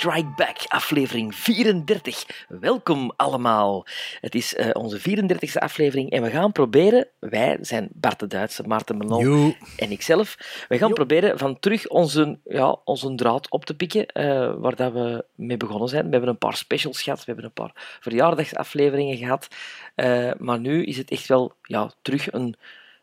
Strike 0.00 0.32
Back, 0.36 0.58
aflevering 0.68 1.34
34. 1.34 2.46
Welkom 2.48 3.12
allemaal. 3.16 3.86
Het 4.20 4.34
is 4.34 4.54
eh, 4.54 4.70
onze 4.72 4.98
34e 4.98 5.52
aflevering 5.52 6.10
en 6.10 6.22
we 6.22 6.30
gaan 6.30 6.52
proberen, 6.52 7.08
wij 7.18 7.58
zijn 7.60 7.88
Bart 7.92 8.18
de 8.18 8.26
Duitse, 8.26 8.62
Maarten 8.62 8.96
Menon 8.96 9.56
en 9.76 9.90
ikzelf, 9.90 10.36
we 10.68 10.78
gaan 10.78 10.92
proberen 10.92 11.38
van 11.38 11.58
terug 11.58 11.88
onze, 11.88 12.38
ja, 12.44 12.76
onze 12.84 13.14
draad 13.14 13.50
op 13.50 13.64
te 13.64 13.74
pikken, 13.74 14.06
eh, 14.06 14.54
waar 14.56 14.76
dat 14.76 14.92
we 14.92 15.24
mee 15.34 15.56
begonnen 15.56 15.88
zijn. 15.88 16.04
We 16.04 16.10
hebben 16.10 16.30
een 16.30 16.38
paar 16.38 16.56
specials 16.56 17.02
gehad, 17.02 17.18
we 17.18 17.24
hebben 17.26 17.44
een 17.44 17.52
paar 17.52 17.98
verjaardagsafleveringen 18.00 19.16
gehad, 19.16 19.48
eh, 19.94 20.30
maar 20.38 20.58
nu 20.60 20.84
is 20.84 20.96
het 20.96 21.10
echt 21.10 21.26
wel 21.26 21.52
ja, 21.62 21.90
terug 22.02 22.32
een, 22.32 22.56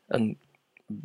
een 0.07 0.37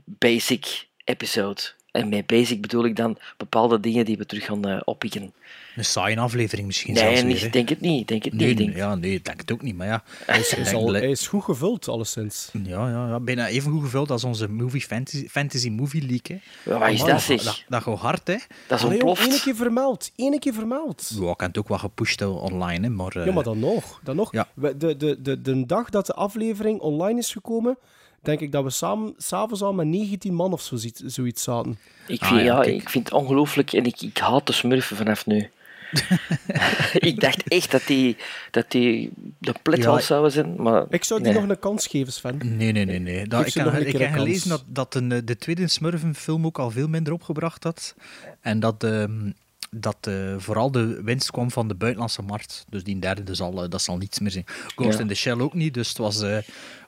basic 0.05 0.87
episode. 1.05 1.61
En 1.91 2.09
met 2.09 2.27
basic 2.27 2.61
bedoel 2.61 2.85
ik 2.85 2.97
dan 2.97 3.19
bepaalde 3.37 3.81
dingen 3.81 4.05
die 4.05 4.17
we 4.17 4.27
terug 4.27 4.45
gaan 4.45 4.69
eh, 4.69 4.81
oppikken. 4.85 5.35
Een 5.77 5.85
saaie 5.85 6.19
aflevering 6.21 6.67
misschien 6.67 6.95
Nee, 6.95 7.03
zelfs 7.03 7.23
weer, 7.23 7.41
hè. 7.41 7.49
denk 7.49 7.69
het 7.69 7.81
niet. 7.81 8.09
Denk 8.09 8.25
het 8.25 8.33
Nee, 8.33 8.49
niet. 8.49 8.57
Denk, 8.59 8.77
ja, 8.77 8.95
nee, 8.95 9.13
ik 9.15 9.25
denk 9.25 9.41
het 9.41 9.53
ook 9.53 9.63
niet, 9.63 9.77
maar 9.77 9.87
ja. 9.87 10.03
Hij 10.27 10.39
is, 10.39 10.55
is 10.55 10.73
al, 10.73 10.93
hij 10.93 11.11
is 11.11 11.27
goed 11.29 11.45
gevuld, 11.45 11.89
alleszins. 11.89 12.51
Ja, 12.65 12.89
ja, 12.89 13.09
ja, 13.09 13.21
bijna 13.21 13.49
even 13.49 13.73
goed 13.73 13.83
gevuld 13.83 14.11
als 14.11 14.25
onze 14.25 14.49
movie 14.49 14.81
fantasy, 14.81 15.29
fantasy 15.29 15.69
movie 15.71 16.07
leak. 16.07 16.27
Hè. 16.27 16.39
Wat 16.79 16.91
is 16.91 17.01
dat, 17.05 17.21
zeg? 17.21 17.43
Dat, 17.43 17.65
dat 17.69 17.83
gaat 17.83 17.99
hard, 17.99 18.27
hè. 18.27 18.37
Dat 18.69 18.79
is 18.79 18.85
ontploft. 18.85 19.33
Eén 19.33 19.41
keer 19.41 19.55
vermeld. 19.55 20.11
Eén 20.17 20.39
keer 20.39 20.53
vermeld. 20.55 21.13
Ja, 21.21 21.31
ik 21.31 21.41
heb 21.41 21.49
het 21.49 21.59
ook 21.59 21.69
wel 21.69 21.79
gepusht 21.79 22.23
online, 22.23 22.83
hè, 22.87 22.91
maar... 22.93 23.17
eh, 23.17 23.27
Ja, 23.27 23.33
maar 23.33 23.45
dan 23.45 23.59
nog. 23.59 24.01
Dan 24.03 24.17
nog. 24.17 24.33
Ja. 24.33 24.49
De, 24.55 24.77
de, 24.97 25.19
de, 25.23 25.41
de 25.43 25.67
dag 25.67 25.91
dat 25.91 26.07
de 26.07 26.15
aflevering 26.15 26.81
online 26.81 27.19
is 27.19 27.33
gekomen, 27.33 27.79
denk 28.23 28.41
ik 28.41 28.53
dat 28.53 28.65
we 28.65 28.71
samen 28.71 29.15
s'avonds 29.17 29.63
al 29.63 29.73
met 29.73 29.87
19 29.87 30.35
man 30.35 30.53
of 30.53 30.63
zo, 30.63 30.77
zoiets 31.07 31.43
zaten. 31.43 31.79
Ik 32.07 32.21
Ah, 32.21 32.29
vind, 32.29 32.41
ja, 32.41 32.47
ja, 32.47 32.61
kijk. 32.61 32.81
ik 32.83 32.89
vind 32.89 33.05
het 33.05 33.15
ongelooflijk 33.15 33.73
en 33.73 33.85
ik, 33.85 34.01
ik 34.03 34.19
haat 34.19 34.47
de 34.47 34.53
smurfen 34.53 34.97
vanaf 34.97 35.27
nu. 35.27 35.51
ik 37.09 37.21
dacht 37.21 37.49
echt 37.49 37.71
dat 37.71 37.83
die, 37.87 38.17
dat 38.51 38.71
die 38.71 39.11
de 39.39 39.55
plet 39.63 39.79
Ja, 39.79 39.85
wel 39.85 40.01
zouden 40.01 40.33
zijn, 40.33 40.63
maar... 40.63 40.85
Ik 40.91 41.05
zou 41.05 41.23
die 41.23 41.33
nee. 41.33 41.41
nog 41.41 41.51
een 41.51 41.59
kans 41.59 41.87
geven, 41.87 42.13
Sven. 42.13 42.41
Nee, 42.57 42.73
nee, 42.73 42.85
nee. 42.85 42.99
nee. 42.99 43.27
Dat, 43.27 43.47
ik 43.47 43.55
heb, 43.55 43.75
ik 43.75 44.09
gelezen 44.13 44.49
dat, 44.49 44.65
dat 44.67 44.95
een, 44.95 45.13
eh, 45.13 45.19
de 45.25 45.37
tweede 45.37 45.69
Smurfen-film 45.69 46.47
ook 46.47 46.59
al 46.59 46.71
veel 46.71 46.89
minder 46.89 47.13
opgebracht 47.13 47.65
had. 47.65 47.95
En 48.41 48.61
dat, 48.61 48.85
ehm, 48.85 49.31
dat 49.71 49.97
eh, 50.01 50.35
vooral 50.39 50.71
de 50.71 51.01
winst 51.05 51.31
kwam 51.31 51.51
van 51.51 51.69
de 51.69 51.75
buitenlandse 51.75 52.23
markt. 52.23 52.65
Dus 52.69 52.85
die 52.85 52.99
derde, 52.99 53.23
dus 53.23 53.41
al, 53.41 53.63
eh, 53.63 53.71
dat 53.71 53.83
zal 53.83 53.97
niets 53.97 54.19
meer 54.21 54.31
zijn. 54.31 54.45
Ghost 54.75 54.95
Ja. 54.95 55.01
in 55.01 55.09
the 55.09 55.15
Shell 55.15 55.39
ook 55.41 55.55
niet. 55.55 55.75
Dus 55.75 55.89
het 55.89 55.99
was... 55.99 56.23
eh, 56.23 56.39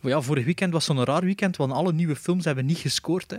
ja, 0.02 0.20
vorig 0.20 0.44
weekend 0.44 0.72
was 0.72 0.84
zo'n 0.84 1.04
raar 1.04 1.24
weekend, 1.24 1.56
want 1.56 1.72
alle 1.72 1.92
nieuwe 1.92 2.16
films 2.16 2.44
hebben 2.44 2.66
niet 2.66 2.78
gescoord. 2.78 3.30
Hè. 3.30 3.36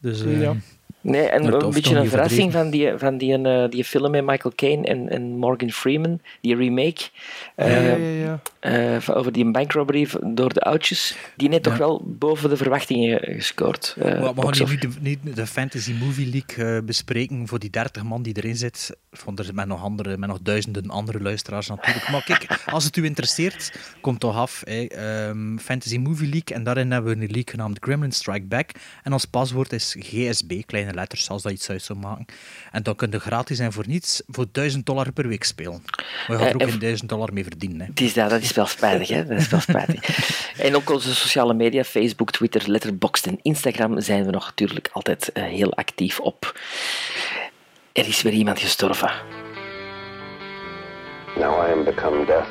Dus... 0.00 0.22
eh, 0.22 0.40
Ja. 0.40 0.56
Nee, 1.02 1.28
en 1.28 1.44
een 1.64 1.70
beetje 1.70 1.96
een 1.96 2.08
verrassing 2.08 2.52
van 2.52 2.70
die, 2.70 2.92
van 2.96 3.18
die, 3.18 3.36
eh, 3.42 3.70
die 3.70 3.84
film 3.84 4.10
met 4.10 4.24
Michael 4.24 4.52
Caine 4.56 4.86
en, 4.86 5.08
en 5.08 5.22
Morgan 5.36 5.70
Freeman, 5.70 6.20
die 6.40 6.56
remake, 6.56 7.02
Ja, 7.56 7.64
eh, 7.64 7.86
ja, 7.88 7.96
ja, 7.96 8.40
ja. 8.60 8.94
eh, 8.94 9.00
van- 9.00 9.14
over 9.14 9.32
die 9.32 9.50
bankrobbery 9.50 10.08
door 10.24 10.52
de 10.52 10.60
oudjes, 10.60 11.16
die 11.36 11.48
net 11.48 11.62
toch 11.62 11.76
wel 11.76 12.02
boven 12.06 12.48
de 12.50 12.56
verwachtingen 12.56 13.18
gescoord. 13.34 13.94
eh, 13.98 14.04
Maar 14.20 14.34
we 14.34 14.54
gaan 14.54 14.68
niet 14.70 14.80
de, 14.80 14.88
niet 15.00 15.36
de 15.36 15.46
Fantasy 15.46 15.92
Movie 16.00 16.30
League 16.30 16.76
eh, 16.76 16.82
bespreken 16.84 17.48
voor 17.48 17.58
die 17.58 17.70
30 17.70 18.02
man 18.02 18.22
die 18.22 18.36
erin 18.36 18.56
zit. 18.56 18.96
Want 19.24 19.38
er 19.38 19.44
zijn 19.44 19.56
met 19.56 19.66
nog, 19.66 19.82
andere, 19.82 20.16
met 20.18 20.28
nog 20.28 20.38
duizenden 20.42 20.90
andere 20.90 21.20
luisteraars 21.20 21.68
natuurlijk. 21.68 22.08
Maar 22.10 22.24
kijk, 22.24 22.46
als 22.72 22.84
het 22.84 22.96
u 22.96 23.04
interesseert, 23.04 23.72
komt 24.00 24.20
toch 24.20 24.36
af. 24.36 24.62
Hè. 24.64 24.84
Ehm, 24.84 25.58
Fantasy 25.58 25.98
Movie 25.98 26.28
League. 26.28 26.56
En 26.56 26.64
daarin 26.64 26.90
hebben 26.90 27.10
we 27.10 27.16
een 27.24 27.30
league 27.30 27.50
genaamd 27.50 27.78
Gremlin 27.80 28.12
Strike 28.12 28.44
Back. 28.46 28.70
En 29.02 29.12
ons 29.12 29.24
paswoord 29.24 29.72
is 29.72 29.96
GSB, 29.98 30.62
kleine 30.66 30.91
letters, 30.94 31.28
als 31.30 31.42
dat 31.42 31.52
iets 31.52 31.70
uit 31.70 31.82
zou 31.82 31.98
maken. 31.98 32.24
En 32.72 32.82
dan 32.82 32.94
kun 32.96 33.10
je 33.10 33.18
gratis 33.20 33.58
en 33.58 33.72
voor 33.72 33.84
niets 33.86 34.22
voor 34.26 34.46
1000 34.52 34.86
dollar 34.86 35.12
per 35.12 35.28
week 35.28 35.44
spelen. 35.44 35.82
We 36.26 36.36
gaan 36.36 36.40
er 36.40 36.46
Eh, 36.48 36.54
ook 36.54 36.60
en- 36.60 36.70
geen 36.70 36.78
1000 36.78 37.08
dollar 37.08 37.32
mee 37.32 37.42
verdienen. 37.44 37.80
Hè. 37.80 37.86
Het 37.86 38.00
is 38.00 38.12
dat, 38.14 38.30
dat 38.30 38.42
is 38.42 38.52
wel 38.52 38.66
spijtig, 38.66 39.08
hè? 39.08 39.26
Dat 39.26 39.38
is 39.38 39.48
wel 39.48 39.60
spijtig. 39.60 40.30
en 40.66 40.76
ook 40.76 40.90
onze 40.90 41.14
sociale 41.14 41.54
media, 41.54 41.84
Facebook, 41.84 42.30
Twitter, 42.30 42.62
Letterboxd 42.70 43.26
en 43.26 43.38
Instagram, 43.42 44.00
zijn 44.00 44.24
we 44.24 44.30
nog 44.30 44.44
natuurlijk 44.44 44.88
altijd 44.92 45.32
eh, 45.32 45.42
heel 45.42 45.72
actief 45.74 46.20
op. 46.20 46.58
Er 47.92 48.06
is 48.08 48.22
weer 48.22 48.32
iemand 48.32 48.58
gestorven. 48.58 49.10
Now 51.38 51.66
I 51.68 51.72
am 51.72 51.84
become 51.84 52.24
death, 52.26 52.46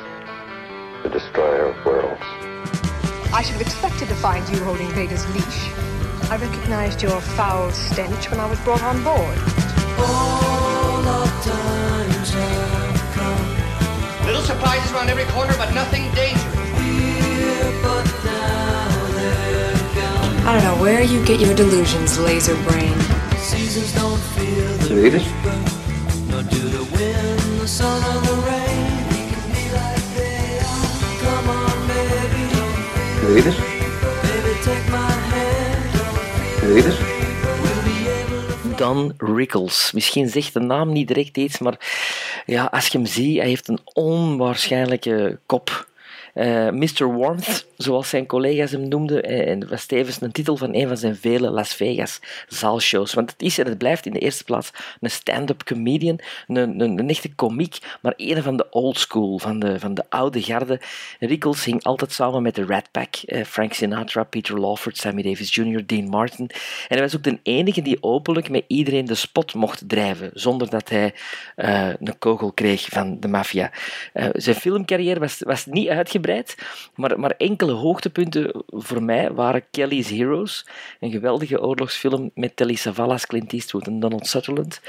the 1.02 1.08
destroyer 1.08 1.68
of 1.68 1.82
worlds. 1.84 2.26
I 3.40 3.42
should 3.44 3.52
have 3.52 3.62
expected 3.64 4.08
to 4.08 4.14
find 4.14 4.48
you 4.48 4.62
holding 4.62 4.88
Vader's 4.90 5.24
leash. 5.34 5.66
I 6.30 6.36
recognized 6.36 7.02
your 7.02 7.20
foul 7.20 7.70
stench 7.72 8.30
when 8.30 8.40
I 8.40 8.46
was 8.46 8.58
brought 8.60 8.82
on 8.82 9.02
board. 9.02 9.38
Little 14.26 14.42
surprises 14.42 14.92
around 14.92 15.10
every 15.10 15.24
corner, 15.24 15.54
but 15.58 15.74
nothing 15.74 16.04
dangerous. 16.14 16.52
I 20.44 20.52
don't 20.54 20.64
know 20.64 20.82
where 20.82 21.02
you 21.02 21.24
get 21.24 21.40
your 21.40 21.54
delusions, 21.54 22.18
laser 22.18 22.56
brain. 22.64 22.96
Read 24.90 25.14
it? 25.14 25.26
Read 33.24 33.46
it? 33.46 33.46
Read 33.46 33.46
it? 33.46 33.81
Don 38.76 39.14
Rickles. 39.18 39.92
Misschien 39.92 40.28
zegt 40.28 40.52
de 40.52 40.60
naam 40.60 40.92
niet 40.92 41.08
direct 41.08 41.36
iets, 41.36 41.58
maar 41.58 41.76
ja, 42.46 42.64
als 42.64 42.86
je 42.86 42.98
hem 42.98 43.06
ziet, 43.06 43.38
hij 43.38 43.48
heeft 43.48 43.68
een 43.68 43.80
onwaarschijnlijke 43.92 45.38
kop. 45.46 45.90
Eh 46.32 46.70
Mr. 46.70 47.16
Warmth, 47.16 47.66
zoals 47.76 48.08
zijn 48.08 48.26
collega's 48.26 48.70
hem 48.70 48.88
noemden, 48.88 49.22
eh, 49.22 49.50
en 49.50 49.58
dat 49.58 49.68
was 49.68 49.86
tevens 49.86 50.20
een 50.20 50.32
titel 50.32 50.56
van 50.56 50.74
een 50.74 50.88
van 50.88 50.96
zijn 50.96 51.16
vele 51.16 51.50
Las 51.50 51.74
Vegas 51.74 52.20
zaalshows. 52.48 53.14
Want 53.14 53.30
het 53.30 53.42
is 53.42 53.58
en 53.58 53.66
het 53.66 53.78
blijft 53.78 54.06
in 54.06 54.12
de 54.12 54.18
eerste 54.18 54.44
plaats 54.44 54.70
een 55.00 55.10
stand-up 55.10 55.64
comedian, 55.64 56.18
een, 56.46 56.80
een, 56.80 56.98
een 56.98 57.08
echte 57.08 57.34
komiek, 57.34 57.78
maar 58.00 58.14
een 58.16 58.42
van 58.42 58.56
de 58.56 58.70
old 58.70 58.98
school, 58.98 59.38
van 59.38 59.58
de, 59.58 59.78
van 59.78 59.94
de 59.94 60.04
oude 60.08 60.42
garde. 60.42 60.80
Rickles 61.18 61.64
hing 61.64 61.82
altijd 61.82 62.12
samen 62.12 62.42
met 62.42 62.54
de 62.54 62.64
Rat 62.64 62.90
Pack, 62.90 63.16
eh, 63.16 63.44
Frank 63.44 63.72
Sinatra, 63.72 64.24
Peter 64.24 64.60
Lawford, 64.60 64.96
Sammy 64.96 65.22
Davis 65.22 65.54
Jr., 65.54 65.86
Dean 65.86 66.08
Martin. 66.08 66.50
En 66.88 66.96
hij 66.96 67.00
was 67.00 67.16
ook 67.16 67.22
de 67.22 67.38
enige 67.42 67.82
die 67.82 68.02
openlijk 68.02 68.50
met 68.50 68.64
iedereen 68.66 69.04
de 69.04 69.14
spot 69.14 69.54
mocht 69.54 69.88
drijven, 69.88 70.30
zonder 70.34 70.70
dat 70.70 70.88
hij 70.88 71.14
een 71.56 72.18
kogel 72.18 72.52
kreeg 72.52 72.86
van 72.88 73.20
de 73.20 73.28
maffia. 73.28 73.70
Zijn 74.32 74.56
filmcarrière 74.56 75.20
was, 75.20 75.38
was 75.38 75.66
niet 75.66 75.88
uitgebreid, 75.88 76.20
maar, 76.94 77.20
maar 77.20 77.34
enkele 77.36 77.72
hoogtepunten 77.72 78.64
voor 78.66 79.02
mij 79.02 79.32
waren 79.32 79.64
Kelly's 79.70 80.10
Heroes, 80.10 80.66
een 81.00 81.10
geweldige 81.10 81.62
oorlogsfilm 81.62 82.30
met 82.34 82.56
Telly 82.56 82.74
Savalas, 82.74 83.26
Clint 83.26 83.52
Eastwood 83.52 83.86
en 83.86 84.00
Donald 84.00 84.26
Sutherland. 84.26 84.80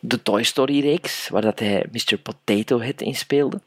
De 0.00 0.22
Toy 0.22 0.42
Story-reeks, 0.42 1.28
waar 1.28 1.42
dat 1.42 1.58
hij 1.58 1.86
Mr. 1.92 2.18
Potato 2.18 2.80
Head 2.80 3.00
in 3.00 3.14
speelde. 3.14 3.60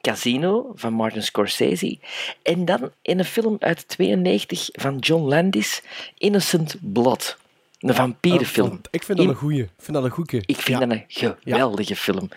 Casino 0.00 0.72
van 0.74 0.92
Martin 0.92 1.22
Scorsese. 1.22 1.98
En 2.42 2.64
dan 2.64 2.90
in 3.02 3.18
een 3.18 3.24
film 3.24 3.56
uit 3.58 3.88
92 3.88 4.68
van 4.72 4.98
John 4.98 5.22
Landis, 5.22 5.82
Innocent 6.18 6.76
Blood. 6.80 7.36
Een 7.78 7.94
vampierenfilm. 7.94 8.80
Ik 8.90 9.02
vind 9.02 9.18
dat 9.18 9.26
een 9.28 9.34
goeie. 9.34 9.62
Ik 9.62 9.70
vind 9.78 9.92
dat 9.96 10.04
een 10.04 10.10
goeie. 10.10 10.42
ik 10.46 10.56
vind 10.60 10.66
Ja. 10.80 10.86
dat 10.86 10.90
een 10.90 11.04
geweldige 11.42 11.96
film. 11.96 12.28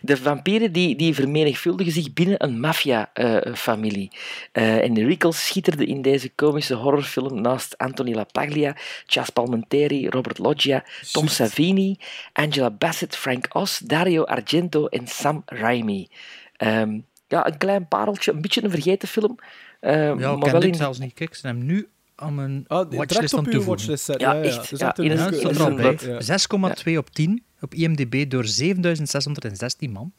De 0.00 0.16
vampieren 0.16 0.72
die, 0.72 0.96
die 0.96 1.14
vermenigvuldigen 1.14 1.92
zich 1.92 2.12
binnen 2.12 2.44
een 2.44 2.60
maffia-familie. 2.60 4.10
en 4.52 4.94
Rickles 5.06 5.46
schitterde 5.46 5.86
in 5.86 6.02
deze 6.02 6.30
komische 6.34 6.74
horrorfilm 6.74 7.40
naast 7.40 7.78
Anthony 7.78 8.14
LaPaglia, 8.14 8.76
Chas 9.06 9.30
Palminteri, 9.30 10.08
Robert 10.08 10.38
Loggia, 10.38 10.84
Tom 11.12 11.28
Savini, 11.28 11.96
Angela 12.32 12.70
Bassett, 12.70 13.16
Frank 13.16 13.46
Oz, 13.54 13.78
Dario 13.78 14.22
Argento 14.24 14.86
en 14.86 15.06
Sam 15.06 15.42
Raimi. 15.46 16.08
Ehm, 16.56 16.98
ja, 17.28 17.46
een 17.46 17.58
klein 17.58 17.88
pareltje, 17.88 18.32
een 18.32 18.40
beetje 18.40 18.64
een 18.64 18.70
vergeten 18.70 19.08
film. 19.08 19.38
ehm, 19.80 19.94
Ja, 19.94 20.14
maar 20.14 20.32
ik 20.34 20.40
ken 20.42 20.50
wel 20.52 20.60
dit 20.60 20.70
in, 20.70 20.74
zelfs 20.74 20.98
niet. 20.98 21.14
Kijk, 21.14 21.34
ze 21.34 21.46
hebben 21.46 21.66
hem 21.66 21.74
nu 21.76 21.88
aan 22.20 22.34
mijn 22.34 22.64
Ah, 22.66 22.90
direct 22.90 22.96
watchlist 23.12 23.34
aan 23.34 23.44
toevoegen. 23.44 23.98
Ja, 24.18 24.34
Ja, 24.34 24.42
echt. 24.42 24.56
Het 24.56 24.72
is 24.72 24.78
Ja, 24.78 24.92
een 24.98 25.10
een- 25.10 25.84
een. 25.84 25.98
Ja. 26.12 26.20
6,2 26.20 26.98
op 26.98 27.10
10 27.10 27.42
op 27.60 27.74
IMDb 27.74 28.30
door 28.30 28.44
7616 28.44 29.90
man. 29.92 30.12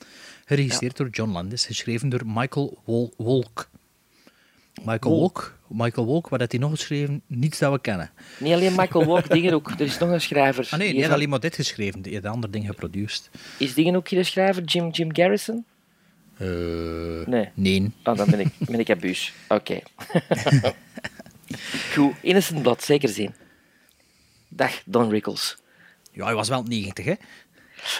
Geregisseerd 0.45 0.97
door 0.97 1.09
John 1.09 1.31
Landis, 1.31 1.65
geschreven 1.65 2.09
door 2.09 2.21
Michael 2.25 2.77
Wol 2.85 3.13
Wolk. 3.17 3.69
Michael 4.85 5.19
Walk. 5.19 5.59
Michael 5.67 6.07
Walk, 6.07 6.29
wat 6.29 6.39
had 6.39 6.51
hij 6.51 6.59
nog 6.61 6.71
geschreven? 6.71 7.21
Niets 7.27 7.59
dat 7.59 7.71
we 7.71 7.79
kennen. 7.81 8.11
Niet 8.39 8.53
alleen 8.53 8.75
Michael 8.75 9.05
Walk, 9.05 9.29
dingen 9.33 9.53
ook. 9.53 9.69
Er 9.71 9.81
is 9.81 9.97
nog 9.97 10.09
een 10.09 10.21
schrijver. 10.21 10.67
Ah 10.71 10.79
nee, 10.79 10.87
heeft 10.93 11.03
had 11.05 11.13
alleen 11.13 11.29
maar 11.29 11.39
dit 11.39 11.55
geschreven. 11.55 12.01
Die 12.01 12.13
had 12.15 12.25
andere 12.25 12.51
dingen 12.53 12.67
geproduceerd. 12.69 13.29
Is 13.57 13.73
dingen 13.73 13.95
ook 13.95 14.07
hier 14.07 14.19
de 14.19 14.25
schrijver? 14.25 14.63
Jim, 14.63 14.89
Jim 14.89 15.15
Garrison? 15.15 15.65
Eh, 16.37 16.47
Nee. 17.25 17.49
nee. 17.53 17.91
Oh, 18.03 18.17
dan 18.17 18.29
ben 18.29 18.39
ik, 18.39 18.47
ben 18.59 18.79
ik 18.79 18.89
abuus. 18.89 19.33
Oké. 19.47 19.79
Goed, 21.93 22.13
Innocent 22.21 22.61
Blood, 22.61 22.83
zeker 22.83 23.09
zien. 23.09 23.33
Dag, 24.47 24.81
Don 24.85 25.09
Rickles. 25.09 25.57
Ja, 26.11 26.25
hij 26.25 26.35
was 26.35 26.49
wel 26.49 26.63
90, 26.63 27.05
hè? 27.05 27.13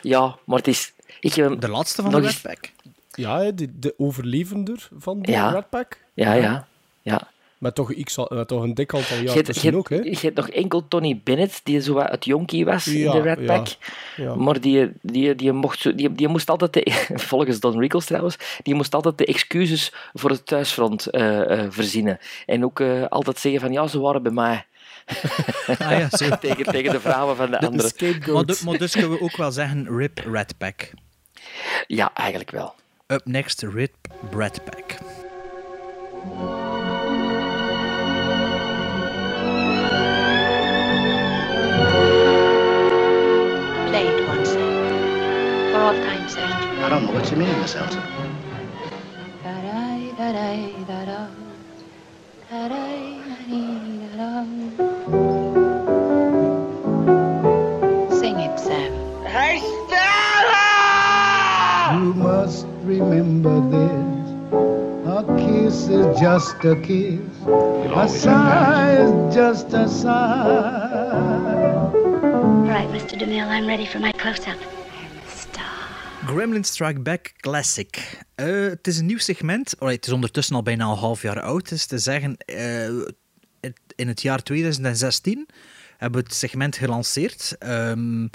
Ja, 0.02 0.38
maar 0.46 0.58
het 0.58 0.68
is... 0.68 0.94
Ik 1.20 1.34
heb 1.34 1.50
hem... 1.50 1.60
De 1.60 1.68
laatste 1.68 2.02
van 2.02 2.12
de 2.12 2.20
Red 2.20 2.42
Pack. 2.42 2.72
Ja, 3.12 3.52
de, 3.52 3.80
de 3.80 3.94
overlevender 3.98 4.90
van 4.98 5.22
de 5.22 5.32
Ja. 5.32 5.50
Red 5.50 5.70
Pack. 5.70 5.98
Ja, 6.14 6.34
ja. 6.34 6.68
ja. 7.02 7.28
Met 7.62 7.76
toch, 7.76 7.92
ik 7.92 8.10
zal, 8.10 8.46
toch 8.46 8.64
een 8.64 8.74
dik 8.74 8.94
aantal 8.94 9.18
jaar 9.18 9.44
tussen 9.44 9.72
je, 9.72 9.78
ook, 9.78 9.90
hè? 9.90 9.96
hebt, 9.96 10.20
je 10.20 10.26
hebt 10.26 10.36
nog 10.36 10.50
enkel 10.50 10.88
Tony 10.88 11.22
Bennett, 11.24 11.62
die 11.64 11.82
zo 11.82 11.94
wat 11.94 12.10
het 12.10 12.26
jonkie 12.26 12.66
was 12.66 12.88
in 12.88 13.12
de 13.12 13.22
Red 13.22 13.40
ja, 13.40 13.46
Pack. 13.46 13.68
ja. 14.16 14.36
Maar 14.36 14.62
die, 14.62 14.92
die, 15.02 15.36
die, 15.36 15.52
mocht 15.52 15.80
zo, 15.80 15.96
die, 15.96 16.12
die 16.12 16.28
moest 16.28 16.50
altijd, 16.50 16.74
de, 16.74 16.92
volgens 17.30 17.60
Don 17.60 17.80
Rickles 17.80 18.06
trouwens, 18.06 18.38
die 18.64 18.74
moest 18.74 18.94
altijd 18.94 19.18
de 19.18 19.26
excuses 19.26 19.94
voor 20.14 20.30
het 20.30 20.46
thuisfront 20.46 21.06
eh, 21.06 21.60
eh, 21.60 21.72
verzinnen. 21.72 22.20
En 22.46 22.66
ook 22.66 22.80
eh, 22.80 23.06
altijd 23.06 23.40
zeggen 23.40 23.62
van, 23.62 23.72
ja, 23.72 23.88
ze 23.88 24.00
waren 24.00 24.24
bij 24.24 24.32
mij. 24.32 24.66
Ah 25.66 25.78
ja, 25.78 26.10
zo. 26.10 26.30
tegen, 26.42 26.66
tegen 26.66 26.92
de 26.92 27.00
vrouwen 27.00 27.36
van 27.36 27.52
de 27.52 27.58
De 27.60 27.66
anderen. 27.66 27.92
Maar, 28.34 28.58
maar 28.66 28.78
dus 28.78 28.92
kunnen 28.92 29.12
we 29.12 29.22
ook 29.22 29.38
wel 29.38 29.52
zeggen 29.52 29.98
Rip 29.98 30.20
Red 30.32 30.58
Pack. 30.58 30.90
Ja, 31.88 32.14
eigenlijk 32.14 32.52
wel. 32.52 32.74
Up 33.08 33.26
next, 33.26 33.62
Rip 33.62 33.96
Red 34.32 34.62
Pack. 34.64 34.98
All 45.82 45.94
time's 45.94 46.34
sake. 46.34 46.44
I 46.44 46.90
don't 46.90 47.06
know 47.06 47.12
what 47.12 47.32
you 47.32 47.38
mean, 47.38 47.60
Miss 47.60 47.76
Elton. 47.76 48.02
Sing 58.20 58.40
it, 58.40 58.60
Sam. 58.60 58.92
Hey, 59.26 59.60
Stella! 59.88 60.68
You 61.98 62.14
must 62.14 62.68
remember 62.84 63.60
this. 63.74 64.22
A 65.08 65.24
kiss 65.40 65.88
is 65.88 66.20
just 66.20 66.64
a 66.64 66.76
kiss. 66.76 67.20
A 67.48 68.08
sigh 68.08 68.98
is 69.02 69.34
just 69.34 69.74
a 69.74 69.90
sigh. 69.90 71.42
All 71.92 72.68
right, 72.68 72.88
Mr. 72.90 73.18
DeMille, 73.18 73.48
I'm 73.48 73.66
ready 73.66 73.88
for 73.88 73.98
my 73.98 74.12
close-up. 74.12 74.58
Gremlin 76.36 76.64
Strike 76.64 77.00
Back 77.00 77.34
Classic. 77.38 78.20
Eh, 78.36 78.46
het 78.46 78.88
is 78.88 78.98
een 78.98 79.06
nieuw 79.06 79.18
segment. 79.18 79.74
Alright, 79.80 79.96
het 79.96 80.06
is 80.06 80.14
ondertussen 80.14 80.56
al 80.56 80.64
bijna 80.64 80.86
een 80.86 80.98
half 80.98 81.22
jaar 81.22 81.42
oud. 81.42 81.72
Is 81.72 81.86
te 81.86 81.98
zeggen, 81.98 82.38
eh, 82.38 82.88
in 83.96 84.08
het 84.08 84.22
jaar 84.22 84.44
2016 84.44 85.48
hebben 85.98 86.22
we 86.22 86.28
het 86.28 86.36
segment 86.36 86.76
gelanceerd. 86.78 87.56
Ehm 87.60 88.28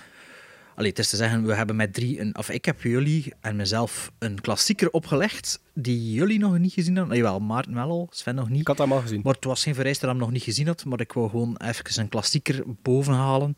allee, 0.76 0.90
het 0.90 0.99
is 0.99 1.08
te 1.08 1.17
zeggen, 1.17 1.46
we 1.46 1.55
hebben 1.55 1.76
met 1.76 1.94
drie, 1.94 2.20
een, 2.20 2.37
of 2.38 2.50
ik 2.50 2.64
heb 2.64 2.82
jullie 2.82 3.32
en 3.40 3.56
mezelf 3.56 4.12
een 4.19 4.40
klassieker 4.40 4.90
opgelegd 4.90 5.61
die 5.75 6.12
jullie 6.12 6.38
nog 6.38 6.58
niet 6.58 6.73
gezien 6.73 6.96
hadden. 6.96 7.17
Jawel, 7.17 7.40
Maarten 7.40 7.75
wel 7.75 7.90
al, 7.90 8.08
Sven 8.11 8.34
nog 8.34 8.49
niet. 8.49 8.61
Ik 8.61 8.67
had 8.67 8.78
hem 8.78 8.93
al 8.93 9.00
gezien. 9.00 9.20
Maar 9.25 9.34
het 9.34 9.44
was 9.44 9.62
geen 9.62 9.75
vereiste 9.75 10.06
dat 10.06 10.14
hem 10.14 10.25
nog 10.25 10.32
niet 10.32 10.43
gezien 10.43 10.67
had, 10.67 10.84
maar 10.84 11.00
ik 11.00 11.12
wou 11.12 11.31
gewoon 11.31 11.56
even 11.56 12.00
een 12.00 12.08
klassieker 12.08 12.62
bovenhalen 12.82 13.55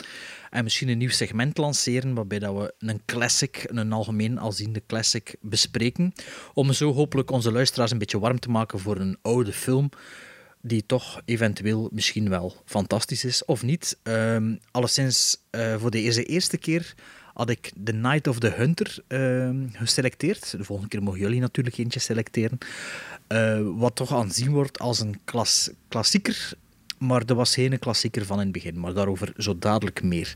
en 0.51 0.65
misschien 0.65 0.89
een 0.89 0.99
nieuw 0.99 1.09
segment 1.09 1.59
lanceren 1.59 2.15
waarbij 2.15 2.39
dat 2.39 2.55
we 2.55 2.75
een 2.79 3.01
classic, 3.07 3.67
een 3.67 3.93
algemeen 3.93 4.39
alziende 4.39 4.83
classic 4.87 5.37
bespreken, 5.41 6.13
om 6.55 6.73
zo 6.73 6.93
hopelijk 6.93 7.31
onze 7.31 7.53
luisteraars 7.53 7.91
een 7.91 7.99
beetje 7.99 8.19
warm 8.19 8.39
te 8.39 8.51
maken 8.51 8.79
voor 8.79 8.97
een 8.97 9.19
oude 9.23 9.53
film 9.53 9.91
die 10.61 10.87
toch 10.87 11.21
eventueel 11.25 11.89
misschien 11.93 12.29
wel 12.29 12.57
fantastisch 12.65 13.25
is, 13.25 13.45
of 13.45 13.63
niet. 13.63 13.99
Ehm 14.03 14.55
alleszins, 14.71 15.37
eh, 15.51 15.77
voor 15.77 15.91
de 15.91 16.27
eerste, 16.27 16.59
keer 16.59 16.95
had 17.35 17.51
ik 17.51 17.73
The 17.85 17.93
Night 17.93 18.27
of 18.27 18.39
the 18.39 18.49
Hunter 18.49 18.99
ehm, 19.07 19.67
geselecteerd. 19.73 20.51
De 20.51 20.65
volgende 20.65 20.91
keer 20.91 21.03
mogen 21.03 21.21
jullie 21.21 21.41
natuurlijk 21.41 21.79
eentje 21.79 22.01
selecteren. 22.01 22.59
Eh, 23.27 23.61
wat 23.77 23.95
toch 23.95 24.15
aanzien 24.15 24.51
wordt 24.51 24.79
als 24.79 25.01
een 25.01 25.21
klas, 25.25 25.71
klassieker, 25.89 26.53
maar 26.99 27.23
er 27.27 27.35
was 27.35 27.55
geen 27.55 27.79
klassieker 27.79 28.27
van 28.27 28.37
in 28.37 28.43
het 28.43 28.53
begin. 28.53 28.81
Maar 28.81 28.95
daarover 28.95 29.33
zo 29.37 29.59
dadelijk 29.59 30.03
meer. 30.03 30.35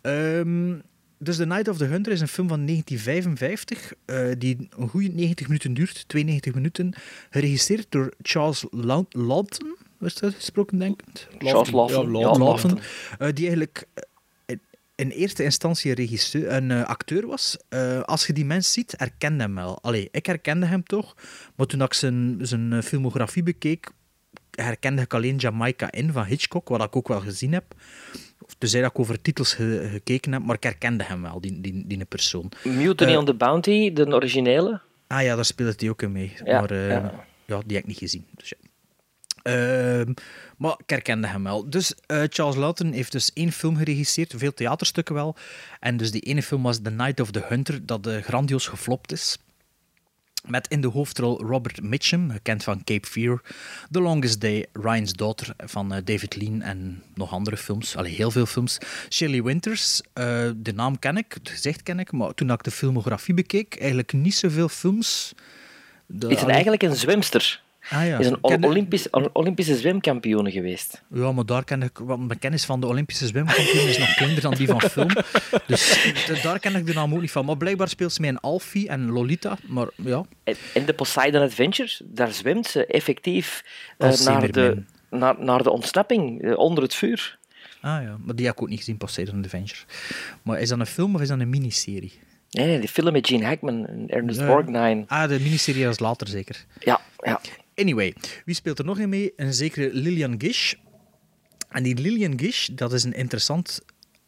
Ehm, 0.00 0.74
dus 1.22 1.36
The 1.36 1.46
Night 1.46 1.68
of 1.68 1.76
the 1.76 1.84
Hunter 1.84 2.12
is 2.12 2.20
een 2.20 2.28
film 2.28 2.48
van 2.48 2.64
1955, 2.66 3.92
eh, 4.04 4.26
die 4.38 4.68
een 4.76 4.88
goede 4.88 5.08
90 5.08 5.46
minuten 5.46 5.74
duurt, 5.74 6.04
92 6.08 6.54
minuten, 6.54 6.92
geregisseerd 7.30 7.86
door 7.88 8.12
Charles 8.22 8.64
Lawton, 8.70 9.76
was 9.98 10.14
dat 10.14 10.34
gesproken, 10.34 10.78
denk 10.78 11.00
ik? 11.02 11.28
Charles 11.38 11.70
Lawton. 12.38 12.76
Ja. 12.76 12.82
Eh, 13.18 13.32
die 13.34 13.44
eigenlijk 13.44 13.86
eh, 14.46 14.56
in- 14.94 15.10
eerste 15.10 15.42
instantie 15.44 15.90
een, 15.90 15.96
regisseur, 15.96 16.52
een 16.52 16.70
acteur 16.86 17.26
was. 17.26 17.56
Eh, 17.68 18.00
als 18.00 18.26
je 18.26 18.32
die 18.32 18.44
mens 18.44 18.72
ziet, 18.72 18.94
herkende 18.96 19.42
hem 19.42 19.54
wel. 19.54 19.82
Allee, 19.82 20.08
ik 20.10 20.26
herkende 20.26 20.66
hem 20.66 20.82
toch, 20.84 21.16
maar 21.56 21.66
toen 21.66 21.82
ik 21.82 21.94
zijn, 21.94 22.38
zijn 22.42 22.82
filmografie 22.82 23.42
bekeek, 23.42 23.90
herkende 24.50 25.02
ik 25.02 25.14
alleen 25.14 25.36
Jamaica 25.36 25.92
in 25.92 26.12
van 26.12 26.24
Hitchcock, 26.24 26.68
wat 26.68 26.82
ik 26.82 26.96
ook 26.96 27.08
wel 27.08 27.20
gezien 27.20 27.52
heb. 27.52 27.74
Tenzij 28.58 28.80
dat 28.80 28.90
ik 28.90 28.98
over 28.98 29.20
titels 29.22 29.54
ge- 29.54 29.88
gekeken 29.92 30.32
heb, 30.32 30.42
maar 30.42 30.56
ik 30.56 30.62
herkende 30.62 31.04
hem 31.04 31.22
wel, 31.22 31.40
die, 31.40 31.60
die, 31.60 31.84
die 31.86 32.04
persoon. 32.04 32.52
Mutiny 32.64 33.10
Eh, 33.12 33.18
on 33.18 33.24
the 33.24 33.34
Bounty, 33.34 33.92
de 33.92 34.06
originele. 34.14 34.80
Ah 35.06 35.22
ja, 35.22 35.34
daar 35.34 35.44
speelt 35.44 35.80
hij 35.80 35.90
ook 35.90 36.02
in 36.02 36.12
mee. 36.12 36.32
Ja, 36.44 36.60
maar 36.60 36.70
eh, 36.70 36.88
ja. 36.88 37.24
ja. 37.46 37.60
die 37.66 37.74
heb 37.76 37.82
ik 37.82 37.86
niet 37.86 37.98
gezien. 37.98 38.26
Dus 38.36 38.48
ja. 38.48 38.56
Ehm, 39.42 40.12
maar 40.56 40.74
ik 40.78 40.90
herkende 40.90 41.26
hem 41.26 41.42
wel. 41.44 41.70
Dus 41.70 41.94
eh, 42.06 42.22
Charles 42.28 42.56
Lawton 42.56 42.92
heeft 42.92 43.12
dus 43.12 43.32
één 43.32 43.52
film 43.52 43.76
geregisseerd, 43.76 44.34
veel 44.36 44.54
theaterstukken 44.54 45.14
wel. 45.14 45.36
En 45.80 45.96
dus 45.96 46.10
die 46.10 46.20
ene 46.20 46.42
film 46.42 46.62
was 46.62 46.78
The 46.82 46.90
Night 46.90 47.20
of 47.20 47.30
the 47.30 47.44
Hunter, 47.48 47.86
dat 47.86 48.06
eh, 48.06 48.22
grandioos 48.22 48.66
geflopt 48.66 49.12
is. 49.12 49.38
Met 50.48 50.68
in 50.68 50.80
de 50.80 50.88
hoofdrol 50.88 51.42
Robert 51.42 51.82
Mitchum, 51.82 52.30
gekend 52.30 52.64
van 52.64 52.84
Cape 52.84 53.06
Fear, 53.08 53.40
The 53.90 54.00
Longest 54.00 54.40
Day, 54.40 54.66
Ryan's 54.72 55.12
Daughter 55.12 55.54
van 55.56 55.92
eh, 55.94 56.00
David 56.04 56.36
Lean 56.36 56.62
en 56.62 57.02
nog 57.14 57.32
andere 57.32 57.56
films. 57.56 57.96
Allee, 57.96 58.14
heel 58.14 58.30
veel 58.30 58.46
films. 58.46 58.78
Shelley 59.10 59.42
Winters, 59.42 60.00
eh, 60.12 60.50
de 60.56 60.72
naam 60.72 60.98
ken 60.98 61.16
ik, 61.16 61.32
het 61.32 61.48
gezicht 61.48 61.82
ken 61.82 61.98
ik, 61.98 62.12
maar 62.12 62.34
toen 62.34 62.50
ik 62.50 62.62
de 62.62 62.70
filmografie 62.70 63.34
bekeek, 63.34 63.76
eigenlijk 63.78 64.12
niet 64.12 64.34
zoveel 64.34 64.68
films. 64.68 65.32
De- 66.06 66.28
Is 66.28 66.40
het 66.40 66.48
eigenlijk 66.50 66.82
een 66.82 66.96
zwemster? 66.96 67.62
Ah 67.90 68.06
ja. 68.06 68.18
Is 68.18 68.26
een 68.26 68.40
Ken- 68.40 68.64
Olympisch, 68.64 69.10
Olympische 69.32 69.76
zwemkampioen 69.76 70.50
geweest. 70.50 71.02
Ja, 71.14 71.32
maar 71.32 71.46
daar 71.46 71.64
ken 71.64 71.82
ik, 71.82 71.98
want 71.98 72.26
mijn 72.26 72.38
kennis 72.38 72.64
van 72.64 72.80
de 72.80 72.86
Olympische 72.86 73.26
zwemkampioen 73.26 73.86
is 73.88 73.98
nog 73.98 74.14
kleiner 74.14 74.40
dan 74.40 74.54
die 74.54 74.66
van 74.66 74.80
film. 74.80 75.08
Dus 75.66 76.42
daar 76.42 76.58
ken 76.58 76.74
ik 76.74 76.86
de 76.86 76.92
naam 76.92 77.14
ook 77.14 77.20
niet 77.20 77.30
van. 77.30 77.44
Maar 77.44 77.56
blijkbaar 77.56 77.88
speelt 77.88 78.12
ze 78.12 78.20
mee 78.20 78.30
in 78.30 78.38
Alfie 78.40 78.88
en 78.88 79.10
Lolita. 79.10 79.56
Maar 79.66 79.86
ja, 79.96 80.24
En- 80.44 80.56
In 80.74 80.84
de 80.84 80.92
Poseidon 80.94 81.42
Adventure, 81.42 81.90
daar 82.04 82.32
zwemt 82.32 82.66
ze 82.66 82.86
effectief 82.86 83.64
eh, 83.98 84.20
naar, 84.20 84.50
de, 84.52 84.82
naar, 85.10 85.34
naar 85.38 85.62
de 85.62 85.70
ontsnapping, 85.70 86.42
eh, 86.42 86.58
onder 86.58 86.82
het 86.82 86.94
vuur. 86.94 87.38
ah, 87.80 88.02
ja, 88.02 88.16
maar 88.24 88.34
die 88.34 88.46
heb 88.46 88.54
ik 88.54 88.62
ook 88.62 88.68
niet 88.68 88.78
gezien, 88.78 88.96
Poseidon 88.96 89.44
Adventure. 89.44 89.80
Maar 90.42 90.60
is 90.60 90.68
dat 90.68 90.78
een 90.78 90.86
film 90.86 91.14
of 91.14 91.20
is 91.20 91.28
dat 91.28 91.40
een 91.40 91.50
miniserie? 91.50 92.12
Nee, 92.50 92.66
nee, 92.66 92.78
die 92.80 92.88
film 92.88 93.12
met 93.12 93.26
Gene 93.26 93.44
Hackman 93.44 93.86
en 93.86 94.04
Ernest 94.08 94.40
Ja. 94.40 94.46
Borgnine. 94.46 95.04
Ah, 95.06 95.28
de 95.28 95.40
miniserie 95.40 95.86
was 95.86 95.98
later 95.98 96.28
zeker. 96.28 96.64
Ja, 96.78 97.00
ja. 97.18 97.40
Anyway, 97.80 98.14
wie 98.44 98.54
speelt 98.54 98.78
er 98.78 98.84
nog 98.84 98.98
in 98.98 99.08
mee? 99.08 99.32
Een 99.36 99.54
zekere 99.54 99.92
Lillian 99.92 100.34
Gish. 100.40 100.74
En 101.68 101.82
die 101.82 101.94
Lillian 101.94 102.38
Gish, 102.38 102.68
dat 102.68 102.92
is 102.92 103.04
een 103.04 103.12
interessant, 103.12 103.80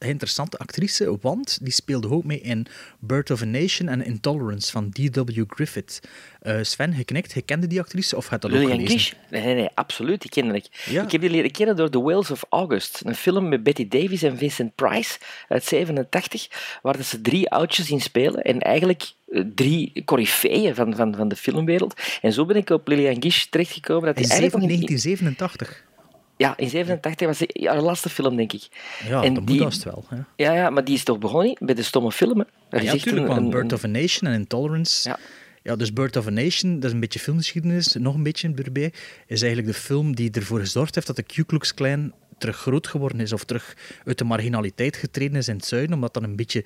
interessante 0.08 0.58
actrice, 0.58 1.16
want 1.20 1.58
die 1.62 1.72
speelde 1.72 2.10
ook 2.10 2.24
mee 2.24 2.40
in 2.40 2.66
Birth 2.98 3.30
of 3.30 3.42
a 3.42 3.44
Nation 3.44 3.88
en 3.88 4.04
Intolerance 4.04 4.70
van 4.70 4.90
D.W. 4.90 5.42
Griffith. 5.46 6.00
Eh, 6.40 6.56
Sven, 6.62 6.94
geknikt, 6.94 7.32
je 7.32 7.42
kende 7.42 7.66
die 7.66 7.80
actrice 7.80 8.16
of 8.16 8.28
had 8.28 8.40
dat 8.42 8.50
ook 8.50 8.56
Lillian 8.56 8.78
gelezen? 8.78 8.98
Gish? 8.98 9.12
Nee, 9.30 9.42
nee, 9.44 9.54
nee, 9.54 9.68
absoluut, 9.74 10.20
die 10.20 10.30
ken 10.30 10.54
ik. 10.54 10.66
Ja. 10.86 11.02
Ik 11.02 11.12
heb 11.12 11.20
die 11.20 11.30
leren 11.30 11.50
kennen 11.50 11.76
door 11.76 11.90
The 11.90 12.02
Whales 12.02 12.30
of 12.30 12.44
August, 12.48 13.00
een 13.04 13.14
film 13.14 13.48
met 13.48 13.62
Betty 13.62 13.88
Davis 13.88 14.22
en 14.22 14.36
Vincent 14.38 14.74
Price 14.74 15.18
uit 15.48 15.64
87, 15.64 16.48
waar 16.82 16.96
dat 16.96 17.06
ze 17.06 17.20
drie 17.20 17.50
oudjes 17.50 17.90
in 17.90 18.00
spelen 18.00 18.42
en 18.42 18.60
eigenlijk 18.60 19.12
eh, 19.28 19.42
drie 19.54 20.02
coryfeeën 20.04 20.74
van, 20.74 20.96
van, 20.96 21.14
van 21.14 21.28
de 21.28 21.36
filmwereld. 21.36 22.00
En 22.22 22.32
zo 22.32 22.46
ben 22.46 22.56
ik 22.56 22.70
op 22.70 22.88
Lillian 22.88 23.22
Gish 23.22 23.44
terechtgekomen. 23.44 24.04
Dat 24.06 24.16
eigenlijk 24.16 24.52
nog 24.52 24.60
niet- 24.60 24.88
1987. 24.88 25.90
Ja, 26.36 26.56
in 26.56 26.68
87 26.68 27.26
was 27.26 27.38
het 27.38 27.66
haar 27.66 27.80
laatste 27.80 28.08
film, 28.08 28.36
denk 28.36 28.52
ik. 28.52 28.68
Ja, 29.08 29.22
En 29.22 29.34
dat 29.34 29.46
die- 29.46 29.62
moet 29.62 29.82
wel. 29.82 30.04
Hè. 30.08 30.16
Ja, 30.36 30.52
ja, 30.54 30.70
maar 30.70 30.84
die 30.84 30.94
is 30.94 31.04
toch 31.04 31.18
begonnen 31.18 31.56
bij 31.60 31.74
de 31.74 31.82
stomme 31.82 32.12
filmen? 32.12 32.46
Ja, 32.70 32.82
natuurlijk, 32.82 33.28
een- 33.28 33.34
want 33.34 33.50
Birth 33.50 33.72
of 33.72 33.84
a 33.84 33.86
Nation 33.86 34.30
en 34.30 34.38
Intolerance. 34.38 35.08
Ja. 35.08 35.18
Ja, 35.62 35.76
dus 35.76 35.92
Birth 35.92 36.16
of 36.16 36.26
a 36.26 36.30
Nation, 36.30 36.74
dat 36.74 36.84
is 36.84 36.92
een 36.92 37.00
beetje 37.00 37.18
filmgeschiedenis, 37.18 37.92
nog 37.92 38.14
een 38.14 38.22
beetje 38.22 38.52
erbij, 38.64 38.92
is 39.26 39.42
eigenlijk 39.42 39.72
de 39.74 39.80
film 39.80 40.14
die 40.14 40.30
ervoor 40.30 40.58
gezorgd 40.60 40.94
heeft 40.94 41.06
dat 41.06 41.16
de 41.16 41.22
Ku 41.22 41.42
Klux 41.44 41.74
Klan 41.74 42.12
terug 42.38 42.56
groot 42.56 42.86
geworden 42.86 43.20
is, 43.20 43.32
of 43.32 43.44
terug 43.44 43.76
uit 44.04 44.18
de 44.18 44.24
marginaliteit 44.24 44.96
getreden 44.96 45.36
is 45.36 45.48
in 45.48 45.56
het 45.56 45.64
zuiden, 45.64 45.94
omdat 45.94 46.14
dat 46.14 46.22
een 46.22 46.36
beetje 46.36 46.64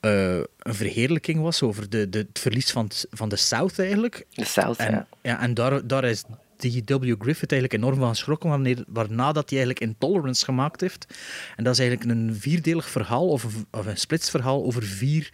eh, 0.00 0.36
een 0.58 0.74
verheerlijking 0.74 1.40
was 1.40 1.62
over 1.62 1.90
de, 1.90 2.08
de, 2.08 2.18
het 2.18 2.38
verlies 2.38 2.70
van, 2.70 2.90
van 3.10 3.28
de 3.28 3.36
South 3.36 3.78
eigenlijk. 3.78 4.26
De 4.30 4.44
South, 4.44 4.76
en, 4.78 4.90
ja. 4.90 5.06
ja. 5.22 5.40
En 5.40 5.54
daar, 5.54 5.86
daar 5.86 6.04
is 6.04 6.24
D.W. 6.56 7.14
Griffith 7.18 7.52
eigenlijk 7.52 7.72
enorm 7.72 7.98
van 7.98 8.08
geschrokken, 8.08 8.48
wanneer, 8.48 8.84
waarna 8.88 9.32
dat 9.32 9.50
hij 9.50 9.58
eigenlijk 9.58 9.80
Intolerance 9.80 10.44
gemaakt 10.44 10.80
heeft. 10.80 11.06
En 11.56 11.64
dat 11.64 11.72
is 11.72 11.78
eigenlijk 11.78 12.10
een 12.10 12.34
vierdelig 12.34 12.88
verhaal, 12.88 13.28
of 13.28 13.42
een, 13.42 13.66
of 13.70 13.86
een 13.86 13.96
splitsverhaal 13.96 14.64
over 14.64 14.82
vier... 14.82 15.30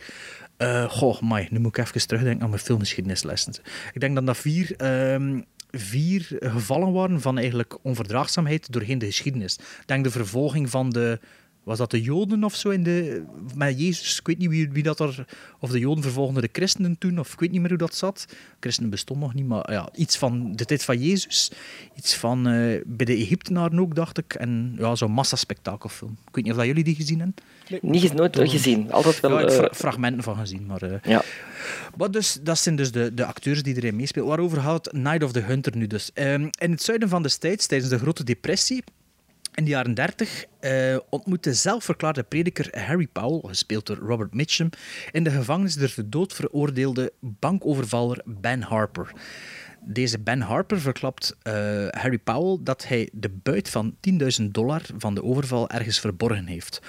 eh 0.57 0.91
goh, 0.91 1.21
my, 1.21 1.49
nu 1.51 1.59
moet 1.59 1.79
ik 1.79 1.85
even 1.85 2.07
terugdenken 2.07 2.43
aan 2.43 2.51
mijn 2.51 2.63
filmgeschiedenislessen. 2.63 3.55
Ik 3.93 4.01
denk 4.01 4.15
dat 4.15 4.27
dat 4.27 4.37
vier... 4.37 4.77
ehm, 4.77 5.41
vier 5.71 6.27
gevallen 6.41 6.93
waren 6.93 7.21
van 7.21 7.39
eigenlijk 7.39 7.79
onverdraagzaamheid 7.83 8.73
doorheen 8.73 8.99
de 8.99 9.07
geschiedenis. 9.07 9.57
Ik 9.57 9.87
denk 9.87 10.05
de 10.05 10.11
vervolging 10.11 10.71
van 10.71 10.91
de... 10.91 11.21
Was 11.63 11.79
dat 11.79 11.91
de 11.91 12.03
Joden 12.03 12.45
of 12.45 12.55
zo 12.55 12.69
in 12.69 12.83
de, 12.83 13.23
met 13.55 13.81
Jezus? 13.81 14.19
Ik 14.19 14.27
weet 14.27 14.39
niet 14.39 14.49
wie, 14.49 14.71
wie 14.71 14.83
dat 14.83 15.01
er. 15.01 15.25
Of 15.61 15.71
de 15.71 15.79
Joden 15.79 16.03
vervolgden 16.03 16.43
de 16.43 16.49
christenen 16.53 16.99
toen, 16.99 17.19
of 17.19 17.33
ik 17.33 17.41
weet 17.41 17.51
niet 17.51 17.61
meer 17.61 17.69
hoe 17.69 17.79
dat 17.79 17.95
zat. 17.95 18.27
Christenen 18.61 18.91
bestonden 18.91 19.27
nog 19.27 19.35
niet, 19.35 19.47
maar 19.47 19.73
ja, 19.73 19.89
iets 19.95 20.17
van 20.17 20.53
de 20.57 20.65
tijd 20.65 20.85
van 20.85 20.99
Jezus. 20.99 21.51
Iets 21.97 22.15
van 22.15 22.47
eh, 22.47 22.81
bij 22.87 23.07
de 23.07 23.13
Egyptenaren 23.17 23.81
ook, 23.81 23.95
dacht 23.95 24.19
ik. 24.19 24.35
En 24.35 24.75
ja, 24.79 24.95
zo'n 24.95 25.11
massaspectakelfilm. 25.13 26.11
Ik 26.29 26.35
weet 26.35 26.45
niet 26.45 26.53
of 26.53 26.59
dat 26.59 26.67
jullie 26.69 26.85
die 26.85 26.95
gezien 26.95 27.19
hebben. 27.19 27.35
Niet 27.91 28.03
eens 28.03 28.13
nooit 28.13 28.39
gezien. 28.39 28.93
Altijd 28.93 29.21
wel. 29.21 29.31
Ja, 29.31 29.39
ik 29.41 29.43
heb 29.51 29.53
eh, 29.61 29.65
fra- 29.65 29.75
fragmenten 29.75 30.23
van 30.23 30.37
gezien, 30.37 30.67
maar... 30.67 30.83
eh, 30.83 30.99
ja. 31.03 31.23
maar 31.97 32.11
dus, 32.11 32.39
dat 32.43 32.59
zijn 32.59 32.77
dus 32.77 32.93
de, 32.93 33.15
de 33.15 33.25
acteurs 33.25 33.63
die 33.63 33.77
erin 33.77 33.97
meespelen. 33.97 34.27
Waarover 34.29 34.61
gaat 34.61 34.93
Night 34.93 35.23
of 35.23 35.33
the 35.33 35.41
Hunter 35.41 35.77
nu 35.77 35.87
dus? 35.87 36.11
Ehm, 36.15 36.49
in 36.59 36.71
het 36.71 36.83
zuiden 36.83 37.09
van 37.09 37.23
de 37.23 37.29
States, 37.29 37.67
tijdens 37.67 37.91
de 37.91 37.99
Grote 37.99 38.25
Depressie, 38.25 38.85
in 39.55 39.65
de 39.65 39.71
jaren 39.71 39.95
30, 39.95 40.45
eh, 40.61 40.97
ontmoette 41.11 41.55
zelfverklaarde 41.55 42.23
prediker 42.23 42.79
Harry 42.85 43.07
Powell, 43.07 43.41
gespeeld 43.49 43.87
door 43.87 43.97
Robert 43.97 44.35
Mitchum, 44.35 44.69
in 45.11 45.25
de 45.25 45.31
gevangenis 45.31 45.75
de 45.75 46.09
dood 46.09 46.33
veroordeelde 46.33 47.13
bankovervaller 47.21 48.23
Ben 48.25 48.63
Harper. 48.63 49.13
Deze 49.81 50.19
Ben 50.19 50.41
Harper 50.41 50.81
verklapt 50.81 51.37
eh, 51.43 51.53
Harry 51.91 52.19
Powell 52.19 52.59
dat 52.61 52.89
hij 52.89 53.09
de 53.13 53.29
buit 53.29 53.69
van 53.71 53.97
10.000 54.41 54.45
dollar 54.51 54.83
van 54.97 55.15
de 55.15 55.23
overval 55.23 55.71
ergens 55.71 56.01
verborgen 56.01 56.47
heeft. 56.47 56.81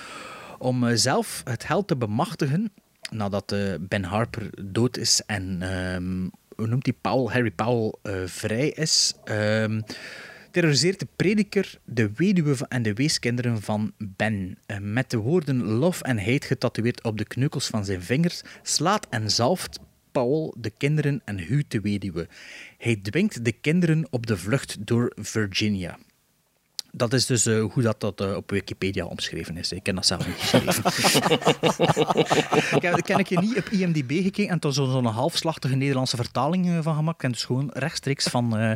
Om 0.60 0.88
eh, 0.88 0.96
zelf 0.96 1.42
het 1.44 1.64
geld 1.64 1.88
te 1.88 1.96
bemachtigen, 1.96 2.72
nadat 3.12 3.56
Ben 3.80 4.04
Harper 4.04 4.50
dood 4.62 4.98
is 4.98 5.22
en 5.26 5.58
ehm, 5.62 6.30
hoe 6.56 6.68
noemt 6.68 6.86
hij 6.86 6.96
Powell, 7.02 7.34
Harry 7.34 7.52
Powell 7.52 7.94
vrij 8.28 8.70
is, 8.70 9.14
ehm, 9.24 9.82
terroriseert 10.54 11.00
de 11.00 11.08
prediker 11.16 11.80
de 11.86 12.12
weduwe 12.16 12.56
en 12.68 12.82
de 12.82 12.94
weeskinderen 12.94 13.62
van 13.62 13.92
Ben. 13.98 14.58
Eh, 14.66 14.78
met 14.80 15.10
de 15.10 15.18
woorden 15.18 15.64
love 15.64 16.04
en 16.04 16.18
hate 16.18 16.48
getatoeëerd 16.48 17.04
op 17.04 17.18
de 17.18 17.26
kneukels 17.26 17.68
van 17.68 17.86
zijn 17.86 18.02
vingers, 18.02 18.42
slaat 18.62 19.08
en 19.10 19.32
zalft 19.32 19.80
Powell 20.12 20.54
de 20.58 20.70
kinderen 20.70 21.22
en 21.26 21.40
huwt 21.40 21.72
de 21.72 21.82
weduwe. 21.82 22.28
Hij 22.78 22.96
dwingt 22.96 23.46
de 23.46 23.52
kinderen 23.52 24.08
op 24.10 24.28
de 24.28 24.38
vlucht 24.38 24.88
door 24.88 25.12
Virginia. 25.16 25.98
Dat 26.96 27.14
is 27.14 27.26
dus 27.26 27.46
eh, 27.46 27.64
hoe 27.72 27.84
dat, 27.84 28.00
dat 28.00 28.22
eh, 28.22 28.36
op 28.36 28.50
Wikipedia 28.50 29.06
omschreven 29.06 29.58
is. 29.58 29.72
Ik 29.72 29.84
ken 29.84 29.96
dat 29.96 30.06
zelf 30.06 30.28
niet 30.28 30.36
geschreven. 30.36 30.84
ik 32.78 32.82
heb, 32.82 32.98
ik 32.98 33.08
heb 33.08 33.18
een 33.18 33.24
keer 33.24 33.42
niet 33.42 33.58
op 33.58 33.70
IMDb 33.70 34.12
gekeken 34.12 34.50
en 34.50 34.60
toen 34.60 34.74
zo'n 34.74 34.92
zo'n 34.92 35.06
halfslachtige 35.06 35.76
Nederlandse 35.76 36.16
vertaling 36.16 36.70
eh, 36.70 36.80
van 36.82 36.96
gemaakt. 36.96 37.24
En 37.24 37.32
dus 37.32 37.44
gewoon 37.44 37.70
rechtstreeks 37.74 38.28
van, 38.28 38.58
eh, 38.58 38.72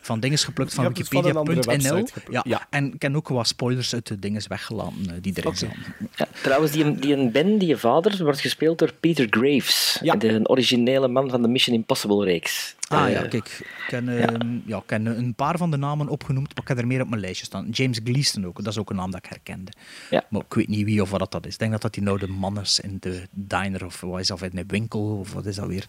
van 0.00 0.20
dingen 0.20 0.38
geplukt 0.38 0.74
van 0.74 0.84
Je 0.84 0.90
dus 0.90 1.08
wikipedia.nl. 1.08 2.06
Ja, 2.44 2.66
En 2.70 2.94
ik 2.94 3.02
heb 3.02 3.16
ook 3.16 3.28
wat 3.28 3.46
spoilers 3.46 3.94
uit 3.94 4.06
de 4.06 4.18
dingen 4.18 4.42
weggelaten 4.48 5.22
die 5.22 5.32
erin 5.36 5.56
zaten. 5.56 5.84
Ja, 6.16 6.28
trouwens, 6.42 6.72
die, 6.72 6.94
die 6.94 7.14
een 7.14 7.32
Ben, 7.32 7.58
die 7.58 7.76
vader, 7.76 8.24
wordt 8.24 8.40
gespeeld 8.40 8.78
door 8.78 8.92
Peter 9.00 9.26
Graves. 9.30 9.98
De 10.18 10.40
originele 10.42 11.08
man 11.08 11.30
van 11.30 11.42
de 11.42 11.48
Mission 11.48 11.76
Impossible-reeks. 11.76 12.74
Ah 12.88 13.10
ja, 13.10 13.20
kijk. 13.20 13.34
Ik 13.34 13.64
ken, 13.86 14.08
ehm, 14.08 14.58
ja. 14.66 14.76
ik 14.76 14.82
ken 14.86 15.06
een 15.06 15.34
paar 15.34 15.56
van 15.56 15.70
de 15.70 15.76
namen 15.76 16.08
opgenoemd, 16.08 16.48
maar 16.54 16.62
ik 16.62 16.68
heb 16.68 16.78
er 16.78 16.86
meer 16.86 17.02
op 17.02 17.08
mijn 17.08 17.20
lijstje 17.20 17.44
staan. 17.44 17.55
James 17.70 18.00
Gleason 18.04 18.46
ook, 18.46 18.56
dat 18.56 18.72
is 18.72 18.78
ook 18.78 18.90
een 18.90 18.96
naam 18.96 19.10
dat 19.10 19.24
ik 19.24 19.30
herkende. 19.30 19.72
Ja. 20.10 20.24
Maar 20.30 20.40
ik 20.48 20.54
weet 20.54 20.68
niet 20.68 20.84
wie 20.84 21.02
of 21.02 21.10
wat 21.10 21.32
dat 21.32 21.46
is. 21.46 21.52
Ik 21.52 21.58
denk 21.58 21.72
dat 21.72 21.82
dat 21.82 21.94
die 21.94 22.02
nou 22.02 22.18
de 22.18 22.26
man 22.28 22.60
is 22.60 22.80
in 22.80 22.96
de 23.00 23.22
diner 23.30 23.84
of 23.84 24.00
wat 24.00 24.20
is 24.20 24.26
dat, 24.26 24.42
in 24.42 24.50
de 24.54 24.64
winkel 24.66 25.18
of 25.18 25.32
wat 25.32 25.46
is 25.46 25.56
dat 25.56 25.66
weer. 25.66 25.84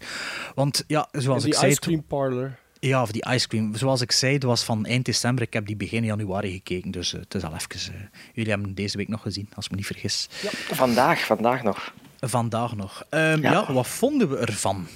Want 0.54 0.84
ja, 0.86 1.08
zoals 1.12 1.42
die 1.42 1.52
ik 1.52 1.58
zei... 1.58 1.70
ice 1.70 1.80
cream 1.80 2.04
parlor. 2.04 2.58
Ja, 2.80 3.02
of 3.02 3.10
die 3.12 3.24
ice 3.28 3.48
cream. 3.48 3.74
Zoals 3.76 4.00
ik 4.00 4.12
zei, 4.12 4.32
het 4.34 4.42
was 4.42 4.62
van 4.62 4.86
eind 4.86 5.04
december. 5.04 5.44
Ik 5.44 5.52
heb 5.52 5.66
die 5.66 5.76
begin 5.76 6.04
januari 6.04 6.52
gekeken, 6.52 6.90
dus 6.90 7.14
eh, 7.14 7.20
het 7.20 7.34
is 7.34 7.42
al 7.44 7.52
even... 7.54 7.94
eh, 7.94 8.00
jullie 8.32 8.50
hebben 8.50 8.66
hem 8.66 8.74
deze 8.74 8.96
week 8.96 9.08
nog 9.08 9.22
gezien, 9.22 9.48
als 9.54 9.64
ik 9.64 9.70
me 9.70 9.76
niet 9.76 9.86
vergis. 9.86 10.26
Vandaag, 10.70 11.24
vandaag 11.26 11.62
nog. 11.62 11.92
Vandaag 12.20 12.76
nog. 12.76 13.04
Ehm, 13.08 13.40
Ja. 13.42 13.52
ja. 13.52 13.72
wat 13.72 13.86
vonden 13.86 14.28
we 14.30 14.36
ervan? 14.36 14.86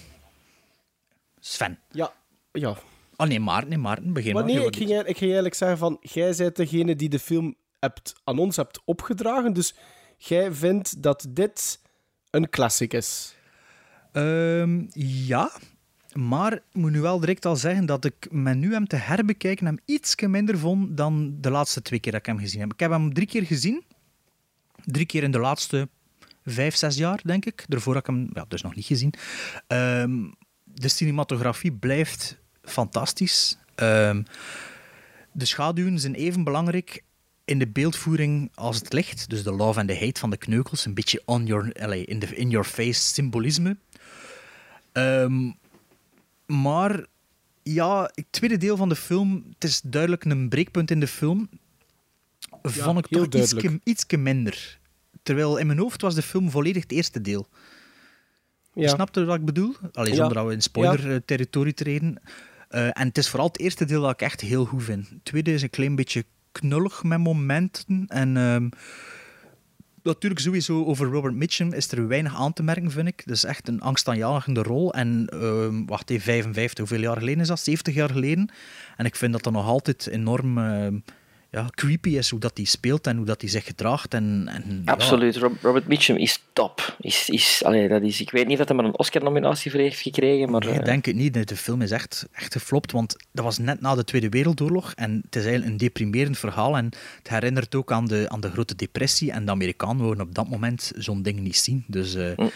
Sven. 1.41 1.79
Ja, 1.91 2.13
ja. 2.53 2.77
Oh 3.23 3.29
nee, 3.29 3.41
Maarten, 3.41 3.69
nee, 3.69 3.79
Maarten, 3.79 4.13
begin 4.13 4.33
Maar 4.35 4.45
maar. 4.45 4.53
nee, 4.53 4.67
ik 4.67 4.77
ging, 4.77 4.91
eigenlijk- 4.91 5.09
ik 5.09 5.17
ging 5.17 5.33
eigenlijk 5.33 5.55
zeggen 5.55 5.79
van... 5.79 5.99
Jij 6.01 6.35
bent 6.37 6.57
degene 6.57 6.97
die 6.97 7.09
de 7.09 7.19
film 7.19 7.55
hebt, 7.81 8.15
aan 8.25 8.39
ons 8.39 8.57
hebt 8.57 8.81
opgedragen, 8.85 9.53
dus 9.53 9.75
jij 10.17 10.53
vindt 10.53 11.03
dat 11.03 11.27
dit 11.31 11.81
een 12.31 12.49
classic 12.49 12.93
is. 12.93 13.35
Ehm, 14.13 14.85
ja, 15.27 15.53
maar 16.13 16.53
ik 16.53 16.63
moet 16.73 16.91
nu 16.91 17.01
wel 17.01 17.21
direct 17.21 17.47
al 17.47 17.57
zeggen 17.57 17.87
dat 17.87 18.05
ik 18.05 18.29
met 18.31 18.57
nu 18.57 18.73
hem 18.73 18.87
te 18.87 18.97
herbekijken 18.97 19.67
hem 19.67 19.79
iets 19.85 20.15
minder 20.17 20.59
vond 20.59 20.97
dan 20.97 21.37
de 21.41 21.51
laatste 21.51 21.83
twee 21.83 22.01
keer 22.01 22.13
dat 22.13 22.21
ik 22.21 22.27
hem 22.27 22.39
gezien 22.39 22.61
heb. 22.61 22.73
Ik 22.73 22.81
heb 22.81 22.91
hem 22.91 23.13
drie 23.15 23.27
keer 23.27 23.43
gezien. 23.45 23.85
Drie 24.85 25.07
keer 25.07 25.23
in 25.23 25.31
de 25.31 25.39
laatste 25.39 25.89
vijf, 26.45 26.77
zes 26.77 26.97
jaar, 26.97 27.21
denk 27.25 27.45
ik. 27.45 27.65
Daarvoor 27.69 27.95
heb 27.95 28.03
ik 28.09 28.15
hem 28.15 28.31
ja, 28.33 28.45
dus 28.49 28.63
nog 28.63 28.75
niet 28.75 28.85
gezien. 28.85 29.15
Ehm, 29.67 30.31
de 30.65 30.89
cinematografie 30.89 31.73
blijft 31.73 32.41
fantastisch. 32.63 33.59
Ehm, 33.75 34.23
de 35.33 35.45
schaduwen 35.45 35.99
zijn 35.99 36.15
even 36.15 36.45
belangrijk 36.45 37.03
in 37.45 37.59
de 37.59 37.67
beeldvoering 37.69 38.51
als 38.55 38.77
het 38.77 38.93
licht. 38.93 39.31
Dus 39.31 39.43
de 39.43 39.53
love 39.53 39.81
en 39.81 39.87
de 39.87 39.99
hate 39.99 40.21
van 40.21 40.31
de 40.31 40.37
kneukels. 40.37 40.85
Een 40.85 40.95
beetje 40.95 41.23
on 41.25 41.47
your, 41.47 41.77
in, 42.09 42.19
de, 42.19 42.27
in 42.27 42.51
your 42.51 42.67
face 42.67 43.01
symbolisme. 43.01 43.77
Ehm, 44.93 45.51
maar 46.47 47.05
ja, 47.63 48.11
het 48.15 48.25
tweede 48.31 48.57
deel 48.57 48.77
van 48.77 48.89
de 48.89 48.97
film, 48.97 49.45
het 49.55 49.65
is 49.65 49.81
duidelijk 49.85 50.25
een 50.25 50.49
breekpunt 50.49 50.91
in 50.91 51.01
de 51.01 51.07
film. 51.07 51.49
vond 52.63 52.99
ik 52.99 53.07
toch 53.07 53.29
duidelijk. 53.29 53.63
ietske, 53.65 53.81
ietske 53.85 54.17
minder. 54.17 54.79
Terwijl 55.23 55.57
in 55.57 55.67
mijn 55.67 55.79
hoofd 55.79 56.01
was 56.01 56.15
de 56.15 56.23
film 56.23 56.51
volledig 56.51 56.83
het 56.83 56.93
eerste 56.93 57.21
deel. 57.21 57.49
Je 58.75 58.81
Ja. 58.83 58.89
snapt 58.89 59.17
wat 59.17 59.35
ik 59.39 59.45
bedoel? 59.45 59.75
Alleen 59.93 60.11
Ja. 60.11 60.17
zonder 60.17 60.35
dat 60.37 60.47
we 60.47 60.53
in 60.53 60.63
spoiler-territorie 60.63 61.75
treden. 61.75 62.19
Eh, 62.73 62.87
en 62.87 63.07
het 63.09 63.19
is 63.19 63.29
vooral 63.29 63.47
het 63.47 63.59
eerste 63.59 63.85
deel 63.85 64.03
dat 64.03 64.13
ik 64.13 64.23
echt 64.23 64.41
heel 64.41 64.65
goed 64.65 64.83
vind. 64.83 65.09
Het 65.09 65.25
tweede 65.25 65.53
is 65.53 65.63
een 65.63 65.71
klein 65.71 65.95
beetje 65.95 66.25
knullig 66.53 67.03
met 67.03 67.19
momenten. 67.19 68.05
En 68.09 68.37
ehm, 68.37 68.69
natuurlijk 70.03 70.41
sowieso 70.41 70.85
over 70.85 71.07
Robert 71.07 71.35
Mitchum 71.35 71.73
is 71.73 71.93
er 71.93 72.09
weinig 72.09 72.37
aan 72.37 72.53
te 72.53 72.63
merken, 72.63 72.91
vind 72.91 73.09
ik. 73.09 73.23
Dat 73.27 73.37
is 73.37 73.45
echt 73.45 73.69
een 73.69 73.81
angstaanjagende 73.81 74.63
rol. 74.63 74.95
En 74.95 75.27
ehm, 75.29 75.85
wacht 75.85 76.11
even, 76.11 76.25
55, 76.25 76.79
hoeveel 76.79 77.01
jaar 77.05 77.17
geleden 77.17 77.41
is 77.41 77.49
dat? 77.49 77.61
70 77.61 77.95
jaar 77.95 78.11
geleden. 78.11 78.51
En 78.97 79.05
ik 79.05 79.17
vind 79.17 79.33
dat 79.33 79.43
dat 79.43 79.53
nog 79.53 79.67
altijd 79.67 80.07
enorm 80.07 80.59
ehm, 80.59 80.99
ja, 81.53 81.67
creepy 81.71 82.09
is 82.17 82.31
hoe 82.31 82.41
dat 82.41 82.57
hij 82.57 82.65
speelt 82.67 83.07
en 83.07 83.17
hoe 83.17 83.27
dat 83.27 83.41
hij 83.41 83.51
zich 83.51 83.65
gedraagt. 83.65 84.15
En, 84.15 84.49
en. 84.51 84.83
Absoluut. 84.85 85.37
Rob- 85.37 85.63
Robert 85.63 85.87
Mitchum 85.87 86.17
is 86.17 86.43
top. 86.53 86.97
Is, 87.01 87.29
is, 87.29 87.63
allee, 87.65 87.89
dat 87.89 88.03
is, 88.03 88.21
ik 88.21 88.31
weet 88.31 88.47
niet 88.47 88.61
of 88.61 88.67
hij 88.67 88.77
maar 88.77 88.85
een 88.85 88.99
Oscar-nominatie 88.99 89.71
voor 89.71 89.81
heeft 89.81 90.01
gekregen, 90.01 90.51
maar... 90.51 90.61
Nee, 90.61 90.73
ik 90.75 90.79
eh, 90.79 90.85
denk 90.85 91.05
het 91.05 91.15
niet. 91.17 91.49
De 91.49 91.57
film 91.57 91.83
is 91.83 91.91
echt, 91.91 92.27
echt 92.33 92.53
geflopt, 92.53 92.93
want 92.93 93.17
dat 93.33 93.45
was 93.45 93.59
net 93.59 93.81
na 93.81 93.95
de 93.95 94.05
Tweede 94.05 94.29
Wereldoorlog 94.29 94.93
en 94.95 95.21
het 95.25 95.37
is 95.37 95.43
eigenlijk 95.43 95.73
een 95.73 95.79
deprimerend 95.79 96.39
verhaal 96.39 96.77
en 96.77 96.85
het 97.19 97.29
herinnert 97.29 97.75
ook 97.75 97.93
aan 97.93 98.07
de, 98.07 98.25
aan 98.29 98.41
de 98.41 98.51
Grote 98.51 98.75
Depressie 98.77 99.33
en 99.33 99.45
de 99.45 99.51
Amerikanen 99.51 100.03
wouden 100.03 100.25
op 100.27 100.35
dat 100.35 100.49
moment 100.49 100.93
zo'n 100.97 101.23
ding 101.23 101.41
niet 101.41 101.57
zien. 101.57 101.85
Dus 101.87 102.15
eh, 102.15 102.31
Mm. 102.37 102.51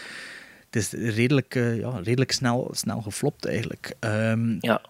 het 0.65 0.75
is 0.75 0.91
redelijk, 0.91 1.55
eh, 1.55 1.77
ja, 1.79 1.89
redelijk 2.03 2.31
snel, 2.31 2.69
snel 2.71 3.01
geflopt 3.01 3.45
eigenlijk. 3.45 3.95
Ehm, 3.99 4.55
ja. 4.59 4.81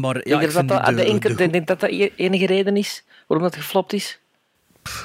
Maar 0.00 0.16
Ik 0.16 0.26
ja, 0.26 0.38
denk 0.38 0.48
ik 0.50 0.54
dat 0.56 0.68
dat, 0.68 0.86
de, 0.86 0.94
de, 0.94 1.18
de, 1.18 1.34
de- 1.34 1.50
denk 1.50 1.66
dat 1.66 1.80
dat 1.80 1.90
e- 1.90 2.10
enige 2.16 2.46
reden 2.46 2.76
is 2.76 3.04
waarom 3.26 3.46
dat 3.48 3.56
geflopt 3.56 3.92
is. 3.92 4.18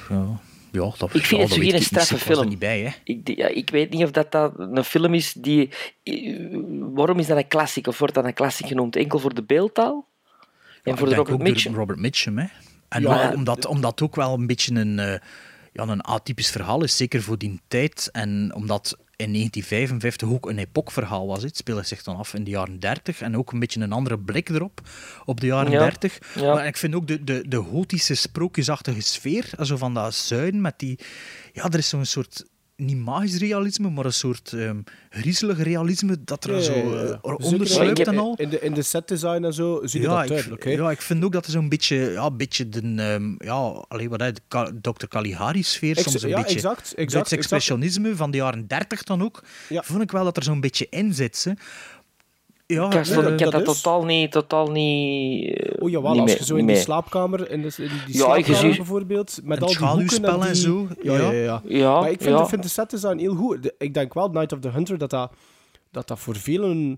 ja, 0.10 0.40
ja, 0.72 0.92
dat, 0.98 1.14
Ik 1.14 1.26
vind 1.26 1.30
ja, 1.30 1.38
het 1.48 1.50
zo 1.54 1.70
geen 1.70 1.82
straffe 1.82 2.18
film. 2.18 2.48
niet 2.48 2.60
bij, 2.60 2.80
hè. 2.80 2.90
Ik, 3.04 3.28
ja, 3.38 3.48
ik 3.48 3.70
weet 3.70 3.90
niet 3.90 4.04
of 4.04 4.12
dat, 4.12 4.32
dat 4.32 4.54
een 4.58 4.84
film 4.84 5.14
is 5.14 5.34
die... 5.34 5.70
Waarom 6.94 7.20
is 7.20 7.28
dat 7.28 7.38
een 7.38 7.48
klassiek? 7.48 7.88
Of 7.88 7.98
wordt 8.00 8.14
dat 8.14 8.26
een 8.26 8.34
klassiek 8.34 8.68
genoemd? 8.68 8.96
Enkel 8.96 9.20
voor 9.20 9.34
de 9.34 9.44
beeldtaal? 9.44 10.06
En 10.84 10.92
Ja, 10.92 10.98
voor 10.98 11.10
de 11.10 11.16
Robert 11.16 11.42
Mitchum? 11.42 11.76
Robert 11.76 12.00
Mitchum, 12.00 12.38
hè. 12.38 12.46
En 12.90 13.08
ook 13.08 13.34
omdat, 13.34 13.66
omdat 13.66 14.02
ook 14.02 14.16
wel 14.16 14.34
een 14.34 14.48
beetje 14.48 14.76
een, 14.76 15.00
eh, 15.00 15.20
ja, 15.74 15.88
een 15.88 16.04
atypisch 16.04 16.50
verhaal 16.50 16.84
is, 16.84 16.98
zeker 16.98 17.22
voor 17.22 17.38
die 17.38 17.60
tijd. 17.68 18.10
En 18.12 18.52
omdat 18.56 18.98
in 19.22 19.34
1955 19.34 20.30
ook 20.30 20.50
een 20.50 20.58
epokverhaal 20.58 21.28
was. 21.28 21.44
Het 21.44 21.58
speelde 21.58 21.84
zich 21.84 22.04
dan 22.04 22.16
af 22.16 22.34
in 22.34 22.44
de 22.44 22.50
jaren 22.50 22.80
30 22.80 23.22
en 23.22 23.38
ook 23.38 23.52
een 23.52 23.60
beetje 23.60 23.82
een 23.82 23.92
andere 23.92 24.20
blik 24.20 24.50
erop, 24.50 24.82
op 25.26 25.40
de 25.40 25.46
jaren 25.46 25.72
Ja. 25.72 25.80
30. 25.80 26.20
Ja. 26.36 26.54
Maar 26.54 26.66
ik 26.66 26.78
vind 26.78 26.96
ook 26.96 27.08
de, 27.08 27.24
de, 27.24 27.44
de 27.48 27.58
gotische 27.58 28.16
sprookjesachtige 28.16 29.02
sfeer, 29.02 29.50
zo 29.62 29.78
van 29.78 29.94
dat 29.94 30.14
zuiden 30.14 30.62
met 30.62 30.74
die... 30.80 31.00
Ja, 31.54 31.64
er 31.64 31.78
is 31.78 31.90
zo'n 31.90 32.06
soort... 32.06 32.46
Niet 32.84 32.98
magisch 32.98 33.38
realisme, 33.38 33.90
maar 33.90 34.06
een 34.06 34.14
soort 34.14 34.54
ehm 34.54 34.78
griezelig 35.10 35.64
realisme 35.64 36.18
dat 36.26 36.44
er 36.44 36.54
Ja, 36.56 36.62
zo 36.62 36.74
ja, 36.74 36.80
ja. 36.84 37.02
eh, 37.02 37.08
Zeker 37.22 37.36
ondersluipt 37.46 38.00
in- 38.00 38.06
en 38.06 38.18
al. 38.18 38.34
In 38.38 38.50
de, 38.50 38.60
in 38.60 38.74
de 38.74 38.82
setdesign 38.82 39.44
en 39.44 39.54
zo 39.54 39.80
zie 39.84 40.02
je 40.02 40.08
dat 40.08 40.22
ik, 40.22 40.28
duidelijk. 40.28 40.64
hè. 40.64 40.72
ja, 40.72 40.92
ik 40.92 41.02
vind 41.02 41.24
ook 41.24 41.32
dat 41.32 41.46
er 41.46 41.52
zo'n 41.52 41.70
beetje, 41.70 41.96
ja, 41.96 42.32
beetje 42.32 42.70
de, 42.70 42.80
ehm, 42.98 43.34
ja, 43.38 43.84
allee, 43.88 44.10
wat 44.10 44.20
het, 44.20 44.42
Ka- 44.48 44.72
Dr. 44.82 45.06
Caligari-sfeer, 45.08 45.98
soms 45.98 46.22
een 46.24 46.30
ja, 46.30 46.38
beetje 46.38 46.56
exact, 46.56 46.80
exact, 46.80 46.96
Duits 46.98 47.14
exact. 47.14 47.32
expressionisme 47.32 48.16
van 48.16 48.32
de 48.32 48.38
jaren 48.38 48.68
30 48.68 49.04
dan 49.04 49.24
ook, 49.24 49.44
Ja. 49.70 49.84
vond 49.84 50.02
ik 50.02 50.12
wel 50.12 50.24
dat 50.24 50.38
er 50.38 50.44
zo'n 50.44 50.60
beetje 50.62 50.88
in 50.90 51.14
zit. 51.14 51.44
hè. 51.44 51.52
Ja, 52.74 52.86
Ik, 52.86 52.94
eh, 52.94 53.02
zo- 53.04 53.22
ik 53.22 53.40
heb 53.40 53.52
dat 53.52 53.66
dat 53.66 53.76
is. 53.76 53.82
totaal 53.82 54.04
niet, 54.06 54.32
totaal 54.32 54.68
niet, 54.72 55.54
eh, 55.58 55.84
Oh 55.84 55.90
jawel, 55.90 56.12
niet 56.12 56.22
als 56.22 56.32
je 56.34 56.38
zo 56.46 56.52
niet 56.54 56.62
in 56.62 56.66
die 56.68 56.76
mee. 56.76 56.84
slaapkamer, 56.84 57.52
in, 57.52 57.62
de, 57.62 57.68
in 57.78 57.90
die 58.06 58.18
Ja, 58.18 58.24
slaapkamer 58.24 58.76
bijvoorbeeld, 58.76 59.40
met 59.44 59.58
En 59.58 59.64
al 59.64 59.70
die 59.70 59.78
hoeken 59.78 60.24
en 60.26 60.42
die... 60.42 60.56
zo, 60.56 60.88
Ja, 61.02 61.14
ja. 61.18 61.32
ja, 61.32 61.32
ja. 61.32 61.62
Ja, 61.66 62.00
Maar 62.00 62.12
ik 62.12 62.22
vind, 62.22 62.36
ja. 62.36 62.42
ik 62.42 62.50
vind 62.50 62.64
de 62.64 62.70
setdesign 62.70 63.18
heel 63.18 63.36
goed. 63.36 63.64
De- 63.64 63.76
ik 63.78 63.94
denk 63.94 64.14
wel, 64.14 64.28
Night 64.30 64.54
of 64.54 64.60
the 64.60 64.70
Hunter, 64.70 64.98
dat 64.98 65.10
dat, 65.10 65.32
dat, 65.92 66.08
dat 66.08 66.20
voor 66.20 66.36
velen 66.36 66.98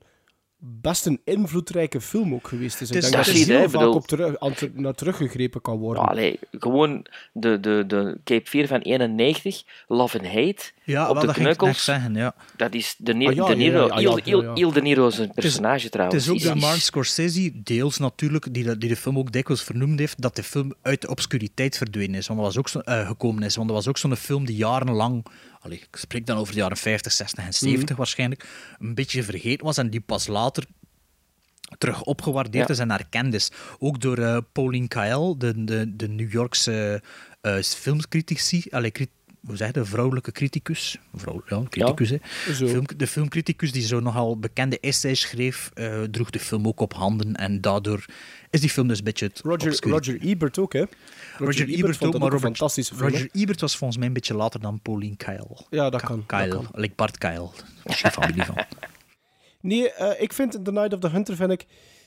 best 0.65 1.05
een 1.05 1.21
invloedrijke 1.25 2.01
film 2.01 2.33
ook 2.33 2.47
geweest 2.47 2.81
is. 2.81 2.87
Ik 2.89 2.93
Het 2.93 3.01
denk 3.03 3.15
dat 3.15 3.25
dat 3.25 3.35
er 3.35 3.45
heel 3.45 3.69
vaak 3.69 3.71
bedoel- 3.71 3.93
op 3.93 4.07
terug, 4.07 4.39
aan 4.39 4.53
naar 4.73 4.93
teruggegrepen 4.93 5.61
kan 5.61 5.77
worden. 5.77 6.03
Ja, 6.03 6.09
allee, 6.09 6.39
gewoon 6.51 7.05
de, 7.33 7.59
de, 7.59 7.83
de 7.87 8.17
Cape 8.23 8.49
4 8.49 8.67
van 8.67 8.79
91, 8.79 9.63
Love 9.87 10.17
and 10.19 10.27
Hate, 10.27 10.71
ja, 10.83 11.07
op 11.07 11.13
wel, 11.13 11.21
de 11.21 11.25
dat 11.27 11.35
ging 11.35 11.47
ik 11.47 11.51
net 11.51 11.57
knukkels. 11.57 11.83
zeggen, 11.83 12.15
ja. 12.15 12.35
dat 12.57 12.73
is 12.73 12.95
de, 12.97 13.13
Ah, 13.13 13.19
ja, 13.35 13.45
de 13.45 13.55
Niro, 13.55 13.87
ja, 13.99 14.53
Il, 14.55 14.71
de 14.71 14.81
Niro 14.81 15.09
zijn 15.09 15.31
personage 15.33 15.83
Het 15.83 15.91
trouwens. 15.91 16.23
is 16.23 16.29
ook 16.29 16.35
is- 16.35 16.43
de 16.43 16.53
is- 16.55 16.61
Martin 16.61 16.81
Scorsese, 16.81 17.51
deels 17.63 17.97
natuurlijk, 17.97 18.53
die 18.53 18.63
de, 18.63 18.77
die 18.77 18.89
de 18.89 18.95
film 18.95 19.17
ook 19.17 19.31
dikwijls 19.31 19.63
vernoemd 19.63 19.99
heeft, 19.99 20.21
dat 20.21 20.35
de 20.35 20.43
film 20.43 20.73
uit 20.81 21.01
de 21.01 21.09
obscuriteit 21.09 21.77
verdwenen 21.77 22.15
is. 22.15 22.27
Want 22.27 22.39
dat 22.39 22.47
was 22.47 22.57
ook 22.57 22.69
zo, 22.69 22.79
eh, 22.79 23.07
gekomen 23.07 23.43
is. 23.43 23.55
Want 23.55 23.67
dat 23.67 23.77
was 23.77 23.87
ook 23.87 23.97
zo'n 23.97 24.15
film 24.15 24.45
die 24.45 24.55
jarenlang, 24.55 25.25
allee, 25.63 25.77
ik 25.77 25.95
spreek 25.95 26.25
dan 26.25 26.37
over 26.37 26.53
de 26.53 26.59
jaren 26.59 26.77
50, 26.77 27.11
60 27.11 27.45
en 27.45 27.53
70 27.53 27.89
Mhm. 27.89 27.97
waarschijnlijk, 27.97 28.47
een 28.79 28.95
beetje 28.95 29.23
vergeten 29.23 29.65
was 29.65 29.77
en 29.77 29.89
die 29.89 30.01
pas 30.01 30.27
later 30.27 30.65
terug 31.77 32.03
opgewaardeerd 32.03 32.67
Ja. 32.67 32.73
is 32.73 32.79
en 32.79 32.91
erkend 32.91 33.33
is. 33.33 33.51
Ook 33.79 34.01
door 34.01 34.17
eh, 34.17 34.37
Pauline 34.51 34.87
Kael, 34.87 35.37
de, 35.37 35.63
de, 35.63 35.95
de 35.95 36.07
New 36.09 36.31
Yorkse 36.31 37.01
eh 37.41 37.61
filmcritici, 37.61 38.63
allee, 38.71 38.91
crit- 38.91 39.09
hoe 39.45 39.55
zeg 39.57 39.67
je, 39.67 39.73
de 39.73 39.85
vrouwelijke 39.85 40.31
criticus. 40.31 40.99
Vrouw, 41.15 41.43
ja, 41.47 41.63
criticus, 41.69 42.09
hè. 42.09 42.17
Film, 42.53 42.83
de 42.97 43.07
filmcriticus 43.07 43.71
die 43.71 43.81
zo 43.81 43.99
nogal 43.99 44.39
bekende 44.39 44.79
essays 44.79 45.19
schreef, 45.19 45.71
eh, 45.73 46.01
droeg 46.01 46.29
de 46.29 46.39
film 46.39 46.67
ook 46.67 46.79
op 46.79 46.93
handen. 46.93 47.35
En 47.35 47.61
daardoor 47.61 48.05
is 48.49 48.61
die 48.61 48.69
film 48.69 48.87
dus 48.87 48.97
een 48.97 49.03
beetje 49.03 49.25
het 49.25 49.39
Roger, 49.43 49.67
obscure- 49.69 49.95
Roger 49.95 50.21
Ebert 50.21 50.57
ook, 50.59 50.73
hè? 50.73 50.79
Roger, 50.79 51.45
Roger 51.45 51.67
Ebert 51.67 51.97
vond 51.97 52.03
ook, 52.03 52.11
dat 52.11 52.21
maar 52.21 52.31
een 52.31 52.35
Robert, 52.37 52.57
fantastische 52.57 52.95
film. 52.95 53.09
Roger 53.09 53.29
Ebert 53.31 53.61
was 53.61 53.77
volgens 53.77 53.99
mij 53.99 54.07
een 54.07 54.13
beetje 54.13 54.33
later 54.35 54.59
dan 54.59 54.79
Pauline 54.81 55.15
Kael. 55.15 55.67
Ja, 55.69 55.89
dat 55.89 56.01
Ka- 56.01 56.07
kan. 56.07 56.17
dat 56.17 56.25
Kael, 56.25 56.49
kan. 56.49 56.67
like 56.71 56.95
Bart 56.95 57.17
geen 57.85 58.11
familie 58.11 58.43
van. 58.43 58.55
Nee, 59.61 59.91
eh, 59.93 60.21
ik 60.21 60.33
vind 60.33 60.65
The 60.65 60.71
Night 60.71 60.93
of 60.93 60.99
the 60.99 61.09
Hunter, 61.09 61.35
vind 61.35 61.51
ik... 61.51 61.65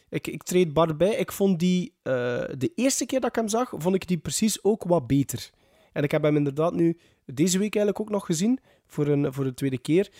Ik, 0.09 0.26
ik 0.26 0.43
treed 0.43 0.73
Bart 0.73 0.99
bij. 0.99 1.14
Ik 1.14 1.33
vond 1.33 1.59
die... 1.59 1.93
eh, 2.02 2.12
de 2.59 2.73
eerste 2.75 3.07
keer 3.07 3.21
dat 3.21 3.28
ik 3.28 3.35
hem 3.37 3.49
zag, 3.49 3.73
vond 3.76 3.95
ik 3.95 4.09
die 4.09 4.16
precies 4.19 4.64
ook 4.64 4.85
wat 4.85 5.07
beter. 5.07 5.50
En 5.93 6.02
ik 6.02 6.11
heb 6.11 6.23
hem 6.23 6.37
inderdaad 6.37 6.73
nu 6.75 6.99
deze 7.26 7.58
week 7.58 7.75
eigenlijk 7.75 8.00
ook 8.00 8.15
nog 8.15 8.26
gezien. 8.26 8.60
Voor, 8.86 9.06
een, 9.06 9.32
voor 9.32 9.45
de 9.45 9.54
tweede 9.54 9.78
keer. 9.78 10.12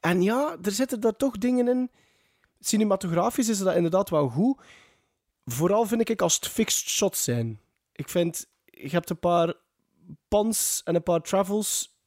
En 0.00 0.22
ja, 0.22 0.56
er 0.62 0.72
zitten 0.72 1.00
daar 1.00 1.16
toch 1.16 1.38
dingen 1.38 1.68
in. 1.68 1.90
Cinematografisch 2.60 3.48
is 3.48 3.58
dat 3.58 3.74
inderdaad 3.74 4.10
wel 4.10 4.28
goed. 4.28 4.60
Vooral 5.44 5.86
vind 5.86 6.08
ik 6.08 6.22
als 6.22 6.34
het 6.34 6.48
fixed 6.48 6.88
shots 6.88 7.24
zijn. 7.24 7.60
Ik 7.92 8.08
vind... 8.08 8.46
Je 8.64 8.88
hebt 8.88 9.10
een 9.10 9.18
paar 9.18 9.54
pans 10.28 10.80
en 10.84 10.94
een 10.94 11.02
paar 11.02 11.20
travels 11.20 11.98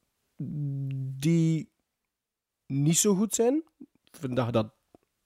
die 1.17 1.69
niet 2.65 2.97
zo 2.97 3.15
goed 3.15 3.34
zijn. 3.34 3.63
Ik 3.80 4.15
vind 4.19 4.36
dat 4.36 4.45
je 4.45 4.52
dat 4.52 4.69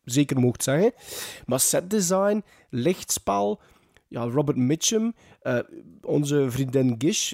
zeker 0.03 0.39
mocht 0.39 0.63
zeggen. 0.63 0.93
Maar 1.45 1.59
setdesign, 1.59 2.43
lichtspel, 2.69 3.61
ja, 4.07 4.23
Robert 4.23 4.57
Mitchum, 4.57 5.13
eh, 5.41 5.59
onze 6.01 6.51
vriendin 6.51 6.95
Gish, 6.97 7.33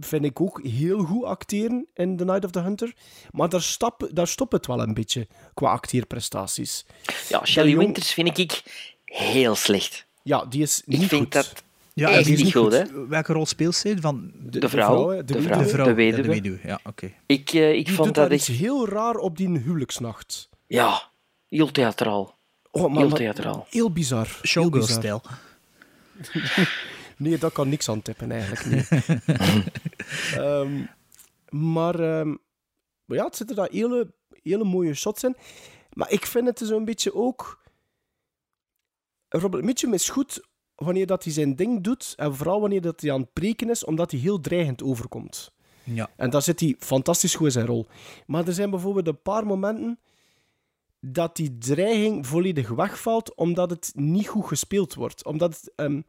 vind 0.00 0.24
ik 0.24 0.40
ook 0.40 0.60
heel 0.62 0.98
goed 0.98 1.24
acteren 1.24 1.86
in 1.94 2.16
The 2.16 2.24
Night 2.24 2.44
of 2.44 2.50
the 2.50 2.60
Hunter. 2.60 2.94
Maar 3.30 3.48
daar, 3.48 3.62
stap, 3.62 4.08
daar 4.12 4.26
stopt 4.28 4.52
het 4.52 4.66
wel 4.66 4.80
een 4.80 4.94
beetje 4.94 5.26
qua 5.54 5.70
acteerprestaties. 5.70 6.86
Ja, 7.28 7.44
Shelley 7.44 7.70
jong- 7.70 7.82
Winters 7.84 8.12
vind 8.12 8.38
ik 8.38 8.62
heel 9.04 9.54
slecht. 9.54 10.06
Ja, 10.22 10.44
die 10.44 10.62
is 10.62 10.82
Ik 10.86 10.98
niet 10.98 11.08
vind 11.08 11.22
goed. 11.22 11.32
dat 11.32 11.52
Ja, 11.94 12.10
echt 12.10 12.24
die 12.24 12.34
is 12.34 12.42
niet 12.42 12.52
goed, 12.54 12.72
hè. 12.72 13.06
Welke 13.08 13.32
rol 13.32 13.46
speelt 13.46 13.74
zij? 13.74 13.96
Van 14.00 14.30
De, 14.34 14.58
de 14.58 14.68
vrouw, 14.68 15.08
de 15.08 15.14
weduwe. 15.16 15.42
vrouw. 15.42 15.58
de 15.58 15.68
vrouw, 15.68 15.84
de 15.84 15.90
ja, 15.90 15.96
weduwe. 15.96 16.22
de 16.22 16.28
weduwe. 16.28 16.58
Ja, 16.64 16.80
oké. 16.84 17.12
Ik, 17.26 17.52
eh, 17.52 17.72
ik 17.72 17.86
Die 17.86 17.94
vond 17.94 18.14
dat 18.14 18.30
echt... 18.30 18.46
heel 18.46 18.88
raar 18.88 19.14
op 19.16 19.36
die 19.36 19.58
huwelijksnacht. 19.58 20.48
Ja, 20.66 21.02
heel 21.48 21.70
theatraal. 21.70 22.34
Oh, 22.70 22.92
maar, 22.92 23.02
Heel 23.06 23.10
theatraal. 23.16 23.66
Heel 23.70 23.90
bizar. 23.92 24.26
Heel 24.26 24.34
bizar. 24.40 24.46
Showgirl-stijl. 24.46 25.22
Nee, 27.16 27.38
dat 27.38 27.52
kan 27.52 27.68
niks 27.68 27.88
aan 27.88 28.02
tippen 28.02 28.30
eigenlijk. 28.30 28.90
Nee. 28.90 29.04
Ehm, 30.34 30.82
maar 31.48 32.26
maar 33.06 33.16
ja, 33.16 33.24
het 33.24 33.36
zitten 33.36 33.56
daar 33.56 33.70
hele, 33.70 34.12
hele 34.42 34.64
mooie 34.64 34.94
shots 34.94 35.24
in. 35.24 35.36
Maar 35.92 36.10
ik 36.10 36.26
vind 36.26 36.46
het 36.46 36.58
zo'n 36.58 36.84
beetje 36.84 37.14
ook. 37.14 37.62
Robert 39.28 39.64
Mitchum 39.64 39.92
is 39.92 40.08
goed 40.08 40.46
wanneer 40.74 41.06
dat 41.06 41.24
hij 41.24 41.32
zijn 41.32 41.56
ding 41.56 41.82
doet. 41.82 42.12
En 42.16 42.34
vooral 42.34 42.60
wanneer 42.60 42.80
dat 42.80 43.00
hij 43.00 43.12
aan 43.12 43.20
het 43.20 43.32
preken 43.32 43.70
is, 43.70 43.84
omdat 43.84 44.10
hij 44.10 44.20
heel 44.20 44.40
dreigend 44.40 44.82
overkomt. 44.82 45.52
Ja. 45.84 46.10
En 46.16 46.30
daar 46.30 46.42
zit 46.42 46.60
hij 46.60 46.76
fantastisch 46.78 47.34
goed 47.34 47.46
in 47.46 47.52
zijn 47.52 47.66
rol. 47.66 47.86
Maar 48.26 48.46
er 48.46 48.52
zijn 48.52 48.70
bijvoorbeeld 48.70 49.06
een 49.06 49.22
paar 49.22 49.46
momenten 49.46 49.98
dat 51.00 51.36
die 51.36 51.58
dreiging 51.58 52.26
volledig 52.26 52.68
wegvalt, 52.68 53.34
omdat 53.34 53.70
het 53.70 53.92
niet 53.94 54.28
goed 54.28 54.46
gespeeld 54.46 54.94
wordt. 54.94 55.24
Omdat 55.24 55.54
het, 55.60 55.72
ehm, 55.76 56.00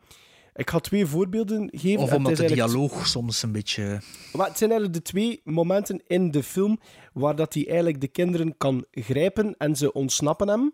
ik 0.58 0.70
ga 0.70 0.80
twee 0.80 1.06
voorbeelden 1.06 1.70
geven. 1.72 2.02
Of 2.04 2.14
omdat 2.14 2.38
het 2.38 2.38
de 2.38 2.44
eigenlijk- 2.44 2.72
dialoog 2.72 3.08
soms 3.08 3.44
een 3.44 3.52
beetje... 3.52 4.02
maar 4.34 4.48
het 4.48 4.58
zijn 4.58 4.72
eigenlijk 4.72 5.04
de 5.04 5.12
twee 5.12 5.42
momenten 5.44 6.02
in 6.08 6.32
de 6.32 6.44
film 6.44 6.80
waar 7.14 7.36
dat 7.36 7.54
hij 7.54 7.68
eigenlijk 7.68 8.02
de 8.02 8.08
kinderen 8.08 8.58
kan 8.58 8.86
grijpen 8.92 9.56
en 9.58 9.76
ze 9.76 9.94
ontsnappen 9.94 10.48
hem. 10.48 10.74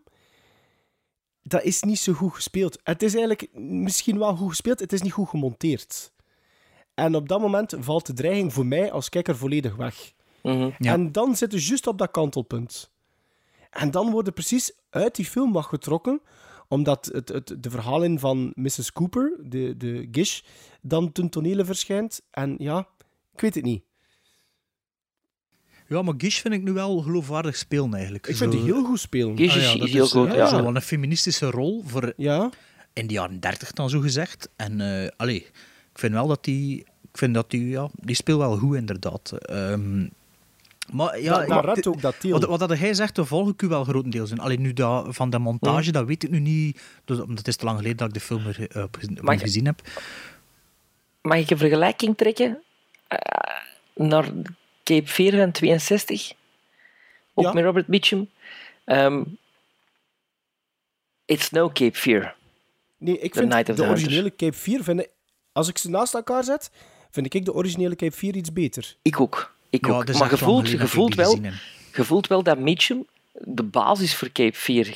Dat 1.41 1.63
is 1.63 1.82
niet 1.82 2.00
zo 2.00 2.13
goed 2.13 2.34
gespeeld. 2.34 2.80
Het 2.84 3.04
is 3.04 3.13
eigenlijk 3.13 3.48
misschien 3.60 4.17
wel 4.17 4.36
goed 4.36 4.50
gespeeld, 4.50 4.80
het 4.80 4.93
is 4.93 5.02
niet 5.02 5.12
goed 5.12 5.30
gemonteerd. 5.30 6.12
En 6.93 7.15
op 7.15 7.30
dat 7.30 7.39
moment 7.39 7.76
valt 7.80 8.06
de 8.06 8.13
dreiging 8.13 8.54
voor 8.54 8.65
mij 8.65 8.91
als 8.91 9.10
kijker 9.10 9.38
volledig 9.38 9.76
weg. 9.76 10.13
Mhm. 10.41 10.69
Ja. 10.78 10.93
En 10.93 11.12
dan 11.12 11.36
zitten 11.36 11.60
ze 11.60 11.67
juist 11.67 11.88
op 11.88 11.98
dat 11.98 12.12
kantelpunt. 12.12 12.91
En 13.69 13.91
dan 13.91 14.12
worden 14.12 14.34
precies 14.34 14.72
uit 14.89 15.15
die 15.15 15.26
film 15.26 15.52
wat 15.54 15.65
getrokken, 15.65 16.22
omdat 16.74 17.10
het, 17.12 17.30
het, 17.30 17.56
de 17.60 17.70
verhaling 17.70 18.20
van 18.20 18.52
Mrs. 18.56 18.92
Cooper, 18.92 19.40
de, 19.44 19.78
de 19.78 20.08
Gish, 20.12 20.42
dan 20.82 21.12
ten 21.12 21.30
tonele 21.30 21.66
verschijnt. 21.66 22.22
En 22.32 22.56
ja, 22.58 22.88
ik 23.34 23.42
weet 23.42 23.56
het 23.56 23.64
niet. 23.64 23.84
Ja, 25.88 26.02
maar 26.02 26.14
Gish 26.18 26.42
vind 26.42 26.54
ik 26.54 26.64
nu 26.64 26.72
wel 26.72 27.02
geloofwaardig 27.02 27.56
spelen 27.56 27.94
eigenlijk. 27.94 28.28
Ik 28.28 28.36
vind 28.36 28.52
die 28.52 28.62
heel 28.62 28.84
goed 28.84 29.00
spelen. 29.00 29.38
Gish 29.38 29.52
Ah 29.52 29.56
is, 29.56 29.72
ja, 29.72 29.78
dat 29.78 29.88
is 29.88 29.94
heel 29.94 30.04
is, 30.04 30.12
goed, 30.12 30.34
ja. 30.34 30.48
Zo 30.48 30.66
een 30.66 30.82
feministische 30.82 31.50
rol 31.50 31.84
voor 31.86 32.14
Ja, 32.18 32.50
in 32.94 33.08
de 33.08 33.14
jaren 33.14 33.40
30 33.40 33.72
dan 33.72 33.90
zo 33.90 34.00
gezegd. 34.00 34.50
En 34.56 34.82
eh 34.82 35.10
allee, 35.18 35.46
ik 35.92 36.00
vind 36.00 36.14
wel 36.14 36.28
dat 36.28 36.44
die, 36.44 36.80
ik 36.80 37.18
vind 37.18 37.34
dat 37.34 37.52
die, 37.52 37.68
ja, 37.68 37.90
die 37.94 38.16
speelt 38.16 38.40
wel 38.40 38.58
goed 38.58 38.76
inderdaad. 38.76 39.32
Ehm, 39.32 40.08
maar 40.91 41.19
ja, 41.22 41.46
dat 41.46 41.78
ik- 41.78 41.88
ook 41.88 42.02
dat 42.02 42.15
deel. 42.22 42.32
wat, 42.32 42.43
wat 42.43 42.60
dat 42.60 42.78
hij 42.78 42.93
zegt, 42.93 43.15
daar 43.15 43.26
volg 43.26 43.50
ik 43.50 43.62
u 43.62 43.67
wel 43.67 43.84
grotendeels 43.84 44.32
in. 44.32 44.39
Alleen 44.39 44.62
nu 44.62 44.74
dat, 44.74 45.15
van 45.15 45.30
de 45.30 45.38
montage, 45.39 45.91
dat 45.91 46.06
weet 46.06 46.24
ik 46.24 46.30
nu 46.30 46.39
niet, 46.39 46.82
dus, 47.06 47.19
omdat 47.19 47.38
het 47.38 47.48
is 47.48 47.56
te 47.56 47.65
lang 47.65 47.78
geleden 47.78 47.98
dat 47.98 48.08
ik 48.08 48.13
de 48.13 48.19
film 48.19 48.46
er, 48.48 48.67
eh, 48.72 48.84
op 48.84 48.98
gezien- 49.39 49.65
heb. 49.65 49.82
Mag 51.22 51.38
ik 51.38 51.50
een 51.50 51.58
vergelijking 51.58 52.17
trekken 52.17 52.62
eh, 53.08 53.17
naar 53.96 54.32
Cape 54.84 55.08
Fear 55.08 55.38
van 55.38 55.52
62? 55.52 56.34
Ook 57.34 57.46
Ja. 57.46 57.54
met 57.54 57.63
Robert 57.63 57.88
Mitchum. 57.88 58.30
Ehm, 58.86 59.24
it's 61.26 61.50
no 61.50 61.67
Cape 61.69 61.98
Fear. 61.98 62.36
nee, 62.98 63.19
ik 63.19 63.34
The 63.34 63.39
vind 63.39 63.52
Night 63.54 63.69
of 63.69 63.76
de 63.76 63.82
the 63.82 63.88
Hunters. 63.88 64.04
originele 64.06 64.36
Cape 64.36 64.54
4, 64.58 64.84
vind 64.84 65.00
ik, 65.00 65.10
als 65.52 65.67
ik 65.67 65.78
ze 65.78 65.89
naast 65.89 66.13
elkaar 66.13 66.43
zet, 66.43 66.72
vind 67.12 67.34
ik 67.34 67.46
de 67.46 67.54
originele 67.54 67.96
Cape 67.96 68.12
4 68.15 68.36
iets 68.36 68.54
beter. 68.54 68.96
Ik 69.02 69.19
ook. 69.19 69.53
Ik 69.74 69.86
Ja, 69.86 69.92
ook. 69.92 69.98
Maar 69.98 70.08
echt 70.08 70.14
je 70.14 70.20
lang 70.20 70.38
voelt, 70.40 70.42
geleden 70.68 70.72
je, 70.72 70.78
dat 70.78 70.88
ik 70.88 70.94
voelt 70.94 71.08
die 71.12 71.18
wel, 71.24 71.30
gezien 71.30 71.46
heb. 71.46 71.54
je 71.96 72.04
voelt 72.04 72.28
wel 72.28 72.44
dat 72.44 72.60
Mitchum 72.60 73.06
de 73.32 73.64
basis 73.64 74.16
voor 74.16 74.32
Cape 74.32 74.56
Fear 74.58 74.88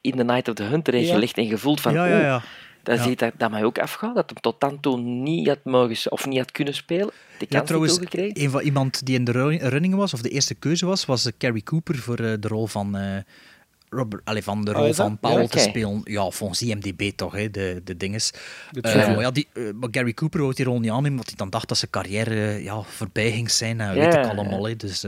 in 0.00 0.16
The 0.16 0.24
Night 0.24 0.48
of 0.48 0.54
the 0.54 0.62
Hunter 0.62 0.94
heeft 0.94 1.06
Ja. 1.08 1.14
gelegd. 1.14 1.36
En 1.36 1.46
je 1.46 1.58
voelt 1.58 1.80
van, 1.80 1.92
Ja, 1.92 2.06
ja, 2.06 2.20
ja. 2.20 2.42
Dat 2.82 2.96
Ja. 2.98 3.02
ziet 3.02 3.18
dat, 3.18 3.32
dat 3.36 3.50
mij 3.50 3.64
ook 3.64 3.78
afgaat, 3.78 4.14
dat 4.14 4.30
hem 4.30 4.40
tot 4.40 4.60
dan 4.60 4.80
toe 4.80 4.98
niet 5.00 5.48
had 5.48 5.58
mogen, 5.64 6.12
of 6.12 6.26
niet 6.26 6.38
had 6.38 6.52
kunnen 6.52 6.74
spelen. 6.74 7.10
De 7.38 7.46
Ja, 7.48 7.56
kans 7.56 7.66
trouwens, 7.66 7.98
niet 7.98 8.10
toegekregen. 8.10 8.44
een 8.44 8.50
van 8.50 8.60
iemand 8.60 9.06
die 9.06 9.14
in 9.14 9.24
de 9.24 9.32
ru- 9.32 9.56
running 9.68 9.94
was, 9.94 10.14
of 10.14 10.20
de 10.22 10.28
eerste 10.28 10.54
keuze 10.54 10.86
was, 10.86 11.04
was 11.04 11.26
eh, 11.26 11.32
Carrie 11.38 11.62
Cooper 11.62 11.96
voor 11.98 12.18
eh, 12.18 12.32
de 12.40 12.48
rol 12.48 12.66
van, 12.66 12.96
eh, 12.96 13.16
Robert, 13.90 14.24
allee, 14.24 14.42
van 14.42 14.64
de 14.64 14.70
Oh, 14.70 14.76
rol 14.76 14.92
van 14.94 15.18
Paul 15.18 15.40
Ja, 15.40 15.46
te 15.46 15.58
spelen. 15.58 16.00
Ja, 16.04 16.30
volgens 16.30 16.62
IMDb 16.62 17.10
toch, 17.16 17.32
hè, 17.32 17.50
de, 17.50 17.80
de 17.84 17.96
dinges. 17.96 18.32
Eh, 18.80 19.20
ja, 19.20 19.30
die, 19.30 19.48
eh, 19.52 19.62
maar 19.74 19.88
Gary 19.92 20.14
Cooper 20.14 20.40
wou 20.40 20.54
die 20.54 20.64
rol 20.64 20.80
niet 20.80 20.90
aannemen, 20.90 21.10
omdat 21.10 21.26
hij 21.26 21.36
dan 21.36 21.50
dacht 21.50 21.68
dat 21.68 21.78
zijn 21.78 21.90
carrière 21.90 22.34
eh, 22.34 22.64
ja, 22.64 22.82
voorbij 22.82 23.32
ging 23.32 23.50
zijn. 23.50 23.80
En 23.80 23.94
weet 23.94 24.14
ik 24.14 24.26
allemaal. 24.26 24.66
Hè. 24.66 24.76
Dus, 24.76 25.02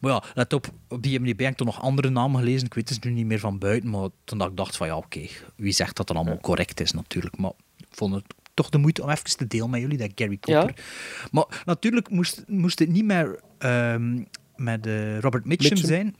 maar 0.00 0.12
ja, 0.12 0.22
let 0.34 0.52
op, 0.52 0.66
op 0.88 1.06
IMDb 1.06 1.40
heb 1.40 1.50
ik 1.50 1.56
toch 1.56 1.66
nog 1.66 1.80
andere 1.82 2.10
namen 2.10 2.40
gelezen. 2.40 2.66
Ik 2.66 2.74
weet 2.74 2.88
het 2.88 3.04
nu 3.04 3.10
niet 3.10 3.26
meer 3.26 3.38
van 3.38 3.58
buiten, 3.58 3.90
maar 3.90 4.08
toen 4.24 4.38
dat 4.38 4.50
ik 4.50 4.56
dacht 4.56 4.76
van 4.76 4.86
ja, 4.86 4.96
oké, 4.96 5.26
wie 5.56 5.72
zegt 5.72 5.96
dat 5.96 6.06
dat 6.06 6.16
allemaal 6.16 6.38
correct 6.40 6.80
is 6.80 6.92
natuurlijk. 6.92 7.36
Maar 7.36 7.52
ik 7.76 7.86
vond 7.90 8.14
het 8.14 8.24
toch 8.54 8.68
de 8.68 8.78
moeite 8.78 9.02
om 9.02 9.10
even 9.10 9.36
te 9.36 9.46
delen 9.46 9.70
met 9.70 9.80
jullie, 9.80 9.98
dat 9.98 10.10
Gary 10.14 10.38
Cooper. 10.40 10.74
Maar 11.30 11.62
natuurlijk 11.64 12.10
moest, 12.10 12.44
moest 12.46 12.78
het 12.78 12.88
niet 12.88 13.04
meer 13.04 13.40
ehm, 13.58 14.22
met 14.56 14.86
Robert 15.20 15.44
Mitchum, 15.44 15.70
Mitchum. 15.70 15.88
zijn. 15.88 16.16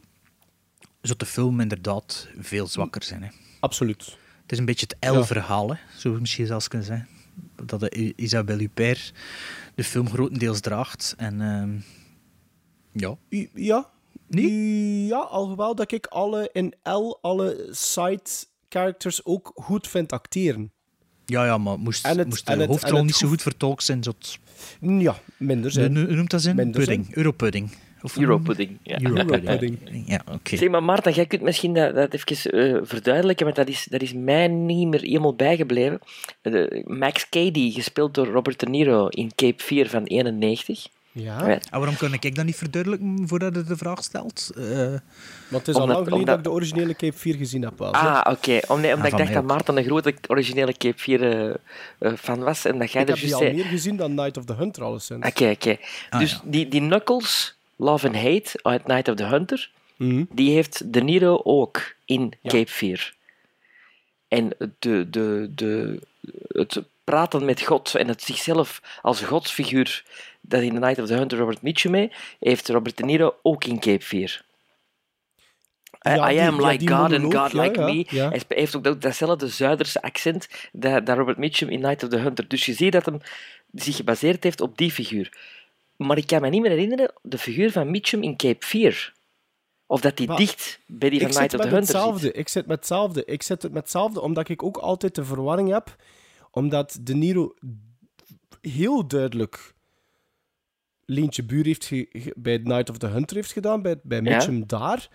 Zou 1.04 1.18
de 1.18 1.26
film 1.26 1.60
inderdaad 1.60 2.28
veel 2.38 2.66
zwakker 2.66 3.02
zijn. 3.02 3.22
Hè. 3.22 3.28
Absoluut. 3.60 4.04
Het 4.42 4.52
is 4.52 4.58
een 4.58 4.64
beetje 4.64 4.86
het. 4.98 5.14
L-verhaal, 5.14 5.76
zou 5.96 6.14
je 6.14 6.20
misschien 6.20 6.46
zelfs 6.46 6.68
kunnen 6.68 6.86
zeggen. 6.86 7.08
Dat 7.64 7.80
de 7.80 8.12
Isabelle 8.16 8.60
Huppert 8.60 9.12
de 9.74 9.84
film 9.84 10.08
grotendeels 10.10 10.60
draagt. 10.60 11.14
En 11.16 11.40
ehm, 11.40 11.76
ja, 12.92 13.16
Ja. 13.54 13.90
Nee? 14.26 15.06
Ja, 15.06 15.18
alhoewel 15.18 15.74
dat 15.74 15.92
ik 15.92 16.06
alle 16.06 16.50
in 16.52 16.74
L, 16.82 17.18
alle 17.20 17.68
side 17.70 18.22
characters 18.68 19.24
ook 19.24 19.52
goed 19.54 19.88
vind 19.88 20.12
acteren. 20.12 20.72
ja, 21.26 21.44
ja 21.44 21.58
maar 21.58 21.78
moest, 21.78 22.06
het- 22.06 22.26
moest 22.28 22.46
de 22.46 22.52
het- 22.52 22.66
hoofdrol 22.68 22.96
het 22.96 23.04
niet 23.06 23.14
zo 23.14 23.28
goed 23.28 23.42
vertolkt 23.42 23.84
zijn. 23.84 24.02
Zot, 24.02 24.38
Ja, 24.80 25.16
minder 25.36 25.70
zijn. 25.70 25.96
hoe 25.96 26.14
noemt 26.14 26.30
dat 26.30 26.42
zin? 26.42 26.56
Minder 26.56 26.80
Pudding, 26.80 27.14
Europudding. 27.16 27.70
Of 28.04 28.16
Europudding, 28.18 28.78
ja. 28.82 28.98
Europudding. 29.02 29.78
Ja, 30.06 30.20
oké. 30.32 30.56
Zeg 30.56 30.68
maar, 30.68 30.82
Maarten, 30.82 31.12
jij 31.12 31.26
kunt 31.26 31.42
misschien 31.42 31.74
dat, 31.74 31.94
dat 31.94 32.14
even 32.14 32.50
eh, 32.50 32.80
verduidelijken, 32.82 33.44
want 33.44 33.56
dat 33.56 33.68
is, 33.68 33.86
dat 33.90 34.02
is 34.02 34.12
mij 34.12 34.48
niet 34.48 34.88
meer 34.88 35.00
helemaal 35.00 35.34
bijgebleven. 35.34 35.98
De- 36.42 36.82
Max 36.86 37.28
Cady, 37.28 37.72
gespeeld 37.72 38.14
door 38.14 38.26
Robert 38.26 38.60
De 38.60 38.66
Niro 38.66 39.06
in 39.08 39.30
Cape 39.34 39.62
4 39.62 39.88
van 39.90 40.04
91. 40.04 40.86
Ja, 41.12 41.46
Ja. 41.46 41.46
En 41.48 41.60
waarom 41.70 41.96
kan 41.96 42.12
ik 42.14 42.34
dat 42.34 42.44
niet 42.44 42.56
verduidelijken 42.56 43.24
voordat 43.28 43.54
je 43.54 43.62
de 43.64 43.76
vraag 43.76 44.02
stelt? 44.04 44.50
Eh, 44.56 44.64
want 45.48 45.66
het 45.66 45.68
is 45.68 45.74
al 45.74 45.86
lang 45.86 45.96
geleden 45.96 46.12
omdat- 46.12 46.26
dat 46.26 46.36
ik 46.38 46.44
de 46.44 46.50
originele 46.50 46.94
Cape 46.94 47.16
4 47.18 47.34
gezien 47.36 47.62
heb. 47.62 47.80
Ah, 47.80 48.20
oké. 48.30 48.60
Om, 48.68 48.80
nee, 48.80 48.94
omdat 48.94 49.10
van 49.10 49.18
ik 49.20 49.24
dacht 49.24 49.32
dat. 49.32 49.44
Maarten 49.44 49.76
een 49.76 49.84
grote 49.84 50.14
originele 50.28 50.72
Cape 50.72 50.98
4 50.98 51.22
eh, 51.22 51.54
eh, 51.98 52.12
fan 52.18 52.38
was 52.40 52.64
en 52.64 52.78
dat 52.78 52.92
jij 52.92 53.02
ik 53.02 53.08
er 53.08 53.14
heb 53.14 53.22
die 53.22 53.30
juist 53.30 53.34
al 53.34 53.40
zei... 53.40 53.54
meer 53.54 53.64
gezien 53.64 53.96
dan 53.96 54.14
Night 54.14 54.36
of 54.36 54.44
the 54.44 54.54
Hunter, 54.54 54.82
alleszins. 54.82 55.26
Oké, 55.26 55.50
oké. 55.50 55.76
Ah, 56.10 56.20
dus 56.20 56.30
ja. 56.30 56.40
die, 56.44 56.68
die 56.68 56.80
Knuckles, 56.80 57.53
Love 57.76 58.06
and 58.06 58.16
Hate 58.16 58.58
uit 58.62 58.86
Night 58.86 59.08
of 59.08 59.14
the 59.16 59.24
Hunter, 59.24 59.70
Mhm. 59.96 60.24
die 60.30 60.50
heeft 60.54 60.92
De 60.92 61.00
Niro 61.02 61.40
ook 61.44 61.94
in 62.04 62.32
Ja. 62.40 62.50
Cape 62.50 62.70
4. 62.70 63.14
En 64.28 64.52
de, 64.78 65.10
de, 65.10 65.50
de, 65.54 66.00
het 66.48 66.82
praten 67.04 67.44
met 67.44 67.62
God 67.62 67.94
en 67.94 68.08
het 68.08 68.22
zichzelf 68.22 68.82
als 69.02 69.20
godsfiguur 69.20 70.04
dat 70.40 70.62
in 70.62 70.72
The 70.74 70.78
Night 70.78 70.98
of 70.98 71.06
the 71.06 71.14
Hunter 71.14 71.38
Robert 71.38 71.62
Mitchum 71.62 71.90
mee, 71.90 72.12
heeft 72.40 72.68
Robert 72.68 72.96
De 72.96 73.04
Niro 73.04 73.34
ook 73.42 73.64
in 73.64 73.78
Cape 73.80 74.04
4. 74.04 74.44
I- 76.06 76.10
Ja, 76.10 76.30
I 76.30 76.34
die- 76.34 76.42
am 76.46 76.60
ja, 76.60 76.66
like 76.68 76.86
God 76.94 77.12
and 77.12 77.34
God 77.34 77.52
ja, 77.52 77.62
like 77.62 77.80
me. 77.80 78.04
Hij 78.08 78.42
heeft 78.48 78.76
ook 78.76 78.84
dat- 78.84 79.02
datzelfde 79.02 79.48
Zuiderse 79.48 80.02
accent 80.02 80.48
dat, 80.72 81.06
dat 81.06 81.16
Robert 81.16 81.38
Mitchum 81.38 81.68
in 81.68 81.80
Night 81.80 82.02
of 82.02 82.08
the 82.08 82.16
Hunter. 82.18 82.48
Dus 82.48 82.66
je 82.66 82.72
ziet 82.72 82.92
dat 82.92 83.06
hem 83.06 83.20
zich 83.72 83.96
gebaseerd 83.96 84.44
heeft 84.44 84.60
op 84.60 84.78
die 84.78 84.90
figuur. 84.90 85.32
Maar 85.96 86.16
ik 86.18 86.26
kan 86.26 86.40
me 86.40 86.48
niet 86.48 86.60
meer 86.60 86.70
herinneren 86.70 87.12
de 87.22 87.38
figuur 87.38 87.72
van 87.72 87.90
Mitchum 87.90 88.22
in 88.22 88.36
Cape 88.36 88.66
4. 88.66 89.12
Of 89.86 90.00
dat 90.00 90.16
die 90.16 90.26
Maar 90.26 90.36
dicht 90.36 90.80
bij 90.86 91.10
die 91.10 91.20
van 91.20 91.28
Night 91.28 91.42
of 91.54 91.60
the 91.60 91.68
Hunter 91.68 91.76
hetzelfde. 91.78 92.20
zit. 92.26 92.36
Ik 92.36 92.48
zit 92.48 92.66
met 92.66 92.76
hetzelfde. 92.78 93.24
Ik 93.24 93.42
zit 93.42 93.62
het 93.62 93.72
met 93.72 93.82
hetzelfde, 93.82 94.20
omdat 94.20 94.48
ik 94.48 94.62
ook 94.62 94.76
altijd 94.76 95.14
de 95.14 95.24
verwarring 95.24 95.68
heb. 95.70 95.96
Omdat 96.50 96.98
De 97.00 97.14
Niro 97.14 97.54
heel 98.60 99.06
duidelijk 99.06 99.74
Leentje 101.06 101.44
Buur 101.44 101.64
heeft 101.64 101.90
bij 102.36 102.56
Night 102.62 102.90
of 102.90 102.98
the 102.98 103.06
Hunter 103.06 103.36
heeft 103.36 103.52
gedaan, 103.52 103.82
bij, 103.82 104.00
bij 104.02 104.20
Ja. 104.22 104.34
Mitchum 104.36 104.66
daar. 104.66 105.08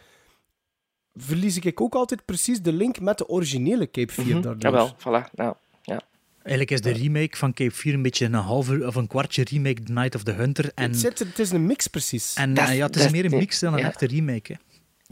Verlies 1.16 1.58
ik 1.58 1.82
ook 1.82 1.96
altijd 1.96 2.26
precies 2.26 2.62
de 2.62 2.74
link 2.74 3.00
met 3.00 3.18
de 3.18 3.28
originele 3.28 3.92
Cape 3.92 4.14
4 4.14 4.26
Mhm. 4.26 4.42
daardoor. 4.42 4.72
Jawel, 4.72 4.96
voilà. 4.98 5.32
Nou. 5.34 5.56
Eigenlijk 6.44 6.72
is 6.72 6.82
de 6.82 6.92
remake 7.02 7.38
van 7.38 7.54
Cape 7.54 7.72
4 7.72 7.94
een 7.94 8.02
beetje 8.02 8.26
een 8.26 8.34
halve 8.34 8.88
of 8.88 8.96
een 8.96 9.08
kwartje 9.08 9.44
remake 9.50 9.84
The 9.84 9.92
Night 9.92 10.16
of 10.16 10.24
the 10.24 10.32
Hunter. 10.32 10.72
En, 10.76 10.90
het, 10.90 11.00
zit, 11.00 11.20
het 11.20 11.40
is 11.40 11.52
een 11.52 11.66
mix 11.66 11.88
precies. 11.88 12.34
en 12.34 12.54
Dat 12.54 12.68
eh, 12.68 12.76
ja, 12.78 12.86
het 12.86 12.96
is 12.96 13.02
dat 13.02 13.12
meer 13.12 13.26
een 13.26 13.38
mix 13.38 13.60
dan 13.60 13.74
een 13.74 13.80
ja. 13.80 13.86
echte 13.88 14.08
remake. 14.08 14.52
Hè. 14.54 14.58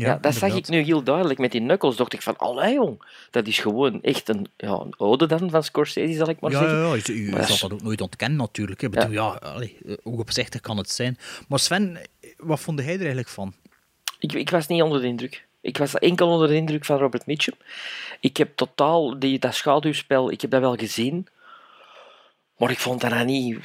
Ja, 0.05 0.17
dat 0.17 0.35
zag 0.35 0.55
ik 0.55 0.67
nu 0.67 0.81
heel 0.81 1.03
duidelijk 1.03 1.39
met 1.39 1.51
die 1.51 1.61
knuckles. 1.61 1.95
Dacht 1.95 2.13
ik 2.13 2.21
van, 2.21 2.37
allee 2.37 2.73
jong, 2.73 3.03
dat 3.31 3.47
is 3.47 3.59
gewoon 3.59 4.01
echt 4.01 4.29
een, 4.29 4.47
ja, 4.57 4.69
een 4.71 4.93
ode 4.99 5.25
dan 5.25 5.49
van 5.49 5.63
Scorsese, 5.63 6.13
zal 6.13 6.29
ik 6.29 6.39
maar 6.39 6.51
Ja, 6.51 6.59
zeggen. 6.59 6.77
ja, 6.77 6.93
ja, 6.95 7.01
je, 7.05 7.23
je 7.23 7.29
Maar 7.29 7.37
dat 7.39 7.45
zal 7.47 7.55
is- 7.55 7.61
dat 7.61 7.73
ook 7.73 7.81
nooit 7.81 8.01
ontkennen 8.01 8.37
natuurlijk. 8.37 8.81
Ik 8.81 8.91
bedoel, 8.91 9.11
ja. 9.11 9.27
allee, 9.27 9.77
eh, 9.85 9.93
hoe 10.03 10.19
opzichtig 10.19 10.61
kan 10.61 10.77
het 10.77 10.89
zijn. 10.91 11.17
Maar 11.47 11.59
Sven, 11.59 11.97
wat 12.37 12.59
vond 12.59 12.79
jij 12.79 12.93
er 12.93 12.97
eigenlijk 12.99 13.27
van? 13.29 13.53
Ik, 14.19 14.33
ik 14.33 14.49
was 14.49 14.67
niet 14.67 14.81
onder 14.81 15.01
de 15.01 15.07
indruk. 15.07 15.46
Ik 15.67 15.77
was 15.77 15.93
enkel 15.93 16.27
onder 16.29 16.47
de 16.47 16.55
indruk 16.55 16.85
van 16.85 16.97
Robert 16.97 17.25
Mitchum. 17.25 17.53
Ik 18.19 18.37
heb 18.37 18.55
totaal 18.55 19.19
die, 19.19 19.39
dat 19.39 19.53
schaduwspel, 19.55 20.31
ik 20.31 20.41
heb 20.41 20.51
dat 20.51 20.61
wel 20.61 20.75
gezien. 20.75 21.27
Maar 22.57 22.71
ik 22.71 22.79
vond 22.79 23.01
dat 23.01 23.09
nou 23.09 23.25
niet 23.25 23.57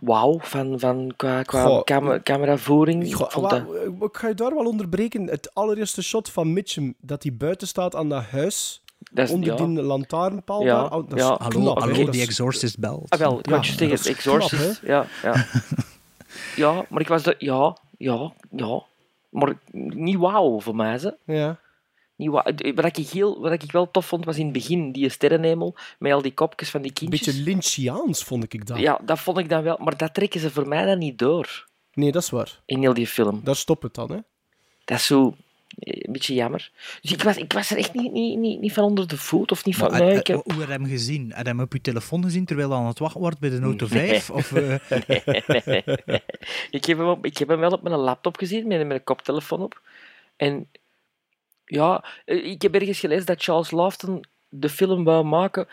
wauw 0.00 0.38
van, 0.42 0.78
van, 0.80 1.12
qua, 1.16 1.42
qua 1.42 1.62
Goh, 1.62 1.82
cam- 1.84 2.22
cameravoering. 2.22 3.04
Ik 3.06 3.14
Goh, 3.14 3.30
vond 3.30 3.50
wa- 3.50 3.58
dat- 3.58 4.10
ik 4.10 4.16
ga 4.16 4.28
je 4.28 4.34
daar 4.34 4.54
wel 4.54 4.64
onderbreken. 4.66 5.26
Het 5.26 5.50
allereerste 5.54 6.02
shot 6.02 6.30
van 6.30 6.52
Mitchum, 6.52 6.94
dat 7.00 7.22
hij 7.22 7.32
buiten 7.34 7.66
staat 7.68 7.94
aan 7.94 8.08
dat 8.08 8.24
huis, 8.24 8.82
dat 9.10 9.24
is, 9.28 9.30
onder 9.34 9.48
ja. 9.58 9.66
die 9.66 9.82
lantaarnpaal 9.82 10.62
Ja, 10.62 10.74
daar. 10.82 10.92
Oh, 10.92 11.08
dat 11.08 11.18
ja. 11.18 11.26
Hallo, 11.38 11.48
knap, 11.60 11.78
hallo 11.78 11.94
die 11.94 12.08
is- 12.20 12.26
Exorcist 12.26 12.78
belt. 12.78 13.10
Ah, 13.10 13.18
wel, 13.18 13.38
ik 13.38 13.48
Ja, 13.48 13.60
is 13.60 14.06
Exorcist. 14.06 14.80
knap, 14.80 15.06
ja, 15.22 15.30
ja. 15.32 15.46
ja, 16.56 16.84
maar 16.88 17.00
ik 17.00 17.08
was 17.08 17.22
de, 17.22 17.34
ja, 17.38 17.76
ja, 17.98 18.32
ja. 18.50 18.82
Maar 19.38 19.58
niet 19.72 20.16
wauw 20.16 20.60
voor 20.60 20.76
mij, 20.76 20.98
ze. 20.98 21.16
Ja. 21.26 21.60
Niet 22.16 22.30
wauw. 22.30 22.52
Wat 22.74 22.96
ik, 22.98 23.08
heel, 23.08 23.40
wat 23.40 23.52
ik 23.62 23.72
wel 23.72 23.90
tof 23.90 24.06
vond, 24.06 24.24
was 24.24 24.36
in 24.36 24.44
het 24.44 24.52
begin 24.52 24.92
die 24.92 25.08
sterrenhemel, 25.08 25.74
met 25.98 26.12
al 26.12 26.22
die 26.22 26.34
kopjes 26.34 26.70
van 26.70 26.82
die 26.82 26.90
Een 26.90 26.96
kindjes. 26.96 27.26
beetje 27.26 27.42
Lynchiaans 27.42 28.24
vond 28.24 28.52
ik 28.52 28.66
dat. 28.66 28.78
Ja, 28.78 29.00
dat 29.04 29.18
vond 29.18 29.38
ik 29.38 29.48
dan 29.48 29.62
wel, 29.62 29.78
maar 29.80 29.96
dat 29.96 30.14
trekken 30.14 30.40
ze 30.40 30.50
voor 30.50 30.68
mij 30.68 30.84
dan 30.84 30.98
niet 30.98 31.18
door 31.18 31.66
Nee, 31.92 32.12
dat 32.12 32.22
is 32.22 32.30
waar. 32.30 32.62
in 32.66 32.80
heel 32.80 32.94
die 32.94 33.06
film. 33.06 33.40
Daar 33.44 33.56
stopt 33.56 33.82
het 33.82 33.94
dan, 33.94 34.10
hè. 34.10 34.18
Dat 34.84 34.98
is 34.98 35.06
zo 35.06 35.34
een 35.78 36.12
beetje 36.12 36.34
jammer. 36.34 36.70
Dus 37.00 37.12
ik 37.12 37.22
was, 37.22 37.36
ik 37.36 37.52
was 37.52 37.70
er 37.70 37.76
echt 37.76 37.94
niet, 37.94 38.12
niet, 38.12 38.38
niet, 38.38 38.60
niet 38.60 38.72
van 38.72 38.84
onder 38.84 39.08
de 39.08 39.16
voet 39.16 39.50
of 39.50 39.64
niet 39.64 39.76
van. 39.76 39.92
Nee, 39.92 40.10
eh, 40.10 40.16
ik 40.16 40.26
heb... 40.26 40.40
Hoe 40.44 40.58
heb 40.58 40.66
je 40.66 40.72
hem 40.72 40.86
gezien? 40.86 41.26
Je 41.26 41.34
hem 41.34 41.60
op 41.60 41.72
je 41.72 41.80
telefoon 41.80 42.22
gezien 42.22 42.44
terwijl 42.44 42.70
hij 42.70 42.78
aan 42.78 42.86
het 42.86 42.98
wachten 42.98 43.20
wordt 43.20 43.38
bij 43.38 43.50
de 43.50 43.60
Auto 43.60 43.86
5? 43.96 44.30
Of, 44.30 44.52
eh, 44.52 44.74
ik, 46.70 46.84
heb 46.84 46.98
hem 46.98 47.08
op, 47.08 47.24
ik 47.24 47.38
heb 47.38 47.48
hem 47.48 47.60
wel 47.60 47.70
op 47.70 47.82
mijn 47.82 47.96
laptop 47.96 48.36
gezien, 48.36 48.66
met, 48.66 48.86
met 48.86 48.96
een 48.96 49.04
koptelefoon 49.04 49.62
op. 49.62 49.80
En 50.36 50.68
ja, 51.64 52.04
eh, 52.24 52.50
ik 52.50 52.62
heb 52.62 52.74
ergens 52.74 52.98
gelezen 52.98 53.26
dat 53.26 53.42
Charles 53.42 53.70
Laughton 53.70 54.24
de 54.48 54.68
film 54.68 55.04
wou 55.04 55.24
maken 55.24 55.68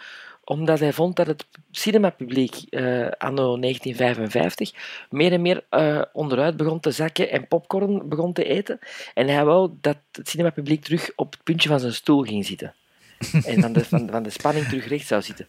omdat 0.45 0.79
hij 0.79 0.93
vond 0.93 1.15
dat 1.15 1.27
het 1.27 1.45
cinemapubliek 1.71 2.55
eh 2.69 3.07
anno 3.17 3.59
1955 3.59 4.71
meer 5.09 5.31
en 5.31 5.41
meer 5.41 5.65
eh, 5.69 6.01
onderuit 6.13 6.57
begon 6.57 6.79
te 6.79 6.91
zakken 6.91 7.31
en 7.31 7.47
popcorn 7.47 8.09
begon 8.09 8.33
te 8.33 8.43
eten. 8.43 8.79
En 9.13 9.27
hij 9.27 9.45
wou 9.45 9.71
dat 9.81 9.97
het 10.11 10.29
cinemapubliek 10.29 10.83
terug 10.83 11.11
op 11.15 11.31
het 11.33 11.43
puntje 11.43 11.69
van 11.69 11.79
zijn 11.79 11.93
stoel 11.93 12.21
ging 12.23 12.45
zitten. 12.45 12.73
en 13.45 13.61
van 13.61 13.73
de, 13.73 13.85
van, 13.85 14.09
van 14.09 14.23
de 14.23 14.29
spanning 14.29 14.65
terug 14.65 14.87
recht 14.87 15.07
zou 15.07 15.21
zitten. 15.21 15.47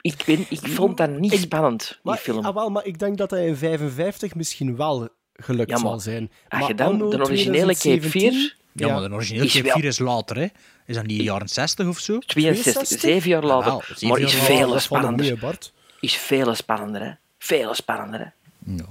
Ik, 0.00 0.22
weet, 0.26 0.50
ik 0.50 0.58
vond 0.68 0.96
dat 0.96 1.10
niet 1.10 1.32
Ik- 1.32 1.38
spannend, 1.38 1.88
die 1.88 1.96
Maar, 2.02 2.16
film. 2.16 2.44
ah, 2.44 2.54
wel, 2.54 2.70
maar 2.70 2.84
ik 2.86 2.98
denk 2.98 3.16
dat 3.18 3.30
hij 3.30 3.46
in 3.46 3.56
55 3.56 4.34
misschien 4.34 4.76
wel 4.76 5.08
gelukt 5.32 5.70
Ja, 5.70 5.76
maar 5.78 5.86
zal 5.88 5.98
zijn. 6.00 6.30
Als 6.48 6.60
maar 6.60 6.68
je 6.68 6.74
dan 6.74 6.98
de 6.98 7.04
originele 7.04 7.72
Cape 7.74 7.78
2017, 7.78 8.10
4, 8.32 8.56
ja, 8.76 8.92
maar 8.98 9.08
de 9.08 9.14
originele 9.14 9.44
Is 9.46 9.52
Cape 9.52 9.64
wel- 9.64 9.74
4 9.74 9.84
is 9.84 9.98
later, 9.98 10.36
hè? 10.36 10.46
Is 10.86 10.94
dat 10.94 11.06
niet 11.06 11.22
jaren 11.22 11.48
60 11.48 11.86
of 11.86 11.98
zo? 11.98 12.18
62, 12.18 12.62
62? 12.72 13.00
zeven 13.10 13.28
jaar 13.30 13.42
later. 13.44 13.86
Zeven 13.88 14.08
maar 14.08 14.18
is 14.20 14.34
veel 14.34 14.78
spannender. 14.78 15.38
Bart. 15.38 15.72
Is 16.00 16.14
veel 16.16 16.54
spannender, 16.54 17.02
hè. 17.04 17.10
Veel 17.38 17.74
spannender, 17.74 18.20
hè. 18.20 18.26
Ja. 18.76 18.84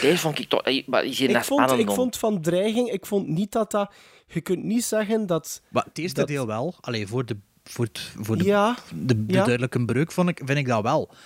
Deze 0.00 0.18
vond 0.18 0.38
ik 0.38 0.48
toch... 0.48 0.62
eh, 0.62 0.86
Maar 0.86 1.04
is 1.04 1.18
hier 1.18 1.30
Ik 1.30 1.44
vond, 1.44 1.70
ik 1.72 1.90
vond 1.90 2.16
van 2.16 2.40
dreiging, 2.40 2.90
ik 2.90 3.06
vond 3.06 3.28
niet 3.28 3.52
dat 3.52 3.70
dat... 3.70 3.90
Je 4.26 4.40
kunt 4.40 4.64
niet 4.64 4.84
zeggen 4.84 5.26
dat... 5.26 5.62
Maar 5.68 5.84
het 5.84 5.98
eerste 5.98 6.18
Dat- 6.20 6.28
deel 6.28 6.46
wel. 6.46 6.74
Allee, 6.80 7.06
voor 7.06 7.24
de, 7.26 7.36
voor 7.64 7.84
het, 7.84 8.12
voor 8.20 8.36
de, 8.38 8.44
Ja, 8.44 8.76
de, 8.94 9.26
de 9.26 9.32
ja. 9.32 9.44
duidelijke 9.44 9.84
breuk 9.84 10.12
vond 10.12 10.28
ik, 10.28 10.40
vind 10.44 10.58
ik 10.58 10.66
dat 10.66 10.82
wel. 10.82 11.06
Maar 11.08 11.16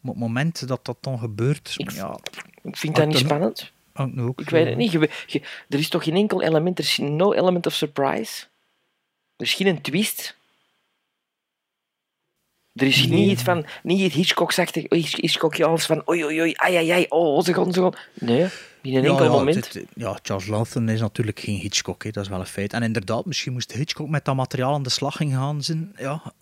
op 0.00 0.08
het 0.08 0.16
moment 0.18 0.68
dat 0.68 0.84
dat 0.84 0.96
dan 1.00 1.18
gebeurt... 1.18 1.74
Ik- 1.76 1.90
ja, 1.90 2.18
Ik 2.62 2.76
vind 2.76 2.96
dat 2.96 3.06
niet 3.06 3.18
spannend. 3.18 3.72
Ook, 3.94 4.40
Ik 4.40 4.50
weet 4.50 4.66
het 4.66 4.76
niet. 4.76 4.92
Je- 4.92 5.10
je- 5.26 5.42
er 5.68 5.78
is 5.78 5.88
toch 5.88 6.04
geen 6.04 6.14
enkel 6.16 6.42
element... 6.42 6.78
Er 6.78 6.84
is 6.84 6.98
no 6.98 7.32
element 7.32 7.66
of 7.66 7.72
surprise. 7.74 8.44
Er 9.36 9.44
is 9.44 9.54
geen 9.54 9.80
twist. 9.80 10.36
Er 12.72 12.86
is 12.86 13.06
Nee. 13.06 13.18
niet 13.20 13.30
iets 13.30 13.42
van, 13.42 13.66
niet 13.82 14.00
iets 14.00 14.14
Hitchcock-achtig, 14.14 14.84
Hitchcockiaans 14.88 15.86
van 15.86 16.02
oei 16.08 16.24
oei 16.24 16.40
oei, 16.40 16.52
ai 16.56 16.76
ai 16.76 16.90
ai, 16.90 17.06
oh 17.08 17.42
ze 17.44 17.54
gaan, 17.54 17.72
ze 17.72 17.80
gaan. 17.80 17.94
Nee, 18.14 18.46
in 18.82 18.96
een 18.96 19.04
enkel 19.04 19.24
ja, 19.24 19.30
moment. 19.30 19.72
dit- 19.72 19.86
ja, 19.94 20.18
Charles 20.22 20.46
Lawson 20.46 20.88
is 20.88 21.00
natuurlijk 21.00 21.40
geen 21.40 21.58
Hitchcock, 21.58 22.04
hè, 22.04 22.10
dat 22.10 22.24
is 22.24 22.30
wel 22.30 22.40
een 22.40 22.46
feit. 22.46 22.72
En 22.72 22.82
inderdaad, 22.82 23.24
misschien 23.24 23.52
moest 23.52 23.72
Hitchcock 23.72 24.08
met 24.08 24.24
dat 24.24 24.34
materiaal 24.36 24.74
aan 24.74 24.82
de 24.82 24.90
slag 24.90 25.16
gaan 25.16 25.62
zijn. 25.62 25.92
Ja, 25.96 26.32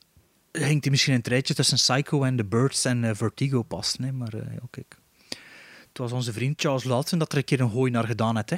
ging 0.52 0.82
hij 0.82 0.90
misschien 0.90 1.14
het 1.14 1.26
rijtje 1.28 1.54
tussen 1.54 1.76
Psycho 1.76 2.22
en 2.22 2.36
The 2.36 2.44
Birds 2.44 2.84
en 2.84 3.04
eh, 3.04 3.10
Vertigo 3.14 3.62
passen. 3.62 4.04
Hè, 4.04 4.12
maar 4.12 4.36
ja, 4.36 4.58
kijk. 4.70 4.96
Het 5.92 6.00
was 6.00 6.12
onze 6.12 6.32
vriend 6.32 6.60
Charles 6.60 6.84
Lawson 6.84 7.18
dat 7.18 7.32
er 7.32 7.38
een 7.38 7.44
keer 7.44 7.60
een 7.60 7.70
gooi 7.70 7.90
naar 7.90 8.06
gedaan 8.06 8.36
heeft. 8.36 8.50
Hè. 8.50 8.56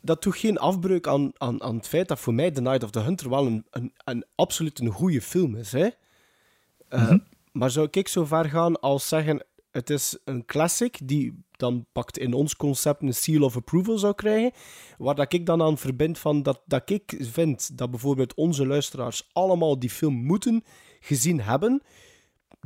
dat 0.00 0.22
doet 0.22 0.36
geen 0.36 0.58
afbreuk 0.58 1.06
aan, 1.06 1.32
aan, 1.36 1.62
aan 1.62 1.76
het 1.76 1.88
feit 1.88 2.08
dat 2.08 2.18
voor 2.18 2.34
mij 2.34 2.50
The 2.50 2.60
Night 2.60 2.82
of 2.82 2.90
the 2.90 3.00
Hunter 3.00 3.28
wel 3.28 3.46
een, 3.46 3.64
een, 3.70 3.92
een 4.04 4.24
absoluut 4.34 4.80
een 4.80 4.90
goede 4.90 5.22
film 5.22 5.56
is. 5.56 5.72
Hè? 5.72 5.88
Eh, 6.88 7.02
Mhm. 7.02 7.18
Maar 7.52 7.70
zou 7.70 7.88
ik 7.90 8.08
zo 8.08 8.24
ver 8.24 8.44
gaan 8.44 8.80
als 8.80 9.08
zeggen, 9.08 9.44
het 9.70 9.90
is 9.90 10.18
een 10.24 10.44
classic 10.44 10.98
die 11.04 11.44
dan 11.56 11.86
pakt 11.92 12.18
in 12.18 12.32
ons 12.32 12.56
concept 12.56 13.02
een 13.02 13.14
seal 13.14 13.42
of 13.42 13.56
approval 13.56 13.98
zou 13.98 14.14
krijgen, 14.14 14.52
waar 14.98 15.14
dat 15.14 15.32
ik 15.32 15.46
dan 15.46 15.62
aan 15.62 15.78
verbind 15.78 16.18
van 16.18 16.42
dat, 16.42 16.62
dat 16.66 16.90
ik 16.90 17.16
vind 17.18 17.78
dat 17.78 17.90
bijvoorbeeld 17.90 18.34
onze 18.34 18.66
luisteraars 18.66 19.28
allemaal 19.32 19.78
die 19.78 19.90
film 19.90 20.14
moeten 20.14 20.64
gezien 21.00 21.40
hebben, 21.40 21.82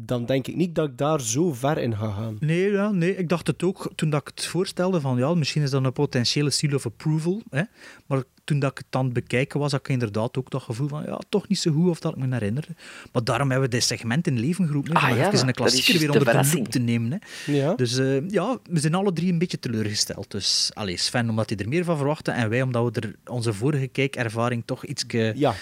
dan 0.00 0.26
denk 0.26 0.46
ik 0.46 0.56
niet 0.56 0.74
dat 0.74 0.88
ik 0.88 0.98
daar 0.98 1.20
zo 1.20 1.52
ver 1.52 1.78
in 1.78 1.96
ga 1.96 2.10
gaan. 2.10 2.36
Nee, 2.40 2.70
ja, 2.70 2.90
nee, 2.90 3.16
ik 3.16 3.28
dacht 3.28 3.46
het 3.46 3.62
ook 3.62 3.92
toen 3.94 4.10
dat 4.10 4.20
ik 4.20 4.26
het 4.34 4.46
voorstelde 4.46 5.00
van 5.00 5.18
ja, 5.18 5.34
misschien 5.34 5.62
is 5.62 5.70
dat 5.70 5.84
een 5.84 5.92
potentiële 5.92 6.50
seal 6.50 6.74
of 6.74 6.86
approval. 6.86 7.42
Hè? 7.50 7.62
Maar 8.06 8.22
toen 8.44 8.58
dat 8.58 8.70
ik 8.70 8.78
het 8.78 8.86
aan 8.90 9.04
het 9.04 9.12
bekijken 9.12 9.60
was, 9.60 9.72
had 9.72 9.80
ik 9.80 9.88
inderdaad 9.88 10.38
ook 10.38 10.50
dat 10.50 10.62
gevoel 10.62 10.88
van 10.88 11.02
ja, 11.02 11.20
toch 11.28 11.48
niet 11.48 11.58
zo 11.58 11.72
goed 11.72 11.88
of 11.88 12.00
dat 12.00 12.16
ik 12.16 12.26
me 12.26 12.32
herinner. 12.32 12.64
Maar 13.12 13.24
daarom 13.24 13.50
hebben 13.50 13.70
we 13.70 13.76
dit 13.76 13.84
segment 13.84 14.26
in 14.26 14.38
leven 14.38 14.66
geroepen. 14.66 14.94
Ah, 14.94 15.10
om 15.10 15.16
ja, 15.16 15.32
even 15.32 15.48
een 15.48 15.54
klassieker 15.54 15.98
weer 15.98 16.12
de 16.12 16.18
onder 16.18 16.42
de 16.42 16.56
loep 16.56 16.68
te 16.68 16.78
nemen. 16.78 17.12
Hè. 17.12 17.52
Ja. 17.52 17.74
Dus 17.74 17.98
eh, 17.98 18.28
ja, 18.28 18.58
we 18.70 18.80
zijn 18.80 18.94
alle 18.94 19.12
drie 19.12 19.32
een 19.32 19.38
beetje 19.38 19.58
teleurgesteld. 19.58 20.30
Dus 20.30 20.70
allee, 20.74 20.96
Sven 20.96 21.30
omdat 21.30 21.48
hij 21.48 21.58
er 21.58 21.68
meer 21.68 21.84
van 21.84 21.96
verwachtte 21.96 22.30
en 22.30 22.48
wij 22.48 22.62
omdat 22.62 22.94
we 22.94 23.00
er 23.00 23.14
onze 23.32 23.52
vorige 23.52 23.86
kijkervaring 23.86 24.62
toch 24.66 24.84
iets... 24.84 25.04
Ja, 25.34 25.54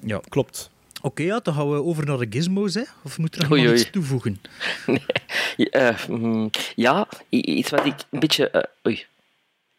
ja. 0.00 0.20
klopt. 0.28 0.72
Oké, 1.04 1.22
ja, 1.22 1.40
dan 1.40 1.54
gaan 1.54 1.70
we 1.70 1.82
over 1.82 2.06
naar 2.06 2.18
de 2.18 2.26
gizmos. 2.30 2.74
Hè? 2.74 2.82
Of 3.04 3.18
moet 3.18 3.34
er 3.34 3.40
nog 3.42 3.50
Oei, 3.50 3.60
iemand 3.60 3.76
oei. 3.78 3.86
iets 3.86 3.92
toevoegen? 3.94 4.40
Ja, 5.56 5.66
eh, 5.70 6.08
mm, 6.08 6.50
ja, 6.74 7.08
iets 7.28 7.70
wat 7.70 7.86
ik 7.86 7.94
een 8.10 8.20
beetje. 8.20 8.50
eh, 8.50 8.62
oei. 8.86 9.06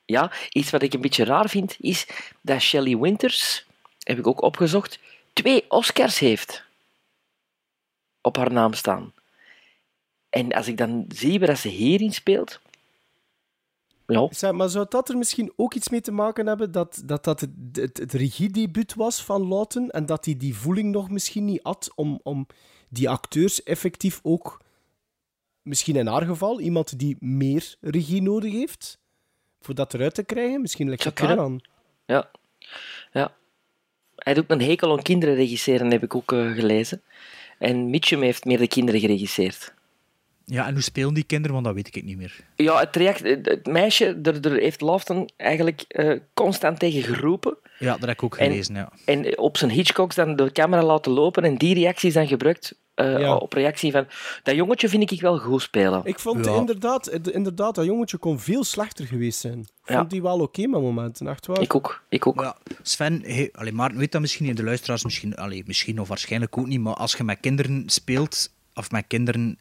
Ja, 0.06 0.32
iets 0.52 0.70
wat 0.70 0.82
ik 0.82 0.94
een 0.94 1.02
beetje 1.02 1.24
raar 1.24 1.50
vind 1.50 1.76
is 1.80 2.08
dat 2.42 2.62
Shelley 2.62 2.98
Winters, 2.98 3.66
heb 4.04 4.18
ik 4.18 4.28
ook 4.28 4.42
opgezocht, 4.42 5.00
twee 5.34 5.66
Oscars 5.72 6.20
heeft 6.20 6.64
op 8.22 8.38
haar 8.38 8.52
naam 8.52 8.74
staan. 8.74 9.14
En 10.30 10.54
als 10.54 10.68
ik 10.68 10.78
dan 10.78 11.06
zie 11.08 11.40
waar 11.40 11.48
dat 11.48 11.58
ze 11.58 11.68
hierin 11.68 12.14
speelt. 12.14 12.60
Ja, 14.08 14.28
Zeg, 14.32 14.52
maar 14.52 14.70
zou 14.70 14.86
dat 14.90 15.10
er 15.10 15.18
misschien 15.18 15.54
ook 15.56 15.74
iets 15.74 15.90
mee 15.90 16.02
te 16.02 16.12
maken 16.12 16.48
hebben 16.48 16.72
dat 16.72 17.02
dat, 17.06 17.24
dat 17.24 17.40
het, 17.40 17.50
het, 17.72 17.98
het 17.98 18.14
regiedebuut 18.14 18.94
was 18.94 19.24
van 19.24 19.48
Lawton 19.48 19.90
en 19.90 20.06
dat 20.06 20.26
hij 20.26 20.38
die 20.38 20.56
voeling 20.56 20.92
nog 20.92 21.10
misschien 21.10 21.46
niet 21.46 21.60
had 21.64 21.92
om, 21.96 22.20
om 22.24 22.48
die 22.90 23.10
acteurs 23.10 23.64
effectief 23.64 24.20
ook, 24.24 24.62
misschien 25.62 25.96
in 25.96 26.08
haar 26.08 26.26
geval, 26.26 26.60
iemand 26.60 27.00
die 27.00 27.18
meer 27.20 27.76
regie 27.82 28.22
nodig 28.22 28.52
heeft, 28.52 29.00
voor 29.62 29.76
dat 29.76 29.94
eruit 29.94 30.14
te 30.14 30.24
krijgen? 30.24 30.62
Misschien 30.62 30.90
ligt 30.90 31.04
het 31.04 31.14
kunnen. 31.14 31.40
aan. 31.40 31.60
ja, 32.06 32.32
ja. 33.12 33.36
Hij 34.16 34.34
doet 34.34 34.52
een 34.52 34.62
hekel 34.62 34.92
aan 34.92 35.02
kinderen 35.02 35.36
regisseren, 35.36 35.92
heb 35.92 36.04
ik 36.04 36.16
ook 36.16 36.32
eh, 36.32 36.52
gelezen. 36.52 37.02
En 37.60 37.90
Mitchum 37.90 38.22
heeft 38.22 38.46
meer 38.46 38.58
de 38.58 38.68
kinderen 38.68 39.00
geregisseerd. 39.00 39.75
Ja, 40.46 40.68
en 40.68 40.74
hoe 40.74 40.82
spelen 40.82 41.14
die 41.14 41.24
kinderen? 41.24 41.54
Want 41.54 41.66
dat 41.66 41.76
weet 41.76 41.96
ik 41.96 42.04
niet 42.04 42.18
meer. 42.18 42.40
Ja, 42.56 42.80
het, 42.80 42.94
traject, 42.94 43.20
het 43.48 43.66
meisje, 43.66 44.20
er, 44.24 44.46
er 44.46 44.60
heeft 44.60 44.82
Lofton 44.82 45.30
eigenlijk 45.38 45.82
eh, 45.88 46.20
constant 46.34 46.80
tegen 46.80 47.04
geroepen. 47.16 47.58
Ja, 47.80 47.92
dat 47.92 48.00
heb 48.00 48.10
ik 48.10 48.24
ook 48.24 48.36
En- 48.38 48.48
gelezen, 48.50 48.76
ja. 48.76 48.92
En 49.06 49.38
op 49.38 49.58
zijn 49.58 49.72
Hitchcocks 49.72 50.16
dan 50.16 50.36
de 50.36 50.52
camera 50.52 50.84
laten 50.84 51.12
lopen 51.12 51.44
en 51.44 51.58
die 51.58 51.74
reacties 51.74 52.14
dan 52.14 52.28
gebruikt 52.28 52.76
eh, 52.96 53.20
Ja. 53.20 53.36
op 53.36 53.54
reactie 53.54 53.92
van 53.92 54.08
dat 54.44 54.56
jongetje 54.56 54.90
vind 54.90 55.12
ik 55.12 55.22
wel 55.22 55.38
goed 55.38 55.62
spelen. 55.62 56.02
Ik 56.04 56.20
vond 56.20 56.46
Ja. 56.46 56.56
inderdaad, 56.56 57.08
inderdaad, 57.10 57.76
dat 57.76 57.86
jongetje 57.86 58.18
kon 58.18 58.40
veel 58.40 58.64
slechter 58.64 59.06
geweest 59.06 59.40
zijn. 59.40 59.60
Ik 59.60 59.68
Ja. 59.86 59.98
vond 59.98 60.10
die 60.10 60.22
wel 60.22 60.40
oké 60.40 60.68
met 60.68 60.82
momenten, 60.82 61.28
echt 61.28 61.46
waar. 61.46 61.62
Ik 61.62 61.76
ook, 61.76 62.04
ik 62.10 62.28
ook. 62.28 62.42
Ja, 62.42 62.58
Sven, 62.82 63.22
hey, 63.26 63.50
allee, 63.54 63.72
Maarten 63.74 63.98
weet 63.98 64.12
dat 64.12 64.22
misschien 64.22 64.46
in 64.46 64.56
de 64.56 64.64
luisteraars, 64.64 65.04
misschien, 65.04 65.36
allee, 65.36 65.64
misschien 65.66 66.00
of 66.00 66.08
waarschijnlijk 66.08 66.58
ook 66.58 66.68
niet, 66.68 66.80
maar 66.80 66.94
als 66.94 67.14
je 67.16 67.24
met 67.24 67.38
kinderen 67.40 67.84
speelt, 67.86 68.54
of 68.74 68.92
met 68.92 69.04
kinderen 69.08 69.60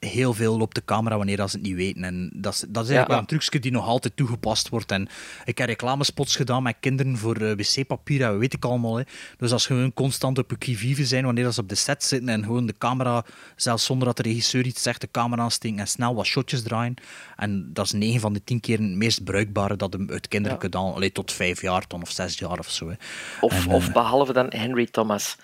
heel 0.00 0.34
veel 0.34 0.60
op 0.60 0.74
de 0.74 0.84
camera 0.84 1.16
wanneer 1.16 1.36
dat 1.36 1.50
ze 1.50 1.56
het 1.56 1.66
niet 1.66 1.74
weten. 1.76 2.04
En 2.04 2.30
dat 2.34 2.52
is, 2.52 2.58
dat 2.60 2.68
is 2.84 2.90
eigenlijk 2.90 2.98
Ja. 3.00 3.08
wel 3.08 3.18
een 3.18 3.26
trucje 3.26 3.58
die 3.60 3.72
nog 3.72 3.86
altijd 3.86 4.16
toegepast 4.16 4.68
wordt. 4.68 4.92
En 4.92 5.08
ik 5.44 5.58
heb 5.58 5.68
reclamespots 5.68 6.36
gedaan 6.36 6.62
met 6.62 6.76
kinderen 6.80 7.16
voor 7.18 7.36
eh, 7.36 7.52
wc-papier, 7.56 8.18
dat 8.18 8.36
weet 8.38 8.52
ik 8.54 8.64
allemaal. 8.64 8.96
Hè. 8.96 9.02
Dus 9.38 9.52
als 9.52 9.62
je 9.62 9.68
gewoon 9.74 9.92
constant 9.94 10.38
op 10.38 10.50
je 10.50 10.58
qui-vive 10.58 11.06
zijn 11.06 11.24
wanneer 11.24 11.44
dat 11.44 11.54
ze 11.54 11.60
op 11.60 11.68
de 11.68 11.74
set 11.74 12.04
zitten 12.04 12.28
en 12.28 12.42
gewoon 12.44 12.66
de 12.66 12.74
camera, 12.78 13.24
zelfs 13.56 13.84
zonder 13.84 14.06
dat 14.06 14.16
de 14.16 14.22
regisseur 14.22 14.64
iets 14.66 14.82
zegt, 14.82 15.00
de 15.00 15.08
camera 15.10 15.42
aansteken 15.42 15.78
en 15.78 15.88
snel 15.88 16.14
wat 16.14 16.26
shotjes 16.26 16.62
draaien. 16.62 16.94
En 17.36 17.70
dat 17.72 17.84
is 17.84 17.92
9 17.92 18.20
van 18.20 18.32
de 18.32 18.44
10 18.44 18.60
keer 18.60 18.78
het 18.78 18.88
meest 18.94 19.24
bruikbare 19.24 19.76
dat 19.76 19.92
hem 19.92 20.10
uit 20.10 20.28
kinderen 20.28 20.58
Ja. 20.62 20.68
kan 20.68 20.94
allee, 20.94 21.12
tot 21.12 21.32
5 21.32 21.60
jaar 21.62 21.84
dan, 21.88 22.02
of 22.02 22.10
6 22.10 22.38
jaar 22.38 22.58
of 22.58 22.70
zo. 22.70 22.88
Hè. 22.88 22.94
Of, 23.40 23.66
En, 23.66 23.72
of 23.72 23.86
eh, 23.86 23.92
behalve 23.92 24.32
dan 24.32 24.46
Henry 24.48 24.86
Thomas. 24.86 25.36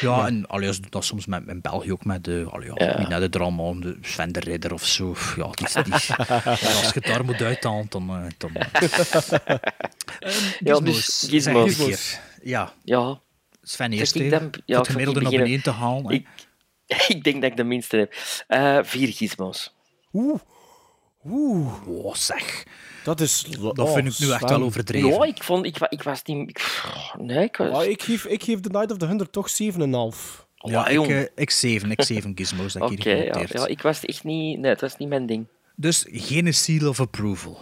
Ja, 0.00 0.26
en 0.26 0.46
allee, 0.46 0.72
dat 0.88 1.04
soms 1.04 1.26
met, 1.26 1.42
in 1.46 1.60
België 1.60 1.92
ook 1.92 2.04
met 2.04 2.24
de, 2.24 2.46
allee, 2.50 2.66
ja, 2.74 2.86
Ja. 2.86 3.08
net 3.08 3.20
de 3.20 3.28
drama, 3.28 3.72
de 3.80 3.98
Sven 4.02 4.32
de 4.32 4.40
Ridder 4.40 4.72
of 4.72 4.86
zo. 4.86 5.14
Ja, 5.36 5.50
die, 5.50 5.82
die, 5.82 5.92
als 5.92 6.10
je 6.64 6.90
het 6.94 7.04
daar 7.04 7.24
moet 7.24 7.42
uithalen, 7.42 7.86
dan... 7.88 8.08
eh, 8.10 8.30
dan 8.38 8.50
Ja, 10.58 10.74
gizmos. 10.74 11.20
dus 11.20 11.42
Zeg 11.42 11.54
gizmos. 11.62 11.76
keer. 11.76 12.20
Ja, 12.42 12.72
Ja, 12.84 13.20
Sven 13.62 13.92
eerst. 13.92 14.14
hè. 14.14 14.28
dan- 14.28 14.52
ja, 14.66 14.78
het 14.78 14.88
gemiddelde 14.88 15.20
naar 15.20 15.30
beneden 15.30 15.62
te 15.62 15.70
halen. 15.70 16.10
ik, 16.14 16.26
ik 17.08 17.24
denk 17.24 17.40
dat 17.42 17.50
ik 17.50 17.56
de 17.56 17.64
minste 17.64 17.96
heb. 17.96 18.14
Eh, 18.46 18.78
vier 18.82 19.08
gizmos. 19.08 19.74
Oeh, 20.12 20.40
oeh, 21.26 21.88
Oh, 21.88 22.14
zeg. 22.14 22.62
dat 23.04 23.20
is... 23.20 23.46
Dat 23.74 23.92
vind 23.92 24.12
ik 24.14 24.18
nu 24.18 24.30
echt 24.32 24.48
wel 24.48 24.62
overdreven. 24.62 25.08
Ja, 25.08 25.24
ik, 25.24 25.42
vond, 25.42 25.66
ik, 25.66 25.76
ik 25.88 26.02
was 26.02 26.22
niet... 26.24 26.48
ik- 26.48 26.82
nee, 27.18 27.44
ik 27.44 27.56
was... 27.56 27.70
Ah, 27.70 27.84
ik, 27.84 28.02
geef, 28.02 28.24
ik 28.24 28.42
geef 28.42 28.60
The 28.60 28.68
Night 28.68 28.90
of 28.90 28.96
the 28.98 29.06
Hunter 29.06 29.30
toch 29.30 29.48
7,5. 29.50 30.48
Ja, 30.62 30.86
ik, 30.86 30.92
jong. 30.94 31.08
eh, 31.10 31.22
ik 31.34 31.50
zeven, 31.50 31.90
ik 31.90 32.02
zeven 32.02 32.32
gizmos 32.34 32.72
dat 32.72 32.90
ik 32.90 32.98
Oké, 32.98 33.14
hier 33.14 33.24
ja, 33.24 33.44
ja, 33.52 33.66
ik 33.66 33.82
was 33.82 34.04
echt 34.04 34.24
niet... 34.24 34.58
Nee, 34.58 34.70
het 34.70 34.80
was 34.80 34.96
niet 34.96 35.08
mijn 35.08 35.26
ding. 35.26 35.46
Dus 35.76 36.06
geen 36.10 36.54
seal 36.54 36.88
of 36.88 37.00
approval. 37.00 37.58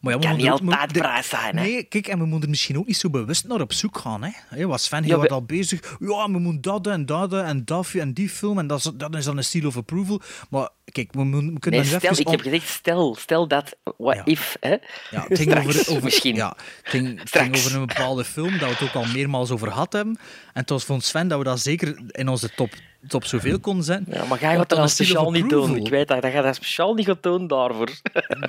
Maar 0.00 0.12
ja, 0.12 0.18
we 0.18 0.24
Kan 0.26 0.36
moeten 0.36 0.64
niet 0.64 0.74
altijd 0.74 0.92
braaf 0.92 1.26
zijn, 1.26 1.56
hè. 1.56 1.62
Nee, 1.62 1.82
kijk, 1.84 2.06
en 2.08 2.18
we 2.18 2.24
moeten 2.24 2.50
misschien 2.50 2.78
ook 2.78 2.86
niet 2.86 2.96
zo 2.96 3.10
bewust 3.10 3.46
naar 3.46 3.60
op 3.60 3.72
zoek 3.72 3.98
gaan. 3.98 4.22
Hè? 4.24 4.30
Hé, 4.48 4.66
was 4.66 4.84
Sven 4.84 5.00
Ja, 5.00 5.06
heel 5.06 5.16
wat 5.18 5.28
we- 5.28 5.34
al 5.34 5.42
bezig. 5.42 5.96
Ja, 6.00 6.30
we 6.30 6.38
moeten 6.38 6.60
dat 6.60 6.86
en 6.86 7.06
dat 7.06 7.32
en 7.32 7.64
dat 7.64 7.90
en 7.94 8.12
die 8.12 8.28
film 8.28 8.58
en 8.58 8.66
dat 8.66 8.78
is, 8.78 8.90
dat 8.94 9.14
is 9.14 9.24
dan 9.24 9.36
een 9.36 9.44
seal 9.44 9.66
of 9.66 9.76
approval. 9.76 10.20
Maar 10.50 10.68
kijk, 10.84 11.12
we, 11.12 11.20
we 11.24 11.58
kunnen 11.58 11.80
Nee, 11.80 11.98
stel, 11.98 12.18
ik 12.18 12.28
heb 12.28 12.40
gezegd, 12.40 12.68
stel, 12.68 13.14
stel 13.18 13.48
dat, 13.48 13.76
what 13.96 14.14
Ja. 14.16 14.24
if, 14.24 14.56
hè? 14.60 14.76
Ja, 15.10 15.24
het 15.28 15.38
ging 15.38 15.56
over, 15.58 15.84
over, 15.90 16.02
misschien. 16.04 16.34
Ja, 16.34 16.48
het 16.56 16.90
ging, 16.90 17.06
het 17.06 17.16
ging 17.16 17.28
Straks. 17.28 17.58
over 17.66 17.74
een 17.80 17.86
bepaalde 17.86 18.24
film 18.24 18.58
dat 18.58 18.68
we 18.68 18.74
het 18.74 18.82
ook 18.82 18.94
al 19.04 19.12
meermaals 19.12 19.50
over 19.50 19.68
gehad 19.68 19.92
hebben. 19.92 20.16
En 20.46 20.60
het 20.60 20.70
was 20.70 20.84
voor 20.84 21.02
Sven 21.02 21.28
dat 21.28 21.38
we 21.38 21.44
dat 21.44 21.60
zeker 21.60 22.00
in 22.06 22.28
onze 22.28 22.54
top, 22.54 22.72
top 23.06 23.24
zoveel 23.24 23.60
konden 23.60 23.84
zetten. 23.84 24.12
Ja, 24.12 24.18
maar 24.18 24.28
Want 24.28 24.40
gaat 24.40 24.56
dat 24.56 24.68
dan 24.68 24.88
speciaal 24.88 25.30
niet 25.30 25.50
doen. 25.50 25.76
Ik 25.76 25.88
weet 25.88 26.08
dat, 26.08 26.22
dat 26.22 26.32
gaat 26.32 26.42
dat 26.44 26.54
speciaal 26.54 26.94
niet 26.94 27.06
gaan 27.06 27.18
doen 27.20 27.46
daarvoor. 27.46 27.90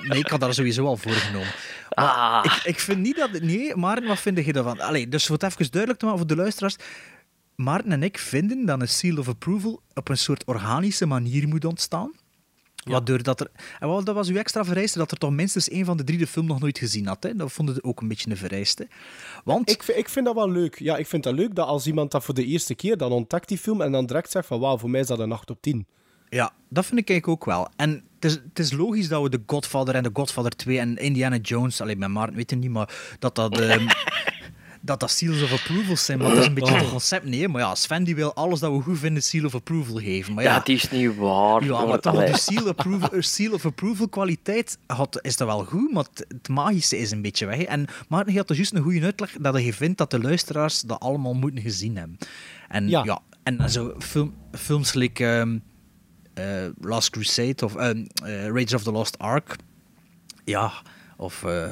Nee, 0.07 0.19
ik 0.19 0.27
had 0.27 0.39
daar 0.39 0.53
sowieso 0.53 0.85
al 0.85 0.97
voor 0.97 1.11
genomen. 1.11 1.53
Ah. 1.89 2.41
Ik, 2.43 2.63
ik 2.63 2.79
vind 2.79 2.99
niet 2.99 3.15
dat... 3.15 3.41
Nee, 3.41 3.75
Maarten, 3.75 4.07
wat 4.07 4.19
vind 4.19 4.45
je 4.45 4.53
daarvan? 4.53 4.79
Allee, 4.79 5.07
dus 5.07 5.25
voor 5.25 5.35
het 5.35 5.43
even 5.43 5.71
duidelijk 5.71 5.99
te 5.99 6.05
maken 6.05 6.19
voor 6.19 6.35
de 6.35 6.41
luisteraars. 6.41 6.75
Maarten 7.55 7.91
en 7.91 8.03
ik 8.03 8.17
vinden 8.17 8.65
dat 8.65 8.81
een 8.81 8.87
seal 8.87 9.17
of 9.17 9.27
approval 9.27 9.81
op 9.93 10.09
een 10.09 10.17
soort 10.17 10.45
organische 10.45 11.05
manier 11.05 11.47
moet 11.47 11.65
ontstaan. 11.65 12.11
Waardoor 12.83 13.23
dat 13.23 13.39
er... 13.39 13.47
En 13.79 13.87
wat, 13.87 14.05
dat 14.05 14.15
was 14.15 14.27
uw 14.29 14.35
extra 14.35 14.65
vereiste, 14.65 14.97
dat 14.97 15.11
er 15.11 15.17
toch 15.17 15.31
minstens 15.31 15.69
één 15.69 15.85
van 15.85 15.97
de 15.97 16.03
drie 16.03 16.17
de 16.17 16.27
film 16.27 16.45
nog 16.45 16.59
nooit 16.59 16.77
gezien 16.77 17.07
had. 17.07 17.23
Hè? 17.23 17.35
Dat 17.35 17.51
vonden 17.51 17.75
we 17.75 17.83
ook 17.83 18.01
een 18.01 18.07
beetje 18.07 18.29
een 18.29 18.37
vereiste. 18.37 18.87
Want... 19.43 19.69
Ik, 19.69 19.83
vind- 19.83 19.97
ik 19.97 20.09
vind 20.09 20.25
dat 20.25 20.35
wel 20.35 20.49
leuk. 20.51 20.79
Ja, 20.79 20.97
ik 20.97 21.07
vind 21.07 21.23
dat 21.23 21.33
leuk 21.33 21.55
dat 21.55 21.67
als 21.67 21.87
iemand 21.87 22.11
dat 22.11 22.23
voor 22.23 22.33
de 22.33 22.45
eerste 22.45 22.75
keer 22.75 22.97
dan 22.97 23.11
ontdekt 23.11 23.47
die 23.47 23.57
film 23.57 23.81
en 23.81 23.91
dan 23.91 24.05
direct 24.05 24.31
zegt 24.31 24.47
van 24.47 24.59
wauw, 24.59 24.77
voor 24.77 24.89
mij 24.89 24.99
is 24.99 25.07
dat 25.07 25.19
een 25.19 25.31
8 25.31 25.49
op 25.49 25.61
10. 25.61 25.85
Ja, 26.29 26.51
dat 26.69 26.85
vind 26.85 26.99
ik 26.99 27.09
eigenlijk 27.09 27.41
ook 27.41 27.47
wel. 27.47 27.69
En 27.75 27.89
het 28.15 28.25
is, 28.25 28.33
het 28.33 28.59
is 28.59 28.71
logisch 28.71 29.07
dat 29.07 29.21
we 29.21 29.29
The 29.29 29.41
Godfather 29.45 29.95
en 29.95 30.03
The 30.03 30.09
Godfather 30.13 30.55
2 30.55 30.79
en 30.79 30.97
Indiana 30.97 31.37
Jones, 31.37 31.81
alleen 31.81 31.97
met 31.99 32.09
Maarten 32.09 32.35
weet 32.35 32.49
het 32.49 32.59
niet, 32.59 32.69
maar 32.69 33.15
dat 33.19 33.35
dat... 33.35 33.59
ehm, 33.59 33.87
dat 34.81 34.99
dat 34.99 35.11
seals 35.11 35.41
of 35.41 35.51
approval 35.51 35.97
zijn, 35.97 36.17
maar 36.17 36.29
dat 36.29 36.37
is 36.37 36.45
een 36.45 36.53
beetje 36.53 36.75
het 36.75 36.89
concept. 36.89 37.25
Nee, 37.25 37.47
maar 37.47 37.61
ja, 37.61 37.75
Sven 37.75 38.03
die 38.03 38.15
wil 38.15 38.33
alles 38.33 38.59
dat 38.59 38.71
we 38.71 38.81
goed 38.81 38.97
vinden 38.99 39.23
seal 39.23 39.45
of 39.45 39.55
approval 39.55 39.95
geven. 39.95 40.33
Maar 40.33 40.43
Ja, 40.43 40.57
het 40.57 40.69
is 40.69 40.89
niet 40.89 41.15
waar. 41.15 41.63
ja, 41.63 41.85
maar 41.85 41.99
toch, 41.99 42.25
de 42.25 42.37
seal, 42.37 42.67
approval, 42.67 43.09
seal 43.21 43.53
of 43.53 43.65
approval 43.65 44.09
kwaliteit 44.09 44.77
had, 44.87 45.19
is 45.21 45.37
dat 45.37 45.47
wel 45.47 45.63
goed, 45.65 45.91
maar 45.93 46.05
het, 46.27 46.47
magische 46.47 46.97
is 46.97 47.11
een 47.11 47.21
beetje 47.21 47.45
weg. 47.45 47.61
En 47.61 47.85
Maarten 48.07 48.31
je 48.31 48.37
had 48.37 48.47
dus 48.47 48.57
juist 48.57 48.73
een 48.73 48.81
goede 48.83 49.01
uitleg 49.01 49.31
dat 49.39 49.63
je 49.63 49.73
vindt 49.73 49.97
dat 49.97 50.11
de 50.11 50.19
luisteraars 50.19 50.81
dat 50.81 50.99
allemaal 50.99 51.33
moeten 51.33 51.61
gezien 51.61 51.97
hebben. 51.97 52.17
En 52.67 52.89
Ja. 52.89 53.03
ja, 53.03 53.19
en 53.43 53.69
zo 53.71 53.93
film, 53.99 54.33
films 54.51 54.93
like 54.93 55.25
ehm, 55.25 55.57
eh, 56.33 56.65
Last 56.81 57.09
Crusade 57.09 57.65
of 57.65 57.75
ehm, 57.75 58.05
eh, 58.23 58.41
Raiders 58.43 58.73
of 58.73 58.83
the 58.83 58.91
Lost 58.91 59.17
Ark. 59.17 59.55
Ja, 60.45 60.71
of 61.17 61.43
eh, 61.43 61.67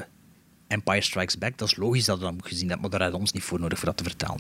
Empire 0.68 1.02
Strikes 1.02 1.38
Back. 1.38 1.58
Dat 1.58 1.68
is 1.68 1.76
logisch 1.76 2.06
dat 2.06 2.18
je 2.18 2.24
dat 2.24 2.34
moet 2.34 2.48
gezien 2.48 2.70
hebt, 2.70 2.82
maar 2.82 2.90
daar 2.90 3.00
hebben 3.00 3.18
we 3.20 3.26
ons 3.26 3.34
niet 3.34 3.44
voor 3.44 3.60
nodig 3.60 3.78
voor 3.78 3.88
dat 3.88 3.98
te 3.98 4.04
vertellen. 4.04 4.40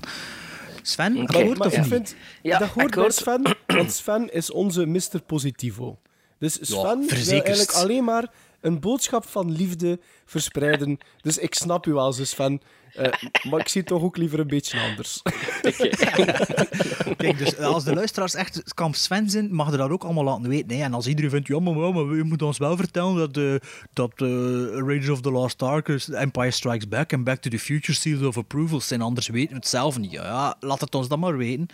Sven, 0.81 1.17
akkoord 1.17 1.57
Maar 1.57 1.67
of 1.67 1.77
niet? 1.77 1.87
vind, 1.87 2.15
Ja, 2.41 2.59
dat 2.59 2.69
hoort 2.69 2.95
bij. 2.95 3.09
Sven, 3.09 3.41
want 3.67 3.91
Sven 3.93 4.33
is 4.33 4.51
onze 4.51 4.85
Mr. 4.85 5.21
Positivo. 5.25 5.99
Dus 6.39 6.53
Sven 6.61 6.99
wil 6.99 7.07
verzekerd. 7.07 7.45
eigenlijk 7.47 7.77
alleen 7.77 8.03
maar 8.03 8.31
een 8.61 8.79
boodschap 8.79 9.25
van 9.25 9.51
liefde 9.51 9.99
verspreiden. 10.25 10.97
Dus 11.21 11.37
ik 11.37 11.53
snap 11.53 11.85
u 11.85 11.93
wel, 11.93 12.13
zo 12.13 12.23
Sven. 12.23 12.61
Eh, 12.93 13.11
maar 13.49 13.59
ik 13.59 13.67
zie 13.67 13.81
het 13.81 13.89
toch 13.89 14.03
ook 14.03 14.17
liever 14.17 14.39
een 14.39 14.47
beetje 14.47 14.79
anders. 14.79 15.21
Kijk, 17.17 17.37
dus 17.37 17.57
als 17.57 17.83
de 17.83 17.93
luisteraars 17.93 18.33
echt 18.33 18.73
kamp 18.73 18.95
Sven 18.95 19.29
zijn, 19.29 19.53
mag 19.53 19.71
je 19.71 19.77
dat 19.77 19.89
ook 19.89 20.03
allemaal 20.03 20.23
laten 20.23 20.49
weten. 20.49 20.77
Hè? 20.77 20.83
En 20.83 20.93
als 20.93 21.07
iedereen 21.07 21.29
vindt, 21.29 21.47
ja, 21.47 21.59
maar, 21.59 21.73
maar, 21.73 22.07
we 22.07 22.23
moeten 22.23 22.47
ons 22.47 22.57
wel 22.57 22.77
vertellen 22.77 23.15
dat, 23.15 23.37
eh 23.37 23.55
dat 23.93 24.11
eh, 24.15 24.27
Raiders 24.69 25.09
of 25.09 25.21
the 25.21 25.31
Lost 25.31 25.61
Ark, 25.61 25.87
is 25.87 26.09
Empire 26.09 26.51
Strikes 26.51 26.87
Back 26.87 27.11
en 27.11 27.23
Back 27.23 27.37
to 27.37 27.49
the 27.49 27.59
Future 27.59 27.97
Seals 27.97 28.23
of 28.23 28.37
Approval 28.37 28.81
zijn, 28.81 29.01
anders 29.01 29.27
weten 29.27 29.49
we 29.49 29.55
het 29.55 29.67
zelf 29.67 29.97
niet. 29.97 30.11
Ja, 30.11 30.23
Ja, 30.23 30.55
laat 30.59 30.81
het 30.81 30.95
ons 30.95 31.07
dan 31.07 31.19
maar 31.19 31.37
weten. 31.37 31.67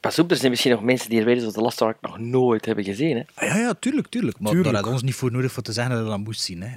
Pas 0.00 0.18
op, 0.18 0.30
er 0.30 0.36
zijn 0.36 0.50
misschien 0.50 0.72
nog 0.72 0.82
mensen 0.82 1.10
die 1.10 1.22
Raiders 1.22 1.46
of 1.46 1.52
the 1.52 1.60
Lost 1.60 1.82
Ark 1.82 2.00
nog 2.00 2.18
nooit 2.18 2.64
hebben 2.64 2.84
gezien. 2.84 3.16
Hè? 3.16 3.22
Ah, 3.34 3.48
Ja, 3.48 3.56
ja, 3.58 3.74
tuurlijk, 3.74 4.06
tuurlijk. 4.08 4.38
Maar 4.40 4.52
Tuurlijk. 4.52 4.74
daar 4.74 4.82
had 4.84 4.92
ons 4.92 5.02
niet 5.02 5.14
voor 5.14 5.32
nodig 5.32 5.52
voor 5.52 5.62
te 5.62 5.72
zeggen 5.72 5.94
dat 5.94 6.04
je 6.04 6.10
dat 6.10 6.18
moest 6.18 6.40
zien. 6.40 6.62
Hè. 6.62 6.74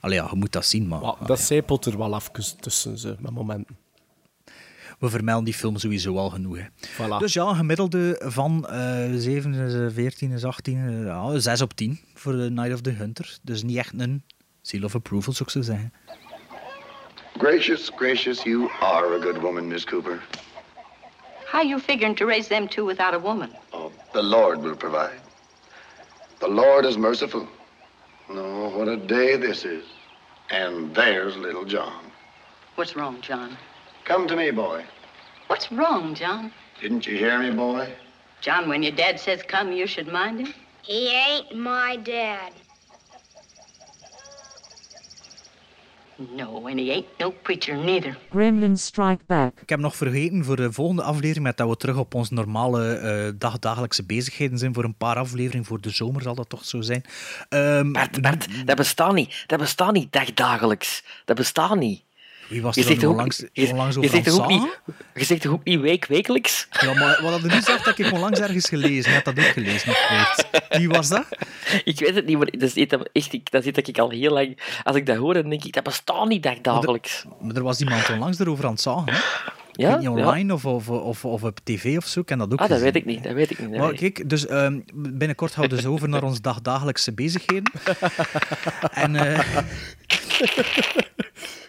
Allee, 0.00 0.18
ja, 0.18 0.26
je 0.30 0.36
moet 0.36 0.52
dat 0.52 0.66
zien, 0.66 0.88
maar... 0.88 1.00
Maar 1.00 1.14
dat 1.26 1.40
zijpelt 1.40 1.84
er 1.84 1.98
wel 1.98 2.14
even 2.14 2.60
tussen 2.60 2.98
ze, 2.98 3.16
met 3.18 3.32
momenten. 3.32 3.76
We 4.98 5.08
vermelden 5.08 5.44
die 5.44 5.54
film 5.54 5.76
sowieso 5.76 6.16
al 6.16 6.30
genoeg. 6.30 6.56
Hè. 6.58 6.64
Voilà. 6.66 7.18
Dus 7.18 7.32
ja, 7.32 7.42
een 7.44 7.54
gemiddelde 7.56 8.20
van 8.24 8.66
eh 8.68 9.08
7, 9.14 9.54
is, 9.54 9.92
14, 9.94 10.30
is 10.30 10.44
18, 10.44 10.76
eh, 10.88 11.04
ja, 11.04 11.38
6 11.38 11.60
op 11.60 11.72
10 11.74 12.00
voor 12.14 12.32
de 12.36 12.50
Night 12.50 12.72
of 12.72 12.80
the 12.80 12.90
Hunter. 12.90 13.38
Dus 13.42 13.62
niet 13.62 13.76
echt 13.76 13.92
een 13.96 14.22
seal 14.62 14.82
of 14.84 14.94
approval, 14.94 15.32
zou 15.32 15.44
ik 15.44 15.50
zo 15.54 15.62
zeggen. 15.62 15.92
Gracious, 17.38 17.90
gracious, 17.96 18.42
you 18.42 18.70
are 18.80 19.18
a 19.18 19.22
good 19.22 19.40
woman, 19.40 19.68
Miss 19.68 19.84
Cooper. 19.84 20.26
How 21.48 21.62
you 21.62 21.78
figuring 21.78 22.14
to 22.16 22.26
raise 22.26 22.48
them 22.48 22.68
two 22.68 22.84
without 22.84 23.14
a 23.14 23.18
woman? 23.18 23.50
Oh, 23.72 23.90
the 24.12 24.22
Lord 24.22 24.60
will 24.60 24.76
provide. 24.76 25.18
The 26.40 26.46
Lord 26.46 26.84
is 26.84 26.98
merciful. 26.98 27.48
No, 28.28 28.68
what 28.68 28.86
a 28.86 28.98
day 28.98 29.36
this 29.36 29.64
is. 29.64 29.86
And 30.50 30.94
there's 30.94 31.38
little 31.38 31.64
John. 31.64 32.04
What's 32.74 32.94
wrong, 32.94 33.22
John? 33.22 33.56
Come 34.04 34.28
to 34.28 34.36
me, 34.36 34.50
boy. 34.50 34.84
What's 35.46 35.72
wrong, 35.72 36.14
John? 36.14 36.52
Didn't 36.82 37.06
you 37.06 37.16
hear 37.16 37.38
me, 37.38 37.50
boy? 37.50 37.94
John, 38.42 38.68
when 38.68 38.82
your 38.82 38.92
dad 38.92 39.18
says 39.18 39.42
come, 39.42 39.72
you 39.72 39.86
should 39.86 40.06
mind 40.06 40.40
him. 40.40 40.54
He 40.82 41.08
ain't 41.08 41.56
my 41.56 41.96
dad. 41.96 42.52
No, 46.18 46.66
and 46.66 46.78
he 46.78 46.90
ain't 46.90 47.06
no 47.18 47.30
preacher 47.42 47.76
neither. 47.76 48.18
Gremlins 48.30 48.84
Strike 48.84 49.24
Back. 49.26 49.60
Ik 49.60 49.68
heb 49.68 49.78
nog 49.78 49.96
vergeten 49.96 50.44
voor 50.44 50.56
de 50.56 50.72
volgende 50.72 51.02
aflevering, 51.02 51.44
met 51.44 51.56
dat 51.56 51.68
we 51.68 51.76
terug 51.76 51.96
op 51.96 52.14
onze 52.14 52.34
normale 52.34 52.92
eh 52.92 53.32
dag, 53.38 53.58
dagelijkse 53.58 54.04
bezigheden 54.04 54.58
zijn. 54.58 54.74
Voor 54.74 54.84
een 54.84 54.96
paar 54.96 55.16
afleveringen 55.16 55.66
voor 55.66 55.80
de 55.80 55.90
zomer 55.90 56.22
zal 56.22 56.34
dat 56.34 56.48
toch 56.48 56.64
zo 56.64 56.80
zijn. 56.80 57.04
Ehm, 57.48 57.92
Bert, 57.92 58.20
Bert, 58.20 58.66
dat 58.66 58.76
bestaat 58.76 59.14
niet. 59.14 59.44
Dat 59.46 59.58
bestaat 59.58 59.92
niet 59.92 60.12
dagdagelijks. 60.12 61.04
Dat 61.24 61.36
bestaat 61.36 61.76
niet. 61.76 62.02
Wie 62.48 62.62
was 62.62 62.74
Je 62.74 62.80
er 62.80 62.86
zegt 62.86 63.04
onlangs, 63.04 63.44
je, 63.52 63.68
onlangs 63.70 63.94
je 63.94 64.00
over 64.00 64.10
zegt 64.14 64.24
toch 64.24 64.40
ook 64.42 64.48
niet, 64.48 64.80
je 65.14 65.24
zegt 65.24 65.40
toch 65.40 65.52
ook 65.52 65.64
niet 65.64 65.80
week, 65.80 66.06
wekelijks? 66.06 66.68
Ja, 66.80 66.94
maar 66.94 67.18
wat 67.22 67.40
je 67.42 67.46
nu 67.48 67.60
zegt, 67.60 67.84
dat 67.84 67.98
ik 67.98 68.12
onlangs 68.12 68.40
ergens 68.40 68.68
gelezen. 68.68 69.10
Je 69.12 69.20
hebt 69.20 69.24
dat 69.24 69.38
ook 69.38 69.52
gelezen, 69.52 69.88
weet. 69.88 70.62
Wie 70.78 70.88
was 70.88 71.08
dat? 71.08 71.24
Ik 71.84 71.98
weet 72.00 72.14
het 72.14 72.26
niet, 72.26 72.36
maar 72.36 72.50
dat 72.50 72.62
is 72.62 72.74
iets 72.74 72.90
dat- 72.90 73.08
echt, 73.12 73.50
dat 73.50 73.64
zit 73.64 73.74
dat 73.74 73.88
ik 73.88 73.98
al 73.98 74.10
heel 74.10 74.32
lang... 74.32 74.80
Als 74.84 74.96
ik 74.96 75.06
dat 75.06 75.16
hoor, 75.16 75.34
dan 75.34 75.48
denk 75.48 75.64
ik, 75.64 75.72
dat 75.72 75.82
bestaat 75.84 76.28
niet 76.28 76.42
dagdagelijks. 76.42 77.24
Maar 77.40 77.56
er 77.56 77.62
was 77.62 77.80
iemand 77.80 78.10
onlangs 78.10 78.38
erover 78.38 78.64
aan 78.64 78.70
het 78.72 78.80
zagen. 78.80 79.12
Hè? 79.12 79.18
Ik 79.72 79.84
Ja? 79.84 79.96
niet 79.98 80.08
online 80.08 80.52
of, 80.54 80.64
of, 80.64 80.88
of, 80.88 81.24
of 81.24 81.42
op 81.42 81.58
tv 81.64 81.96
of 81.96 82.06
zo. 82.06 82.22
Heb 82.26 82.38
dat 82.38 82.52
ook 82.52 82.60
Ah, 82.60 82.68
dat 82.68 82.80
weet 82.80 82.96
ik 82.96 83.04
niet. 83.04 83.22
Dat 83.24 83.32
weet 83.32 83.50
ik 83.50 83.58
niet. 83.58 83.76
Maar 83.78 83.92
kijk, 83.94 84.28
dus 84.30 84.46
ehm, 84.46 84.80
binnenkort 84.94 85.52
gaan 85.52 85.62
we 85.62 85.68
dus 85.68 85.86
over 85.86 86.08
naar 86.08 86.22
onze 86.22 86.40
dagdagelijkse 86.40 87.12
bezigheden. 87.12 87.72
en 88.92 89.16
eh, 89.16 89.38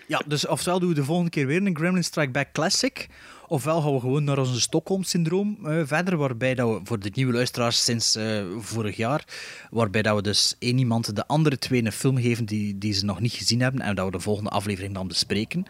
ja, 0.09 0.21
dus 0.25 0.47
ofwel 0.47 0.79
doen 0.79 0.89
we 0.89 0.95
de 0.95 1.03
volgende 1.03 1.29
keer 1.29 1.47
weer 1.47 1.65
een 1.65 1.77
Gremlin 1.77 2.03
Strike 2.03 2.31
Back 2.31 2.51
Classic, 2.51 3.09
ofwel 3.47 3.81
gaan 3.81 3.93
we 3.93 3.99
gewoon 3.99 4.23
naar 4.23 4.37
onze 4.37 4.61
Stockholm-syndroom 4.61 5.57
eh, 5.65 5.81
verder, 5.85 6.17
waarbij 6.17 6.55
dat 6.55 6.69
we 6.69 6.79
voor 6.83 6.99
de 6.99 7.11
nieuwe 7.13 7.33
luisteraars 7.33 7.83
sinds 7.83 8.15
eh, 8.15 8.43
vorig 8.59 8.97
jaar, 8.97 9.25
waarbij 9.71 10.01
dat 10.01 10.15
we 10.15 10.21
dus 10.21 10.55
één 10.59 10.77
iemand 10.77 11.15
de 11.15 11.27
andere 11.27 11.57
twee 11.57 11.85
een 11.85 11.91
film 11.91 12.17
geven 12.17 12.45
die, 12.45 12.77
die 12.77 12.93
ze 12.93 13.05
nog 13.05 13.19
niet 13.19 13.33
gezien 13.33 13.61
hebben 13.61 13.81
en 13.81 13.95
dat 13.95 14.05
we 14.05 14.11
de 14.11 14.19
volgende 14.19 14.49
aflevering 14.49 14.93
dan 14.93 15.07
bespreken. 15.07 15.65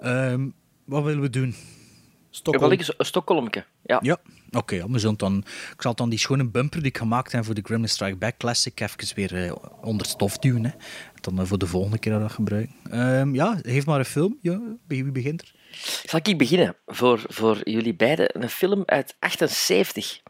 Ehm, 0.00 0.46
wat 0.84 1.04
willen 1.04 1.22
we 1.22 1.30
doen? 1.30 1.54
Niet. 2.44 2.86
Wel, 2.86 2.96
een 2.96 3.06
Stockholmke. 3.06 3.64
Ja. 3.82 3.98
Ja, 4.02 4.18
oké. 4.50 4.74
ja, 4.74 4.98
zullen 4.98 5.16
dan, 5.16 5.44
ik 5.72 5.82
zal 5.82 5.94
dan 5.94 6.08
die 6.08 6.18
schone 6.18 6.48
bumper 6.48 6.78
die 6.78 6.88
ik 6.88 6.98
gemaakt 6.98 7.32
heb 7.32 7.44
voor 7.44 7.54
de 7.54 7.62
Gremlin 7.64 7.88
Strike 7.88 8.16
Back 8.16 8.36
Classic 8.36 8.80
even 8.80 9.14
weer 9.14 9.44
eh, 9.44 9.52
onder 9.80 10.06
stof 10.06 10.38
duwen. 10.38 10.64
Hè. 10.64 10.70
Dan 11.20 11.40
eh, 11.40 11.46
voor 11.46 11.58
de 11.58 11.66
volgende 11.66 11.98
keer 11.98 12.18
dat 12.18 12.32
gebruiken. 12.32 12.74
Ehm, 12.90 13.34
ja, 13.34 13.58
geef 13.62 13.86
maar 13.86 13.98
een 13.98 14.04
film. 14.04 14.38
Ja, 14.42 14.60
wie 14.86 15.02
wie 15.02 15.12
begint 15.12 15.42
er? 15.42 15.54
Zal 16.04 16.20
ik 16.22 16.38
beginnen 16.38 16.76
voor, 16.86 17.24
voor 17.28 17.60
jullie 17.68 17.94
beiden? 17.94 18.42
Een 18.42 18.50
film 18.50 18.82
uit 18.86 19.16
78. 19.18 20.20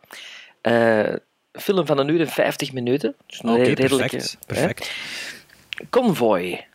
Eh, 0.61 0.99
een 0.99 1.21
film 1.53 1.87
van 1.87 1.99
een 1.99 2.09
uur 2.09 2.21
en 2.21 2.29
50 2.29 2.73
minuten. 2.73 3.14
Dus 3.27 3.42
een 3.42 3.51
Oké, 3.51 3.62
redelijke, 3.62 3.97
perfect. 3.97 4.37
hè. 4.40 4.47
perfect. 4.47 4.90
Convoy. 5.90 6.66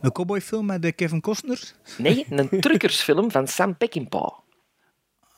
Een 0.00 0.12
cowboyfilm 0.12 0.66
met 0.66 0.84
eh, 0.84 0.92
Kevin 0.94 1.20
Costner? 1.20 1.72
Nee, 1.98 2.26
een 2.30 2.60
truckersfilm 2.60 3.30
van 3.30 3.48
Sam 3.48 3.76
Peckinpah. 3.76 4.38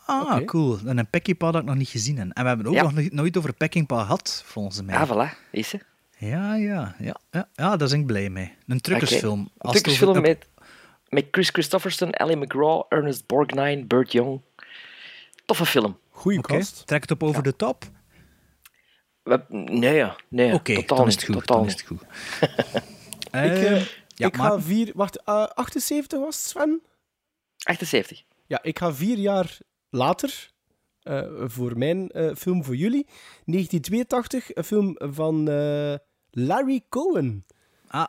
Ah, 0.06 0.44
cool. 0.44 0.78
En 0.86 0.98
een 0.98 1.10
Peckinpah 1.10 1.52
dat 1.52 1.60
ik 1.62 1.66
nog 1.68 1.76
niet 1.76 1.88
gezien 1.88 2.18
heb. 2.18 2.28
En 2.32 2.42
we 2.42 2.48
hebben 2.48 2.66
ook 2.66 2.74
Ja. 2.74 2.82
nog 2.90 3.10
nooit 3.10 3.36
over 3.36 3.52
Peckinpah 3.52 4.00
gehad, 4.00 4.42
volgens 4.46 4.82
mij. 4.82 4.96
Ah, 4.96 5.10
voilà. 5.10 5.36
Is 5.50 5.68
ze? 5.68 5.78
Ja, 6.18 6.54
ja, 6.54 6.94
ja, 6.98 7.16
ja, 7.30 7.48
ja, 7.54 7.76
daar 7.76 7.88
ben 7.88 8.00
ik 8.00 8.06
blij 8.06 8.30
mee. 8.30 8.52
Een 8.66 8.80
truckersfilm. 8.80 9.50
Een 9.58 9.70
truckersfilm 9.70 10.10
over- 10.10 10.22
met, 10.22 10.46
met 11.08 11.26
Chris 11.30 11.48
Christopherson, 11.48 12.10
Ellie 12.10 12.36
McGraw, 12.36 12.82
Ernest 12.88 13.26
Borgnine, 13.26 13.84
Burt 13.84 14.12
Young. 14.12 14.40
Toffe 15.46 15.66
film. 15.66 15.98
Goeie 16.10 16.38
Oké, 16.38 16.60
Trek 16.84 17.00
het 17.00 17.10
op 17.10 17.22
over 17.22 17.42
de 17.42 17.56
top? 17.56 17.84
We- 19.22 19.44
Nee, 19.48 19.94
ja. 19.94 20.16
nee 20.28 20.52
Oké, 20.52 20.74
totaal 20.74 20.96
dan 20.96 21.06
is 21.06 21.16
niet, 21.16 21.26
het 21.26 21.34
goed. 21.34 21.46
Totaal 21.46 21.56
Dan 21.58 21.66
is 21.66 21.72
het 21.72 21.82
goed. 21.86 22.02
ik 23.22 23.32
eh, 23.32 23.76
Eh, 23.76 23.82
ja, 24.22 24.28
ik 24.28 24.36
maar- 24.36 24.50
ga 24.50 24.60
vier... 24.60 24.90
Wacht, 24.94 25.22
eh, 25.24 25.44
78 25.44 26.18
was 26.18 26.36
het, 26.36 26.44
Sven? 26.44 26.82
78. 27.62 28.22
Ja, 28.46 28.62
ik 28.62 28.78
ga 28.78 28.92
vier 28.94 29.18
jaar 29.18 29.58
later 29.90 30.50
eh, 31.02 31.22
voor 31.44 31.78
mijn 31.78 32.08
eh, 32.10 32.34
film 32.34 32.64
voor 32.64 32.76
jullie. 32.76 33.06
1982, 33.44 34.54
een 34.54 34.64
film 34.64 34.94
van 34.98 35.48
eh, 35.48 35.94
Larry 36.30 36.80
Cohen. 36.88 37.46
Ah, 37.88 38.06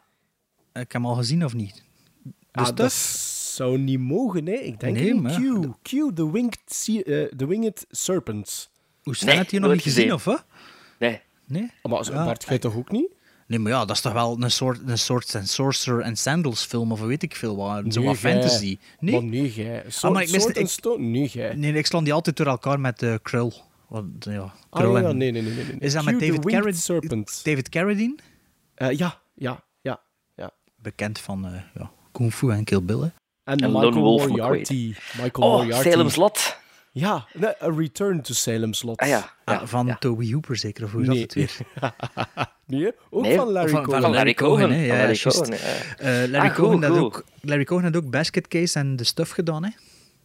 ik 0.72 0.72
heb 0.74 0.92
hem 0.92 1.06
al 1.06 1.16
gezien 1.16 1.46
of 1.46 1.54
niet? 1.54 1.84
Dus 2.52 2.70
ah, 2.70 2.76
dat 2.76 2.92
zou 2.92 3.78
niet 3.78 4.00
mogen, 4.00 4.46
hè? 4.46 4.54
Ik 4.54 4.80
denk 4.80 4.96
Nee, 4.98 5.14
niet. 5.14 5.22
maar- 5.22 5.42
Q, 5.42 5.68
Q, 5.82 6.16
The 6.16 6.32
Winged, 6.32 6.60
Sea- 6.66 7.02
eh, 7.02 7.26
the 7.36 7.48
Winged 7.48 7.86
Serpents. 7.90 8.70
Hoe 9.04 9.16
Sven 9.16 9.38
had 9.38 9.52
je 9.52 9.60
nog 9.60 9.72
niet 9.72 9.82
gezien, 9.82 10.14
of 10.14 10.24
wat? 10.24 10.46
Nee. 11.00 11.22
Nee? 11.46 11.72
Maar 11.84 12.06
zo- 12.06 12.14
Ah, 12.14 12.26
Bart, 12.26 12.44
jij 12.48 12.60
toch 12.60 12.76
ook 12.76 12.92
niet? 12.92 13.12
Nee, 13.54 13.62
maar 13.62 13.72
ja, 13.72 13.86
dat 13.86 13.96
is 13.96 14.02
toch 14.02 14.14
wel 14.14 14.38
een 14.40 14.52
soort, 14.52 14.80
een 14.86 14.98
soort 14.98 15.36
Sorcerer 15.44 16.04
and 16.04 16.20
Sandals 16.20 16.66
film, 16.66 16.92
of 16.92 17.00
weet 17.02 17.24
ik 17.24 17.36
veel 17.36 17.56
wat. 17.56 17.84
Zo 17.94 18.00
Nee, 18.00 18.08
wat 18.10 18.18
gij. 18.18 18.32
fantasy. 18.32 18.78
Nee? 19.00 19.14
Maar 19.14 19.24
nee, 19.24 19.54
jij. 19.54 19.84
Soort, 19.88 20.04
Ah, 20.04 20.12
maar 20.12 20.22
ik 20.24 20.30
en 20.56 20.62
ik- 20.62 20.68
stone? 20.68 21.04
Nee, 21.04 21.28
jij. 21.28 21.54
Nee, 21.56 21.74
ik 21.74 21.86
slaan 21.86 22.04
die 22.04 22.14
altijd 22.14 22.38
door 22.38 22.48
elkaar 22.48 22.80
met 22.80 23.02
eh 23.04 23.14
Krull. 23.22 23.52
Wat, 23.88 24.04
ja, 24.20 24.40
Ah, 24.42 24.52
Krull 24.82 25.02
ja, 25.02 25.10
en- 25.10 25.18
nee, 25.18 25.32
nee, 25.32 25.42
nee, 25.42 25.54
nee, 25.54 25.66
nee. 25.66 25.76
Is 25.80 25.94
dat 25.94 26.04
met 26.04 26.14
The 26.14 26.20
David 26.26 26.44
Winged 26.44 26.52
Carradine? 26.62 26.84
Serpent. 26.84 27.40
David 27.44 27.70
Carradine? 27.70 28.16
Eh, 28.76 28.98
ja, 28.98 29.22
ja, 29.36 29.64
ja, 29.82 30.00
ja. 30.36 30.52
Bekend 30.76 31.20
van 31.20 31.46
eh 31.46 31.62
ja, 31.76 31.92
Kung 32.12 32.34
Fu 32.34 32.50
en 32.52 32.64
Kill 32.64 32.84
Bill. 32.84 33.00
hè. 33.00 33.04
En, 33.44 33.58
En 33.58 33.72
Michael 33.72 33.72
Lone 33.92 34.00
Wolf 34.00 34.28
Moriarty. 34.28 34.96
Michael 35.22 35.48
Oh, 35.50 35.58
Moriarty. 35.58 35.90
Salem's 35.90 36.16
Lot. 36.16 36.58
Ja, 36.96 37.26
nee, 37.34 37.50
A 37.62 37.70
Return 37.78 38.22
to 38.22 38.34
Salem's 38.34 38.84
Lot. 38.84 39.00
Ah 39.00 39.08
ja. 39.08 39.34
Ah, 39.44 39.62
van 39.66 39.96
Toby 40.00 40.32
Hooper 40.32 40.56
zeker, 40.58 40.84
of 40.84 40.92
hoe 40.92 41.02
is 41.02 41.08
Nee. 41.08 41.20
dat 41.28 41.34
het 41.34 41.34
weer? 41.34 41.92
Nee, 42.68 42.92
ook 43.10 43.22
Nee, 43.22 43.36
van 43.36 43.48
Larry 43.52 43.70
Van- 43.70 43.84
Cohen. 43.84 44.02
van 44.02 44.12
Larry 44.12 44.34
Cohen, 44.34 44.72
hè. 44.72 44.86
Ja, 44.86 44.96
Larry. 44.96 45.18
Cohen, 45.18 45.50
ja. 45.52 45.58
Eh, 45.98 46.30
Larry, 46.30 46.50
Ah, 46.50 46.56
Cohen 46.56 46.84
ook, 46.84 47.24
Larry 47.42 47.64
Cohen 47.64 47.84
had 47.84 47.96
ook 47.96 48.10
Basket 48.10 48.48
Case 48.48 48.80
en 48.80 48.96
de 48.96 49.04
stuff 49.04 49.32
gedaan, 49.32 49.64
hè? 49.64 49.70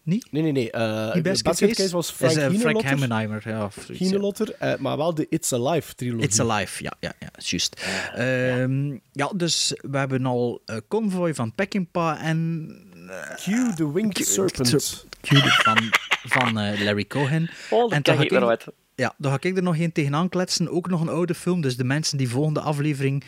Niet? 0.02 0.26
Nee, 0.30 0.42
nee, 0.42 0.52
nee. 0.52 0.70
eh 0.70 1.12
Die 1.12 1.22
Basket, 1.22 1.42
Basket, 1.44 1.74
Case 1.74 1.90
was 1.94 2.10
Frank 2.10 2.32
is, 2.32 2.38
eh, 2.38 2.50
Frank. 2.60 2.82
Heimenheimer. 2.82 3.42
Ja, 3.48 3.64
of 3.64 3.74
zoiets, 3.86 4.38
ja. 4.38 4.44
Eh, 4.72 4.78
maar 4.78 4.96
wel 4.96 5.14
de 5.14 5.26
It's 5.30 5.52
Alive 5.52 5.94
trilogie. 5.94 6.24
It's 6.24 6.40
Alive, 6.40 6.82
ja, 6.82 6.92
ja, 7.00 7.12
ja 7.18 7.28
juist. 7.38 7.82
Ehm, 8.14 8.96
ja, 9.12 9.30
dus 9.36 9.74
we 9.90 9.98
hebben 9.98 10.26
al 10.26 10.62
eh, 10.64 10.76
Convoy 10.88 11.34
van 11.34 11.54
Peckinpah 11.54 12.24
en... 12.24 12.68
Q, 13.36 13.74
The 13.76 13.92
Winged 13.92 14.26
Serpent. 14.26 15.06
Van 15.36 15.78
van 16.28 16.58
eh, 16.58 16.80
Larry 16.82 17.04
Cohen. 17.04 17.50
Oh, 17.70 17.94
en 17.94 18.02
kijk 18.02 18.16
ga 18.16 18.24
ik 18.24 18.30
naar 18.30 18.48
uit. 18.48 18.66
Ja, 18.94 19.14
dan 19.16 19.30
ga 19.32 19.38
ik 19.40 19.56
er 19.56 19.62
nog 19.62 19.76
één 19.76 19.92
tegenaan 19.92 20.28
kletsen. 20.28 20.70
Ook 20.70 20.88
nog 20.88 21.00
een 21.00 21.08
oude 21.08 21.34
film. 21.34 21.60
Dus 21.60 21.76
de 21.76 21.84
mensen 21.84 22.18
die 22.18 22.28
volgende 22.28 22.60
aflevering 22.60 23.24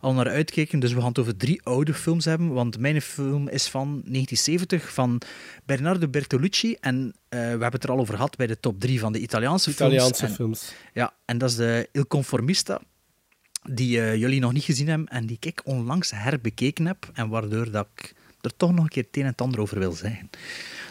al 0.00 0.14
naar 0.14 0.28
uitkijken. 0.28 0.78
Dus 0.78 0.92
we 0.92 0.98
gaan 0.98 1.08
het 1.08 1.18
over 1.18 1.36
drie 1.36 1.62
oude 1.62 1.94
films 1.94 2.24
hebben. 2.24 2.52
Want 2.52 2.78
mijn 2.78 3.02
film 3.02 3.48
is 3.48 3.68
van 3.68 3.86
1970 3.88 4.92
van 4.92 5.20
Bernardo 5.64 6.08
Bertolucci. 6.08 6.76
En 6.80 7.14
eh, 7.28 7.38
we 7.38 7.46
hebben 7.46 7.72
het 7.72 7.84
er 7.84 7.90
al 7.90 7.98
over 7.98 8.14
gehad 8.14 8.36
bij 8.36 8.46
de 8.46 8.60
top 8.60 8.80
drie 8.80 9.00
van 9.00 9.12
de 9.12 9.18
Italiaanse, 9.20 9.70
Italiaanse 9.70 10.14
films. 10.14 10.30
En- 10.30 10.36
films. 10.36 10.72
ja, 10.92 11.12
en 11.24 11.38
dat 11.38 11.50
is 11.50 11.56
de 11.56 11.88
Il 11.92 12.06
Conformista. 12.06 12.80
Die 13.70 14.00
eh, 14.00 14.16
jullie 14.16 14.40
nog 14.40 14.52
niet 14.52 14.64
gezien 14.64 14.88
hebben 14.88 15.08
en 15.08 15.26
die 15.26 15.36
ik 15.40 15.60
onlangs 15.64 16.10
herbekeken 16.14 16.86
heb. 16.86 17.10
En 17.14 17.28
waardoor 17.28 17.70
dat 17.70 17.88
ik 17.94 18.14
er 18.48 18.56
toch 18.56 18.72
nog 18.72 18.84
een 18.84 18.88
keer 18.88 19.02
het 19.02 19.16
een 19.16 19.22
en 19.22 19.28
het 19.28 19.40
ander 19.40 19.60
over 19.60 19.78
wil 19.78 19.92
zeggen. 19.92 20.30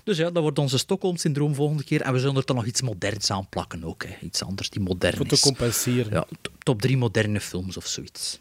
Dus 0.04 0.18
ja, 0.18 0.30
dat 0.30 0.42
wordt 0.44 0.60
onze 0.60 0.78
Stockholm-syndroom 0.78 1.56
volgende 1.56 1.84
keer. 1.84 2.02
En 2.02 2.14
we 2.14 2.20
zullen 2.20 2.36
er 2.36 2.46
dan 2.46 2.56
nog 2.56 2.66
iets 2.66 2.82
moderns 2.82 3.32
aan 3.32 3.50
plakken 3.50 3.84
ook. 3.84 4.04
Hè. 4.04 4.16
Iets 4.22 4.44
anders 4.44 4.70
die 4.70 4.82
modern 4.82 5.16
Voor 5.16 5.26
te 5.26 5.34
is. 5.34 5.42
compenseren. 5.42 6.14
Ja, 6.14 6.26
top 6.64 6.82
drie 6.82 6.98
moderne 6.98 7.40
films 7.42 7.78
of 7.78 7.86
zoiets. 7.86 8.40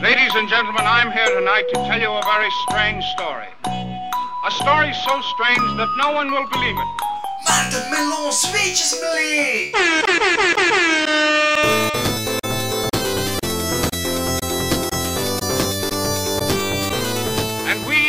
Ladies 0.00 0.34
and 0.34 0.48
gentlemen, 0.48 0.82
I'm 0.82 1.10
here 1.10 1.32
tonight 1.34 1.68
to 1.72 1.82
tell 1.88 2.00
you 2.00 2.16
a 2.16 2.22
very 2.22 2.50
strange 2.50 3.02
story. 3.02 3.48
A 4.46 4.50
story 4.50 4.92
so 4.92 5.20
strange 5.20 5.76
that 5.76 5.88
no 5.96 6.12
one 6.12 6.30
will 6.30 6.48
believe 6.50 6.78
it. 6.84 7.02
Maarten 7.44 7.90
Melon 7.90 8.32
Zweetjes 8.32 8.92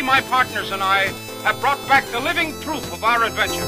my 0.05 0.21
partners 0.29 0.71
and 0.71 0.81
I, 0.81 1.11
have 1.43 1.59
brought 1.59 1.87
back 1.87 2.03
the 2.03 2.21
living 2.21 2.53
proof 2.59 2.91
of 2.91 3.03
our 3.03 3.23
adventure. 3.23 3.65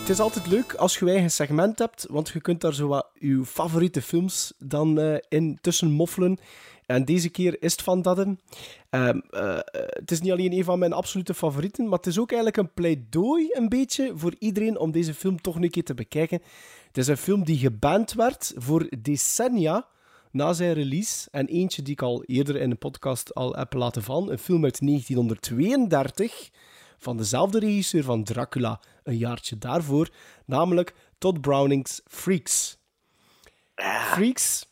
Het 0.00 0.08
is 0.08 0.20
altijd 0.20 0.46
leuk 0.46 0.74
als 0.74 0.98
je 0.98 1.10
eigen 1.10 1.30
segment 1.30 1.78
hebt, 1.78 2.06
want 2.10 2.28
je 2.28 2.40
kunt 2.40 2.60
daar 2.60 2.74
zo 2.74 2.88
wat 2.88 3.06
je 3.14 3.44
favoriete 3.44 4.02
films 4.02 4.52
dan 4.58 5.00
eh, 5.00 5.16
in 5.28 5.58
tussen 5.60 5.90
moffelen. 5.90 6.38
En 6.86 7.04
deze 7.04 7.28
keer 7.28 7.62
is 7.62 7.72
het 7.72 7.82
van 7.82 8.02
dat. 8.02 8.18
een. 8.18 8.40
Ehm, 8.90 9.18
eh, 9.30 9.58
het 9.72 10.10
is 10.10 10.20
niet 10.20 10.32
alleen 10.32 10.52
een 10.52 10.64
van 10.64 10.78
mijn 10.78 10.92
absolute 10.92 11.34
favorieten, 11.34 11.84
maar 11.84 11.98
het 11.98 12.06
is 12.06 12.18
ook 12.18 12.32
eigenlijk 12.32 12.56
een 12.56 12.74
pleidooi 12.74 13.48
een 13.52 13.68
beetje 13.68 14.12
voor 14.14 14.34
iedereen 14.38 14.78
om 14.78 14.90
deze 14.90 15.14
film 15.14 15.40
toch 15.40 15.54
een 15.54 15.70
keer 15.70 15.84
te 15.84 15.94
bekijken. 15.94 16.42
Het 16.86 16.98
is 16.98 17.06
een 17.06 17.16
film 17.16 17.44
die 17.44 17.58
geband 17.58 18.12
werd 18.12 18.52
voor 18.56 18.88
decennia 18.98 19.86
na 20.30 20.52
zijn 20.52 20.72
release. 20.72 21.28
En 21.30 21.46
eentje 21.46 21.82
die 21.82 21.92
ik 21.92 22.02
al 22.02 22.24
eerder 22.24 22.56
in 22.56 22.70
een 22.70 22.78
podcast 22.78 23.34
al 23.34 23.52
heb 23.54 23.72
laten 23.72 24.02
vallen. 24.02 24.32
Een 24.32 24.38
film 24.38 24.64
uit 24.64 24.80
1932 24.80 26.50
van 26.98 27.16
dezelfde 27.16 27.58
regisseur 27.58 28.04
van 28.04 28.24
Dracula 28.24 28.80
een 29.02 29.16
jaartje 29.16 29.58
daarvoor, 29.58 30.08
namelijk 30.44 30.94
Todd 31.18 31.40
Browning's 31.40 32.00
Freaks. 32.06 32.76
Freaks, 34.12 34.66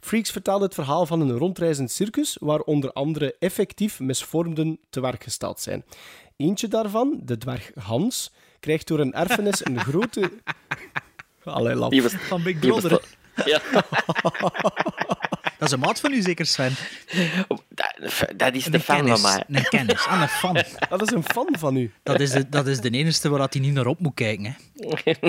Freaks 0.00 0.30
vertelde 0.30 0.64
het 0.64 0.74
verhaal 0.74 1.06
van 1.06 1.20
een 1.20 1.38
rondreizend 1.38 1.90
circus 1.90 2.36
waar 2.40 2.60
onder 2.60 2.92
andere 2.92 3.36
effectief 3.38 4.00
misvormden 4.00 4.78
te 4.90 5.00
werk 5.00 5.22
gesteld 5.22 5.60
zijn. 5.60 5.84
Eentje 6.36 6.68
daarvan, 6.68 7.20
de 7.22 7.38
dwerg 7.38 7.70
Hans, 7.74 8.32
krijgt 8.60 8.86
door 8.86 9.00
een 9.00 9.12
erfenis 9.12 9.64
een 9.64 9.80
grote... 9.90 10.30
Allee, 11.44 11.74
lap. 11.74 11.94
Van 12.00 12.42
Big 12.42 12.58
Brother. 12.58 13.16
Ja. 13.44 13.60
Dat 15.58 15.68
is 15.68 15.70
een 15.70 15.78
maat 15.80 16.00
van 16.00 16.12
u 16.12 16.22
zeker, 16.22 16.46
Sven? 16.46 16.72
Dat, 17.68 17.94
dat 18.36 18.54
is 18.54 18.64
de 18.64 18.74
Een 18.74 18.80
fan 18.80 18.96
kennis, 18.96 19.20
van 19.20 19.30
mij. 19.30 19.44
Een 19.58 19.68
kennis, 19.68 20.06
aan 20.06 20.22
een 20.22 20.28
fan. 20.28 20.54
Dat 20.88 21.02
is 21.02 21.10
een 21.10 21.22
fan 21.24 21.54
van 21.58 21.76
u. 21.76 21.92
Dat 22.02 22.20
is 22.20 22.30
de, 22.30 22.48
dat 22.48 22.66
is 22.66 22.80
de 22.80 22.90
enige 22.90 23.28
waar 23.28 23.46
hij 23.50 23.60
niet 23.60 23.72
naar 23.72 23.86
op 23.86 23.98
moet 24.00 24.14
kijken. 24.14 24.44
Hè. 24.74 25.12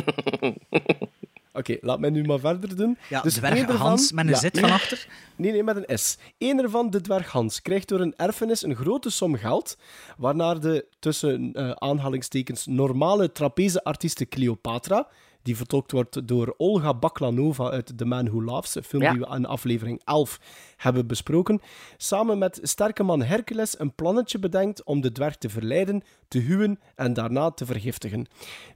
Oké, 1.54 1.78
laat 1.82 2.00
mij 2.00 2.10
nu 2.10 2.24
maar 2.24 2.40
verder 2.40 2.76
doen. 2.76 2.98
Ja, 3.10 3.22
dus 3.22 3.34
dwerg 3.34 3.60
ervan- 3.60 3.76
Hans 3.76 4.12
met 4.12 4.26
een 4.26 4.32
Ja, 4.32 4.38
Z 4.38 4.48
van 4.52 4.72
achter. 4.72 5.08
Nee, 5.36 5.52
nee, 5.52 5.64
met 5.64 5.90
een 5.90 6.00
S. 6.00 6.18
Eén 6.38 6.62
ervan, 6.64 6.90
de 6.90 7.02
dwerg 7.02 7.32
Hans, 7.32 7.62
krijgt 7.62 7.88
door 7.88 8.00
een 8.00 8.14
erfenis 8.16 8.64
een 8.64 8.76
grote 8.76 9.10
som 9.10 9.38
geld, 9.38 9.78
waarna 10.18 10.54
de 10.56 10.86
tussen 11.00 11.50
eh, 11.54 11.70
aanhalingstekens 11.72 12.66
normale 12.66 13.32
trapeze-artieste 13.32 14.26
Cleopatra, 14.28 15.08
die 15.48 15.56
vertolkt 15.58 15.92
wordt 15.92 16.28
door 16.28 16.54
Olga 16.58 16.94
Baklanova 16.94 17.70
uit 17.70 17.98
The 17.98 18.06
Man 18.06 18.26
Who 18.26 18.44
Laughs, 18.44 18.76
een 18.76 18.84
film 18.84 19.04
Ja. 19.04 19.12
die 19.12 19.20
we 19.20 19.36
in 19.36 19.46
aflevering 19.46 20.02
11 20.04 20.40
hebben 20.78 21.08
besproken, 21.08 21.62
samen 21.98 22.38
met 22.38 22.60
sterke 22.62 23.04
man 23.04 23.22
Hercules 23.22 23.80
een 23.80 23.96
plannetje 23.96 24.40
bedenkt 24.40 24.84
om 24.84 25.02
de 25.02 25.12
dwerg 25.12 25.36
te 25.38 25.50
verleiden, 25.50 26.02
te 26.28 26.40
huwen 26.40 26.80
en 26.96 27.14
daarna 27.14 27.52
te 27.52 27.66
vergiftigen. 27.66 28.28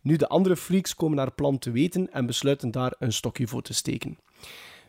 Nu, 0.02 0.16
de 0.16 0.28
andere 0.28 0.56
freaks 0.56 0.96
komen 0.96 1.18
haar 1.18 1.32
plan 1.32 1.60
te 1.60 1.72
weten 1.72 2.14
en 2.14 2.26
besluiten 2.26 2.72
daar 2.72 2.94
een 3.00 3.14
stokje 3.14 3.48
voor 3.48 3.62
te 3.62 3.74
steken. 3.74 4.18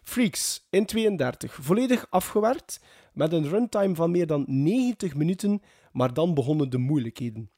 Freaks 0.03 0.66
in 0.70 0.87
32, 0.87 1.59
volledig 1.61 2.07
afgewerkt, 2.11 2.80
met 3.12 3.33
een 3.33 3.49
runtime 3.49 3.95
van 3.95 4.11
meer 4.11 4.26
dan 4.26 4.45
90 4.47 5.14
minuten, 5.14 5.62
maar 5.93 6.14
dan 6.14 6.35
begonnen 6.35 6.70
de 6.70 6.78
moeilijkheden. 6.78 7.51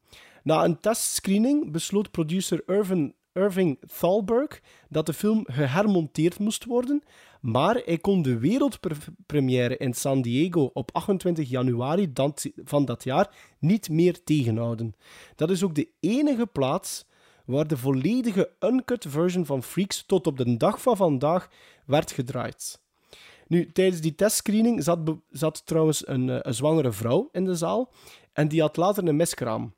Na 0.42 0.64
een 0.64 0.80
testscreening 0.80 1.72
besloot 1.72 2.10
producer 2.10 2.62
Irvin, 2.66 3.14
Irving 3.34 3.78
Thalberg 3.98 4.60
dat 4.88 5.06
de 5.06 5.12
film 5.12 5.44
gehermonteerd 5.46 6.38
moest 6.38 6.64
worden, 6.64 7.02
maar 7.40 7.82
hij 7.84 7.98
kon 7.98 8.22
de 8.22 8.38
wereldpremière 8.38 9.76
in 9.76 9.94
San 9.94 10.22
Diego 10.22 10.70
op 10.72 10.90
28 10.92 11.48
januari 11.48 12.12
van 12.64 12.84
dat 12.84 13.04
jaar 13.04 13.34
niet 13.58 13.88
meer 13.90 14.24
tegenhouden. 14.24 14.94
Dat 15.36 15.50
is 15.50 15.62
ook 15.62 15.74
de 15.74 15.88
enige 16.00 16.46
plaats 16.46 17.06
waar 17.44 17.66
de 17.66 17.76
volledige 17.76 18.50
uncut 18.60 19.06
version 19.08 19.46
van 19.46 19.62
Freaks 19.62 20.06
tot 20.06 20.26
op 20.26 20.36
de 20.36 20.56
dag 20.56 20.82
van 20.82 20.96
vandaag 20.96 21.48
werd 21.86 22.12
gedraaid. 22.12 22.82
Nu, 23.46 23.72
tijdens 23.72 24.00
die 24.00 24.14
testscreening 24.14 24.82
zat, 24.82 24.98
zat 25.30 25.66
trouwens 25.66 26.06
een, 26.06 26.30
eh, 26.30 26.38
een 26.40 26.54
zwangere 26.54 26.92
vrouw 26.92 27.28
in 27.32 27.44
de 27.44 27.54
zaal 27.54 27.92
en 28.32 28.48
die 28.48 28.60
had 28.60 28.76
later 28.76 29.08
een 29.08 29.16
miskraam. 29.16 29.74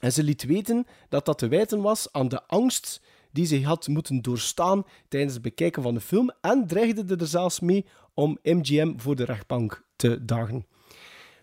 En 0.00 0.12
ze 0.12 0.22
liet 0.22 0.44
weten 0.44 0.86
dat 1.08 1.24
dat 1.24 1.38
te 1.38 1.48
wijten 1.48 1.80
was 1.80 2.08
aan 2.12 2.28
de 2.28 2.46
angst 2.46 3.00
die 3.32 3.46
ze 3.46 3.64
had 3.64 3.88
moeten 3.88 4.22
doorstaan 4.22 4.84
tijdens 5.08 5.32
het 5.32 5.42
bekijken 5.42 5.82
van 5.82 5.94
de 5.94 6.00
film 6.00 6.30
en 6.40 6.66
dreigde 6.66 7.16
er 7.16 7.26
zelfs 7.26 7.60
mee 7.60 7.86
om 8.14 8.38
MGM 8.42 8.92
voor 8.96 9.16
de 9.16 9.24
rechtbank 9.24 9.84
te 9.96 10.24
dagen. 10.24 10.66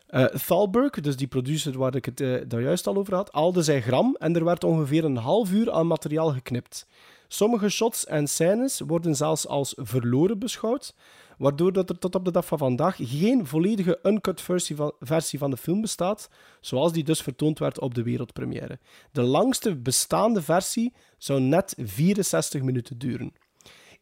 Eh 0.08 0.26
Thalberg, 0.26 0.92
dus 0.92 1.16
die 1.16 1.28
producer 1.28 1.78
waar 1.78 1.96
ik 1.96 2.06
het 2.06 2.22
eh, 2.22 2.36
daar 2.48 2.62
juist 2.62 2.88
al 2.88 2.96
over 2.96 3.16
had, 3.16 3.32
haalde 3.32 3.64
zijn 3.64 3.82
gram 3.82 4.16
en 4.20 4.36
er 4.36 4.44
werd 4.44 4.64
ongeveer 4.64 5.04
een 5.04 5.18
half 5.18 5.52
uur 5.52 5.72
aan 5.72 5.88
materiaal 5.88 6.32
geknipt. 6.32 6.88
Sommige 7.28 7.70
shots 7.70 8.06
en 8.06 8.28
scènes 8.28 8.80
worden 8.80 9.16
zelfs 9.16 9.48
als 9.48 9.74
verloren 9.78 10.40
beschouwd, 10.40 10.96
waardoor 11.38 11.74
dat 11.74 11.90
er 11.90 12.00
tot 12.00 12.16
op 12.16 12.26
de 12.26 12.32
dag 12.32 12.46
van 12.46 12.58
vandaag 12.58 12.96
geen 13.00 13.46
volledige 13.46 14.00
uncut 14.04 14.42
versie 14.42 14.76
van, 14.76 14.94
versie 15.00 15.40
van 15.40 15.50
de 15.50 15.58
film 15.58 15.82
bestaat, 15.82 16.30
zoals 16.62 16.94
die 16.94 17.04
dus 17.04 17.22
vertoond 17.22 17.60
werd 17.60 17.80
op 17.80 17.96
de 17.96 18.04
wereldpremière. 18.04 18.80
De 19.12 19.22
langste 19.22 19.76
bestaande 19.76 20.42
versie 20.42 20.94
zou 21.18 21.42
net 21.42 21.74
64 21.78 22.62
minuten 22.62 22.98
duren. 22.98 23.34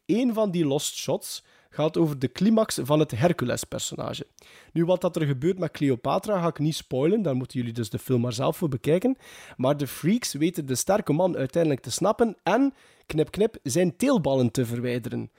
Een 0.06 0.34
van 0.34 0.50
die 0.50 0.66
lost 0.66 0.96
shots 0.96 1.44
gaat 1.76 1.96
over 1.96 2.18
de 2.18 2.32
climax 2.32 2.78
van 2.82 2.98
het 2.98 3.10
Hercules-personage. 3.10 4.26
Nu, 4.72 4.84
wat 4.84 5.00
dat 5.00 5.16
er 5.16 5.26
gebeurt 5.26 5.58
met 5.58 5.70
Cleopatra 5.70 6.40
ga 6.40 6.46
ik 6.46 6.58
niet 6.58 6.74
spoilen, 6.74 7.22
daar 7.22 7.36
moeten 7.36 7.58
jullie 7.58 7.74
dus 7.74 7.90
de 7.90 7.98
film 7.98 8.20
maar 8.20 8.32
zelf 8.32 8.56
voor 8.56 8.68
bekijken. 8.68 9.16
Maar 9.56 9.76
de 9.76 9.86
freaks 9.86 10.32
weten 10.32 10.66
de 10.66 10.74
sterke 10.74 11.12
man 11.12 11.36
uiteindelijk 11.36 11.82
te 11.82 11.90
snappen 11.90 12.36
en, 12.42 12.74
knip 13.06 13.30
knip, 13.30 13.56
zijn 13.62 13.96
teelballen 13.96 14.50
te 14.50 14.66
verwijderen. 14.66 15.30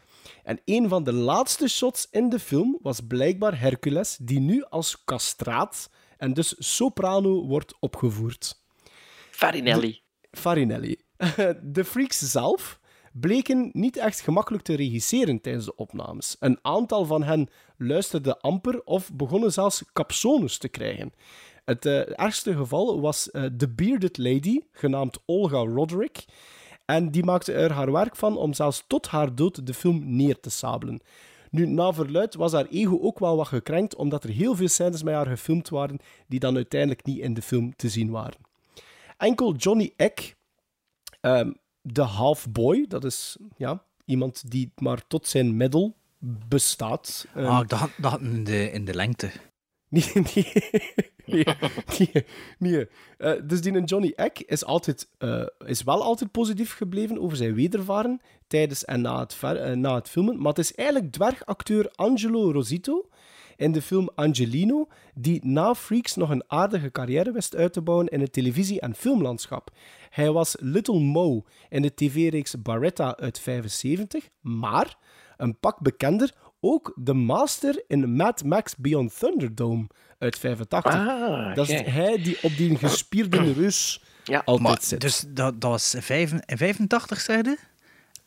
En 0.44 0.60
een 0.66 0.90
van 0.90 1.04
de 1.04 1.14
laatste 1.14 1.68
shots 1.68 2.08
in 2.12 2.30
de 2.30 2.40
film 2.40 2.78
was 2.82 3.00
blijkbaar 3.08 3.60
Hercules, 3.60 4.18
die 4.22 4.40
nu 4.40 4.64
als 4.64 5.04
castraat 5.06 5.90
en 6.18 6.34
dus 6.34 6.56
soprano 6.58 7.46
wordt 7.46 7.74
opgevoerd. 7.80 8.62
Farinelli. 9.30 10.02
Farinelli. 10.32 10.96
De 11.62 11.86
freaks 11.86 12.20
zelf 12.20 12.80
bleken 13.14 13.70
niet 13.74 13.98
echt 13.98 14.20
gemakkelijk 14.20 14.64
te 14.64 14.76
regisseren 14.76 15.42
tijdens 15.42 15.66
de 15.66 15.76
opnames. 15.76 16.36
Een 16.40 16.60
aantal 16.62 17.06
van 17.06 17.24
hen 17.24 17.50
luisterden 17.78 18.40
amper 18.40 18.84
of 18.84 19.14
begonnen 19.14 19.52
zelfs 19.52 19.84
capsones 19.94 20.58
te 20.58 20.68
krijgen. 20.68 21.14
Het 21.66 21.86
eh, 21.86 22.20
ergste 22.20 22.56
geval 22.56 23.02
was 23.02 23.32
eh, 23.32 23.44
de 23.54 23.70
bearded 23.70 24.18
lady, 24.18 24.60
genaamd 24.72 25.18
Olga 25.26 25.58
Roderick. 25.58 26.26
En 26.88 27.12
die 27.12 27.24
maakte 27.24 27.54
er 27.54 27.72
haar 27.72 27.92
werk 27.92 28.16
van 28.16 28.38
om 28.38 28.54
zelfs 28.54 28.84
tot 28.88 29.08
haar 29.08 29.36
dood 29.36 29.66
de 29.68 29.74
film 29.74 30.16
neer 30.16 30.40
te 30.40 30.50
sabelen. 30.50 31.00
Nu, 31.52 31.66
na 31.68 31.94
verluid 31.94 32.36
was 32.36 32.52
haar 32.52 32.66
ego 32.66 33.00
ook 33.02 33.20
wel 33.20 33.36
wat 33.36 33.48
gekrenkt, 33.48 33.96
omdat 33.96 34.24
er 34.24 34.30
heel 34.30 34.56
veel 34.56 34.68
scènes 34.68 35.04
met 35.04 35.14
haar 35.14 35.26
gefilmd 35.28 35.70
waren 35.70 36.00
die 36.28 36.40
dan 36.40 36.56
uiteindelijk 36.56 37.06
niet 37.06 37.18
in 37.20 37.34
de 37.34 37.42
film 37.42 37.76
te 37.76 37.90
zien 37.90 38.10
waren. 38.10 38.40
Enkel 39.18 39.56
Johnny 39.56 39.94
Eck, 39.96 40.36
ehm, 41.22 41.52
de 41.82 42.02
half-boy, 42.02 42.86
dat 42.88 43.04
is 43.04 43.38
ja, 43.58 43.84
iemand 44.06 44.52
die 44.52 44.72
maar 44.76 45.08
tot 45.08 45.28
zijn 45.28 45.58
middel 45.58 45.96
bestaat. 46.48 47.28
Ehm, 47.36 47.46
Ah, 47.46 47.68
dat, 47.68 47.90
dat 47.98 48.20
in 48.22 48.44
de, 48.44 48.72
in 48.72 48.86
de 48.86 48.94
lengte. 48.96 49.32
Nee, 49.90 50.12
nee. 50.14 50.54
Nee, 51.28 52.26
nee. 52.58 52.88
Eh, 53.18 53.34
dus 53.44 53.62
die 53.62 53.84
Johnny 53.84 54.14
Eck 54.16 54.40
is, 54.40 54.66
altijd, 54.66 55.10
eh, 55.18 55.46
is 55.66 55.84
wel 55.84 56.04
altijd 56.04 56.32
positief 56.32 56.74
gebleven 56.74 57.22
over 57.22 57.38
zijn 57.38 57.54
wedervaren 57.54 58.22
tijdens 58.48 58.86
en 58.86 59.02
na 59.02 59.20
het, 59.20 59.38
eh, 59.42 59.72
na 59.72 59.96
het 59.96 60.10
filmen. 60.10 60.38
Maar 60.38 60.48
het 60.48 60.58
is 60.58 60.76
eigenlijk 60.76 61.12
dwergacteur 61.12 61.92
Angelo 61.96 62.52
Rosito 62.52 63.10
in 63.56 63.72
de 63.72 63.82
film 63.82 64.10
Angelino, 64.16 64.88
die 65.14 65.46
na 65.46 65.76
Freaks 65.76 66.16
nog 66.16 66.30
een 66.30 66.44
aardige 66.48 66.92
carrière 66.92 67.32
wist 67.32 67.56
uit 67.56 67.74
te 67.74 67.82
bouwen 67.82 68.08
in 68.08 68.22
het 68.22 68.34
televisie- 68.34 68.80
en 68.80 68.96
filmlandschap. 68.96 69.72
Hij 70.10 70.32
was 70.32 70.56
Little 70.60 71.00
Mo 71.00 71.46
in 71.70 71.82
de 71.82 71.94
tv-reeks 71.94 72.62
Barretta 72.62 73.18
uit 73.18 73.40
75, 73.40 74.30
maar 74.42 74.98
een 75.38 75.60
pak 75.60 75.80
bekender 75.80 76.34
ook 76.60 76.94
de 76.96 77.14
master 77.14 77.84
in 77.88 78.16
Mad 78.16 78.44
Max 78.44 78.76
Beyond 78.76 79.20
Thunderdome 79.20 79.88
uit 80.18 80.38
85. 80.40 80.94
Ah, 80.94 81.56
dat 81.56 81.70
is 81.70 81.82
hij 81.82 82.22
die 82.22 82.38
op 82.42 82.58
die 82.58 82.78
gespierde 82.78 83.54
reus 83.54 84.02
altijd 84.26 84.60
Maar, 84.60 84.78
zit. 84.82 85.02
dus 85.02 85.24
dat, 85.28 85.62
dat 85.62 85.72
was 85.72 85.96
vijf, 86.00 86.32
in 86.46 86.58
85, 86.58 87.20
zeiden? 87.20 87.58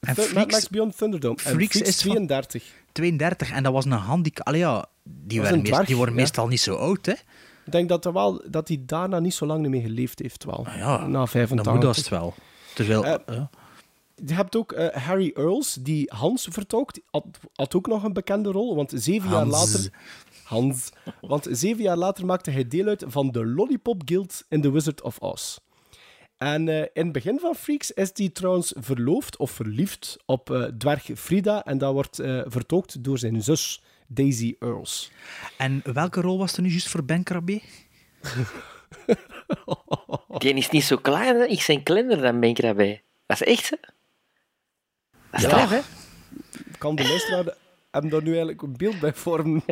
En 0.01 0.15
Th- 0.15 0.17
Mad 0.19 0.27
Freaks, 0.27 0.53
Max 0.53 0.69
Beyond 0.69 0.97
Thunderdome. 0.97 1.35
En 1.37 1.41
Freaks 1.55 1.73
Freaks 1.77 1.89
is 1.89 2.03
van- 2.03 2.11
32. 2.11 2.65
32. 2.93 3.51
En 3.51 3.63
dat 3.63 3.73
was 3.73 3.85
een 3.85 3.91
handicap. 3.93 4.47
Allee, 4.47 4.61
ja, 4.61 4.87
die, 5.03 5.41
meest- 5.41 5.65
dwerg, 5.65 5.87
die 5.87 5.97
worden 5.97 6.15
ja. 6.15 6.21
meestal 6.21 6.49
niet 6.49 6.61
zo 6.61 6.75
oud, 6.75 7.07
hè? 7.07 7.13
Ik 7.67 7.73
denk 7.77 7.89
dat, 7.89 8.05
er 8.05 8.13
wel, 8.13 8.43
dat 8.51 8.69
hij 8.69 8.83
daarna 8.87 9.19
niet 9.19 9.35
zo 9.35 9.47
lang 9.47 9.69
meer 9.69 9.83
geleefd 9.83 10.19
heeft. 10.19 10.45
Wel. 10.45 10.67
Ah 10.67 10.77
ja, 10.77 11.07
Na 11.07 11.27
85. 11.27 11.63
dan 11.65 11.75
moet 11.75 11.83
dat 11.83 11.97
het 11.97 12.09
wel. 12.09 12.35
Terwijl, 12.75 13.05
ja. 13.07 13.51
Je 14.27 14.35
hebt 14.35 14.57
ook 14.57 14.73
eh, 14.73 15.03
Harry 15.03 15.31
Earls, 15.35 15.79
die 15.81 16.11
Hans 16.15 16.47
vertolkt. 16.51 17.01
Had, 17.11 17.25
had 17.55 17.75
ook 17.75 17.87
nog 17.87 18.05
een 18.05 18.13
bekende 18.13 18.51
rol, 18.51 18.77
want 18.77 18.93
zeven 18.95 19.31
jaar 19.31 19.47
later... 19.47 19.91
Hans. 20.51 20.91
Want 21.21 21.47
zeven 21.51 21.83
jaar 21.83 21.97
later 21.97 22.27
maakte 22.27 22.51
hij 22.51 22.69
deel 22.69 22.87
uit 22.87 23.05
van 23.07 23.31
de 23.31 23.47
Lollipop 23.47 24.03
Guild 24.05 24.45
in 24.49 24.61
The 24.61 24.73
Wizard 24.73 25.03
of 25.03 25.19
Oz. 25.19 25.57
En 26.37 26.69
eh, 26.69 26.77
in 26.93 27.05
het 27.05 27.13
begin 27.13 27.39
van 27.39 27.55
Freaks 27.55 27.91
is 27.91 28.11
hij 28.15 28.29
trouwens 28.29 28.73
verloofd 28.79 29.37
of 29.37 29.51
verliefd 29.51 30.17
op 30.27 30.51
eh, 30.51 30.63
dwerg 30.65 31.09
Frida. 31.15 31.65
En 31.65 31.79
dat 31.79 31.93
wordt 31.93 32.19
eh, 32.19 32.41
vertolkt 32.45 33.05
door 33.05 33.19
zijn 33.19 33.43
zus 33.43 33.83
Daisy 34.07 34.55
Earls. 34.59 35.11
En 35.57 35.81
welke 35.93 36.21
rol 36.21 36.39
was 36.39 36.57
er 36.57 36.63
nu 36.63 36.69
juist 36.69 36.89
voor 36.89 37.05
Ben 37.05 37.23
Krabbe? 37.23 37.61
Die 40.39 40.55
is 40.55 40.71
niet 40.71 40.85
zo 40.85 40.97
klein, 40.97 41.37
hè? 41.37 41.45
ik 41.47 41.65
ben 41.67 41.83
kleiner 41.83 42.21
dan 42.21 42.41
Ben 42.41 42.55
Krabbe. 42.55 43.01
Dat 43.27 43.41
is 43.41 43.47
echt, 43.47 43.71
hè? 43.71 43.77
Dat 45.31 45.41
is 45.41 45.43
Ja. 45.43 45.49
straf, 45.49 45.71
hè? 45.71 45.81
Kan 46.79 46.95
de 46.95 47.09
luisteraar 47.09 47.55
hem 47.91 48.09
daar 48.09 48.23
nu 48.23 48.29
eigenlijk 48.29 48.63
een 48.63 48.77
beeld 48.77 49.01
bij 49.01 49.13
vormen? 49.15 49.63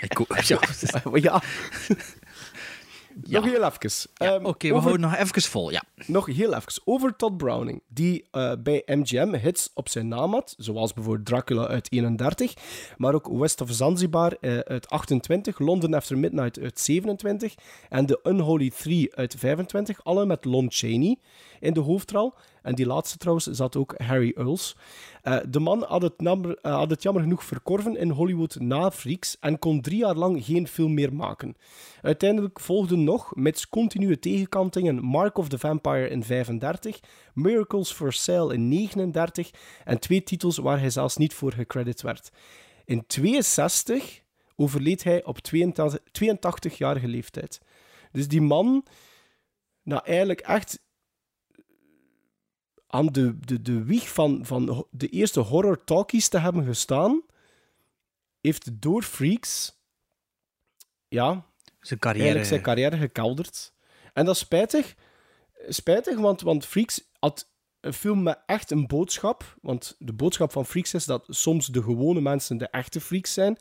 Ik, 0.00 0.20
ook- 0.20 0.36
ja. 0.46 0.60
ja. 3.22 3.40
Nog 3.40 3.44
heel 3.44 3.64
even. 3.64 4.10
Ehm, 4.14 4.44
Oké, 4.44 4.68
we 4.68 4.74
over- 4.74 4.86
houden 4.88 5.10
nog 5.10 5.16
even 5.18 5.42
vol, 5.42 5.70
ja. 5.70 5.82
Nog 6.06 6.26
heel 6.26 6.54
even 6.54 6.82
over 6.84 7.16
Todd 7.16 7.36
Browning, 7.36 7.82
die 7.88 8.24
eh, 8.30 8.52
bij 8.58 8.82
MGM 8.86 9.34
hits 9.34 9.70
op 9.74 9.88
zijn 9.88 10.08
naam 10.08 10.32
had, 10.32 10.54
zoals 10.58 10.92
bijvoorbeeld 10.92 11.26
Dracula 11.26 11.66
uit 11.66 11.92
31, 11.92 12.54
maar 12.96 13.14
ook 13.14 13.28
West 13.28 13.60
of 13.60 13.68
Zanzibar 13.70 14.32
eh, 14.40 14.58
uit 14.58 14.88
28, 14.88 15.58
London 15.58 15.94
After 15.94 16.18
Midnight 16.18 16.58
uit 16.58 16.80
27 16.80 17.54
en 17.88 18.06
The 18.06 18.20
Unholy 18.22 18.70
Three 18.70 19.14
uit 19.16 19.34
25, 19.38 20.04
alle 20.04 20.26
met 20.26 20.44
Lon 20.44 20.66
Chaney 20.70 21.16
in 21.60 21.72
de 21.72 21.80
hoofdrol. 21.80 22.32
En 22.66 22.74
die 22.74 22.86
laatste 22.86 23.18
trouwens 23.18 23.46
zat 23.46 23.76
ook 23.76 23.94
Harry 23.96 24.32
Earls. 24.36 24.76
Eh, 25.22 25.38
de 25.48 25.60
man 25.60 25.84
had 25.88 26.02
het, 26.02 26.14
eh, 26.16 26.74
had 26.76 26.90
het 26.90 27.02
jammer 27.02 27.22
genoeg 27.22 27.44
verkorven 27.44 27.96
in 27.96 28.10
Hollywood 28.10 28.60
na 28.60 28.90
Freaks 28.90 29.38
en 29.38 29.58
kon 29.58 29.80
drie 29.80 29.98
jaar 29.98 30.14
lang 30.14 30.44
geen 30.44 30.68
film 30.68 30.94
meer 30.94 31.14
maken. 31.14 31.56
Uiteindelijk 32.02 32.60
volgden 32.60 33.04
nog, 33.04 33.34
met 33.34 33.68
continue 33.68 34.18
tegenkantingen, 34.18 35.04
Mark 35.04 35.38
of 35.38 35.48
the 35.48 35.58
Vampire 35.58 36.08
in 36.08 36.24
35, 36.24 37.00
Miracles 37.34 37.92
for 37.92 38.12
Sale 38.12 38.54
in 38.54 38.68
39 38.68 39.50
en 39.84 39.98
twee 39.98 40.22
titels 40.22 40.56
waar 40.56 40.78
hij 40.78 40.90
zelfs 40.90 41.16
niet 41.16 41.34
voor 41.34 41.52
gecredit 41.52 42.02
werd. 42.02 42.30
In 42.84 43.06
62 43.06 44.22
overleed 44.56 45.04
hij 45.04 45.24
op 45.24 45.38
82 45.38 46.00
82-jarige 46.12 47.08
leeftijd. 47.08 47.60
Dus 48.12 48.28
die 48.28 48.42
man, 48.42 48.84
nou 49.82 50.02
eigenlijk 50.04 50.40
echt 50.40 50.84
aan 52.96 53.06
de, 53.06 53.38
de, 53.40 53.62
de 53.62 53.84
wieg 53.84 54.08
van, 54.12 54.46
van 54.46 54.86
de 54.90 55.08
eerste 55.08 55.40
horror 55.40 55.84
talkies 55.84 56.28
te 56.28 56.38
hebben 56.38 56.64
gestaan, 56.64 57.22
heeft 58.40 58.82
door 58.82 59.02
Freaks 59.02 59.78
ja, 61.08 61.46
Zijn 61.80 61.98
carrière. 61.98 62.24
eigenlijk 62.24 62.48
zijn 62.48 62.62
carrière 62.62 62.96
gekelderd. 62.96 63.72
En 64.12 64.24
dat 64.24 64.34
is 64.34 64.40
spijtig. 64.40 64.94
Spijtig, 65.68 66.18
want, 66.18 66.40
want 66.40 66.66
Freaks 66.66 67.00
had 67.18 67.48
een 67.80 67.92
film 67.92 68.22
met 68.22 68.38
echt 68.46 68.70
een 68.70 68.86
boodschap. 68.86 69.56
Want 69.62 69.96
de 69.98 70.12
boodschap 70.12 70.52
van 70.52 70.66
Freaks 70.66 70.94
is 70.94 71.04
dat 71.04 71.26
soms 71.28 71.66
de 71.66 71.82
gewone 71.82 72.20
mensen 72.20 72.58
de 72.58 72.68
echte 72.68 73.00
freaks 73.00 73.32
zijn. 73.32 73.58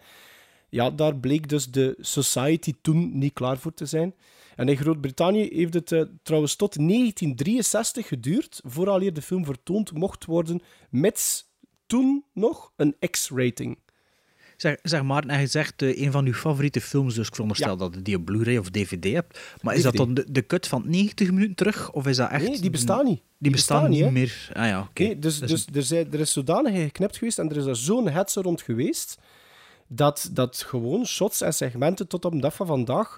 Ja, 0.76 0.90
daar 0.90 1.16
bleek 1.16 1.50
dus 1.50 1.72
de 1.72 1.96
society 2.00 2.74
toen 2.82 3.18
niet 3.18 3.34
klaar 3.34 3.58
voor 3.58 3.74
te 3.74 3.86
zijn. 3.86 4.14
En 4.56 4.70
in 4.70 4.78
Groot-Brittannië 4.78 5.50
heeft 5.52 5.74
het 5.74 5.92
eh, 5.92 6.02
trouwens 6.24 6.56
tot 6.56 6.76
1963 6.76 8.08
geduurd 8.08 8.62
vooraleer 8.66 9.14
de 9.14 9.22
film 9.22 9.46
vertoond 9.46 9.92
mocht 9.92 10.26
worden 10.26 10.62
met 10.90 11.46
toen 11.88 12.24
nog 12.34 12.72
een 12.76 12.96
X-rating. 13.12 13.78
Zeg, 14.58 14.78
zeg 14.82 15.04
Maarten, 15.04 15.30
en 15.30 15.40
je 15.40 15.48
zegt 15.48 15.82
eh, 15.82 16.02
een 16.02 16.12
van 16.12 16.26
uw 16.26 16.34
favoriete 16.34 16.82
films, 16.82 17.16
dus 17.16 17.28
ik 17.28 17.34
veronderstel 17.34 17.78
dat 17.78 17.94
je 17.96 18.02
die 18.02 18.16
op 18.16 18.26
Blu-ray 18.26 18.58
of 18.58 18.70
DVD 18.70 19.14
hebt. 19.14 19.40
Maar 19.62 19.76
is 19.76 19.84
dat 19.84 19.96
dan 19.96 20.14
de, 20.14 20.26
de 20.32 20.46
cut 20.46 20.68
van 20.68 20.84
90 20.86 21.32
minuten 21.32 21.56
terug? 21.56 21.92
Of 21.92 22.08
is 22.08 22.18
dat 22.18 22.30
echt... 22.30 22.48
Nee, 22.48 22.62
die 22.62 22.70
bestaan 22.70 23.06
niet. 23.06 23.22
Die, 23.38 23.52
bestaan, 23.52 23.90
niet 23.90 24.04
hè. 24.04 24.12
meer. 24.12 24.50
Ah 24.54 24.68
ja, 24.68 24.82
oké. 24.82 25.04
Nee, 25.04 25.20
dus, 25.20 25.40
Dus- 25.40 25.66
dus 25.66 25.76
er, 25.76 25.84
zijn, 25.84 26.14
er 26.14 26.20
is 26.20 26.32
zodanig 26.32 26.82
geknipt 26.82 27.18
geweest 27.18 27.40
en 27.40 27.50
er 27.50 27.58
is 27.58 27.66
er 27.66 27.76
zo'n 27.76 28.10
hetze 28.10 28.42
rond 28.42 28.62
geweest 28.62 29.18
dat, 29.88 30.30
dat 30.32 30.58
gewoon 30.68 31.06
shots 31.06 31.42
en 31.42 31.54
segmenten 31.54 32.08
tot 32.08 32.26
op 32.26 32.32
de 32.32 32.40
dag 32.40 32.56
van 32.56 32.68
vandaag 32.68 33.18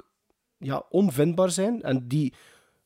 ja, 0.58 0.84
onvindbaar 0.90 1.50
zijn. 1.52 1.82
En 1.82 2.08
die 2.08 2.34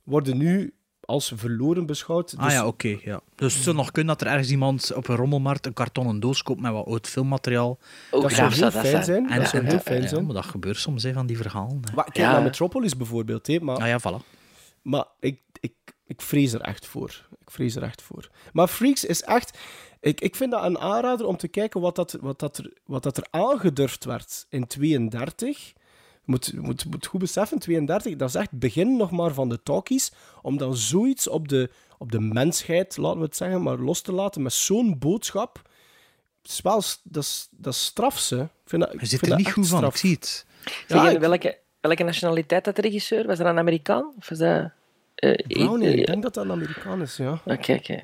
worden 0.04 0.38
nu 0.38 0.74
als 1.06 1.32
verloren 1.36 1.86
beschouwd. 1.86 2.34
Ah 2.38 2.44
Dus- 2.44 2.54
ja, 2.54 2.68
oké. 2.68 2.98
ja. 3.04 3.22
Dus 3.36 3.54
het 3.54 3.64
zou 3.64 3.76
nog 3.76 3.92
kunnen 3.92 4.18
dat 4.18 4.28
er 4.28 4.34
ergens 4.34 4.50
iemand 4.52 4.94
op 4.94 5.08
een 5.08 5.16
rommelmarkt 5.16 5.66
een 5.66 5.74
kartonnen 5.74 6.20
doos 6.20 6.44
koopt 6.44 6.62
met 6.62 6.72
wat 6.72 6.86
oud 6.86 7.08
filmmateriaal. 7.08 7.80
Dat 8.12 8.32
zou 8.32 8.52
heel 8.52 8.62
dat 8.62 8.72
fijn 8.72 8.86
zijn? 8.86 9.04
zijn. 9.04 9.40
Dat 9.40 9.50
zou 9.50 9.66
heel 9.66 9.80
fijn 9.80 10.02
ja, 10.02 10.08
zijn. 10.08 10.26
maar 10.26 10.36
dat 10.36 10.46
gebeurt 10.46 10.78
soms 10.78 11.04
hè, 11.04 11.14
van 11.14 11.26
die 11.26 11.38
verhalen. 11.38 11.80
hè. 11.82 11.96
Maar 11.96 12.04
kijk 12.04 12.18
Ja. 12.18 12.32
naar 12.32 12.42
Metropolis 12.42 12.98
bijvoorbeeld. 12.98 13.48
Hè, 13.48 13.60
maar 13.60 13.78
Ah 13.78 13.88
ja, 13.88 14.00
voilà. 14.00 14.26
Maar 14.82 15.06
ik, 15.20 15.40
ik, 15.60 15.74
ik 16.06 16.22
vrees 16.22 16.54
er 16.54 16.62
echt 16.62 16.86
voor. 16.86 17.28
Ik 17.42 17.52
vrees 17.52 17.76
er 17.76 17.84
echt 17.84 18.02
voor. 18.02 18.30
Maar 18.54 18.68
Freaks 18.68 19.06
is 19.06 19.22
echt... 19.22 19.58
Ik, 20.02 20.22
ik 20.22 20.36
vind 20.36 20.52
dat 20.52 20.64
een 20.64 20.78
aanrader 20.80 21.26
om 21.26 21.38
te 21.38 21.47
kijken 21.47 21.82
wat, 21.82 21.95
dat, 21.95 22.18
wat, 22.22 22.39
dat 22.39 22.58
er, 22.58 22.74
wat 22.86 23.04
dat 23.04 23.18
er 23.18 23.28
aangedurfd 23.30 24.06
werd 24.06 24.45
in 24.49 24.68
32. 24.68 25.68
Je 25.68 25.74
moet, 26.26 26.54
moet, 26.54 26.86
moet 26.86 27.06
goed 27.06 27.20
beseffen, 27.20 27.60
32, 27.60 28.16
dat 28.16 28.30
is 28.30 28.36
echt 28.36 28.52
het 28.52 28.60
begin 28.60 28.97
nog 28.97 29.12
maar 29.12 29.34
van 29.34 29.49
de 29.49 29.64
talkies. 29.64 30.12
Om 30.41 30.58
dan 30.58 30.76
zoiets 30.76 31.28
op 31.28 31.47
de, 31.47 31.70
op 31.97 32.12
de 32.12 32.20
mensheid, 32.20 32.97
laten 32.97 33.20
we 33.20 33.26
het 33.26 33.36
zeggen, 33.36 33.62
maar 33.64 33.78
los 33.78 34.02
te 34.02 34.12
laten 34.12 34.41
met 34.41 34.54
zo'n 34.54 34.99
boodschap. 34.99 35.62
Het 36.41 36.52
is 36.52 36.62
wel, 36.62 36.82
dat, 37.04 37.24
is, 37.24 37.47
dat 37.52 37.74
is 37.74 37.86
straf, 37.86 38.20
ze. 38.20 38.36
Ik 38.41 38.49
vind 38.66 38.82
dat, 38.82 38.93
ik 38.93 38.99
Je 38.99 39.06
zit 39.06 39.20
vind 39.20 39.32
er 39.32 39.38
dat 39.38 39.45
niet 39.45 39.54
goed 39.56 39.68
van, 39.68 39.86
ik 39.86 39.95
zie 39.95 40.14
het. 40.14 40.45
Zeg, 40.88 41.02
Ja, 41.02 41.08
en 41.08 41.14
ik- 41.16 41.20
welke, 41.20 41.58
welke 41.82 42.04
nationaliteit 42.04 42.66
had 42.66 42.76
de 42.76 42.82
regisseur? 42.82 43.28
Was 43.28 43.38
dat 43.38 43.47
een 43.47 43.58
Amerikaan? 43.58 44.14
Of 44.18 44.30
was 44.30 44.38
dat... 44.38 44.70
eh, 45.16 45.30
eh, 45.30 45.99
ik 45.99 46.06
denk 46.06 46.24
dat 46.24 46.34
dat 46.34 46.43
een 46.45 46.52
Amerikaan 46.52 47.02
is, 47.02 47.18
ja. 47.18 47.41
Oké, 47.45 47.74
oké. 47.74 48.04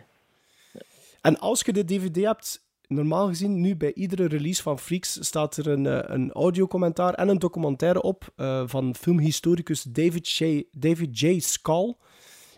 En 1.21 1.39
als 1.39 1.61
je 1.61 1.73
de 1.73 1.85
DVD 1.85 2.15
hebt, 2.15 2.65
normaal 2.87 3.27
gezien, 3.27 3.61
nu 3.61 3.75
bij 3.75 3.93
iedere 3.93 4.27
release 4.27 4.61
van 4.61 4.79
Freaks 4.79 5.17
staat 5.21 5.57
er 5.57 5.67
een, 5.67 5.85
eh, 5.85 5.99
een 6.03 6.31
audiocommentaar 6.31 7.13
en 7.13 7.27
een 7.27 7.39
documentaire 7.39 8.01
op 8.01 8.29
eh, 8.35 8.63
van 8.65 8.95
filmhistoricus 8.95 9.83
David, 9.83 10.29
J. 10.29 10.63
David 10.71 11.19
J. 11.19 11.39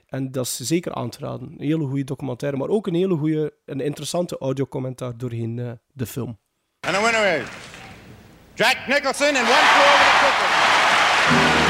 En 0.07 0.31
dat 0.31 0.45
is 0.45 0.55
zeker 0.59 0.93
aan 0.93 1.09
te 1.09 1.19
raden. 1.19 1.51
Een 1.51 1.65
hele 1.65 1.85
goede 1.85 2.03
documentaire, 2.03 2.57
maar 2.57 2.69
ook 2.69 2.87
een 2.87 2.93
hele 2.93 3.15
goede, 3.15 3.53
een 3.65 3.79
interessante 3.79 4.37
audiocommentaar 4.37 5.17
doorheen 5.17 5.59
eh, 5.59 5.71
de 5.93 6.05
film. 6.05 6.39
And 6.79 6.95
the 6.95 7.01
winner 7.01 7.41
is 7.41 7.47
Jack 8.53 8.77
Nicholson 8.87 9.27
in 9.27 9.35
One 9.35 9.67
Flew 9.73 9.87
Over 9.93 10.05
the 10.05 10.17
Cuckoo's 10.21 11.68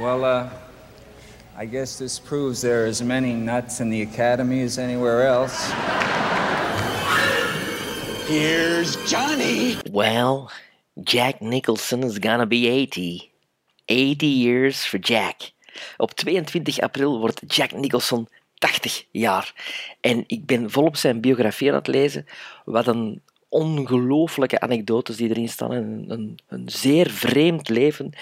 Well, 0.00 0.24
uh, 0.24 0.48
I 1.54 1.66
guess 1.66 1.98
this 1.98 2.18
proves 2.18 2.62
there 2.62 2.84
are 2.84 2.86
as 2.86 3.02
many 3.02 3.34
nuts 3.34 3.80
in 3.80 3.90
the 3.90 4.00
academy 4.00 4.62
as 4.62 4.78
anywhere 4.78 5.26
else. 5.26 5.70
Here's 8.26 8.96
Johnny. 9.06 9.76
Well, 9.90 10.50
Jack 11.02 11.42
Nicholson 11.42 12.02
is 12.02 12.18
gonna 12.18 12.46
be 12.46 12.66
80. 12.66 13.30
80 13.88 14.26
years 14.26 14.86
for 14.86 14.96
Jack. 14.96 15.52
Op 15.98 16.12
22 16.12 16.80
april 16.80 17.18
wordt 17.18 17.42
Jack 17.46 17.72
Nicholson 17.72 18.28
80 18.54 19.04
jaar. 19.10 19.52
En 20.00 20.24
ik 20.26 20.46
ben 20.46 20.70
volop 20.70 20.96
zijn 20.96 21.20
biografie 21.20 21.68
aan 21.68 21.74
het 21.74 21.86
lezen. 21.86 22.26
Wat 22.64 22.86
een 22.86 23.22
ongelooflijke 23.50 24.60
anekdotes 24.60 25.16
die 25.16 25.28
erin 25.28 25.48
staan. 25.48 25.72
Een, 25.72 26.04
een, 26.08 26.38
een 26.48 26.68
zeer 26.68 27.10
vreemd 27.10 27.68
leven 27.68 28.12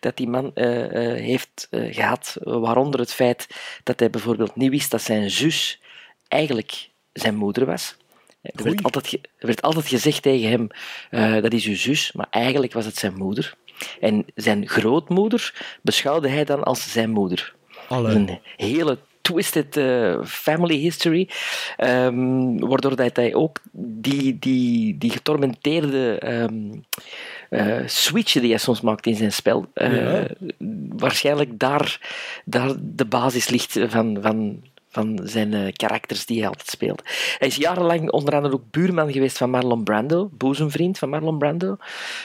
dat 0.00 0.16
die 0.16 0.28
man 0.28 0.50
eh, 0.54 0.84
eh, 0.84 1.20
heeft 1.20 1.66
eh, 1.70 1.94
gehad. 1.94 2.36
Waaronder 2.40 3.00
het 3.00 3.12
feit 3.12 3.46
dat 3.82 4.00
hij 4.00 4.10
bijvoorbeeld 4.10 4.56
niet 4.56 4.70
wist 4.70 4.90
dat 4.90 5.02
zijn 5.02 5.30
zus 5.30 5.80
eigenlijk 6.28 6.88
zijn 7.12 7.34
moeder 7.34 7.66
was. 7.66 7.96
Er 8.42 8.64
werd 8.64 8.82
altijd, 8.82 9.12
er 9.12 9.46
werd 9.46 9.62
altijd 9.62 9.86
gezegd 9.86 10.22
tegen 10.22 10.50
hem, 10.50 10.68
dat 11.42 11.52
is 11.52 11.66
uw 11.66 11.76
zus, 11.76 12.12
maar 12.12 12.26
eigenlijk 12.30 12.72
was 12.72 12.84
het 12.84 12.96
zijn 12.96 13.14
moeder. 13.14 13.54
En 14.00 14.24
zijn 14.34 14.68
grootmoeder 14.68 15.76
beschouwde 15.82 16.28
hij 16.28 16.44
dan 16.44 16.62
als 16.62 16.92
zijn 16.92 17.10
moeder. 17.10 17.54
Een 17.88 18.38
hele 18.56 18.98
twisted 19.24 19.76
eh, 19.76 20.14
family 20.24 20.76
history, 20.76 21.28
ehm, 21.76 22.58
waardoor 22.58 22.96
dat 22.96 23.16
hij 23.16 23.34
ook 23.34 23.60
die, 23.72 24.38
die, 24.38 24.98
die 24.98 25.10
getormenteerde 25.10 26.18
ehm, 26.18 26.72
eh, 27.50 27.86
switch 27.86 28.32
die 28.32 28.48
hij 28.50 28.58
soms 28.58 28.80
maakt 28.80 29.06
in 29.06 29.14
zijn 29.14 29.32
spel, 29.32 29.66
eh, 29.74 29.92
Ja. 29.94 30.26
waarschijnlijk 30.88 31.58
daar, 31.58 32.00
daar 32.44 32.74
de 32.80 33.04
basis 33.04 33.48
ligt 33.48 33.78
van, 33.88 34.18
van, 34.20 34.62
van 34.94 35.20
zijn 35.22 35.54
eh, 35.54 35.72
karakters 35.72 36.26
die 36.26 36.38
hij 36.38 36.48
altijd 36.48 36.68
speelt. 36.68 37.02
Hij 37.38 37.48
is 37.48 37.56
jarenlang 37.56 38.10
onder 38.10 38.34
andere 38.34 38.54
ook 38.54 38.70
buurman 38.70 39.12
geweest 39.12 39.38
van 39.38 39.50
Marlon 39.50 39.84
Brando, 39.84 40.28
boezemvriend 40.32 40.98
van 40.98 41.08
Marlon 41.08 41.38
Brando. 41.38 41.76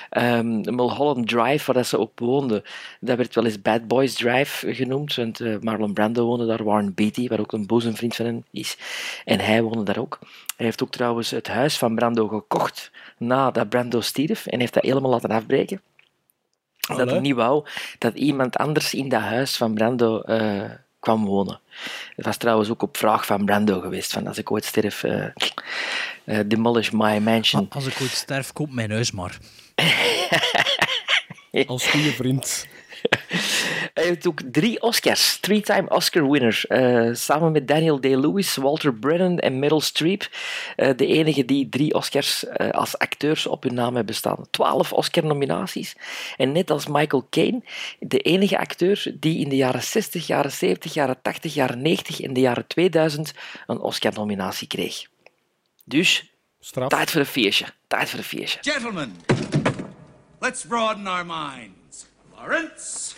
Ehm, 0.10 0.76
Mulholland 0.76 1.28
Drive, 1.28 1.66
waar 1.66 1.76
dat 1.76 1.88
ze 1.88 1.98
op 1.98 2.20
woonde, 2.20 2.64
dat 3.00 3.18
werd 3.18 3.36
wel 3.36 3.46
eens 3.46 3.62
Bad 3.62 3.88
Boys 3.88 4.14
Drive 4.14 4.74
genoemd, 4.74 5.16
want 5.16 5.40
eh, 5.40 5.56
Marlon 5.62 5.94
Brando 5.94 6.26
woonde 6.26 6.46
daar, 6.46 6.64
Warren 6.64 6.94
Beatty, 6.94 7.28
waar 7.28 7.40
ook 7.40 7.52
een 7.52 7.68
boezemvriend 7.68 8.16
van 8.16 8.26
hem 8.26 8.44
is, 8.52 8.78
en 9.26 9.40
hij 9.40 9.62
woonde 9.62 9.84
daar 9.84 10.00
ook. 10.00 10.20
Hij 10.56 10.66
heeft 10.66 10.84
ook 10.84 10.92
trouwens 10.92 11.32
het 11.32 11.48
huis 11.48 11.78
van 11.78 11.96
Brando 11.96 12.28
gekocht 12.28 12.92
nadat 13.18 13.70
Brando 13.70 14.02
stierf 14.02 14.46
en 14.46 14.60
heeft 14.60 14.74
dat 14.74 14.84
helemaal 14.84 15.12
laten 15.12 15.30
afbreken. 15.30 15.82
Dat 16.98 17.10
hij 17.10 17.20
niet 17.20 17.36
wou 17.36 17.66
dat 17.98 18.16
iemand 18.16 18.58
anders 18.58 18.94
in 18.94 19.10
dat 19.10 19.22
huis 19.22 19.58
van 19.58 19.74
Brando 19.74 20.22
eh, 20.22 20.70
kwam 21.00 21.26
wonen. 21.26 21.60
Het 22.16 22.26
was 22.26 22.38
trouwens 22.38 22.70
ook 22.70 22.82
op 22.82 22.98
vraag 22.98 23.26
van 23.26 23.46
Brando 23.46 23.80
geweest, 23.80 24.12
van 24.12 24.28
als 24.28 24.38
ik 24.38 24.52
ooit 24.52 24.66
sterf, 24.66 25.04
eh, 25.04 25.26
eh, 26.24 26.40
demolish 26.46 26.90
my 26.90 27.18
mansion. 27.18 27.68
Als 27.70 27.86
ik 27.86 28.02
ooit 28.02 28.12
sterf, 28.12 28.54
koop 28.54 28.72
mijn 28.72 28.92
huis 28.92 29.12
maar. 29.12 29.38
Als 31.68 31.88
goede 31.88 32.12
vriend. 32.12 32.68
Hij 34.00 34.08
heeft 34.08 34.28
ook 34.28 34.42
drie 34.52 34.82
Oscars, 34.82 35.38
three-time 35.40 35.90
Oscar-winner, 35.90 36.64
eh, 36.68 37.14
samen 37.14 37.52
met 37.52 37.68
Daniel 37.68 38.02
Day-Lewis, 38.02 38.56
Walter 38.56 38.94
Brennan 38.94 39.40
en 39.40 39.60
Meryl 39.60 39.82
Streep. 39.82 40.30
eh, 40.76 40.98
de 40.98 41.06
enige 41.06 41.46
die 41.46 41.70
drie 41.70 41.94
Oscars 41.94 42.46
eh, 42.46 42.70
als 42.70 42.98
acteurs 42.98 43.48
op 43.48 43.64
hun 43.64 43.74
naam 43.74 43.96
hebben 43.96 44.16
staan. 44.16 44.46
Twaalf 44.50 44.94
Oscar-nominaties. 44.94 45.96
En 46.38 46.52
net 46.52 46.72
als 46.72 46.88
Michael 46.88 47.28
Caine, 47.30 47.62
de 48.00 48.20
enige 48.20 48.58
acteur 48.58 49.12
die 49.20 49.40
in 49.40 49.50
de 49.50 49.56
jaren 49.56 49.84
60, 49.84 50.28
jaren 50.28 50.52
70, 50.52 50.94
jaren 50.94 51.22
80, 51.22 51.54
jaren 51.54 51.82
90 51.82 52.22
en 52.22 52.34
de 52.34 52.40
jaren 52.40 52.68
2000 52.68 53.34
een 53.68 53.80
Oscar-nominatie 53.80 54.68
kreeg. 54.68 55.08
Dus, 55.86 56.32
tijd 56.88 57.12
voor 57.12 57.20
een 57.20 57.26
feestje. 57.26 57.66
Tijd 57.88 58.10
voor 58.10 58.20
een 58.20 58.26
feestje. 58.26 58.72
Gentlemen, 58.72 59.16
let's 60.40 60.66
broaden 60.66 61.08
our 61.08 61.26
minds. 61.26 62.06
Lawrence? 62.36 63.14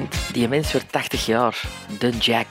Vind, 0.00 0.34
die 0.34 0.48
mens 0.48 0.72
wordt 0.72 0.92
80 0.92 1.26
jaar. 1.26 1.62
De 1.98 2.10
Jack. 2.10 2.46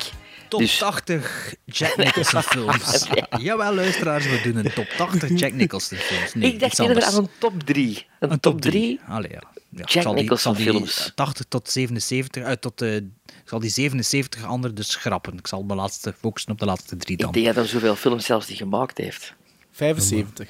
Top 0.50 0.60
Dus- 0.60 0.78
80 0.78 1.56
Jack 1.66 1.98
Nicholson 1.98 2.42
films. 2.54 3.08
Jawel, 3.38 3.74
luisteraars, 3.74 4.26
we 4.26 4.42
doen 4.44 4.66
een 4.66 4.74
top 4.74 4.86
80 4.98 5.40
Jack 5.40 5.52
Nicholson 5.54 5.98
films. 5.98 6.34
Nee, 6.34 6.54
ik 6.54 6.60
dacht 6.60 6.80
eerder 6.80 6.96
anders. 6.96 7.16
aan 7.16 7.24
een 7.24 7.30
top 7.38 7.64
3. 7.64 8.06
Een, 8.20 8.40
top 8.40 8.62
3 8.62 9.00
Allee, 9.08 9.32
ja. 9.32 9.42
Ja, 9.70 9.82
ik 9.82 9.90
Jack 9.90 10.04
zal 10.04 10.14
die- 10.14 10.22
Nicholson 10.22 10.56
zal 10.56 10.64
die 10.64 10.74
films. 10.74 11.12
80 11.16 11.46
tot 11.50 11.70
77, 11.70 12.44
uit 12.44 12.62
tot 12.62 12.78
de, 12.78 13.10
ik 13.26 13.42
zal 13.50 13.60
die 13.60 13.70
77 13.70 14.44
andere 14.46 14.74
dus 14.74 14.92
schrappen. 14.92 15.38
Ik 15.38 15.48
zal 15.48 15.68
de 15.68 15.76
laatste 15.76 16.14
focussen 16.20 16.52
op 16.52 16.60
de 16.60 16.66
laatste 16.66 16.96
drie 16.98 17.18
dan. 17.18 17.28
Ik 17.28 17.34
denk 17.34 17.46
dat 17.46 17.56
hij 17.56 17.66
zoveel 17.68 17.96
films 17.96 18.26
zelfs 18.26 18.48
die 18.48 18.58
gemaakt 18.58 18.98
heeft. 18.98 19.34
75. 19.72 20.50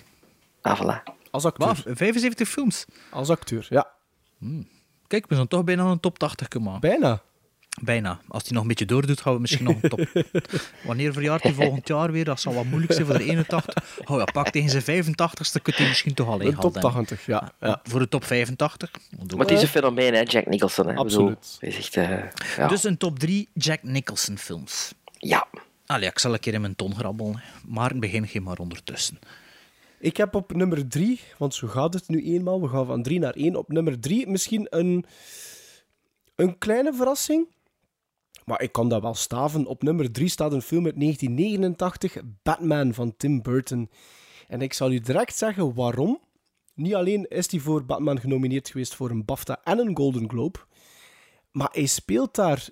Ah, 0.61 0.81
voilà. 0.81 1.13
Als 1.31 1.45
acteur. 1.45 1.67
Wat? 1.67 1.83
75 1.85 2.49
films? 2.49 2.85
Als 3.09 3.29
acteur, 3.29 3.67
ja. 3.69 3.87
Kijk, 5.07 5.25
we 5.27 5.35
zijn 5.35 5.47
toch 5.47 5.63
bijna 5.63 5.83
een 5.83 5.99
top 5.99 6.19
80 6.19 6.47
gemaakt. 6.49 6.81
Bijna. 6.81 7.21
Bijna. 7.81 8.19
Als 8.27 8.43
hij 8.43 8.51
nog 8.51 8.61
een 8.61 8.67
beetje 8.67 8.85
doordoet, 8.85 9.21
gaan 9.21 9.33
we 9.33 9.39
misschien 9.39 9.63
nog 9.65 9.75
een 9.81 9.89
top. 9.89 10.05
Wanneer 10.85 11.13
verjaart 11.13 11.43
hij 11.43 11.53
volgend 11.53 11.87
jaar 11.87 12.11
weer? 12.11 12.25
Dat 12.25 12.39
zal 12.39 12.53
wat 12.53 12.65
moeilijk 12.65 12.93
zijn 12.93 13.05
voor 13.05 13.17
de 13.17 13.23
81. 13.23 13.99
Oh 14.05 14.17
ja, 14.17 14.23
pak 14.25 14.49
tegen 14.49 14.81
zijn 14.81 15.03
85ste 15.05 15.61
kunt 15.61 15.77
hij 15.77 15.87
misschien 15.87 16.13
toch 16.13 16.27
alleen 16.27 16.47
Een 16.47 16.55
top 16.59 16.73
80, 16.73 17.25
ja. 17.25 17.51
ja. 17.59 17.79
Voor 17.83 17.99
de 17.99 18.07
top 18.07 18.23
85. 18.23 18.91
Maar 19.29 19.39
het 19.39 19.51
is 19.51 19.61
een 19.61 19.67
fenomeen, 19.67 20.13
hè, 20.13 20.21
Jack 20.21 20.45
Nicholson. 20.45 20.87
Hè. 20.87 20.93
Bedoel, 20.93 21.05
Absoluut. 21.05 21.57
Hij 21.59 21.69
is 21.69 21.77
echt... 21.77 21.95
eh, 21.95 22.19
ja. 22.57 22.67
Dus 22.67 22.83
een 22.83 22.97
top 22.97 23.19
3 23.19 23.49
Jack 23.53 23.83
Nicholson 23.83 24.37
films. 24.37 24.93
ja. 25.17 25.47
Allee, 25.85 26.09
ik 26.09 26.19
zal 26.19 26.33
een 26.33 26.39
keer 26.39 26.53
in 26.53 26.61
mijn 26.61 26.75
ton 26.75 26.95
grabbelen. 26.95 27.41
Maar 27.67 27.91
in 27.91 27.99
begin 27.99 28.27
geen 28.27 28.43
maar 28.43 28.57
ondertussen. 28.57 29.19
Ik 29.99 30.17
heb 30.17 30.35
op 30.35 30.53
nummer 30.53 30.87
3, 30.87 31.19
want 31.37 31.53
zo 31.53 31.67
gaat 31.67 31.93
het 31.93 32.07
nu 32.07 32.23
eenmaal, 32.23 32.61
we 32.61 32.67
gaan 32.67 32.85
van 32.85 33.03
3 33.03 33.19
naar 33.19 33.33
1. 33.33 33.55
Op 33.55 33.71
nummer 33.71 33.99
3 33.99 34.27
misschien 34.27 34.67
een, 34.69 35.05
een 36.35 36.57
kleine 36.57 36.93
verrassing. 36.93 37.53
Maar 38.45 38.61
ik 38.61 38.71
kan 38.71 38.89
dat 38.89 39.01
wel 39.01 39.13
staven. 39.13 39.65
Op 39.65 39.83
nummer 39.83 40.11
3 40.11 40.27
staat 40.27 40.53
een 40.53 40.61
film 40.61 40.85
uit 40.85 40.99
1989, 40.99 42.21
Batman 42.43 42.93
van 42.93 43.17
Tim 43.17 43.41
Burton. 43.41 43.89
En 44.47 44.61
ik 44.61 44.73
zal 44.73 44.91
u 44.91 44.99
direct 44.99 45.37
zeggen 45.37 45.73
waarom. 45.73 46.19
Niet 46.75 46.95
alleen 46.95 47.27
is 47.27 47.51
hij 47.51 47.59
voor 47.59 47.85
Batman 47.85 48.19
genomineerd 48.19 48.69
geweest 48.69 48.95
voor 48.95 49.09
een 49.09 49.25
BAFTA 49.25 49.61
en 49.63 49.79
een 49.79 49.95
Golden 49.95 50.29
Globe, 50.29 50.59
maar 51.51 51.69
hij 51.71 51.85
speelt 51.85 52.35
daar 52.35 52.69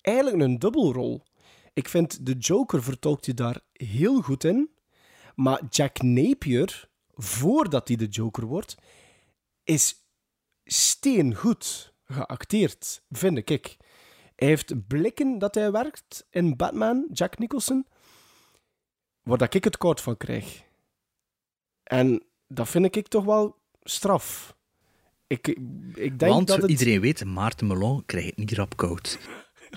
eigenlijk 0.00 0.42
een 0.42 0.58
dubbelrol. 0.58 1.22
Ik 1.72 1.88
vind 1.88 2.26
de 2.26 2.32
Joker 2.32 2.82
vertolkt 2.82 3.26
hij 3.26 3.34
daar 3.34 3.60
heel 3.72 4.20
goed 4.20 4.44
in. 4.44 4.70
Maar 5.34 5.60
Jack 5.70 6.02
Napier, 6.02 6.88
voordat 7.14 7.88
hij 7.88 7.96
de 7.96 8.06
Joker 8.06 8.46
wordt, 8.46 8.74
is 9.64 9.94
steengoed 10.64 11.94
geacteerd, 12.04 13.02
vind 13.10 13.50
ik. 13.50 13.76
Hij 14.36 14.48
heeft 14.48 14.86
blikken 14.86 15.38
dat 15.38 15.54
hij 15.54 15.72
werkt 15.72 16.26
in 16.30 16.56
Batman, 16.56 17.08
Jack 17.12 17.38
Nicholson, 17.38 17.86
waar 19.22 19.38
dat 19.38 19.54
ik 19.54 19.64
het 19.64 19.76
koud 19.76 20.00
van 20.00 20.16
krijg. 20.16 20.62
En 21.82 22.22
dat 22.46 22.68
vind 22.68 22.96
ik 22.96 23.08
toch 23.08 23.24
wel 23.24 23.56
straf. 23.82 24.56
Ik, 25.26 25.48
ik 25.94 26.18
denk 26.18 26.32
Want 26.32 26.46
dat 26.46 26.62
het... 26.62 26.70
iedereen 26.70 27.00
weet, 27.00 27.24
Maarten 27.24 27.66
Melon 27.66 28.02
krijgt 28.06 28.28
het 28.28 28.36
niet 28.36 28.52
rap 28.52 28.76
koud. 28.76 29.18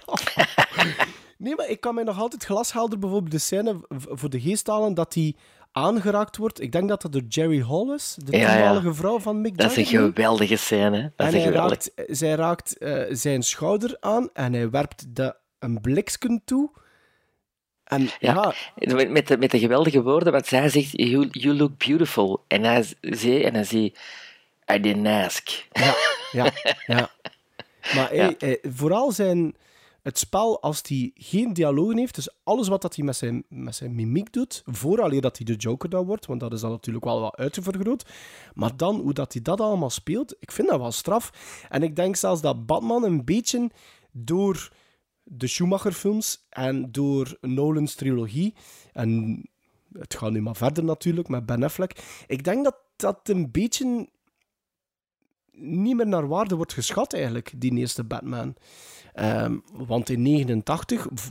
Nee, 1.37 1.55
maar 1.55 1.69
ik 1.69 1.79
kan 1.81 1.95
mij 1.95 2.03
nog 2.03 2.19
altijd 2.19 2.43
glashelder 2.43 2.99
bijvoorbeeld 2.99 3.31
de 3.31 3.37
scène 3.37 3.75
voor 3.89 4.29
de 4.29 4.39
geest 4.41 4.67
halen 4.67 4.93
dat 4.93 5.13
hij 5.13 5.35
aangeraakt 5.71 6.37
wordt. 6.37 6.61
Ik 6.61 6.71
denk 6.71 6.89
dat 6.89 7.01
dat 7.01 7.11
door 7.11 7.21
Jerry 7.29 7.61
Hall 7.63 7.93
is, 7.93 8.15
de 8.23 8.37
Ja, 8.37 8.39
ja. 8.47 8.53
toenmalige 8.55 8.93
vrouw 8.93 9.19
van 9.19 9.41
Mick 9.41 9.57
Dat 9.57 9.71
is 9.71 9.77
een 9.77 9.83
Jagger. 9.83 9.99
geweldige 10.13 10.55
scène. 10.55 10.97
hè. 10.97 11.07
Dat 11.15 11.27
En 11.27 11.33
is 11.33 11.43
hij 11.43 11.51
raakt, 11.53 11.91
zij 12.07 12.35
raakt 12.35 12.77
eh, 12.77 13.03
zijn 13.09 13.43
schouder 13.43 13.97
aan 13.99 14.29
en 14.33 14.53
hij 14.53 14.69
werpt 14.69 15.15
de, 15.15 15.35
een 15.59 15.81
bliksken 15.81 16.41
toe. 16.45 16.69
En 17.83 18.01
ja, 18.19 18.53
Ja, 18.75 18.93
met, 18.95 19.09
met, 19.09 19.27
de, 19.27 19.37
met 19.37 19.51
de 19.51 19.59
geweldige 19.59 20.01
woorden, 20.01 20.31
want 20.31 20.47
zij 20.47 20.69
zegt, 20.69 20.91
you, 20.91 21.27
you 21.31 21.55
look 21.55 21.77
beautiful. 21.77 22.43
En 22.47 22.63
hij 22.63 22.85
zei, 23.01 23.43
en 23.43 23.53
hij 23.53 23.63
zei, 23.63 23.93
I 24.73 24.79
didn't 24.79 25.07
ask. 25.25 25.49
ja, 25.71 25.93
ja, 26.31 26.51
ja. 26.85 27.09
Maar 27.95 28.09
hij, 28.09 28.35
hij- 28.37 28.59
vooral 28.63 29.11
zijn, 29.11 29.55
het 30.05 30.17
spel, 30.17 30.61
als 30.61 30.81
hij 30.87 31.11
geen 31.13 31.53
dialogen 31.53 31.97
heeft, 31.97 32.15
dus 32.15 32.29
alles 32.43 32.67
wat 32.67 32.81
dat 32.81 32.95
hij 32.95 33.05
met 33.05 33.15
zijn, 33.15 33.43
met 33.49 33.75
zijn 33.75 33.95
mimiek 33.95 34.33
doet, 34.33 34.63
vooraleer 34.65 35.21
dat 35.21 35.37
hij 35.37 35.45
de 35.45 35.55
Joker 35.55 35.89
dan 35.89 36.05
wordt, 36.05 36.25
want 36.25 36.39
dat 36.39 36.53
is 36.53 36.61
dan 36.61 36.69
natuurlijk 36.69 37.05
wel 37.05 37.19
wat 37.19 37.35
uitvergroot, 37.35 38.09
maar 38.53 38.77
dan 38.77 38.99
hoe 38.99 39.13
dat 39.13 39.33
hij 39.33 39.41
dat 39.41 39.61
allemaal 39.61 39.89
speelt, 39.89 40.35
ik 40.39 40.51
vind 40.51 40.69
dat 40.69 40.79
wel 40.79 40.91
straf. 40.91 41.31
En 41.69 41.83
ik 41.83 41.95
denk 41.95 42.15
zelfs 42.15 42.41
dat 42.41 42.65
Batman 42.65 43.03
een 43.03 43.25
beetje 43.25 43.69
door 44.11 44.71
de 45.23 45.47
Schumacher-films 45.47 46.45
en 46.49 46.91
door 46.91 47.37
Nolan's 47.41 47.95
trilogie. 47.95 48.53
En 48.93 49.41
het 49.91 50.15
gaat 50.15 50.31
nu 50.31 50.41
maar 50.41 50.55
verder 50.55 50.83
natuurlijk 50.83 51.27
met 51.27 51.45
Ben 51.45 51.63
Affleck. 51.63 52.23
Ik 52.27 52.43
denk 52.43 52.63
dat 52.63 52.75
dat 52.95 53.29
een 53.29 53.51
beetje 53.51 54.09
niet 55.51 55.95
meer 55.95 56.07
naar 56.07 56.27
waarde 56.27 56.55
wordt 56.55 56.73
geschat, 56.73 57.13
eigenlijk, 57.13 57.53
die 57.55 57.77
eerste 57.77 58.03
Batman. 58.03 58.55
Ehm, 59.15 59.55
want 59.73 60.09
in 60.09 60.21
89 60.21 61.07
v- 61.13 61.27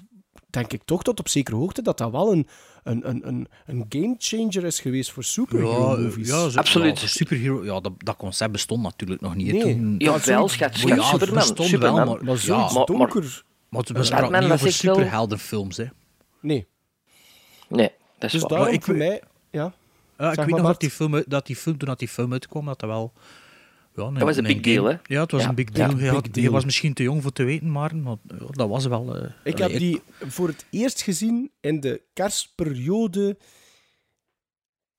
denk 0.50 0.72
ik 0.72 0.82
toch 0.84 1.02
tot 1.02 1.18
op 1.20 1.28
zekere 1.28 1.56
hoogte 1.56 1.82
dat 1.82 1.98
dat 1.98 2.10
wel 2.10 2.32
een, 2.32 2.46
een, 2.82 3.08
een, 3.08 3.28
een, 3.28 3.48
een 3.66 3.86
gamechanger 3.88 4.64
is 4.64 4.80
geweest 4.80 5.12
voor 5.12 5.24
superhero 5.24 5.96
movies. 6.00 6.28
ja, 6.28 6.48
zo- 6.48 6.82
Ja, 6.84 6.94
superhero, 6.94 7.64
ja, 7.64 7.80
dat, 7.80 7.92
dat 7.98 8.16
concept 8.16 8.52
bestond 8.52 8.82
natuurlijk 8.82 9.20
nog 9.20 9.34
niet. 9.34 9.52
Nee. 9.52 9.60
Toen, 9.62 9.94
Ja, 9.98 10.20
wel, 10.24 10.48
schat, 10.48 10.80
Ja, 10.80 10.94
het 10.94 11.04
Superman, 11.04 11.34
bestond 11.34 11.68
Superman. 11.68 11.94
wel, 11.94 12.06
maar, 12.14 12.24
Maar 12.24 12.36
zoiets 12.36 12.74
maar- 12.74 12.84
donker. 12.86 13.44
Maar 13.68 13.82
we 13.82 13.94
Eh, 13.94 14.02
spraken 14.02 14.40
niet 14.42 14.50
over 14.52 14.62
wel- 14.64 14.72
superheldenfilms, 14.72 15.76
hè. 15.76 15.86
Nee. 16.40 16.66
Nee, 17.68 17.90
dat 18.18 18.32
is 18.32 18.32
Dus 18.32 18.40
daarom 18.40 18.58
Maar 18.66 18.72
ik 18.72 18.82
voor 18.84 18.94
weet- 18.94 19.08
mij... 19.08 19.22
Ja, 19.50 19.72
Ja, 20.18 20.30
ik 20.30 20.36
weet 20.36 20.46
maar, 20.48 20.58
nog 20.58 20.66
dat 20.70 20.80
die, 20.80 20.90
film, 20.90 21.22
dat 21.26 21.46
die 21.46 21.56
film, 21.56 21.78
toen 21.78 21.88
dat 21.88 21.98
die 21.98 22.08
film 22.08 22.32
uitkwam, 22.32 22.64
dat 22.64 22.80
dat 22.80 22.88
wel... 22.90 23.12
Ja, 23.96 24.02
een, 24.04 24.14
Dat 24.14 24.22
was 24.22 24.36
een 24.36 24.44
big 24.44 24.60
deal, 24.60 24.84
hè? 24.84 24.96
Ja, 25.04 25.20
het 25.22 25.30
was 25.30 25.42
Ja. 25.42 25.48
een 25.48 25.54
big 25.54 25.68
Ja, 25.68 25.72
deal. 25.74 25.90
je, 25.90 25.96
big 25.96 26.08
had- 26.10 26.24
je 26.26 26.30
deal. 26.32 26.52
was 26.52 26.64
misschien 26.64 26.94
te 26.94 27.02
jong 27.02 27.22
voor 27.22 27.32
te 27.32 27.44
weten, 27.44 27.70
maar 27.72 27.96
maar, 27.96 28.16
ja, 28.28 28.36
dat 28.50 28.68
was 28.68 28.86
wel... 28.86 29.16
eh, 29.16 29.30
Ik 29.44 29.54
allee, 29.60 29.70
heb 29.70 29.78
die 29.80 30.02
voor 30.26 30.48
het 30.48 30.64
eerst 30.70 31.02
gezien 31.02 31.50
in 31.60 31.80
de 31.80 32.00
kerstperiode. 32.12 33.36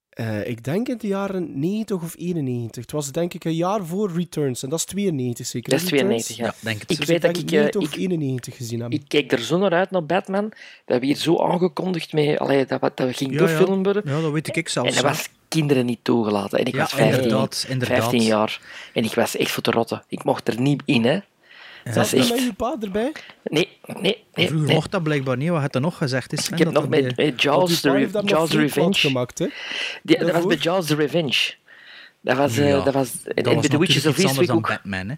eh, 0.10 0.48
ik 0.48 0.64
denk 0.64 0.88
in 0.88 0.98
de 0.98 1.08
jaren 1.08 1.60
90 1.60 2.02
of 2.04 2.16
91. 2.18 2.82
Het 2.82 2.92
was 2.92 3.12
denk 3.12 3.34
ik 3.34 3.44
een 3.44 3.56
jaar 3.56 3.86
voor 3.86 4.12
Returns. 4.12 4.64
En 4.64 4.70
dat 4.70 4.80
is 4.80 4.86
92 4.86 5.46
zeker. 5.46 5.70
Dat 5.72 5.82
is 5.82 5.90
Returns? 5.90 6.26
92, 6.26 6.38
ja. 6.38 6.46
Ja, 6.46 6.54
denk 6.70 6.82
het. 6.82 6.92
Ik 6.92 6.98
Dus 6.98 7.08
weet 7.08 7.22
dat 7.22 7.38
ik... 7.38 7.50
90 7.52 7.82
eh, 7.82 7.88
of 7.88 7.94
ik 7.96 8.00
91 8.02 8.56
gezien 8.56 8.80
heb. 8.82 8.92
Ik 8.92 9.04
keek 9.08 9.32
er 9.32 9.40
zo 9.40 9.58
naar 9.58 9.72
uit, 9.74 9.92
naar 9.92 10.06
Batman, 10.06 10.52
dat 10.86 11.00
we 11.00 11.06
hier 11.06 11.16
zo 11.16 11.38
aangekondigd 11.40 12.14
mee, 12.14 12.40
allee, 12.40 12.66
dat, 12.66 12.82
we- 12.82 12.92
dat 12.96 13.08
we 13.08 13.14
gingen 13.14 13.34
Ja, 13.34 13.50
ja. 13.50 13.58
doorfilmen. 13.58 14.02
Ja, 14.06 14.22
dat 14.22 14.32
weet 14.32 14.56
ik 14.56 14.70
zelfs. 14.70 14.90
En 14.90 14.96
dat 14.96 15.04
was 15.04 15.30
kinderen 15.56 15.86
niet 15.86 16.00
toegelaten. 16.02 16.60
En 16.60 16.66
ik 16.66 16.74
Ja, 16.74 16.80
was 16.80 16.92
15, 16.94 17.22
inderdaad, 17.24 17.66
inderdaad. 17.70 17.98
15 18.00 18.22
jaar. 18.22 18.60
En 18.94 19.04
ik 19.04 19.14
was 19.14 19.36
echt 19.38 19.52
voor 19.52 19.64
te 19.64 19.72
rotten. 19.72 20.04
Ik 20.08 20.24
mocht 20.24 20.48
er 20.48 20.60
niet 20.62 20.82
in, 20.86 21.06
hè. 21.06 21.20
Dat 21.84 21.94
Zelfs 21.94 22.14
is 22.14 22.20
niet 22.22 22.30
met 22.30 22.38
echt... 22.38 22.48
je 22.48 22.54
pa 22.54 22.76
erbij? 22.82 23.12
Nee, 23.44 23.70
nee, 23.86 24.02
nee. 24.02 24.48
Vroeger 24.48 24.66
nee. 24.68 24.76
mocht 24.76 24.92
dat 24.92 25.04
blijkbaar 25.04 25.38
niet. 25.38 25.50
Wat 25.50 25.62
had 25.62 25.76
er 25.76 25.82
nog 25.82 25.98
gezegd? 25.98 26.34
Is, 26.34 26.50
Ik 26.50 26.58
heb 26.58 26.72
nog 26.72 26.90
met, 26.90 27.18
met 27.18 27.42
Jaws, 27.42 27.80
pa 27.80 27.92
Re- 27.92 27.98
heeft 27.98 28.14
daar 28.14 28.22
nog 28.24 28.32
Jaws 28.32 28.52
Revenge. 28.52 28.94
gemaakt, 28.94 29.40
hè? 29.40 29.48
Die- 30.04 30.18
dat 30.18 30.32
was 30.32 30.46
bij 30.46 30.58
Jaws 30.58 30.86
the 30.86 30.96
Revenge. 30.96 31.54
Dat 32.22 32.38
was... 32.38 32.58
eh, 32.58 32.70
Ja, 32.70 32.80
dat 32.84 32.94
was 32.94 33.12
en 33.24 33.44
dat 33.44 33.54
en 33.54 33.60
bij 33.60 33.70
The 33.70 33.80
Witches 33.80 34.06
of 34.06 34.18
Eastwick 34.18 34.52
ook. 34.52 34.68
Batman, 34.68 35.10
hè. 35.10 35.16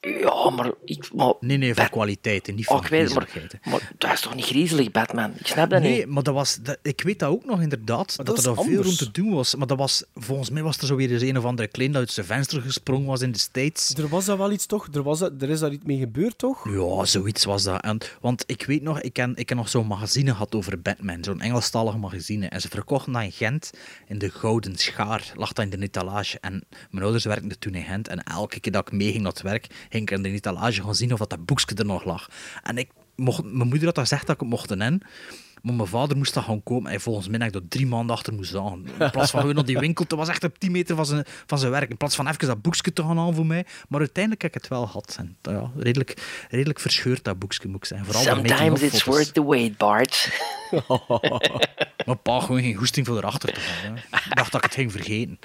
Ja, 0.00 0.50
maar... 0.50 0.72
Ik, 0.84 1.10
maar 1.14 1.34
Nee, 1.40 1.56
nee, 1.56 1.74
van 1.74 1.88
kwaliteit 1.90 2.48
en 2.48 2.54
niet 2.54 2.64
van 2.64 2.76
Oh, 2.76 2.84
ik 2.84 2.90
weet 2.90 3.14
het, 3.14 3.66
maar, 3.66 3.92
dat 3.98 4.12
is 4.12 4.20
toch 4.20 4.34
niet 4.34 4.44
griezelig, 4.44 4.90
Batman? 4.90 5.32
Ik 5.38 5.46
snap 5.46 5.70
dat 5.70 5.82
Nee, 5.82 5.96
niet. 5.96 6.06
maar 6.06 6.22
dat 6.22 6.34
was, 6.34 6.56
dat, 6.62 6.78
ik 6.82 7.00
weet 7.00 7.18
dat 7.18 7.30
ook 7.30 7.44
nog 7.44 7.60
inderdaad, 7.60 8.14
Maar 8.16 8.26
dat, 8.26 8.36
dat 8.36 8.44
er 8.44 8.54
daar 8.54 8.64
veel 8.64 8.82
rond 8.82 8.98
te 8.98 9.10
doen 9.10 9.34
was. 9.34 9.54
Maar 9.54 9.66
dat 9.66 9.78
was, 9.78 10.04
volgens 10.14 10.50
mij 10.50 10.62
was 10.62 10.78
er 10.78 10.86
zo 10.86 10.96
weer 10.96 11.10
eens 11.12 11.22
een 11.22 11.38
of 11.38 11.44
andere 11.44 11.68
klein 11.68 11.92
dat 11.92 12.00
uit 12.00 12.10
zijn 12.10 12.26
venster 12.26 12.62
gesprongen 12.62 13.06
was 13.06 13.20
in 13.20 13.32
de 13.32 13.38
States. 13.38 13.94
Er 13.94 14.08
was 14.08 14.24
dat 14.24 14.38
wel 14.38 14.52
iets 14.52 14.66
toch? 14.66 14.88
Er, 14.92 15.02
was 15.02 15.18
dat, 15.18 15.42
er 15.42 15.50
is 15.50 15.60
daar 15.60 15.72
iets 15.72 15.84
mee 15.84 15.98
gebeurd 15.98 16.38
toch? 16.38 16.68
Ja, 16.70 17.04
zoiets 17.04 17.44
was 17.44 17.62
dat. 17.62 17.82
En, 17.82 17.98
want 18.20 18.44
ik 18.46 18.64
weet 18.66 18.82
nog, 18.82 19.00
ik 19.00 19.16
heb, 19.16 19.30
ik 19.38 19.48
heb 19.48 19.58
nog 19.58 19.68
zo'n 19.68 19.86
magazine 19.86 20.30
gehad 20.30 20.54
over 20.54 20.80
Batman, 20.80 21.24
zo'n 21.24 21.40
Engelstalige 21.40 21.98
magazine. 21.98 22.46
En 22.46 22.60
ze 22.60 22.68
verkochten 22.68 23.12
dat 23.12 23.22
in 23.22 23.32
Gent, 23.32 23.70
in 24.06 24.18
de 24.18 24.30
Gouden 24.30 24.76
Schaar, 24.76 25.32
lag 25.34 25.52
dat 25.52 25.64
in 25.64 25.70
de 25.70 25.78
etalage. 25.78 26.38
En 26.40 26.64
mijn 26.90 27.02
ouders 27.04 27.24
werkten 27.24 27.58
toen 27.58 27.74
in 27.74 27.84
Gent. 27.84 28.08
En 28.08 28.22
elke 28.22 28.60
keer 28.60 28.72
dat 28.72 28.86
ik 28.86 28.92
meeging 28.92 29.22
naar 29.22 29.32
het 29.32 29.42
werk, 29.42 29.66
ging 29.90 30.02
ik 30.02 30.10
in 30.10 30.22
de 30.22 30.28
etalage 30.30 30.82
gaan 30.82 30.94
zien 30.94 31.12
of 31.12 31.18
dat, 31.18 31.30
dat 31.30 31.44
boekje 31.44 31.74
er 31.74 31.84
nog 31.84 32.04
lag. 32.04 32.28
En 32.62 32.78
ik 32.78 32.90
mocht, 33.16 33.44
mijn 33.44 33.68
moeder 33.68 33.84
had 33.86 33.94
dat 33.94 34.08
gezegd 34.08 34.26
dat 34.26 34.34
ik 34.34 34.40
het 34.40 34.50
mocht 34.50 34.70
in. 34.70 35.02
Maar 35.62 35.74
mijn 35.74 35.88
vader 35.88 36.16
moest 36.16 36.34
dat 36.34 36.44
gaan 36.44 36.62
komen. 36.62 36.92
En 36.92 37.00
volgens 37.00 37.28
mij 37.28 37.38
dat 37.38 37.48
ik 37.48 37.54
er 37.54 37.68
drie 37.68 37.86
maanden 37.86 38.16
achter 38.16 38.32
moest 38.34 38.48
staan. 38.50 38.86
In 38.98 39.10
plaats 39.10 39.30
van 39.30 39.40
gewoon 39.40 39.54
naar 39.54 39.64
die 39.64 39.78
winkel. 39.78 40.04
Het 40.08 40.12
was 40.18 40.28
echt 40.28 40.44
op 40.44 40.58
10 40.58 40.70
meter 40.72 40.96
van 40.96 41.06
zijn, 41.06 41.24
van 41.46 41.58
zijn 41.58 41.70
werk. 41.70 41.90
In 41.90 41.96
plaats 41.96 42.14
van 42.14 42.28
even 42.28 42.46
dat 42.46 42.62
boekje 42.62 42.92
te 42.92 43.02
gaan 43.02 43.16
halen 43.18 43.34
voor 43.34 43.46
mij. 43.46 43.66
Maar 43.88 44.00
uiteindelijk 44.00 44.42
heb 44.42 44.54
ik 44.54 44.60
het 44.60 44.70
wel 44.70 44.86
gehad. 44.86 45.16
En, 45.18 45.36
ja, 45.42 45.70
redelijk, 45.76 46.44
redelijk 46.48 46.80
verscheurd 46.80 47.24
dat 47.24 47.38
boekje 47.38 47.68
moet 47.68 47.76
ik 47.76 47.84
zijn. 47.84 48.04
Vooral 48.04 48.22
Sometimes 48.22 48.82
it's 48.82 49.04
worth 49.04 49.34
the 49.34 49.44
wait, 49.44 49.76
Bart. 49.76 50.28
Maar 52.06 52.16
pa, 52.16 52.40
gewoon 52.40 52.60
geen 52.60 52.74
goesting 52.74 53.06
voor 53.06 53.16
erachter 53.16 53.52
te 53.52 53.60
gaan. 53.60 53.96
Ik 53.96 54.36
dacht 54.36 54.52
dat 54.52 54.64
ik 54.64 54.66
het 54.70 54.74
ging 54.78 54.92
vergeten. 54.92 55.38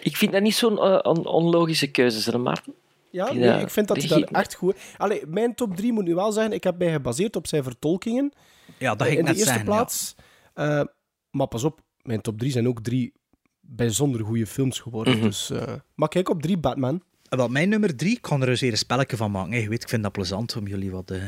Ik 0.00 0.16
vind 0.16 0.32
dat 0.32 0.42
niet 0.42 0.54
zo'n 0.54 0.78
eh, 0.78 0.98
on- 1.02 1.26
onlogische 1.26 1.86
keuze, 1.86 2.30
hè, 2.30 2.38
Maarten. 2.38 2.74
Ja, 3.12 3.32
nee, 3.32 3.48
eh, 3.50 3.60
ik 3.60 3.70
vind 3.70 3.88
dat 3.88 3.96
hij 3.96 4.08
daar 4.08 4.40
echt 4.42 4.54
goed... 4.54 4.76
Allee, 4.96 5.26
mijn 5.26 5.54
top 5.54 5.76
3 5.76 5.92
moet 5.92 6.04
nu 6.04 6.14
wel 6.14 6.32
zeggen, 6.32 6.52
ik 6.52 6.64
heb 6.64 6.78
mij 6.78 6.92
gebaseerd 6.92 7.36
op 7.36 7.46
zijn 7.46 7.62
vertolkingen. 7.62 8.32
Ja, 8.78 8.94
dat 8.94 9.06
Eh, 9.06 9.12
ging 9.12 9.12
ik 9.12 9.18
in 9.18 9.24
de 9.24 9.30
net 9.30 9.40
eerste 9.40 9.58
ja. 9.58 9.64
plaats. 9.64 10.14
Eh, 10.54 10.82
maar 11.30 11.46
pas 11.46 11.64
op, 11.64 11.80
mijn 12.02 12.20
top 12.20 12.38
3 12.38 12.50
zijn 12.50 12.68
ook 12.68 12.80
drie 12.82 13.12
bijzonder 13.60 14.24
goede 14.24 14.46
films 14.46 14.80
geworden. 14.80 15.16
Mhm. 15.16 15.22
Dus, 15.26 15.50
eh, 15.50 15.72
maar 15.94 16.08
kijk 16.08 16.28
op 16.28 16.42
3 16.42 16.58
Batman. 16.58 17.02
En 17.28 17.38
Wel, 17.38 17.48
mijn 17.48 17.68
nummer 17.68 17.96
drie, 17.96 18.16
ik 18.16 18.22
kan 18.22 18.42
er 18.42 18.48
eens 18.48 18.60
een 18.60 18.76
spelletje 18.76 19.16
van 19.16 19.30
maken. 19.30 19.60
Je 19.60 19.68
weet, 19.68 19.82
ik 19.82 19.88
vind 19.88 20.02
dat 20.02 20.12
plezant 20.12 20.56
om 20.56 20.66
jullie 20.66 20.90
wat... 20.90 21.10
eh, 21.10 21.22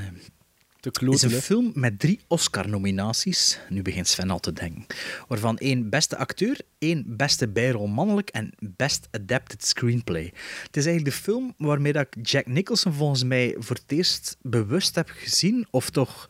Te 0.93 1.11
is 1.11 1.23
een 1.23 1.31
film 1.31 1.71
met 1.75 1.99
drie 1.99 2.21
Oscar-nominaties. 2.29 3.59
Nu 3.69 3.83
begint 3.83 4.09
Sven 4.09 4.31
al 4.31 4.41
te 4.41 4.53
denken. 4.53 4.87
Waarvan 5.29 5.59
één 5.59 5.91
beste 5.91 6.17
acteur, 6.17 6.61
één 6.79 7.05
beste 7.07 7.49
bijrol 7.49 7.87
mannelijk 7.87 8.29
en 8.29 8.53
best 8.59 9.09
adapted 9.11 9.65
screenplay. 9.65 10.33
Het 10.63 10.77
is 10.77 10.87
eigenlijk 10.87 11.17
de 11.17 11.23
film 11.23 11.55
waarmee 11.57 11.93
dat 11.93 12.07
ik 12.11 12.27
Jack 12.27 12.47
Nicholson 12.47 12.93
volgens 12.93 13.25
mij 13.25 13.57
voor 13.59 13.77
het 13.77 13.93
eerst 13.93 14.37
bewust 14.43 14.95
heb 14.95 15.09
gezien. 15.09 15.67
Of 15.71 15.91
toch, 15.91 16.29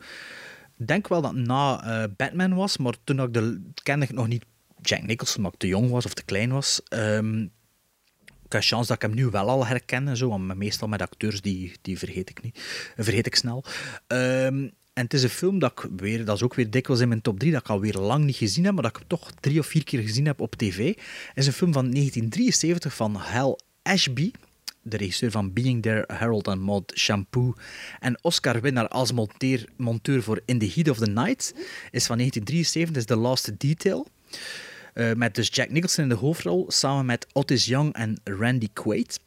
ik 0.77 0.87
denk 0.87 1.07
wel 1.07 1.21
dat 1.21 1.33
na 1.33 1.83
eh, 1.83 2.09
Batman 2.17 2.53
was, 2.53 2.77
maar 2.77 2.93
toen 3.03 3.21
ik 3.21 3.33
de, 3.33 3.61
kende 3.83 4.05
ik 4.05 4.11
nog 4.11 4.27
niet 4.27 4.45
Jack 4.81 5.03
Nicholson, 5.03 5.37
omdat 5.37 5.53
ik 5.53 5.59
te 5.59 5.67
jong 5.67 5.89
was 5.89 6.05
of 6.05 6.13
te 6.13 6.23
klein 6.23 6.51
was. 6.51 6.81
Ehm, 6.87 7.47
heb 8.55 8.63
chance 8.63 8.87
dat 8.87 8.95
ik 8.95 9.01
hem 9.01 9.15
nu 9.15 9.25
wel 9.29 9.49
al 9.49 9.65
herken 9.65 10.07
en 10.07 10.17
zo, 10.17 10.29
want 10.29 10.55
meestal 10.55 10.87
met 10.87 11.01
acteurs 11.01 11.41
die, 11.41 11.73
die 11.81 11.97
vergeet 11.97 12.29
ik 12.29 12.43
niet. 12.43 12.59
Vergeet 12.97 13.25
ik 13.25 13.35
snel. 13.35 13.63
Ehm, 14.07 14.67
en 14.95 15.03
het 15.03 15.13
is 15.13 15.23
een 15.23 15.29
film 15.29 15.59
dat 15.59 15.71
ik 15.71 15.89
weer, 15.97 16.25
dat 16.25 16.35
is 16.35 16.43
ook 16.43 16.53
weer 16.53 16.69
dikwijls 16.69 17.01
in 17.01 17.07
mijn 17.07 17.21
top 17.21 17.39
3, 17.39 17.51
dat 17.51 17.61
ik 17.61 17.69
alweer 17.69 17.93
lang 17.93 18.25
niet 18.25 18.35
gezien 18.35 18.65
heb, 18.65 18.73
maar 18.73 18.83
dat 18.83 18.97
ik 18.97 19.03
toch 19.07 19.31
drie 19.39 19.59
of 19.59 19.65
vier 19.65 19.83
keer 19.83 20.01
gezien 20.01 20.25
heb 20.25 20.39
op 20.39 20.55
tv. 20.55 20.87
Het 20.87 20.97
is 21.35 21.47
een 21.47 21.53
film 21.53 21.73
van 21.73 21.91
1973 21.91 22.95
van 22.95 23.15
Hal 23.15 23.59
Ashby, 23.81 24.31
de 24.81 24.97
regisseur 24.97 25.31
van 25.31 25.53
Being 25.53 25.81
There, 25.81 26.03
Harold 26.07 26.47
and 26.47 26.61
Maude, 26.61 26.97
Shampoo 26.97 27.53
en 27.99 28.23
Oscar-winnaar 28.23 28.87
als 28.87 29.11
monteur 29.77 30.23
voor 30.23 30.41
In 30.45 30.59
the 30.59 30.71
Heat 30.73 30.89
of 30.89 30.97
the 30.97 31.09
Night, 31.09 31.53
is 31.91 32.05
van 32.05 32.17
1973, 32.17 32.95
is 32.95 33.05
The 33.05 33.15
Last 33.15 33.59
Detail. 33.59 34.07
Eh, 34.95 35.13
met 35.13 35.35
dus 35.35 35.49
Jack 35.51 35.69
Nicholson 35.69 36.03
in 36.03 36.09
de 36.09 36.15
hoofdrol, 36.15 36.65
samen 36.67 37.05
met 37.05 37.27
Otis 37.33 37.65
Young 37.65 37.93
en 37.93 38.17
Randy 38.23 38.67
Quaid. 38.73 39.19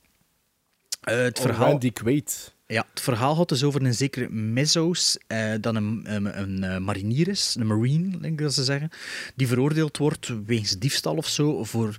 Eh, 1.00 1.16
het 1.16 1.38
Oh, 1.38 1.44
verhaal... 1.44 1.68
Randy 1.70 1.92
Quaid. 1.92 2.54
Ja, 2.66 2.86
het 2.90 3.00
verhaal 3.00 3.34
gaat 3.34 3.48
dus 3.48 3.62
over 3.64 3.82
een 3.84 3.94
zekere 3.94 4.28
Mezzos, 4.30 5.18
eh, 5.26 5.52
dat 5.60 5.74
een, 5.74 6.00
een, 6.04 6.40
een, 6.40 6.64
eh, 6.64 6.78
marinier 6.78 7.28
is, 7.28 7.56
een 7.58 7.66
marine, 7.66 8.10
denk 8.10 8.24
ik 8.24 8.38
dat 8.38 8.54
ze 8.54 8.64
zeggen, 8.64 8.90
die 9.34 9.46
veroordeeld 9.48 9.96
wordt 9.96 10.32
wegens 10.46 10.78
diefstal 10.78 11.16
of 11.16 11.26
zo 11.28 11.64
voor, 11.64 11.96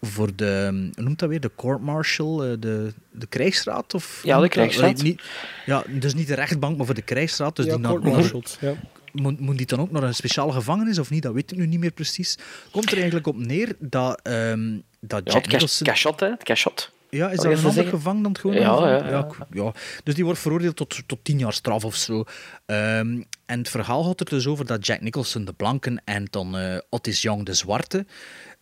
voor 0.00 0.36
de, 0.36 0.68
hoe 0.94 1.04
noemt 1.04 1.18
dat 1.18 1.28
weer, 1.28 1.40
de 1.40 1.50
court-martial, 1.56 2.36
de, 2.36 2.92
de 3.10 3.26
krijgsraad? 3.26 3.94
Of, 3.94 4.20
Ja, 4.24 4.40
de 4.40 4.48
krijgsraad. 4.48 5.02
Niet, 5.02 5.22
ja, 5.66 5.84
dus 5.88 6.14
niet 6.14 6.26
de 6.26 6.34
rechtbank, 6.34 6.76
maar 6.76 6.86
voor 6.86 6.94
de 6.94 7.02
krijgsraad. 7.02 7.56
Dus 7.56 7.64
Ja, 7.66 7.70
die 7.72 7.80
naar- 7.80 7.90
court-martialed, 7.90 8.58
ja. 8.60 8.74
Moet, 9.14 9.40
moet 9.40 9.56
die 9.56 9.66
dan 9.66 9.80
ook 9.80 9.90
naar 9.90 10.02
een 10.02 10.14
speciale 10.14 10.52
gevangenis 10.52 10.98
of 10.98 11.10
niet? 11.10 11.22
Dat 11.22 11.34
weet 11.34 11.52
ik 11.52 11.58
nu 11.58 11.66
niet 11.66 11.80
meer 11.80 11.92
precies. 11.92 12.38
Komt 12.70 12.90
er 12.90 12.96
eigenlijk 12.96 13.26
op 13.26 13.36
neer 13.36 13.76
dat, 13.78 14.20
ehm 14.22 14.78
dat 15.00 15.20
Ja, 15.24 15.32
Jack 15.32 15.42
het 15.42 15.52
Nicholson... 15.52 15.86
cachot, 15.86 16.20
hè. 16.20 16.28
Het 16.28 16.42
cachot. 16.42 16.92
Ja, 17.10 17.30
is 17.30 17.36
dat 17.36 17.58
een 17.58 17.64
ander 17.64 17.86
gevangen 17.86 18.22
dan 18.22 18.32
het 18.32 18.40
gewoon? 18.40 18.56
Ja, 18.56 18.88
ja, 18.88 19.08
ja. 19.08 19.28
ja. 19.50 19.72
Dus 20.04 20.14
die 20.14 20.24
wordt 20.24 20.40
veroordeeld 20.40 20.76
tot, 20.76 21.02
tot 21.06 21.18
tien 21.22 21.38
jaar 21.38 21.52
straf 21.52 21.84
of 21.84 21.94
zo. 21.96 22.24
Ehm, 22.66 23.22
en 23.46 23.58
het 23.58 23.68
verhaal 23.68 24.02
gaat 24.04 24.20
er 24.20 24.28
dus 24.28 24.46
over 24.46 24.66
dat 24.66 24.86
Jack 24.86 25.00
Nicholson 25.00 25.44
de 25.44 25.52
blanken 25.52 26.02
en 26.04 26.26
dan 26.30 26.56
eh, 26.56 26.78
Otis 26.88 27.22
Young 27.22 27.44
de 27.44 27.54
zwarte, 27.54 28.06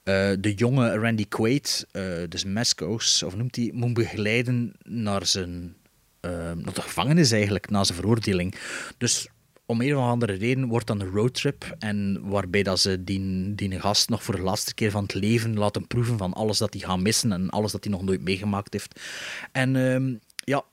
eh, 0.03 0.31
de 0.39 0.55
jonge 0.55 0.99
Randy 0.99 1.27
Quaid, 1.29 1.87
eh, 1.91 2.03
dus 2.29 2.45
Mescos, 2.45 3.23
of 3.23 3.37
noemt 3.37 3.57
hij, 3.57 3.71
moet 3.75 3.95
begeleiden 3.95 4.73
naar 4.83 5.27
zijn 5.27 5.77
eh, 6.23 6.31
naar 6.31 6.75
de 6.75 6.83
gevangenis 6.83 7.33
eigenlijk, 7.33 7.71
na 7.71 7.85
zijn 7.85 7.99
veroordeling. 7.99 8.55
Dus 8.99 9.29
om 9.73 9.81
een 9.81 9.97
of 9.97 10.03
andere 10.03 10.33
reden 10.33 10.69
wordt 10.69 10.87
dan 10.87 11.01
een 11.01 11.11
roadtrip 11.11 11.77
en 11.79 12.21
waarbij 12.23 12.63
dat 12.63 12.81
ze 12.81 13.05
die, 13.05 13.55
die 13.55 13.81
gast 13.81 14.09
nog 14.09 14.23
voor 14.23 14.37
de 14.37 14.43
laatste 14.43 14.75
keer 14.75 14.91
van 14.91 15.03
het 15.03 15.15
leven 15.15 15.55
laten 15.59 15.87
proeven 15.87 16.19
van 16.19 16.33
alles 16.33 16.59
dat 16.59 16.73
hij 16.73 16.83
gaat 16.83 17.01
missen 17.01 17.33
en 17.33 17.51
alles 17.51 17.73
dat 17.73 17.85
hij 17.85 17.93
nog 17.93 18.03
nooit 18.03 18.23
meegemaakt 18.23 18.73
heeft. 18.73 19.01
En 19.53 19.77
ehm, 19.77 20.15
ja, 20.35 20.65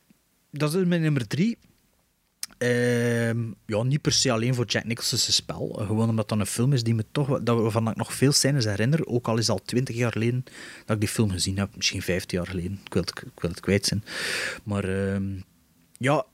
dat 0.52 0.74
is 0.74 0.86
mijn 0.86 1.02
nummer 1.02 1.28
drie. 1.28 1.58
Ehm, 2.58 3.40
ja, 3.66 3.84
niet 3.84 4.02
per 4.02 4.12
se 4.12 4.32
alleen 4.32 4.54
voor 4.56 4.66
Jack 4.66 4.84
Nicholson's 4.84 5.36
spel. 5.36 5.76
eh, 5.80 5.86
Gewoon 5.88 6.10
omdat 6.10 6.30
dat 6.30 6.40
een 6.40 6.46
film 6.46 6.74
is 6.74 6.84
die 6.84 6.96
me 6.96 7.06
toch, 7.12 7.42
dat, 7.42 7.60
waarvan 7.62 7.90
ik 7.90 7.96
nog 7.96 8.14
veel 8.14 8.32
scènes 8.32 8.66
herinner. 8.66 9.06
Ook 9.08 9.28
al 9.28 9.38
is 9.38 9.48
het 9.48 9.60
al 9.60 9.66
twintig 9.66 9.96
jaar 9.96 10.12
geleden 10.12 10.44
dat 10.86 10.96
ik 10.96 11.00
die 11.02 11.10
film 11.10 11.32
gezien 11.32 11.58
heb. 11.58 11.76
Misschien 11.76 12.02
vijftien 12.02 12.38
jaar 12.38 12.48
geleden. 12.48 12.80
Ik 12.86 12.94
wil 12.94 13.02
het, 13.02 13.24
ik 13.26 13.40
wil 13.42 13.50
het 13.50 13.60
kwijt 13.60 13.86
zijn. 13.86 14.04
Maar 14.64 14.84
ehm, 14.84 15.24
ja, 15.98 16.26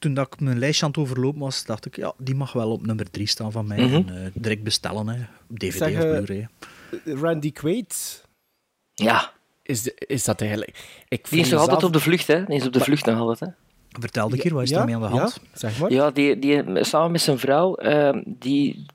toen 0.00 0.14
dat 0.14 0.26
ik 0.26 0.40
mijn 0.40 0.58
lijstje 0.58 0.84
aan 0.84 0.90
het 0.90 1.00
overlopen 1.00 1.40
was, 1.40 1.64
dacht 1.64 1.86
ik, 1.86 1.96
ja, 1.96 2.12
die 2.18 2.34
mag 2.34 2.52
wel 2.52 2.70
op 2.70 2.86
nummer 2.86 3.10
3 3.10 3.26
staan 3.26 3.52
van 3.52 3.66
mij. 3.66 3.80
Mhm. 3.80 3.94
En, 3.94 4.24
eh, 4.24 4.30
direct 4.34 4.62
bestellen, 4.62 5.08
hè. 5.08 5.22
op 5.50 5.58
DVD 5.58 5.76
Zeg, 5.76 5.96
of 5.96 6.04
eh, 6.04 6.22
Blu-ray. 6.22 6.48
Randy 7.22 7.52
Quaid, 7.52 8.24
Ja, 8.94 9.32
is, 9.62 9.82
de, 9.82 9.94
is 10.06 10.24
dat 10.24 10.40
eigenlijk... 10.40 11.02
Ik 11.08 11.30
die 11.30 11.40
is 11.40 11.50
nog 11.50 11.60
altijd 11.60 11.84
op 11.84 11.92
de 11.92 12.00
vlucht, 12.00 12.26
hè? 12.26 12.44
Die 12.44 12.56
is 12.56 12.66
op 12.66 12.72
de 12.72 12.80
vlucht 12.80 13.06
nog 13.06 13.18
altijd, 13.18 13.40
hè? 13.40 13.46
Vertel 14.00 14.32
een 14.32 14.38
keer, 14.38 14.54
wat 14.54 14.62
is 14.62 14.70
Ja, 14.70 14.76
daarmee 14.76 14.94
aan 14.94 15.00
de 15.00 15.06
hand? 15.06 15.40
Ja, 15.42 15.58
zeg 15.58 15.78
maar. 15.78 15.92
Ja, 15.92 16.10
die, 16.10 16.38
die, 16.38 16.84
samen 16.84 17.10
met 17.10 17.20
zijn 17.20 17.38
vrouw, 17.38 17.74
ehm, 17.74 18.22
die, 18.26 18.86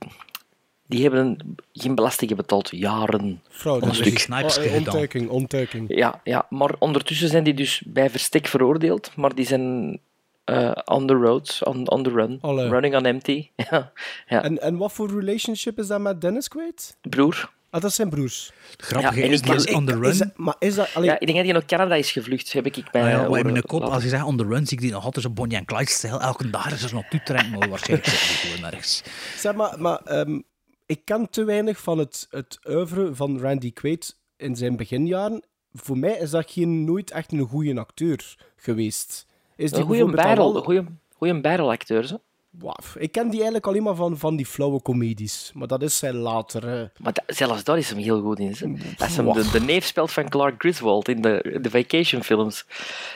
die 0.87 1.01
hebben 1.01 1.55
geen 1.73 1.95
belastingen 1.95 2.35
betaald, 2.35 2.69
jaren. 2.71 3.41
Fraude. 3.49 3.85
Dus 3.85 4.27
Oh, 4.29 4.65
eh, 4.65 4.73
ontduiking, 4.73 5.29
ontduiking. 5.29 5.85
Ja, 5.97 6.21
ja, 6.23 6.45
maar 6.49 6.75
ondertussen 6.79 7.29
zijn 7.29 7.43
die 7.43 7.53
dus 7.53 7.83
bij 7.85 8.09
verstek 8.09 8.47
veroordeeld, 8.47 9.11
maar 9.15 9.35
die 9.35 9.45
zijn 9.45 9.99
eh, 10.45 10.71
on 10.85 11.07
the 11.07 11.13
road, 11.13 11.59
on, 11.63 11.89
on 11.89 12.03
the 12.03 12.09
run, 12.09 12.37
Allee. 12.41 12.67
running 12.69 12.95
on 12.95 13.05
empty. 13.05 13.49
ja, 13.69 13.91
ja. 14.27 14.43
En, 14.43 14.61
en 14.61 14.77
wat 14.77 14.91
voor 14.93 15.19
relationship 15.19 15.79
is 15.79 15.87
dat 15.87 15.99
met 16.01 16.21
Dennis 16.21 16.47
Quaid? 16.47 16.97
broer. 17.01 17.53
Ah, 17.69 17.81
dat 17.81 17.93
zijn 17.93 18.09
broers. 18.09 18.51
Het 18.71 18.81
grappige 18.81 19.19
Ja, 19.19 19.25
en 19.25 19.31
is, 19.31 19.39
ik- 19.39 19.53
is 19.53 19.73
on 19.73 19.85
the 19.85 19.91
Is 19.91 19.99
run. 19.99 20.17
dat- 20.17 20.37
maar 20.37 20.55
is 20.59 20.75
dat... 20.75 20.89
Allee, 20.93 21.07
Ja, 21.09 21.13
ik 21.19 21.25
denk 21.25 21.35
dat 21.37 21.45
hij 21.45 21.53
naar 21.55 21.65
Canada 21.65 21.95
is 21.95 22.11
gevlucht, 22.11 22.53
heb 22.53 22.65
ik 22.65 22.91
bij 22.91 23.01
Ah 23.03 23.09
ja, 23.09 23.29
maar 23.29 23.39
in 23.39 23.51
mijn 23.51 23.63
kop, 23.63 23.81
als 23.81 24.03
je 24.03 24.09
zegt 24.09 24.23
on 24.23 24.37
the 24.37 24.43
run, 24.43 24.67
zie 24.67 24.77
ik 24.77 24.83
die 24.83 24.91
nog 24.91 25.03
altijd 25.05 25.25
zo 25.25 25.31
Bonnie 25.31 25.57
en 25.57 25.65
Clyde-stijl. 25.65 26.21
Elke 26.21 26.49
dag 26.49 26.71
is 26.71 26.83
er 26.83 26.93
naartoe 26.93 27.23
trekken, 27.23 27.49
maar 27.59 27.69
waarschijnlijk 27.69 28.09
zit 28.09 28.19
hij 28.19 28.35
gewoon 28.35 28.61
nergens. 28.71 29.03
Zeg 29.37 29.53
maar, 29.53 29.81
maar 29.81 29.97
ehm, 30.03 30.39
ik 30.85 31.01
ken 31.05 31.29
te 31.29 31.43
weinig 31.43 31.79
van 31.79 31.97
het, 31.97 32.27
het 32.29 32.59
oeuvre 32.69 33.15
van 33.15 33.39
Randy 33.39 33.73
Quaid 33.73 34.17
in 34.37 34.55
zijn 34.55 34.75
beginjaren. 34.75 35.43
Voor 35.73 35.97
mij 35.97 36.17
is 36.17 36.29
dat 36.29 36.51
geen, 36.51 36.83
nooit 36.83 37.11
echt 37.11 37.31
een 37.31 37.47
goede 37.47 37.79
acteur 37.79 38.35
geweest. 38.55 39.25
Is 39.55 39.71
die 39.71 39.79
Een 39.79 39.85
goede 39.85 40.05
battle, 40.05 40.61
goede, 40.61 40.85
goede 41.13 41.41
battle-acteur, 41.41 42.03
zo. 42.05 42.17
Waf, 42.49 42.95
Ik 42.99 43.11
ken 43.11 43.23
die 43.25 43.33
eigenlijk 43.35 43.67
alleen 43.67 43.83
maar 43.83 43.95
van, 43.95 44.17
van 44.17 44.35
die 44.35 44.45
flauwe 44.45 44.81
comedies. 44.81 45.51
Maar 45.53 45.67
dat 45.67 45.81
is 45.81 45.97
zijn 45.97 46.15
later. 46.15 46.67
eh. 46.67 46.87
Maar 46.97 47.13
da- 47.13 47.23
zelfs 47.27 47.63
daar 47.63 47.77
is 47.77 47.89
hem 47.89 47.97
heel 47.97 48.21
goed 48.21 48.39
in. 48.39 48.55
Zo. 48.55 48.73
Als 48.97 49.15
hem 49.15 49.25
Wow. 49.25 49.35
de, 49.35 49.49
de 49.51 49.61
neef 49.61 49.85
speelt 49.85 50.11
van 50.11 50.29
Clark 50.29 50.55
Griswold 50.57 51.07
in 51.07 51.21
de, 51.21 51.57
de 51.61 51.69
Vacation 51.69 52.23
films. 52.23 52.65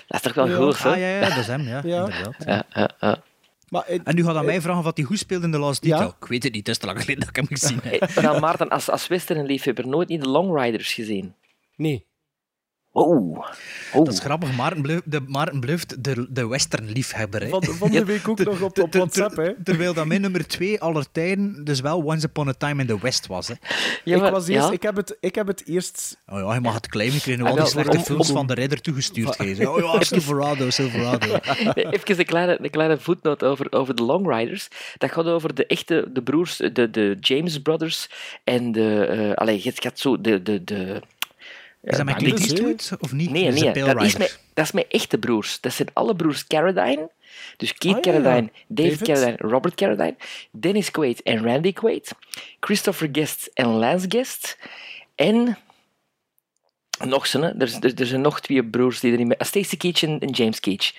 Dat 0.07 0.17
is 0.17 0.21
toch 0.21 0.33
wel 0.33 0.47
Ja. 0.49 0.55
goed, 0.55 0.83
hè? 0.83 0.89
Ah 0.91 0.97
ja, 0.99 1.07
ja, 1.07 1.29
dat 1.29 1.37
is 1.37 1.47
hem, 1.47 1.61
ja, 1.61 1.81
Ja. 1.85 1.99
inderdaad. 1.99 2.35
Ja, 2.45 2.63
ja, 2.73 2.89
ja. 2.99 3.21
Maar, 3.69 3.83
eh, 3.83 3.99
En 4.03 4.15
nu 4.15 4.23
gaat 4.23 4.35
aan 4.35 4.45
mij 4.45 4.61
vragen 4.61 4.83
wat 4.83 4.97
hij 4.97 5.05
goed 5.05 5.17
speelde 5.19 5.45
in 5.45 5.51
The 5.51 5.57
Last 5.59 5.83
Ja? 5.85 5.91
Detail. 5.91 6.15
Ik 6.21 6.27
weet 6.27 6.43
het 6.43 6.53
niet, 6.53 6.67
het 6.67 6.75
is 6.75 6.81
te 6.81 6.85
lang 6.85 6.99
geleden 6.99 7.19
dat 7.19 7.29
ik 7.29 7.35
hem 7.35 7.47
gezien 7.47 7.79
heb. 7.83 7.99
Hey, 8.13 8.23
dan, 8.23 8.39
Maarten, 8.41 8.69
als, 8.69 8.89
als 8.89 9.07
westernliefhebber 9.07 9.87
nooit 9.87 10.07
niet 10.07 10.21
de 10.21 10.29
Long 10.29 10.61
Riders 10.61 10.93
gezien. 10.93 11.33
nee. 11.75 12.05
Oh. 13.07 13.45
Dat 13.93 14.07
is 14.13 14.19
grappig, 14.19 14.55
Maarten 14.55 15.01
de, 15.05 15.19
Maarten 15.27 15.59
blijft 15.59 16.03
de, 16.03 16.27
de 16.29 16.47
western-liefhebber. 16.47 17.41
hè. 17.41 17.49
Van, 17.49 17.63
van 17.63 17.91
de 17.91 18.05
week 18.05 18.27
ook 18.27 18.39
nog 18.43 18.61
op, 18.61 18.79
op 18.79 18.93
WhatsApp, 18.93 19.35
hè. 19.35 19.43
ter- 19.53 19.55
Terwijl 19.63 19.93
dat 19.93 20.05
mijn 20.05 20.21
nummer 20.21 20.47
2 20.47 20.81
aller 20.81 21.05
tijden 21.11 21.63
dus 21.63 21.79
wel 21.81 22.01
Once 22.03 22.25
Upon 22.25 22.47
a 22.47 22.53
Time 22.53 22.81
in 22.81 22.87
the 22.87 22.99
West 22.99 23.27
was. 23.27 23.47
Hè. 23.47 23.53
Ja, 24.03 24.15
ik, 24.15 24.21
maar- 24.21 24.31
was 24.31 24.47
eerst, 24.47 24.67
ja. 24.67 24.73
ik, 24.73 24.81
heb 24.81 24.95
het, 24.95 25.17
ik 25.19 25.35
heb 25.35 25.47
het 25.47 25.63
eerst... 25.65 26.17
Oh 26.27 26.39
ja, 26.39 26.53
je 26.53 26.59
mag 26.59 26.73
het 26.73 26.87
claimen, 26.87 27.15
ik 27.15 27.21
kreeg 27.21 27.37
nu 27.37 27.43
al 27.43 27.55
die 27.55 27.65
slechte 27.65 27.97
om- 27.97 28.03
films 28.03 28.29
om- 28.29 28.35
van 28.35 28.47
de 28.47 28.53
Ridder 28.53 28.81
toegestuurd. 28.81 29.35
geven. 29.35 29.71
Oh 29.73 29.79
ja, 29.93 30.03
Silverado, 30.03 30.69
Silverado. 30.69 31.37
Even 31.73 32.19
een 32.19 32.25
kleine, 32.25 32.57
een 32.63 32.69
kleine 32.69 32.97
voetnoot 32.97 33.43
over, 33.43 33.67
over 33.71 33.95
de 33.95 34.03
Long 34.03 34.35
Riders. 34.37 34.67
Dat 34.97 35.11
gaat 35.11 35.25
over 35.25 35.55
de 35.55 35.65
echte 35.65 36.09
de 36.13 36.21
broers, 36.23 36.57
de, 36.57 36.89
de 36.91 37.17
James 37.19 37.61
Brothers 37.61 38.09
en 38.43 38.71
de... 38.71 39.05
eh 39.05 39.33
allee, 39.33 39.61
het 39.63 39.81
gaat 39.81 39.99
zo... 39.99 40.21
De, 40.21 40.41
de, 40.41 40.63
de, 40.63 41.01
Is 41.83 41.97
dat 41.97 42.05
met 42.05 42.15
Clint? 42.15 42.39
Eastwood 42.39 42.97
of 42.99 43.11
niet? 43.11 43.29
Nee, 43.29 43.43
Dat 43.45 43.53
is 43.53 43.61
nee, 43.61 43.73
dat 43.83 44.01
is, 44.03 44.17
met, 44.17 44.39
dat 44.53 44.73
is 44.73 44.83
echte 44.87 45.17
broers. 45.17 45.59
Dat 45.61 45.73
zijn 45.73 45.87
alle 45.93 46.15
broers 46.15 46.47
Carradine. 46.47 47.09
Dus 47.57 47.73
Keith 47.73 47.95
Ah, 47.97 48.03
ja, 48.03 48.11
ja. 48.11 48.19
Carradine, 48.21 48.51
Dave 48.67 48.89
David. 48.89 49.07
Carradine, 49.07 49.49
Robert 49.49 49.75
Carradine, 49.75 50.15
Dennis 50.51 50.91
Quaid 50.91 51.21
en 51.21 51.43
Randy 51.43 51.73
Quaid, 51.73 52.11
Christopher 52.59 53.09
Guest 53.11 53.49
en 53.53 53.67
Lance 53.67 54.05
Guest. 54.09 54.57
En 55.15 55.57
nog 57.05 57.27
zijn, 57.27 57.43
hè. 57.43 57.49
Er, 57.49 57.61
is- 57.61 57.75
er, 57.81 57.93
er 57.99 58.05
zijn 58.05 58.21
nog 58.21 58.41
twee 58.41 58.65
broers 58.65 58.99
die 58.99 59.11
erin 59.11 59.27
mee... 59.27 59.37
Stacey 59.39 59.77
Keach 59.77 60.03
en, 60.03 60.19
en 60.19 60.29
James 60.29 60.59
Keach. 60.59 60.91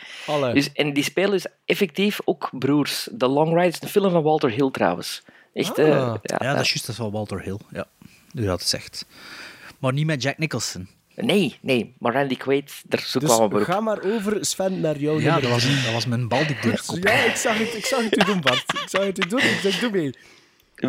Dus, 0.54 0.72
en 0.72 0.92
die 0.92 1.04
spelen 1.04 1.30
dus 1.30 1.46
effectief 1.64 2.18
ook 2.24 2.48
broers. 2.58 3.08
The 3.18 3.26
Long 3.26 3.54
Riders, 3.56 3.82
een 3.82 3.88
film 3.88 4.10
van 4.10 4.22
Walter 4.22 4.50
Hill 4.50 4.70
trouwens. 4.70 5.22
Echt, 5.52 5.78
Ah. 5.78 5.84
eh, 5.86 5.90
Ja, 5.92 6.20
ja, 6.22 6.52
dat 6.54 6.60
is 6.62 6.68
juist, 6.68 6.80
dat 6.86 6.88
is 6.94 6.98
wel 6.98 7.12
Walter 7.12 7.42
Hill. 7.42 7.58
Ja, 7.70 7.86
nu 8.32 8.44
dat 8.46 8.58
het 8.60 8.68
zegt. 8.68 9.06
Maar 9.80 9.92
niet 9.92 10.06
met 10.06 10.22
Jack 10.22 10.38
Nicholson. 10.38 10.88
Nee, 11.16 11.56
nee, 11.60 11.94
maar 11.98 12.12
Randy 12.12 12.36
Quaid, 12.36 12.82
daar 12.86 13.00
zo 13.00 13.18
Dus 13.18 13.36
we 13.36 13.42
op. 13.42 13.54
ga 13.54 13.80
maar 13.80 14.02
over, 14.04 14.44
Sven, 14.44 14.80
naar 14.80 14.98
jou. 14.98 15.22
Ja, 15.22 15.40
dat 15.40 15.50
was, 15.50 15.82
dat 15.84 15.92
was 15.92 16.06
mijn 16.06 16.28
bal 16.28 16.46
die. 16.46 16.56
Ja, 17.02 17.24
ik 17.24 17.34
zag 17.36 17.58
het, 17.58 17.74
ik 17.74 17.84
zag 17.86 18.04
het 18.04 18.16
u 18.22 18.24
doen, 18.24 18.40
Bart. 18.40 18.64
Ik 18.82 18.88
zag 18.88 19.04
het 19.04 19.24
u 19.24 19.28
doen. 19.28 19.40
Ik 19.40 19.58
zeg, 19.62 19.78
doe 19.78 19.90
mee. 19.90 20.14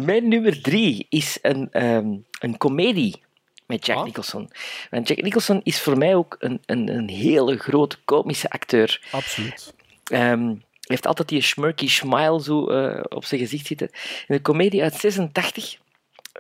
Mijn 0.05 0.27
nummer 0.27 0.61
drie 0.61 1.05
is 1.09 1.37
een, 1.41 1.67
ehm, 1.71 2.07
een 2.39 2.57
komedie 2.57 3.21
met 3.65 3.85
Jack 3.85 3.97
Ah. 3.97 4.03
Nicholson. 4.03 4.49
Want 4.89 5.07
Jack 5.07 5.21
Nicholson 5.21 5.61
is 5.63 5.81
voor 5.81 5.97
mij 5.97 6.15
ook 6.15 6.35
een, 6.39 6.61
een, 6.65 6.87
een 6.89 7.09
hele 7.09 7.57
grote 7.57 7.97
komische 8.05 8.49
acteur. 8.49 9.01
Absoluut. 9.11 9.73
Ehm, 10.03 10.45
hij 10.47 10.57
heeft 10.81 11.07
altijd 11.07 11.27
die 11.29 11.41
smirky 11.41 11.87
smile 11.87 12.41
zo 12.41 12.67
eh, 12.67 13.03
op 13.09 13.25
zijn 13.25 13.41
gezicht 13.41 13.65
zitten. 13.67 13.89
In 14.27 14.35
een 14.35 14.41
komedie 14.41 14.83
uit 14.83 14.93
86, 14.95 15.77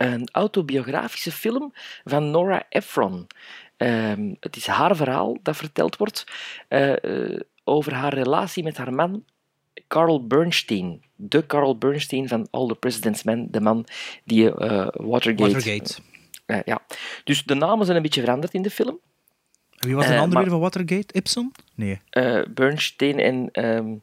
een 0.09 0.27
autobiografische 0.31 1.31
film 1.31 1.73
van 2.03 2.31
Nora 2.31 2.65
Ephron. 2.69 3.27
Ehm, 3.77 4.33
het 4.39 4.55
is 4.55 4.67
haar 4.67 4.95
verhaal 4.95 5.37
dat 5.43 5.55
verteld 5.57 5.97
wordt 5.97 6.23
eh, 6.67 7.03
eh, 7.03 7.39
over 7.63 7.93
haar 7.93 8.13
relatie 8.13 8.63
met 8.63 8.77
haar 8.77 8.93
man 8.93 9.25
Carl 9.87 10.27
Bernstein. 10.27 11.03
De 11.15 11.45
Carl 11.45 11.77
Bernstein 11.77 12.27
van 12.27 12.47
All 12.51 12.67
the 12.67 12.75
President's 12.75 13.23
Men, 13.23 13.47
de 13.51 13.61
man 13.61 13.85
die 14.23 14.55
eh, 14.55 14.87
Watergate... 14.93 15.51
Watergate. 15.53 16.01
Ja. 16.65 16.79
Dus 17.23 17.43
de 17.43 17.55
namen 17.55 17.85
zijn 17.85 17.97
een 17.97 18.03
beetje 18.03 18.21
veranderd 18.21 18.53
in 18.53 18.61
de 18.61 18.69
film. 18.69 18.99
Wie 19.77 19.95
was 19.95 20.05
de 20.07 20.13
Eh, 20.13 20.19
andere 20.19 20.41
maar- 20.41 20.49
van 20.49 20.59
Watergate? 20.59 21.13
Ibsen? 21.13 21.51
Nee. 21.75 22.01
Bernstein 22.53 23.19
en... 23.19 23.49
ehm, 23.51 23.93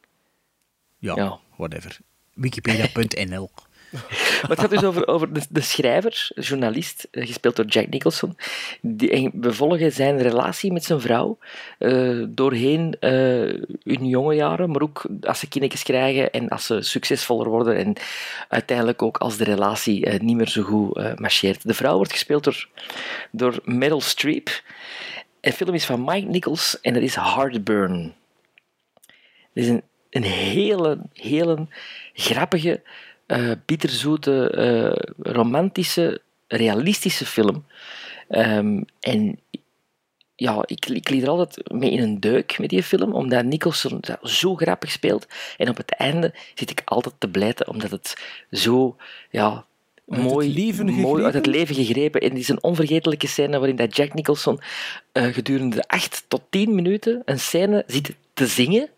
Ja, 0.98 1.14
Ja. 1.16 1.38
whatever. 1.56 1.98
Wikipedia.nl 2.34 3.50
Het 4.48 4.60
gaat 4.60 4.70
dus 4.70 4.84
over, 4.84 5.06
over 5.06 5.32
de, 5.32 5.40
de 5.48 5.60
schrijver, 5.60 6.30
journalist, 6.34 7.08
eh, 7.10 7.26
gespeeld 7.26 7.56
door 7.56 7.64
Jack 7.64 7.88
Nicholson. 7.88 8.36
Die, 8.80 9.30
we 9.34 9.52
volgen 9.52 9.92
zijn 9.92 10.22
relatie 10.22 10.72
met 10.72 10.84
zijn 10.84 11.00
vrouw 11.00 11.38
eh, 11.78 12.22
doorheen 12.28 12.96
eh, 13.00 13.10
hun 13.82 14.06
jonge 14.06 14.34
jaren, 14.34 14.70
maar 14.70 14.82
ook 14.82 15.06
als 15.20 15.38
ze 15.38 15.48
kindjes 15.48 15.82
krijgen 15.82 16.30
en 16.30 16.48
als 16.48 16.66
ze 16.66 16.82
succesvoller 16.82 17.48
worden 17.48 17.76
en 17.76 17.96
uiteindelijk 18.48 19.02
ook 19.02 19.16
als 19.16 19.36
de 19.36 19.44
relatie 19.44 20.08
niet 20.08 20.36
meer 20.36 20.48
zo 20.48 20.62
goed 20.62 21.18
marcheert. 21.18 21.66
De 21.66 21.74
vrouw 21.74 21.96
wordt 21.96 22.12
gespeeld 22.12 22.44
door, 22.44 22.68
door 23.30 23.60
Meryl 23.64 24.00
Streep. 24.00 24.62
De 25.40 25.52
film 25.52 25.74
is 25.74 25.84
van 25.84 26.04
Mike 26.04 26.26
Nichols 26.26 26.80
en 26.80 26.94
dat 26.94 27.02
is 27.02 27.14
Heartburn. 27.14 28.14
Het 29.52 29.64
is 29.64 29.68
een, 29.68 29.82
een 30.10 30.22
hele, 30.22 30.98
hele 31.12 31.66
grappige, 32.14 32.82
eh, 33.28 33.50
bitterzoete, 33.66 34.50
eh, 34.50 35.32
romantische, 35.32 36.20
realistische 36.46 37.26
film. 37.26 37.64
Ehm, 38.28 38.82
en 39.00 39.38
ja, 40.34 40.62
ik, 40.66 40.86
ik 40.86 41.08
liet 41.08 41.22
er 41.22 41.28
altijd 41.28 41.72
mee 41.72 41.90
in 41.90 42.02
een 42.02 42.20
deuk 42.20 42.58
met 42.58 42.68
die 42.70 42.82
film, 42.82 43.12
omdat 43.12 43.44
Nicholson 43.44 44.00
zo 44.22 44.54
grappig 44.54 44.90
speelt. 44.90 45.26
En 45.56 45.68
op 45.68 45.76
het 45.76 45.94
einde 45.94 46.34
zit 46.54 46.70
ik 46.70 46.82
altijd 46.84 47.14
te 47.18 47.28
blijten, 47.28 47.68
omdat 47.68 47.90
het 47.90 48.14
zo 48.50 48.96
ja, 49.30 49.64
Uit 50.08 50.22
mooi, 50.22 50.46
het 50.46 50.56
leven 50.56 50.86
mooi 50.86 51.24
uit 51.24 51.34
het 51.34 51.46
gegrepen? 51.46 51.74
leven 51.74 51.84
gegrepen. 51.84 52.20
En 52.20 52.28
het 52.30 52.38
is 52.38 52.48
een 52.48 52.62
onvergetelijke 52.62 53.26
scène 53.26 53.58
waarin 53.58 53.76
dat 53.76 53.96
Jack 53.96 54.14
Nicholson 54.14 54.60
eh, 55.12 55.24
gedurende 55.24 55.82
8 55.86 56.24
tot 56.28 56.42
10 56.50 56.74
minuten 56.74 57.22
een 57.24 57.40
scène 57.40 57.84
zit 57.86 58.14
te 58.32 58.46
zingen. 58.46 58.88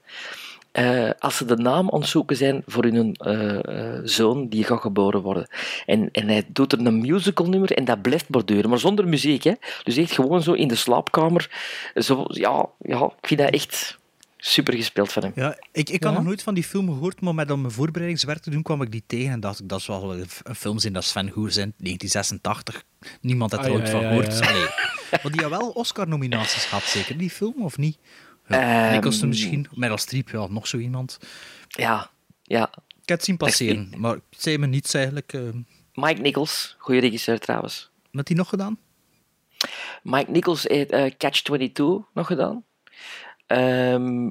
Eh, 0.72 1.10
als 1.18 1.36
ze 1.36 1.44
de 1.44 1.56
naam 1.56 1.90
aan 1.90 2.00
het 2.00 2.08
zoeken 2.08 2.36
zijn 2.36 2.62
voor 2.66 2.84
hun 2.84 3.14
eh, 3.14 3.94
eh, 3.94 4.00
zoon 4.04 4.48
die 4.48 4.64
gaat 4.64 4.80
geboren 4.80 5.20
worden. 5.20 5.48
En, 5.86 6.08
en 6.12 6.28
hij 6.28 6.44
doet 6.48 6.72
er 6.72 6.86
een 6.86 7.00
musical 7.00 7.46
nummer 7.48 7.72
en 7.72 7.84
dat 7.84 8.02
blijft 8.02 8.28
borduren, 8.28 8.70
maar 8.70 8.78
zonder 8.78 9.08
muziek. 9.08 9.42
Hè. 9.44 9.52
Dus 9.82 9.96
echt 9.96 10.12
gewoon 10.12 10.42
zo 10.42 10.52
in 10.52 10.68
de 10.68 10.74
slaapkamer. 10.74 11.50
Zo, 11.94 12.24
ja, 12.28 12.66
ja, 12.78 13.04
ik 13.20 13.26
vind 13.28 13.40
dat 13.40 13.50
echt 13.50 13.98
super 14.36 14.74
gespeeld 14.74 15.12
van 15.12 15.22
hem. 15.22 15.32
Ja, 15.34 15.58
ik, 15.72 15.88
ik 15.90 16.02
had 16.02 16.12
Ja? 16.12 16.18
nog 16.18 16.26
nooit 16.26 16.42
van 16.42 16.54
die 16.54 16.64
film 16.64 16.86
gehoord, 16.88 17.20
maar 17.20 17.34
met 17.34 17.50
om 17.50 17.60
mijn 17.60 17.72
voorbereidingswerk 17.72 18.38
te 18.38 18.50
doen 18.50 18.62
kwam 18.62 18.82
ik 18.82 18.90
die 18.92 19.02
tegen 19.06 19.32
en 19.32 19.40
dacht 19.40 19.60
ik, 19.60 19.68
dat 19.68 19.80
is 19.80 19.86
wel 19.86 20.12
een, 20.14 20.26
een 20.42 20.54
filmzin 20.54 20.92
dat 20.92 21.04
Sven 21.04 21.30
Goers 21.30 21.56
in 21.56 21.74
1986. 21.76 22.82
Niemand 23.20 23.50
had 23.52 23.64
er 23.64 23.70
Ah, 23.70 23.76
ooit 23.76 23.86
ja, 23.86 23.90
van 23.92 24.00
ja, 24.02 24.08
gehoord. 24.08 24.38
ja. 24.38 25.18
Maar 25.22 25.32
die 25.32 25.40
had 25.42 25.50
wel 25.50 25.68
Oscar-nominaties 25.68 26.64
gehad, 26.64 26.82
zeker, 26.84 27.18
die 27.18 27.30
film, 27.30 27.54
of 27.62 27.76
niet? 27.78 27.98
Ja, 28.58 28.84
Ehm, 28.86 28.92
Nicholson 28.94 29.28
misschien, 29.28 29.66
Meryl 29.74 29.98
Streep, 29.98 30.28
ja, 30.28 30.46
nog 30.46 30.66
zo 30.66 30.76
iemand. 30.78 31.18
Ja, 31.68 32.10
ja. 32.42 32.70
Ik 33.02 33.08
heb 33.08 33.16
het 33.18 33.24
zien 33.24 33.36
passeren, 33.36 33.92
maar 33.96 34.12
het 34.14 34.22
zei 34.42 34.58
me 34.58 34.66
niets 34.66 34.94
eigenlijk. 34.94 35.32
eh 35.32 35.40
Mike 35.94 36.20
Nichols, 36.20 36.74
goede 36.78 37.00
regisseur 37.00 37.38
trouwens. 37.38 37.90
wat 38.10 38.28
hij 38.28 38.36
nog 38.36 38.48
gedaan? 38.48 38.78
Mike 40.02 40.30
Nichols 40.30 40.62
heeft 40.62 40.90
eh, 40.90 41.10
Catch-22 41.18 41.82
nog 42.14 42.26
gedaan. 42.26 42.64
Ehm, 43.46 44.28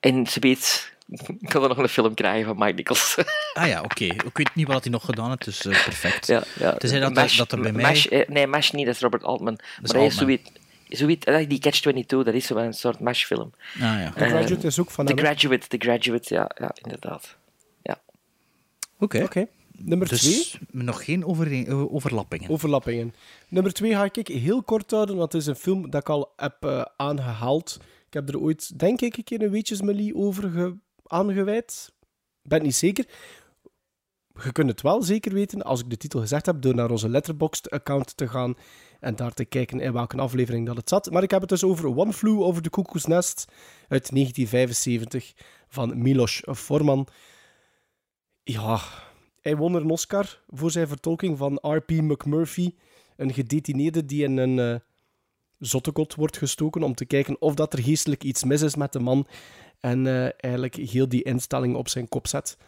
en 0.00 0.26
ze 0.26 0.40
weet 0.40 0.94
Ik 1.40 1.52
had 1.52 1.62
er 1.62 1.68
nog 1.68 1.78
een 1.78 1.88
film 1.88 2.14
krijgen 2.14 2.46
van 2.46 2.58
Mike 2.58 2.72
Nichols. 2.74 3.16
Ah 3.54 3.66
ja, 3.68 3.80
oké. 3.82 4.04
Ik 4.04 4.30
weet 4.36 4.54
niet 4.54 4.66
wat 4.66 4.82
hij 4.82 4.92
nog 4.92 5.04
gedaan 5.04 5.28
heeft, 5.28 5.44
dus 5.44 5.64
eh, 5.64 5.84
perfect. 5.84 6.26
ja, 6.26 6.42
ja. 6.58 6.72
Tenzij 6.76 7.00
dat, 7.00 7.14
Mash- 7.14 7.36
dat 7.36 7.52
er 7.52 7.60
bij 7.60 7.72
mij... 7.72 7.82
Mash, 7.82 8.06
eh, 8.06 8.28
nee, 8.28 8.46
Mash 8.46 8.70
niet, 8.70 8.86
dat 8.86 8.94
is 8.94 9.00
Robert 9.00 9.22
Altman. 9.24 9.54
maar 9.58 9.82
is 9.82 9.90
Altman. 9.92 10.10
zoiets... 10.10 10.50
Zoiets, 10.96 11.26
die 11.48 11.58
Catch-22, 11.58 12.06
dat 12.06 12.26
is 12.34 12.46
zo 12.46 12.56
een 12.56 12.72
soort 12.72 13.00
Mash-film. 13.00 13.50
Ah, 13.74 13.80
ja. 13.80 14.12
The 14.16 14.24
Graduate 14.24 14.66
is 14.66 14.78
ook 14.80 14.90
van 14.90 15.06
The? 15.06 15.16
Graduate, 15.16 15.68
The 15.68 15.76
Graduate, 15.78 16.34
ja, 16.34 16.50
ja 16.54 16.70
inderdaad. 16.82 17.36
Oké. 18.98 19.22
Oké. 19.22 19.46
Nummer 19.72 20.08
Dus 20.08 20.20
twee. 20.20 20.60
nog 20.70 21.04
geen 21.04 21.24
over, 21.24 21.66
eh, 21.66 21.94
overlappingen. 21.94 22.50
Overlappingen. 22.50 23.14
Nummer 23.48 23.72
twee 23.72 23.92
ga 23.92 24.08
ik 24.12 24.26
heel 24.28 24.62
kort 24.62 24.90
houden, 24.90 25.16
want 25.16 25.32
het 25.32 25.40
is 25.42 25.46
een 25.48 25.56
film 25.56 25.90
dat 25.90 26.00
ik 26.00 26.08
al 26.08 26.32
heb 26.36 26.56
eh, 26.64 26.84
aangehaald. 26.96 27.78
Ik 28.06 28.12
heb 28.12 28.28
er 28.28 28.38
ooit, 28.40 28.78
denk 28.78 29.00
ik, 29.00 29.16
een 29.16 29.24
keer 29.24 29.42
een 29.42 29.50
weetjesmelie 29.50 30.14
over 30.16 30.50
ge- 30.50 30.74
aangewijd. 31.06 31.92
Ben 32.42 32.62
niet 32.62 32.74
zeker. 32.74 33.04
Je 34.44 34.52
kunt 34.52 34.68
het 34.68 34.82
wel 34.82 35.02
zeker 35.02 35.32
weten, 35.32 35.62
als 35.62 35.80
ik 35.80 35.90
de 35.90 35.96
titel 35.96 36.20
gezegd 36.20 36.46
heb, 36.46 36.62
door 36.62 36.74
naar 36.74 36.90
onze 36.90 37.08
Letterboxd-account 37.08 38.16
te 38.16 38.28
gaan 38.28 38.54
en 39.02 39.16
daar 39.16 39.32
te 39.34 39.44
kijken 39.44 39.80
in 39.80 39.92
welke 39.92 40.16
aflevering 40.16 40.66
dat 40.66 40.76
het 40.76 40.88
zat. 40.88 41.10
Maar 41.10 41.22
ik 41.22 41.30
heb 41.30 41.40
het 41.40 41.48
dus 41.48 41.64
over 41.64 41.96
One 41.96 42.12
Flew 42.12 42.42
Over 42.42 42.62
the 42.62 42.70
Cuckoo's 42.70 43.06
Nest 43.06 43.44
uit 43.88 44.10
1975 44.10 45.32
van 45.68 46.02
Milos 46.02 46.42
Forman. 46.54 47.06
Ja, 48.42 48.80
hij 49.40 49.56
won 49.56 49.74
een 49.74 49.90
Oscar 49.90 50.40
voor 50.48 50.70
zijn 50.70 50.88
vertolking 50.88 51.38
van 51.38 51.58
R.P. 51.62 51.90
McMurphy, 51.90 52.74
een 53.16 53.32
gedetineerde 53.32 54.04
die 54.04 54.24
in 54.24 54.36
een 54.36 54.58
eh 54.58 54.80
zottekot 55.58 56.14
wordt 56.14 56.36
gestoken 56.36 56.82
om 56.82 56.94
te 56.94 57.04
kijken 57.04 57.40
of 57.40 57.54
dat 57.54 57.72
er 57.72 57.82
geestelijk 57.82 58.24
iets 58.24 58.44
mis 58.44 58.62
is 58.62 58.76
met 58.76 58.92
de 58.92 58.98
man 58.98 59.26
en 59.80 60.06
eh, 60.06 60.22
eigenlijk 60.22 60.74
heel 60.74 61.08
die 61.08 61.22
instelling 61.22 61.74
op 61.74 61.88
zijn 61.88 62.08
kop 62.08 62.26
zet. 62.26 62.58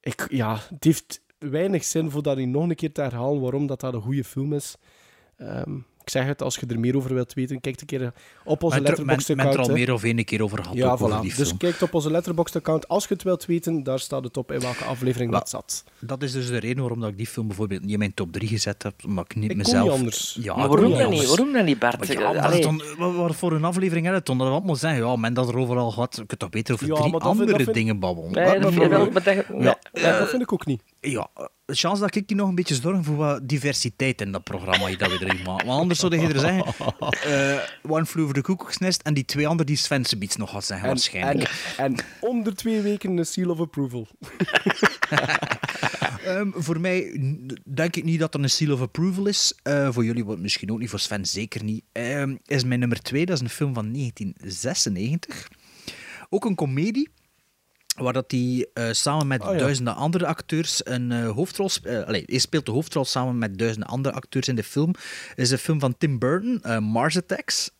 Ik, 0.00 0.26
ja, 0.30 0.58
het 0.68 0.84
heeft 0.84 1.22
weinig 1.38 1.84
zin 1.84 2.10
voor 2.10 2.22
dat 2.22 2.36
hij 2.36 2.44
nog 2.44 2.68
een 2.68 2.74
keer 2.74 2.92
te 2.92 3.00
herhalen 3.00 3.40
waarom 3.40 3.66
dat, 3.66 3.80
dat 3.80 3.94
een 3.94 4.02
goede 4.02 4.24
film 4.24 4.52
is. 4.52 4.76
Ehm, 5.36 5.76
ik 6.04 6.10
zeg 6.10 6.26
het, 6.26 6.42
als 6.42 6.56
je 6.56 6.66
er 6.66 6.80
meer 6.80 6.96
over 6.96 7.14
wilt 7.14 7.32
weten, 7.32 7.60
kijk 7.60 7.80
een 7.80 7.86
keer 7.86 8.12
op 8.44 8.62
onze 8.62 8.76
er- 8.76 8.82
Letterboxd-account. 8.82 9.54
men 9.56 9.64
er 9.64 9.68
al 9.70 9.76
meer 9.76 9.92
of 9.92 10.02
één 10.04 10.24
keer 10.24 10.42
over 10.42 10.58
gehad, 10.62 10.76
Ja, 10.76 10.86
ook 10.86 10.92
over 10.92 11.18
voilà. 11.18 11.20
die 11.20 11.34
Dus 11.34 11.46
film. 11.46 11.58
kijk 11.58 11.80
op 11.80 11.94
onze 11.94 12.10
Letterboxd-account. 12.10 12.88
Als 12.88 13.06
je 13.08 13.14
het 13.14 13.22
wilt 13.22 13.46
weten, 13.46 13.82
daar 13.82 13.98
staat 13.98 14.24
het 14.24 14.36
op 14.36 14.52
in 14.52 14.60
welke 14.60 14.84
aflevering 14.84 15.32
dat 15.32 15.48
zat. 15.48 15.84
Dat 15.98 16.22
is 16.22 16.32
dus 16.32 16.46
de 16.48 16.58
reden 16.58 16.78
waarom 16.80 17.00
dat 17.00 17.08
ik 17.10 17.16
die 17.16 17.26
film 17.26 17.46
bijvoorbeeld 17.46 17.80
niet 17.82 17.90
in 17.90 17.98
mijn 17.98 18.14
top 18.14 18.32
3 18.32 18.48
gezet 18.48 18.82
heb. 18.82 18.94
Maar 19.06 19.24
ik 19.24 19.34
niet 19.36 19.50
Ik 19.50 19.56
mezelf... 19.56 19.82
niet 19.82 19.92
anders. 19.98 20.38
Ja, 20.40 20.54
maar 20.56 20.64
ik 20.64 20.70
waarom 20.70 20.90
dan 20.98 21.10
niet? 21.10 21.26
Waarom 21.26 21.52
dan 21.52 21.64
niet, 21.64 21.78
Bart? 21.78 22.06
Ja, 22.06 22.48
dan, 22.60 22.82
wat, 22.98 23.34
voor 23.36 23.52
een 23.52 23.64
aflevering 23.64 24.06
had 24.06 24.14
het 24.14 24.26
dan? 24.26 24.38
Dat 24.38 24.48
allemaal 24.48 24.76
zeggen, 24.76 25.06
ja, 25.06 25.16
men 25.16 25.34
dat 25.34 25.48
er 25.48 25.56
overal 25.58 25.90
gehad. 25.90 26.16
Je 26.16 26.26
kunt 26.26 26.40
toch 26.40 26.50
beter 26.50 26.74
over 26.74 26.86
Ja, 26.86 26.94
drie 26.94 27.14
andere 27.14 27.56
vind- 27.56 27.74
dingen 27.74 27.98
babbelen. 27.98 28.32
Nee, 28.32 28.60
vind 28.60 28.74
je 28.74 29.44
Ja, 29.92 30.18
dat 30.18 30.28
vind 30.28 30.42
ik 30.42 30.52
ook 30.52 30.66
niet. 30.66 30.82
Ja, 31.10 31.28
eh, 31.34 31.44
chance 31.66 32.00
dat 32.00 32.14
ik 32.14 32.28
die 32.28 32.36
nog 32.36 32.48
een 32.48 32.54
beetje 32.54 32.74
zorg 32.74 33.04
voor 33.04 33.16
wat 33.16 33.48
diversiteit 33.48 34.20
in 34.20 34.32
dat 34.32 34.44
programma 34.44 34.96
dat 34.96 35.10
we 35.10 35.24
erin 35.24 35.42
maken. 35.44 35.66
Want 35.66 35.80
anders 35.80 36.00
zou 36.00 36.20
je 36.20 36.28
er 36.28 36.38
zeggen, 36.38 36.64
eh, 37.54 37.90
One 37.90 38.06
Flew 38.06 38.22
Over 38.22 38.34
the 38.34 38.40
Cuckoo's 38.40 38.78
Nest 38.78 39.02
en 39.02 39.14
die 39.14 39.24
twee 39.24 39.46
anderen 39.46 39.66
die 39.66 39.76
Sven 39.76 40.04
Beats 40.18 40.36
nog 40.36 40.50
had 40.50 40.64
zeggen 40.64 40.88
En, 40.88 40.94
waarschijnlijk. 40.94 41.74
en, 41.76 41.94
en 41.96 42.04
onder 42.20 42.54
twee 42.54 42.80
weken 42.80 43.16
een 43.16 43.26
seal 43.26 43.50
of 43.50 43.60
approval. 43.60 44.06
Ehm, 46.24 46.50
voor 46.54 46.80
mij 46.80 47.20
denk 47.64 47.96
ik 47.96 48.04
niet 48.04 48.18
dat 48.20 48.34
er 48.34 48.40
een 48.40 48.50
seal 48.50 48.72
of 48.72 48.80
approval 48.80 49.26
is. 49.26 49.58
Eh, 49.62 49.92
voor 49.92 50.04
jullie 50.04 50.22
wordt 50.22 50.34
het 50.34 50.42
misschien 50.42 50.70
ook 50.72 50.78
niet, 50.78 50.90
voor 50.90 50.98
Sven 50.98 51.26
zeker 51.26 51.64
niet. 51.64 51.84
Ehm, 51.92 52.36
is 52.46 52.64
mijn 52.64 52.80
nummer 52.80 53.02
twee, 53.02 53.26
dat 53.26 53.36
is 53.36 53.42
een 53.42 53.48
film 53.48 53.74
van 53.74 53.90
1996. 53.90 55.48
Ook 56.28 56.44
een 56.44 56.54
komedie. 56.54 57.08
Waar 57.96 58.12
dat 58.12 58.30
hij 58.30 58.66
eh, 58.74 58.88
samen 58.90 59.26
met 59.26 59.42
Oh 59.42 59.52
ja. 59.52 59.58
duizenden 59.58 59.94
andere 59.94 60.26
acteurs 60.26 60.80
een 60.84 61.12
eh, 61.12 61.30
hoofdrol 61.30 61.68
speelt. 61.68 62.06
hij 62.06 62.38
speelt 62.38 62.66
de 62.66 62.72
hoofdrol 62.72 63.04
samen 63.04 63.38
met 63.38 63.58
duizenden 63.58 63.88
andere 63.88 64.14
acteurs 64.14 64.48
in 64.48 64.56
de 64.56 64.62
film. 64.62 64.94
Het 65.28 65.38
is 65.38 65.50
een 65.50 65.58
film 65.58 65.80
van 65.80 65.96
Tim 65.98 66.18
Burton, 66.18 66.62
eh, 66.62 66.78
Mars 66.78 67.16
Attacks. 67.16 67.70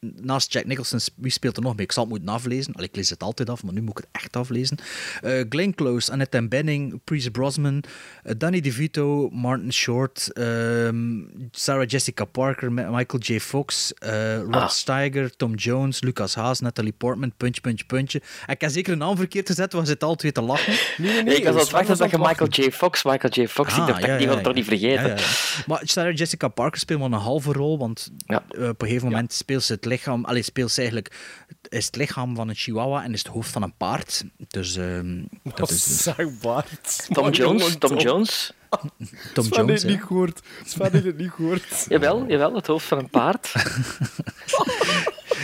Naast 0.00 0.52
Jack 0.52 0.64
Nicholson, 0.64 0.98
wie 1.16 1.30
speelt 1.32 1.56
er 1.56 1.62
nog 1.62 1.76
mee? 1.76 1.84
Ik 1.84 1.92
zal 1.92 2.02
het 2.02 2.12
moeten 2.12 2.28
aflezen. 2.28 2.74
Allee, 2.74 2.88
ik 2.88 2.96
lees 2.96 3.10
het 3.10 3.22
altijd 3.22 3.50
af, 3.50 3.62
maar 3.62 3.72
nu 3.72 3.80
moet 3.80 3.98
ik 3.98 4.04
het 4.04 4.22
echt 4.22 4.36
aflezen. 4.36 4.76
Eh 5.22 5.40
Glenn 5.48 5.74
Close, 5.74 6.12
Annette 6.12 6.48
Bening, 6.48 7.00
Pierce 7.04 7.30
Brosnan, 7.30 7.82
eh, 8.22 8.34
Danny 8.38 8.60
DeVito, 8.60 9.28
Martin 9.32 9.72
Short, 9.72 10.30
ehm, 10.32 11.20
Sarah 11.50 11.86
Jessica 11.88 12.24
Parker, 12.24 12.72
Michael 12.72 13.22
J. 13.22 13.38
Fox, 13.40 13.94
eh 13.94 14.36
Rod 14.38 14.54
Ah. 14.54 14.68
Steiger, 14.68 15.36
Tom 15.36 15.54
Jones, 15.54 16.00
Lucas 16.02 16.34
Haas, 16.34 16.60
Natalie 16.60 16.94
Portman, 16.98 17.32
puntje, 17.36 17.60
puntje, 17.60 17.84
puntje. 17.86 18.22
Ik 18.46 18.60
heb 18.60 18.70
zeker 18.70 18.92
een 18.92 18.98
naam 18.98 19.16
verkeerd 19.16 19.46
gezet, 19.48 19.72
we 19.72 19.84
zitten 19.86 20.08
al 20.08 20.14
twee 20.14 20.32
te 20.32 20.42
lachen. 20.42 20.74
Nee, 20.96 21.22
Nee, 21.22 21.36
ik 21.36 21.44
was 21.44 21.62
het 21.62 21.70
wachten 21.70 21.98
dat 21.98 22.10
je 22.10 22.16
het 22.16 22.26
Michael 22.26 22.50
J. 22.50 22.70
Fox, 22.70 23.04
Michael 23.04 23.32
J. 23.32 23.46
Fox, 23.48 23.72
ik 23.72 23.78
Ah, 23.80 23.86
dacht, 23.86 24.04
ja, 24.04 24.16
die 24.16 24.20
ja, 24.22 24.28
had 24.28 24.38
ik 24.38 24.44
toch 24.44 24.54
niet 24.54 24.64
vergeten. 24.66 25.02
Ja, 25.02 25.08
ja, 25.08 25.16
ja. 25.16 25.62
Maar 25.66 25.80
Sarah 25.84 26.16
Jessica 26.16 26.48
Parker 26.48 26.80
speelt 26.80 27.00
maar 27.00 27.10
een 27.10 27.18
halve 27.24 27.52
rol, 27.52 27.78
want 27.78 28.10
Ja. 28.26 28.42
op 28.48 28.82
een 28.82 28.86
gegeven 28.88 29.08
moment 29.10 29.32
speelt 29.32 29.62
ze 29.62 29.72
het 29.72 29.84
lichaam, 29.88 30.24
allee, 30.24 30.42
speelt 30.42 30.70
ze 30.70 30.80
eigenlijk 30.80 31.14
is 31.68 31.86
het 31.86 31.96
lichaam 31.96 32.36
van 32.36 32.48
een 32.48 32.54
chihuahua 32.54 33.04
en 33.04 33.12
is 33.12 33.22
het 33.22 33.32
hoofd 33.32 33.50
van 33.50 33.62
een 33.62 33.76
paard. 33.76 34.24
Dus 34.48 34.76
ehm, 34.76 35.22
dat 35.54 35.70
is 35.70 36.02
Zeg 36.02 36.38
Bart. 36.40 37.08
Tom 37.12 37.30
Jones, 37.30 37.76
Tom 37.78 37.98
Jones. 37.98 38.52
Tom 39.34 39.44
Sven 39.44 39.56
Jones. 39.56 39.82
heeft 39.82 39.94
niet 39.94 40.06
gehoord. 40.06 40.40
Sven 40.64 40.92
heeft 40.92 41.04
het 41.04 41.18
niet 41.18 41.30
gehoord. 41.30 41.84
Jawel, 41.88 42.26
jawel, 42.26 42.54
het 42.54 42.66
hoofd 42.66 42.86
van 42.86 42.98
een 42.98 43.10
paard. 43.10 43.52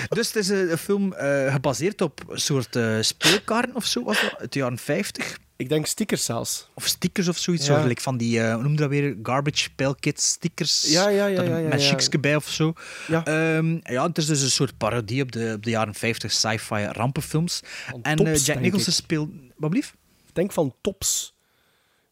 Dus 0.08 0.26
het 0.26 0.36
is 0.36 0.48
een, 0.48 0.78
film 0.78 1.12
eh, 1.12 1.52
gebaseerd 1.52 2.00
op 2.00 2.20
een 2.28 2.40
soort 2.40 2.76
eh, 2.76 2.96
speelkaarten 3.00 3.76
of 3.76 3.84
zo, 3.84 4.02
was 4.02 4.20
dat? 4.20 4.38
Uit 4.38 4.52
de 4.52 4.58
jaren 4.58 4.78
50. 4.78 5.38
Ik 5.56 5.68
denk 5.68 5.86
stickers 5.86 6.24
zelfs. 6.24 6.68
Of 6.74 6.86
stickers 6.86 7.28
of 7.28 7.38
zoiets. 7.38 7.66
Ja. 7.66 7.82
Zo, 7.82 7.92
van 7.94 8.16
die, 8.16 8.40
eh, 8.40 8.54
hoe 8.54 8.62
noem 8.62 8.72
je 8.72 8.78
dat 8.78 8.88
weer? 8.88 9.16
Garbage 9.22 9.74
Pail 9.74 9.94
Kids 9.94 10.26
stickers. 10.26 10.82
Ja, 10.82 11.08
ja, 11.08 11.26
ja, 11.26 11.36
dat 11.36 11.46
ja, 11.46 11.56
ja, 11.56 11.68
Met 11.68 11.82
chicske 11.84 12.18
bij 12.18 12.36
of 12.36 12.48
zo. 12.48 12.72
Ja. 13.08 13.24
Ehm, 13.24 13.78
ja, 13.82 14.06
het 14.06 14.18
is 14.18 14.26
dus 14.26 14.40
een 14.42 14.50
soort 14.50 14.76
parodie 14.76 15.22
op 15.22 15.32
de, 15.32 15.52
op 15.56 15.62
de 15.64 15.70
jaren 15.70 15.94
50 15.94 16.32
sci-fi 16.32 16.84
rampenfilms. 16.84 17.60
en 18.02 18.16
Tops, 18.16 18.30
eh, 18.30 18.36
Jack 18.46 18.60
Nicholson 18.60 18.92
ik. 18.92 18.98
speelt... 18.98 19.30
Wat 19.56 19.70
blief? 19.70 19.94
Denk 20.32 20.52
van 20.52 20.74
Tops. 20.80 21.34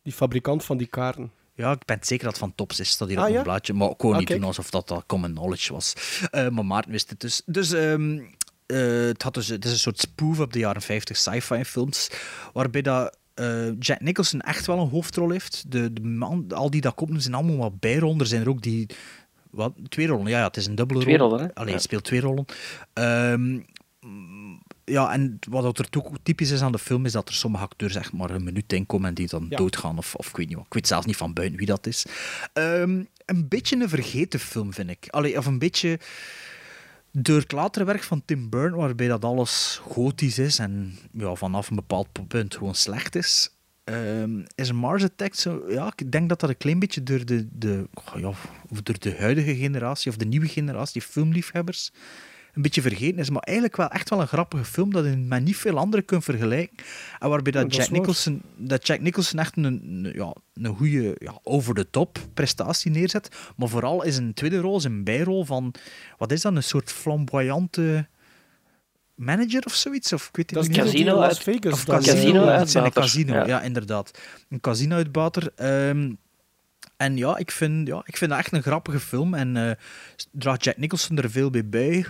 Die 0.03 0.12
fabrikant 0.12 0.64
van 0.64 0.76
die 0.76 0.86
kaarten. 0.86 1.30
Ja, 1.55 1.72
ik 1.72 1.84
ben 1.84 1.99
zeker 2.01 2.24
dat 2.24 2.32
het 2.32 2.43
van 2.43 2.55
Tops 2.55 2.80
is. 2.80 2.88
Staat 2.90 3.09
hier 3.09 3.18
Ah, 3.18 3.28
op 3.30 3.36
een 3.36 3.43
blaadje. 3.43 3.72
Maar 3.72 3.90
ik 3.90 4.05
Ah, 4.05 4.16
niet 4.16 4.26
kijk. 4.26 4.38
doen 4.38 4.49
alsof 4.49 4.70
dat, 4.70 4.88
dat 4.88 5.05
common 5.07 5.32
knowledge 5.32 5.72
was. 5.72 5.93
Eh, 6.30 6.49
maar 6.49 6.64
Maarten 6.66 6.90
wist 6.90 7.11
het 7.11 7.20
dus. 7.20 7.43
Dus 7.47 7.72
ehm, 7.72 8.18
eh, 8.66 8.78
het, 9.07 9.22
had 9.22 9.34
dus, 9.34 9.49
het 9.49 9.64
is 9.64 9.72
een 9.72 9.78
soort 9.78 9.99
spoof 10.01 10.38
op 10.40 10.53
de 10.53 10.59
jaren 10.59 10.82
50 10.82 11.16
sci-fi 11.16 11.64
films. 11.64 12.09
Waarbij 12.53 12.82
dat, 12.82 13.16
eh, 13.43 13.72
Jack 13.78 14.01
Nicholson 14.01 14.40
echt 14.40 14.66
wel 14.66 14.78
een 14.78 14.88
hoofdrol 14.88 15.30
heeft. 15.30 15.64
De, 15.68 15.93
de 15.93 16.01
man, 16.03 16.45
al 16.55 16.70
die 16.70 16.80
dat 16.80 16.95
komen 16.95 17.22
zijn 17.22 17.34
allemaal 17.34 17.57
wat 17.57 17.80
bijrollen. 17.80 18.18
Er 18.20 18.26
zijn 18.26 18.43
er 18.43 18.49
ook 18.49 18.62
die... 18.62 18.86
Wat, 19.51 19.72
twee 19.88 20.07
rollen, 20.07 20.26
ja, 20.26 20.38
ja, 20.38 20.47
het 20.47 20.57
is 20.57 20.66
een 20.66 20.74
dubbele 20.74 21.01
Twee 21.01 21.16
rol. 21.16 21.28
rollen, 21.28 21.45
hè? 21.45 21.55
Allee, 21.55 21.66
Ja. 21.68 21.74
hij 21.74 21.82
speelt 21.82 22.05
twee 22.05 22.20
rollen. 22.20 22.45
Ehm, 22.93 23.61
ja, 24.84 25.12
en 25.12 25.38
wat 25.49 25.78
er 25.78 25.88
typisch 26.22 26.51
is 26.51 26.61
aan 26.62 26.72
de 26.72 26.78
film, 26.78 27.05
is 27.05 27.12
dat 27.12 27.28
er 27.28 27.34
sommige 27.34 27.64
acteurs 27.64 27.95
echt 27.95 28.12
maar 28.12 28.30
een 28.30 28.45
minuut 28.45 28.72
in 28.72 28.86
komen 28.86 29.09
en 29.09 29.14
die 29.14 29.28
dan 29.28 29.47
Ja. 29.51 29.57
doodgaan. 29.57 29.99
Of, 29.99 30.14
of 30.14 30.28
ik 30.28 30.36
weet 30.36 30.47
niet 30.49 30.57
wat. 30.57 30.66
Ik 30.66 30.74
weet 30.74 30.86
zelfs 30.86 31.07
niet 31.07 31.16
van 31.16 31.32
buiten 31.32 31.59
wie 31.59 31.66
dat 31.66 31.86
is. 31.86 32.05
Ehm, 32.53 33.03
een 33.26 33.49
beetje 33.49 33.76
een 33.80 33.88
vergeten 33.88 34.40
film, 34.40 34.72
vind 34.72 34.90
ik. 34.90 35.07
Allee, 35.11 35.38
of 35.38 35.47
een 35.47 35.59
beetje 35.59 35.99
door 37.12 37.38
het 37.38 37.52
latere 37.52 37.84
werk 37.84 38.02
van 38.02 38.22
Tim 38.24 38.48
Burton, 38.50 38.78
waarbij 38.78 39.08
dat 39.08 39.24
alles 39.24 39.80
gotisch 39.82 40.38
is 40.38 40.58
en 40.58 40.98
ja, 41.12 41.34
vanaf 41.34 41.70
een 41.70 41.76
bepaald 41.76 42.28
punt 42.28 42.56
gewoon 42.56 42.74
slecht 42.74 43.14
is. 43.14 43.56
ehm, 43.84 44.42
is 44.54 44.72
Mars 44.72 45.02
Attack 45.02 45.34
zo... 45.34 45.64
Ja, 45.68 45.92
ik 45.96 46.12
denk 46.12 46.28
dat 46.28 46.40
dat 46.40 46.50
een 46.50 46.56
klein 46.56 46.78
beetje 46.78 47.02
door 47.02 47.24
de, 47.24 47.48
de, 47.52 47.88
oh 47.94 48.20
ja, 48.20 48.32
door 48.82 48.98
de 48.98 49.16
huidige 49.16 49.56
generatie 49.56 50.10
of 50.10 50.16
de 50.16 50.24
nieuwe 50.24 50.48
generatie 50.48 51.02
filmliefhebbers 51.02 51.92
een 52.53 52.62
beetje 52.62 52.82
vergeten 52.82 53.18
is, 53.18 53.30
maar 53.30 53.42
eigenlijk 53.42 53.76
wel 53.76 53.88
echt 53.88 54.11
wel 54.11 54.20
een 54.20 54.26
grappige 54.26 54.64
film 54.64 54.92
dat 54.92 55.05
je 55.05 55.16
met 55.16 55.44
niet 55.44 55.57
veel 55.57 55.78
andere 55.78 56.03
kunt 56.03 56.24
vergelijken. 56.24 56.76
En 57.18 57.28
waarbij 57.28 57.53
dat, 57.53 57.62
Ja, 57.62 57.68
dat 57.68 57.78
is 57.78 57.84
Jack. 57.86 57.96
Nicholson, 57.96 58.42
dat 58.57 58.86
Jack 58.86 59.00
Nicholson 59.00 59.38
echt 59.38 59.57
een, 59.57 59.64
een, 59.64 60.12
ja, 60.14 60.34
een 60.55 60.76
goede 60.76 61.16
ja, 61.18 61.38
over-the-top 61.42 62.18
prestatie 62.34 62.90
neerzet. 62.90 63.28
Maar 63.57 63.68
vooral 63.68 64.03
is 64.03 64.16
een 64.16 64.34
tweede 64.34 64.59
rol, 64.59 64.76
is 64.76 64.84
een 64.84 65.05
bijrol 65.05 65.44
van, 65.44 65.74
wat 66.18 66.32
is 66.32 66.40
dat, 66.40 66.57
een 66.57 66.62
soort 66.62 66.92
flamboyante 66.92 68.07
manager 69.14 69.64
of 69.64 69.74
zoiets? 69.74 70.12
Of 70.12 70.28
ik 70.28 70.36
weet 70.36 70.53
Dat 70.53 70.68
is 70.68 70.76
Las 71.05 71.20
uit- 71.28 71.38
Vegas 71.38 71.72
Of 71.72 71.84
casino, 71.84 72.12
Casino 72.12 72.40
in 72.42 72.48
een 72.48 72.48
uitbater, 72.48 72.92
casino, 72.92 73.34
ja. 73.34 73.46
ja. 73.46 73.62
inderdaad. 73.62 74.18
Een 74.48 74.61
casino-uitbater. 74.61 75.53
Ehm, 75.57 76.12
en 76.96 77.16
ja 77.16 77.36
ik, 77.36 77.50
vind, 77.50 77.86
ja, 77.88 78.03
ik 78.05 78.16
vind 78.16 78.30
dat 78.30 78.38
echt 78.38 78.53
een 78.53 78.62
grappige 78.62 79.00
film. 79.00 79.34
En 79.34 79.57
eh 79.57 79.70
draagt 80.32 80.64
Jack 80.64 80.76
Nicholson 80.76 81.18
er 81.18 81.30
veel 81.30 81.50
bij 81.50 81.68
bij. 81.68 82.07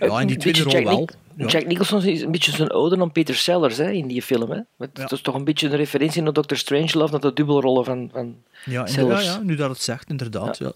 Ja, 0.00 0.20
in 0.20 0.26
die 0.26 0.36
tweede 0.36 0.62
rol 0.62 0.84
wel. 0.84 1.08
Ja. 1.36 1.46
Jack 1.46 1.66
Nicholson 1.66 2.04
is 2.04 2.20
een 2.20 2.30
beetje 2.30 2.50
zijn 2.50 2.70
ode 2.72 3.00
aan 3.00 3.12
Peter 3.12 3.34
Sellers 3.34 3.76
hè, 3.76 3.90
in 3.90 4.06
die 4.06 4.22
film. 4.22 4.50
Hè. 4.50 4.60
Het 4.78 4.90
Ja. 4.94 5.10
is 5.10 5.20
toch 5.20 5.34
een 5.34 5.44
beetje 5.44 5.68
een 5.68 5.76
referentie 5.76 6.22
naar 6.22 6.32
Dr. 6.32 6.54
Strangelove, 6.54 7.12
naar 7.12 7.20
de 7.20 7.32
dubbelrollen 7.32 7.84
van, 7.84 8.08
van 8.12 8.36
Ja, 8.64 8.86
Sellers. 8.86 9.24
ja, 9.24 9.38
nu 9.42 9.54
dat 9.56 9.70
het 9.70 9.80
zegt, 9.82 10.10
inderdaad. 10.10 10.58
Ja. 10.58 10.72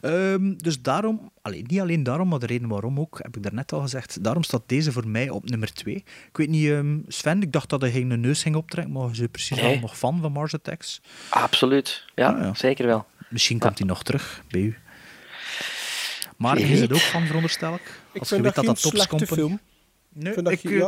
Ehm, 0.00 0.54
dus 0.56 0.82
daarom, 0.82 1.30
niet 1.50 1.80
alleen 1.80 2.02
daarom, 2.02 2.28
maar 2.28 2.38
de 2.38 2.46
reden 2.46 2.68
waarom 2.68 3.00
ook, 3.00 3.18
heb 3.22 3.36
ik 3.36 3.42
daarnet 3.42 3.72
al 3.72 3.80
gezegd, 3.80 4.24
daarom 4.24 4.42
staat 4.42 4.62
deze 4.66 4.92
voor 4.92 5.08
mij 5.08 5.28
op 5.30 5.48
nummer 5.48 5.72
2. 5.72 5.94
Ik 6.28 6.36
weet 6.36 6.48
niet, 6.48 6.68
ehm, 6.70 6.98
Sven, 7.08 7.42
ik 7.42 7.52
dacht 7.52 7.68
dat 7.68 7.80
hij 7.80 7.90
geen 7.90 8.20
neus 8.20 8.42
ging 8.42 8.56
optrekken, 8.56 8.92
maar 8.92 9.08
je 9.12 9.18
bent 9.18 9.30
precies 9.32 9.56
Nee. 9.60 9.70
wel 9.70 9.80
nog 9.80 9.96
fan 9.98 10.20
van 10.20 10.32
Mars 10.32 10.54
Attacks. 10.54 11.00
Absoluut, 11.30 12.04
ja, 12.14 12.28
Ah, 12.30 12.40
ja. 12.40 12.54
zeker 12.54 12.86
wel. 12.86 13.04
Misschien 13.28 13.58
komt 13.58 13.78
hij 13.78 13.86
nog 13.86 14.02
terug 14.02 14.42
bij 14.50 14.60
u. 14.60 14.76
Maar 16.42 16.58
zit 16.58 16.78
weet. 16.78 16.92
ook 16.92 16.98
van, 16.98 17.26
veronderstel 17.26 17.74
ik? 17.74 17.80
Ik 18.12 18.20
Als 18.20 18.28
je 18.28 18.34
vind 18.34 18.42
weet 18.46 18.54
dat 18.54 18.54
dat 18.54 18.64
geen 18.64 18.64
dat 18.74 18.82
Tops 18.82 18.94
slechte 18.94 19.08
Company- 19.16 19.40
film. 19.40 19.60
Nee, 20.12 20.32
vind 20.32 20.44
dat 20.44 20.54
ik, 20.54 20.62
je- 20.62 20.68
eh, 20.68 20.74
ja. 20.76 20.80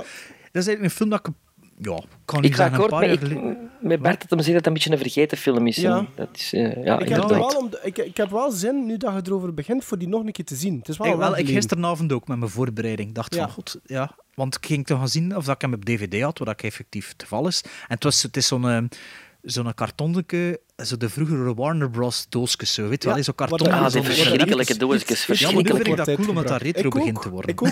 Dat 0.53 0.63
is 0.63 0.67
eigenlijk 0.67 0.83
een 0.83 0.91
film 0.91 1.11
dat 1.11 1.27
ik... 1.27 1.33
Ja, 1.79 2.01
kan 2.25 2.41
niet 2.41 2.51
Ik 2.51 2.57
ga 2.57 2.63
zeggen, 2.63 2.65
een 2.67 2.73
akkoord 2.85 2.91
paar 2.91 3.01
met, 3.01 3.21
jaar 3.21 3.31
ik, 3.31 3.37
geleden... 3.39 3.71
met 3.81 4.01
Bart 4.03 4.21
dat 4.21 4.31
hem 4.31 4.39
zegt 4.39 4.47
dat 4.47 4.57
het 4.57 4.67
een 4.67 4.73
beetje 4.73 4.91
een 4.91 4.99
vergeten 4.99 5.39
film 5.39 5.67
is. 5.67 5.77
Ja. 5.77 6.07
Dat 6.15 6.29
is 6.33 6.53
eh, 6.53 6.85
ja, 6.85 6.99
ik, 6.99 7.09
heb 7.09 7.29
wel 7.29 7.47
om, 7.49 7.71
ik, 7.83 7.99
ik 7.99 8.17
heb 8.17 8.31
wel 8.31 8.51
zin, 8.51 8.87
nu 8.87 8.97
dat 8.97 9.13
je 9.15 9.21
erover 9.31 9.55
begint, 9.55 9.85
voor 9.85 9.99
die 9.99 10.09
nog 10.09 10.25
een 10.27 10.33
keer 10.33 10.45
te 10.45 10.55
zien. 10.55 10.79
Het 10.79 10.89
is 10.89 10.97
wel 10.97 11.07
Ik, 11.13 11.17
wel, 11.17 11.37
ik 11.37 11.49
gisteravond 11.49 12.13
ook 12.13 12.29
met 12.29 12.39
mijn 12.39 12.51
voorbereiding. 12.51 13.15
dacht 13.15 13.35
Ja. 13.35 13.41
van, 13.43 13.51
god, 13.51 13.81
ja. 13.87 14.17
Want 14.35 14.55
ik 14.57 14.67
ging 14.67 14.87
te 14.87 14.95
gaan 14.97 15.09
zien 15.09 15.37
of 15.37 15.45
dat 15.45 15.55
ik 15.55 15.61
hem 15.61 15.73
op 15.75 15.85
DVD 15.85 16.23
had, 16.23 16.39
wat 16.39 16.49
ik 16.49 16.63
effectief 16.63 17.09
het 17.09 17.23
geval 17.23 17.47
is. 17.47 17.61
En 17.63 17.71
het, 17.95 18.05
was, 18.05 18.23
het 18.23 18.37
is 18.37 18.47
zo'n... 18.47 18.89
Zo'n 19.45 19.75
kartonnetje, 19.75 20.61
zo 20.77 20.97
de 20.97 21.09
vroegere 21.09 21.55
Warner 21.55 21.91
Bros. 21.91 22.27
doosjes, 22.29 22.75
zo, 22.75 22.89
weet 22.89 23.03
je 23.03 23.09
wel, 23.09 23.17
Ja, 23.19 23.23
zo'n 23.23 23.35
wat 23.37 23.49
karton. 23.49 23.69
dan- 23.69 23.79
Ah, 23.79 23.85
zo- 23.91 24.01
die 24.01 24.03
verschrikkelijke 24.11 24.77
doosjes. 24.77 25.29
iets- 25.29 25.39
Ja, 25.41 25.51
maar 25.53 25.63
nu 25.63 25.69
vind 25.69 25.87
ik 25.87 25.95
Verschrikkelijk. 25.95 26.07
dat 26.07 26.17
cool 26.17 26.29
omdat 26.29 26.49
dat 26.49 26.63
retro 26.63 26.81
Ik 26.81 26.87
ook, 26.87 26.95
begint 26.95 27.23
te 27.23 27.29
worden. 27.31 27.51
Ik 27.51 27.63
ook. 27.63 27.69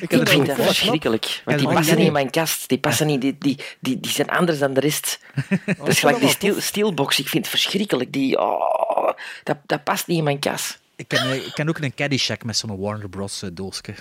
Ik 0.00 0.12
Ik 0.12 0.28
vind 0.28 0.46
dat 0.46 0.56
verschrikkelijk. 0.56 1.42
Want 1.44 1.58
die 1.58 1.68
passen 1.68 1.96
niet 1.96 2.06
in 2.06 2.12
mijn 2.12 2.30
kast. 2.30 2.68
Die 2.68 2.78
passen 2.78 3.06
niet. 3.06 3.20
Die, 3.20 3.36
die, 3.38 3.58
die, 3.80 4.00
die 4.00 4.10
zijn 4.10 4.28
anders 4.28 4.58
dan 4.58 4.74
de 4.74 4.80
rest. 4.80 5.18
Dat 5.78 5.88
is 5.88 5.98
gelijk 5.98 6.20
die 6.20 6.28
steel, 6.28 6.60
steelbox. 6.60 7.18
Ik 7.18 7.28
vind 7.28 7.44
het 7.46 7.60
verschrikkelijk. 7.60 8.12
Die, 8.12 8.38
oh, 8.38 9.10
dat, 9.44 9.56
dat 9.66 9.84
past 9.84 10.06
niet 10.06 10.18
in 10.18 10.24
mijn 10.24 10.38
kast. 10.38 10.78
Ik 10.96 11.08
ken, 11.08 11.32
ik 11.46 11.52
ken 11.54 11.68
ook 11.68 11.78
een 11.78 11.94
Caddyshack 11.94 12.44
met 12.44 12.56
zo'n 12.56 12.78
Warner 12.78 13.08
Bros. 13.08 13.42
doosje. 13.52 13.94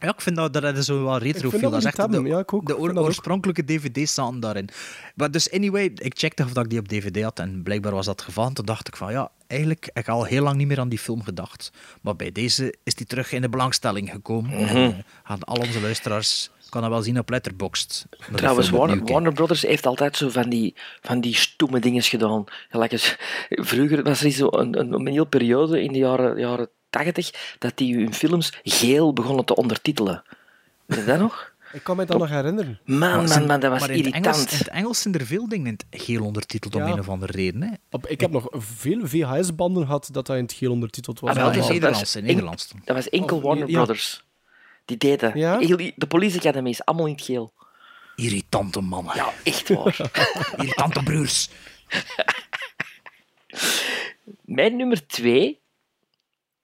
Ja, 0.00 0.08
ik 0.08 0.20
vind 0.20 0.36
dat, 0.36 0.52
dat 0.52 0.76
is 0.76 0.84
zo 0.84 1.04
wel 1.04 1.16
Ik 1.16 1.22
retrofiel. 1.22 1.60
dat 1.60 1.70
Dat 1.70 1.80
is 1.80 1.84
echt 1.98 2.10
de, 2.12 2.22
Ja, 2.22 2.38
ik 2.38 2.52
ook. 2.52 2.66
de 2.66 2.72
Ik 2.72 2.78
oor- 2.80 2.98
oorspronkelijke 2.98 3.64
dvd's 3.64 4.10
staan 4.10 4.40
daarin. 4.40 4.68
Maar 5.14 5.30
dus 5.30 5.50
anyway, 5.52 5.84
ik 5.94 6.18
checkte 6.18 6.42
of 6.44 6.52
dat 6.52 6.64
ik 6.64 6.70
die 6.70 6.78
op 6.78 6.88
dvd 6.88 7.22
had 7.22 7.38
en 7.38 7.62
blijkbaar 7.62 7.92
was 7.92 8.06
dat 8.06 8.16
het 8.16 8.24
geval. 8.24 8.46
En 8.46 8.54
toen 8.54 8.64
dacht 8.64 8.88
ik 8.88 8.96
van 8.96 9.12
ja, 9.12 9.30
eigenlijk 9.46 9.86
ik 9.86 9.94
heb 10.06 10.08
al 10.08 10.24
heel 10.24 10.42
lang 10.42 10.56
niet 10.56 10.66
meer 10.66 10.80
aan 10.80 10.88
die 10.88 10.98
film 10.98 11.22
gedacht. 11.22 11.70
Maar 12.00 12.16
bij 12.16 12.32
deze 12.32 12.74
is 12.84 12.94
die 12.94 13.06
terug 13.06 13.32
in 13.32 13.40
de 13.40 13.48
belangstelling 13.48 14.10
gekomen. 14.10 14.52
En, 14.52 14.76
eh, 14.76 14.88
gaan 15.24 15.44
al 15.44 15.56
onze 15.56 15.80
luisteraars 15.80 16.50
kan 16.68 16.82
dat 16.82 16.90
wel 16.90 17.02
zien 17.02 17.18
op 17.18 17.30
Letterboxd. 17.30 18.06
Trouwens, 18.34 18.70
Warner, 18.70 19.32
Brothers 19.32 19.62
heeft 19.62 19.86
altijd 19.86 20.16
zo 20.16 20.28
van 20.28 20.48
die, 20.48 20.74
van 21.00 21.20
die 21.20 21.34
stomme 21.36 21.80
dingen 21.80 22.02
gedaan. 22.02 22.44
Gelijk 22.68 22.92
eens, 22.92 23.16
vroeger 23.48 24.02
was 24.02 24.24
er 24.24 24.30
zo 24.30 24.48
een, 24.50 24.78
een, 24.80 24.92
een 24.92 25.06
hele 25.06 25.26
periode 25.26 25.82
in 25.82 25.92
de 25.92 25.98
jaren, 25.98 26.38
jaren 26.38 26.68
80 26.90 27.56
dat 27.58 27.76
die 27.76 27.94
hun 27.96 28.14
films 28.14 28.52
geel 28.62 29.12
begonnen 29.12 29.44
te 29.44 29.54
ondertitelen. 29.56 30.22
Weet 30.86 30.98
je 30.98 31.04
dat 31.04 31.18
nog? 31.18 31.52
Ik 31.72 31.82
kan 31.82 31.96
me 31.96 32.04
dat 32.04 32.18
nog 32.18 32.28
herinneren. 32.28 32.80
Man, 32.84 33.24
man, 33.24 33.46
man, 33.46 33.60
dat 33.60 33.70
was 33.70 33.80
maar 33.80 33.90
in 33.90 33.96
het 33.96 34.06
irritant. 34.06 34.26
Engels, 34.36 34.52
in 34.52 34.58
het 34.58 34.68
Engels 34.68 35.00
zijn 35.02 35.14
er 35.14 35.26
veel 35.26 35.48
dingen 35.48 35.66
in 35.66 35.78
het 35.88 36.02
geel 36.02 36.24
ondertiteld 36.24 36.74
om 36.74 36.82
een 36.82 36.98
of 36.98 37.08
andere 37.08 37.32
reden. 37.32 37.62
Hè. 37.62 37.70
Op, 37.90 38.06
ik 38.06 38.20
heb 38.20 38.30
nog 38.30 38.46
veel 38.50 39.00
VHS-banden 39.06 39.84
gehad 39.86 40.08
dat 40.12 40.26
dat 40.26 40.36
in 40.36 40.42
het 40.42 40.52
geel 40.52 40.70
ondertiteld 40.70 41.20
was. 41.20 41.30
Ah, 41.30 41.36
wel, 41.36 41.44
Ja, 41.52 41.68
Nederlands, 41.68 41.98
dat 41.98 42.14
in 42.14 42.20
was 42.22 42.30
Nederlands. 42.30 42.68
Dat 42.84 42.96
was 42.96 43.08
enkel 43.08 43.36
Of- 43.36 43.42
Warner 43.42 43.68
ja. 43.68 43.72
Brothers. 43.72 44.24
Die 44.84 44.96
deden. 44.96 45.32
De 45.96 46.06
Police 46.08 46.38
Academy 46.38 46.68
is 46.70 46.84
allemaal 46.84 47.06
in 47.06 47.12
het 47.12 47.22
geel. 47.22 47.52
Irritante 48.16 48.80
mannen. 48.80 49.16
Ja, 49.16 49.32
echt 49.42 49.68
waar. 49.68 50.00
Irritante 50.56 51.02
broers. 51.02 51.48
Mijn 54.44 54.76
nummer 54.76 55.06
twee 55.06 55.58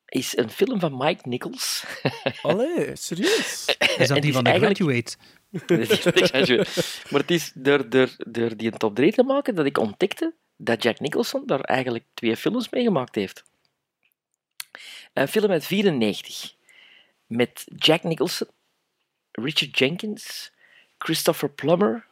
is 0.07 0.37
een 0.37 0.51
film 0.51 0.81
van 0.81 0.97
Mike 0.97 1.29
Nichols. 1.29 1.85
Allee, 2.43 2.97
serieus? 2.97 3.77
Is 3.99 4.09
dat 4.09 4.23
die 4.23 4.33
van 4.33 4.45
The 4.45 4.51
eigenlijk- 4.51 4.79
Graduate? 4.81 5.17
maar 7.11 7.21
het 7.21 7.31
is 7.31 7.53
door, 7.55 7.89
door, 7.91 8.09
door 8.17 8.57
die 8.57 8.71
top 8.71 8.95
3 8.95 9.13
te 9.13 9.23
maken 9.23 9.55
dat 9.55 9.67
ik 9.67 9.79
ontdekte 9.79 10.35
dat 10.57 10.83
Jack 10.83 11.01
Nicholson 11.01 11.47
daar 11.47 11.61
eigenlijk 11.61 12.05
twee 12.15 12.37
films 12.37 12.69
mee 12.71 12.83
gemaakt 12.83 13.15
heeft. 13.15 13.45
Een 15.13 15.29
film 15.29 15.51
uit 15.51 15.67
94 15.67 16.55
met 17.27 17.65
Jack 17.77 18.03
Nicholson, 18.03 18.49
Richard 19.33 19.79
Jenkins, 19.79 20.53
Christopher 20.99 21.51
Plummer, 21.51 22.07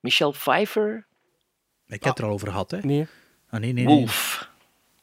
Michelle 0.00 0.32
Pfeiffer, 0.32 1.06
Ik 1.86 2.02
heb 2.04 2.14
het 2.14 2.18
er 2.18 2.24
al 2.24 2.30
over 2.32 2.48
gehad, 2.48 2.70
hè? 2.70 2.78
Nee. 2.78 3.06
Ah, 3.50 3.60
nee, 3.60 3.72
nee, 3.72 3.84
nee. 3.84 3.94
Wolf. 3.96 4.50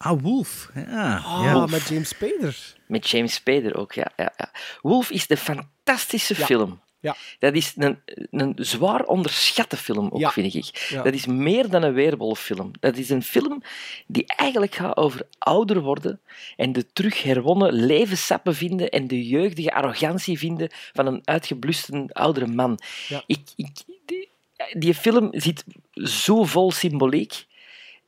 Ah, 0.01 0.19
Wolf. 0.21 0.69
Ja, 0.75 1.15
Ah, 1.25 1.41
ja. 1.43 1.65
met 1.65 1.87
James 1.87 2.09
Spader. 2.09 2.57
Met 2.87 3.09
James 3.09 3.33
Spader 3.33 3.75
ook, 3.77 3.93
ja. 3.93 4.11
ja, 4.17 4.33
ja. 4.37 4.51
Wolf 4.81 5.09
is 5.09 5.27
de 5.27 5.37
fantastische 5.37 6.35
Ja. 6.37 6.45
film. 6.45 6.79
Ja. 7.01 7.15
Dat 7.39 7.53
is 7.53 7.73
een, 7.77 7.99
een 8.31 8.53
zwaar 8.57 9.03
onderschatte 9.03 9.77
film, 9.77 10.09
ook, 10.11 10.19
Ja. 10.19 10.31
vind 10.31 10.53
ik. 10.53 10.87
Ja. 10.89 11.01
Dat 11.03 11.13
is 11.13 11.25
meer 11.25 11.69
dan 11.69 11.83
een 11.83 11.93
weerwolffilm. 11.93 12.71
Dat 12.79 12.97
is 12.97 13.09
een 13.09 13.23
film 13.23 13.61
die 14.07 14.25
eigenlijk 14.25 14.75
gaat 14.75 14.97
over 14.97 15.21
ouder 15.37 15.79
worden 15.81 16.19
en 16.55 16.71
de 16.71 16.85
terug 16.93 17.23
herwonnen 17.23 17.73
levenssappen 17.73 18.55
vinden 18.55 18.89
en 18.89 19.07
de 19.07 19.27
jeugdige 19.27 19.73
arrogantie 19.73 20.37
vinden 20.37 20.69
van 20.93 21.05
een 21.05 21.21
uitgebluste 21.23 22.09
oudere 22.11 22.47
man. 22.47 22.79
Ja. 23.07 23.23
Ik, 23.27 23.41
ik, 23.55 23.69
die, 24.05 24.29
die 24.77 24.93
film 24.93 25.27
zit 25.31 25.63
zo 25.93 26.43
vol 26.43 26.71
symboliek 26.71 27.47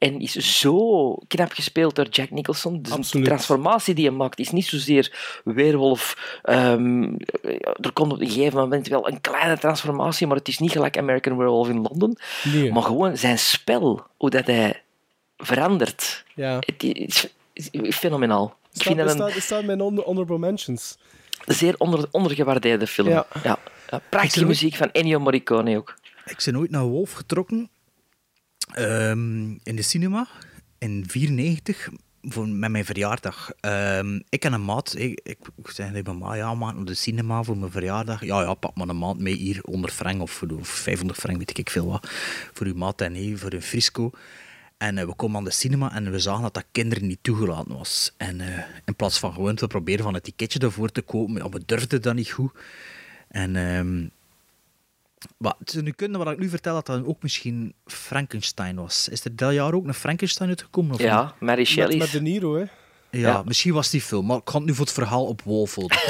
en 0.02 0.20
is 0.20 0.32
zo 0.60 1.16
knap 1.28 1.52
gespeeld 1.52 1.95
door 1.95 2.08
Jack 2.08 2.30
Nicholson. 2.30 2.82
Dus 2.82 2.91
Absoluut. 2.91 3.26
de 3.26 3.32
transformatie 3.32 3.93
die 3.93 4.06
hij 4.08 4.16
maakt 4.16 4.39
is 4.39 4.49
niet 4.52 4.66
zozeer 4.66 5.39
weerwolf. 5.43 6.39
ehm, 6.43 7.04
er 7.82 7.91
komt 7.93 8.12
op 8.14 8.22
een 8.22 8.30
gegeven 8.30 8.60
moment 8.60 8.88
wel 8.88 9.08
een 9.08 9.22
kleine 9.22 9.58
transformatie, 9.58 10.28
maar 10.28 10.36
het 10.38 10.47
is 10.47 10.60
niet 10.60 10.72
gelijk 10.72 10.97
American 10.97 11.38
Werewolf 11.38 11.70
in 11.70 11.82
Londen. 11.82 12.18
Nee. 12.43 12.72
Maar 12.72 12.84
gewoon 12.84 13.18
zijn 13.18 13.39
spel, 13.39 14.06
hoe 14.18 14.30
dat 14.30 14.45
hij 14.45 14.82
verandert. 15.38 16.24
Ja. 16.36 16.56
Het 16.60 16.84
is, 16.84 17.28
is 17.54 17.95
fenomenaal. 17.95 18.45
Ik 18.74 18.82
Staat, 18.82 18.84
vind 18.95 18.97
dat 19.08 19.16
staat, 19.16 19.36
een 19.36 19.41
staat 19.41 19.64
mijn 19.64 19.82
onder, 19.82 20.04
honorable 20.04 20.38
mentions. 20.38 20.97
zeer 21.45 21.76
onder, 21.78 22.08
ondergewaardeerde 22.12 22.88
film. 22.88 23.10
Ja. 23.10 23.58
Prachtige 24.10 24.45
muziek 24.45 24.76
van 24.76 24.91
Ennio 24.91 25.20
Morricone 25.20 25.78
ook. 25.78 25.95
Ik 26.26 26.41
ben 26.45 26.58
ooit 26.58 26.72
naar 26.72 26.84
Wolf 26.84 27.12
getrokken 27.12 27.70
ehm, 28.74 29.50
in 29.64 29.76
de 29.76 29.82
cinema 29.82 30.28
in 30.78 31.04
94 31.08 31.90
voor, 32.22 32.48
met 32.48 32.72
mijn 32.72 32.86
verjaardag. 32.86 33.52
Ehm, 33.60 34.20
ik 34.30 34.46
en 34.46 34.54
een 34.54 34.66
maat, 34.66 34.96
ik, 34.98 35.20
ik, 35.24 35.38
ik 35.58 35.70
zei 35.70 35.92
tegen 35.92 36.36
ja, 36.36 36.54
maat 36.54 36.76
naar 36.76 36.86
de 36.86 36.94
cinema 36.94 37.44
voor 37.44 37.58
mijn 37.58 37.72
verjaardag. 37.72 38.26
Ja, 38.26 38.42
ja, 38.42 38.54
pak 38.54 38.76
maar 38.76 38.88
een 38.88 38.98
maand 38.98 39.20
mee 39.20 39.36
hier, 39.36 39.60
100 39.62 39.93
frank 39.93 40.22
of, 40.22 40.43
of 40.60 40.68
500 40.68 41.20
frank, 41.20 41.38
weet 41.38 41.58
ik 41.58 41.70
veel 41.70 41.86
wat. 41.86 42.10
Voor 42.54 42.66
uw 42.66 42.76
maat 42.76 43.02
en 43.02 43.12
nee, 43.12 43.38
voor 43.38 43.54
een 43.54 43.62
frisco. 43.62 44.12
En 44.78 44.98
eh, 44.98 45.06
we 45.06 45.14
komen 45.14 45.38
aan 45.38 45.43
de 45.43 45.52
cinema 45.52 45.93
en 45.93 46.12
we 46.12 46.20
zagen 46.20 46.42
dat 46.42 46.54
dat 46.54 46.66
kinderen 46.72 47.08
niet 47.08 47.20
toegelaten 47.22 47.78
was. 47.78 48.14
En 48.18 48.42
eh, 48.42 48.64
in 48.86 48.96
plaats 48.96 49.20
van 49.20 49.34
gewoon 49.34 49.56
te 49.56 49.68
proberen 49.68 50.04
van 50.04 50.14
het 50.14 50.24
ticketje 50.24 50.60
ervoor 50.60 50.89
te 50.89 51.02
kopen, 51.02 51.36
ja, 51.36 51.50
we 51.50 51.62
durfden 51.66 52.02
dat 52.02 52.16
niet 52.16 52.32
goed. 52.32 52.52
En 53.28 53.56
ehm, 53.56 54.08
maar 55.38 55.54
nu 55.82 55.92
kunnen 55.92 56.24
wat 56.24 56.34
ik 56.34 56.39
nu 56.39 56.50
vertel 56.50 56.74
dat 56.74 56.86
dat 56.86 57.06
ook 57.06 57.22
misschien 57.24 57.74
Frankenstein 57.86 58.76
was. 58.76 59.08
Is 59.10 59.26
er 59.26 59.36
dat 59.36 59.54
jaar 59.54 59.74
ook 59.74 59.88
een 59.88 59.93
Frankenstein 59.93 60.50
uitgekomen? 60.50 60.92
Of 60.92 60.98
niet? 60.98 61.08
Ja, 61.08 61.34
Mary 61.39 61.58
Met, 61.58 61.68
Shelley. 61.68 61.98
met 61.98 62.12
De 62.12 62.22
Niro, 62.22 62.54
hè. 62.56 62.60
ja, 62.60 62.68
ja. 63.10 63.42
misschien 63.46 63.74
was 63.74 63.89
die 63.89 64.02
film, 64.02 64.26
maar 64.26 64.38
ik 64.38 64.50
ga 64.50 64.58
het 64.58 64.66
nu 64.68 64.74
voor 64.76 64.86
het 64.86 64.93
verhaal 64.93 65.26
op 65.26 65.42
Wolf 65.42 65.76
houden. 65.76 65.98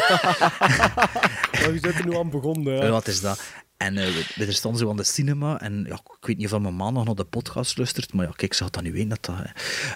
Ja, 1.51 1.67
je 1.69 1.79
bent 1.81 1.95
er 1.99 2.05
nu 2.07 2.15
aan 2.17 2.29
begonnen. 2.29 2.73
Ja, 2.75 2.83
Ja. 2.83 2.89
wat 2.89 3.07
is 3.07 3.21
dat? 3.21 3.41
En 3.81 3.97
eh, 3.97 4.05
we, 4.35 4.45
we 4.45 4.51
stonden 4.51 4.79
zo 4.79 4.89
aan 4.89 4.97
de 4.97 5.03
cinema 5.03 5.61
en 5.61 5.85
ja, 5.87 5.93
ik 5.93 6.25
weet 6.27 6.37
niet 6.37 6.53
of 6.53 6.59
mijn 6.59 6.73
man 6.73 6.93
nog 6.93 7.05
naar 7.05 7.15
de 7.15 7.23
podcast 7.23 7.77
luistert, 7.77 8.13
maar 8.13 8.25
ja, 8.25 8.31
kijk, 8.35 8.53
ze 8.53 8.63
had 8.63 8.73
dat 8.73 8.83
nu 8.83 8.91
weten. 8.91 9.09
Dat 9.09 9.25
dat, 9.25 9.35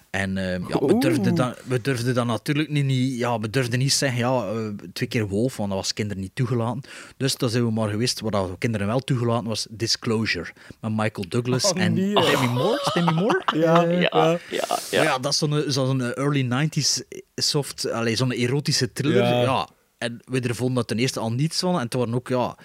en 0.09 0.37
eh, 0.37 0.67
ja, 0.67 0.79
we, 0.85 0.97
durfden 0.97 1.35
dan, 1.35 1.53
we 1.65 1.81
durfden 1.81 2.13
dan 2.13 2.27
natuurlijk 2.27 2.69
niet, 2.69 2.85
niet, 2.85 3.17
ja, 3.17 3.39
we 3.39 3.49
durfden 3.49 3.79
niet 3.79 3.93
zeggen, 3.93 4.19
ja, 4.19 4.47
eh, 4.47 4.87
twee 4.93 5.09
keer 5.09 5.27
wolf, 5.27 5.57
want 5.57 5.69
dat 5.69 5.77
was 5.77 5.93
kinderen 5.93 6.21
niet 6.21 6.35
toegelaten. 6.35 6.81
Dus 7.17 7.35
dan 7.35 7.49
zijn 7.49 7.65
we 7.65 7.71
maar 7.71 7.89
geweest, 7.89 8.19
wat 8.19 8.31
dat 8.31 8.55
kinderen 8.57 8.87
wel 8.87 8.99
toegelaten 8.99 9.47
was, 9.47 9.67
Disclosure. 9.69 10.51
Met 10.81 10.91
Michael 10.91 11.25
Douglas 11.29 11.63
Oh, 11.65 11.81
en 11.81 11.93
nee. 11.93 12.13
Demi 12.13 12.47
Moore. 12.47 12.91
Demi 12.93 13.11
Moore? 13.11 13.41
Ja, 13.55 13.81
ja. 13.81 14.39
Ja, 14.49 15.03
ja, 15.03 15.19
dat 15.19 15.31
is 15.31 15.37
zo'n 15.37 15.63
zo'n 15.67 16.13
early 16.13 16.67
90s 16.69 17.01
soft, 17.35 17.91
allee, 17.91 18.15
zo'n 18.15 18.31
erotische 18.31 18.93
thriller. 18.93 19.23
Ja. 19.23 19.41
Ja. 19.41 19.69
En 19.97 20.21
we 20.25 20.39
er 20.39 20.55
vonden 20.55 20.75
dat 20.75 20.87
ten 20.87 20.97
eerste 20.97 21.19
al 21.19 21.31
niets 21.31 21.59
van. 21.59 21.75
En 21.75 21.81
het 21.81 21.93
waren 21.93 22.13
ook, 22.13 22.27
ja, 22.27 22.57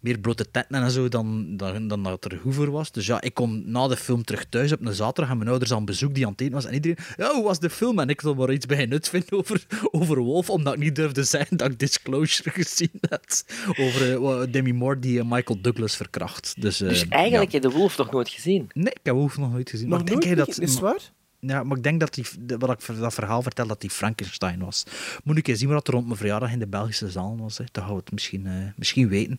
meer 0.00 0.18
blote 0.18 0.50
tetten 0.50 0.82
en 0.82 0.90
zo 0.90 1.08
dan, 1.08 1.56
dan, 1.56 1.88
dan 1.88 2.02
dat 2.02 2.24
er 2.24 2.38
goed 2.42 2.54
voor 2.54 2.70
was. 2.70 2.92
Dus 2.92 3.06
ja, 3.06 3.20
ik 3.20 3.34
kom 3.34 3.62
na 3.64 3.88
de 3.88 3.96
film 3.96 4.24
terug 4.24 4.44
thuis 4.48 4.72
op 4.72 4.86
een 4.86 4.94
zaterdag 4.94 5.32
en 5.32 5.38
mijn 5.38 5.50
ouders 5.50 5.72
aan 5.72 5.84
bezoek 5.84 6.14
die 6.14 6.24
aan 6.26 6.32
het 6.32 6.40
eten 6.40 6.54
was. 6.54 6.64
En 6.64 6.74
iedereen, 6.74 6.98
ja, 7.16 7.34
hoe 7.34 7.44
was 7.44 7.58
de 7.58 7.70
film? 7.70 7.98
En 7.98 8.08
ik 8.08 8.20
wil 8.20 8.34
maar 8.34 8.52
iets 8.52 8.66
bij 8.66 8.86
nut 8.86 9.08
vinden 9.08 9.32
over, 9.32 9.66
over 9.90 10.18
Wolf, 10.18 10.50
omdat 10.50 10.74
ik 10.74 10.78
niet 10.78 10.96
durfde 10.96 11.24
zeggen 11.24 11.56
dat 11.56 11.70
ik 11.70 11.78
Disclosure 11.78 12.50
gezien 12.62 13.00
had. 13.08 13.44
Over 13.78 14.20
wat 14.20 14.52
Demi 14.52 14.72
Moore 14.72 14.98
die 14.98 15.18
eh, 15.18 15.24
Michael 15.28 15.60
Douglas 15.60 15.96
verkracht. 15.96 16.54
Dus, 16.60 16.80
eh, 16.80 16.88
Dus 16.88 17.08
eigenlijk 17.08 17.32
ja. 17.32 17.58
heb 17.58 17.62
je 17.62 17.68
de 17.70 17.76
Wolf 17.78 17.96
nog 17.96 18.10
nooit 18.10 18.28
gezien. 18.28 18.70
Nee, 18.72 18.92
ik 18.92 19.00
heb 19.02 19.14
Wolf 19.14 19.38
nog 19.38 19.52
nooit 19.52 19.70
gezien. 19.70 19.88
Nog 19.88 19.98
maar 19.98 20.08
denk 20.08 20.22
hij 20.22 20.34
dat? 20.34 20.48
Is 20.48 20.70
het 20.70 20.80
waar? 20.80 21.10
Ja, 21.40 21.62
maar 21.62 21.76
ik 21.76 21.82
denk 21.82 22.00
dat 22.00 22.14
die, 22.14 22.24
wat 22.58 22.70
ik 22.90 22.98
dat 22.98 23.14
verhaal 23.14 23.42
vertel, 23.42 23.66
dat 23.66 23.80
die 23.80 23.90
Frankenstein 23.90 24.60
was. 24.64 24.84
Moet 25.24 25.36
ik 25.36 25.48
eens 25.48 25.58
zien 25.58 25.68
wat 25.68 25.86
er 25.86 25.92
rond 25.92 26.06
mijn 26.06 26.16
verjaardag 26.18 26.52
in 26.52 26.58
de 26.58 26.66
Belgische 26.66 27.10
zaal 27.10 27.36
was. 27.38 27.58
Hè. 27.58 27.64
Dan 27.72 27.82
gaan 27.84 27.92
we 27.92 27.98
het 28.00 28.12
misschien, 28.12 28.46
eh, 28.46 28.52
misschien 28.76 29.08
weten. 29.08 29.38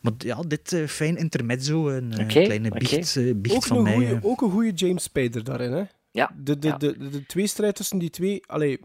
Maar 0.00 0.12
ja, 0.18 0.40
dit 0.46 0.72
eh, 0.72 0.86
fijn 0.86 1.16
intermezzo, 1.16 1.88
een 1.88 2.12
eh, 2.12 2.26
kleine 2.28 2.70
biecht, 2.70 3.40
biecht 3.42 3.56
Ook 3.56 3.64
van 3.64 3.76
een, 3.76 3.82
mij. 3.82 3.92
goeie, 3.94 4.18
ook 4.22 4.40
een 4.42 4.50
goede 4.50 4.72
James 4.72 5.02
Spader 5.02 5.44
daarin, 5.44 5.72
hè? 5.72 5.82
Ja. 6.10 6.30
De, 6.36 6.58
de, 6.58 6.68
ja. 6.68 6.76
de, 6.76 6.98
de, 6.98 7.08
de 7.08 7.26
tweestrijd 7.26 7.74
tussen 7.74 7.98
die 7.98 8.10
twee... 8.10 8.42
Allee, 8.46 8.80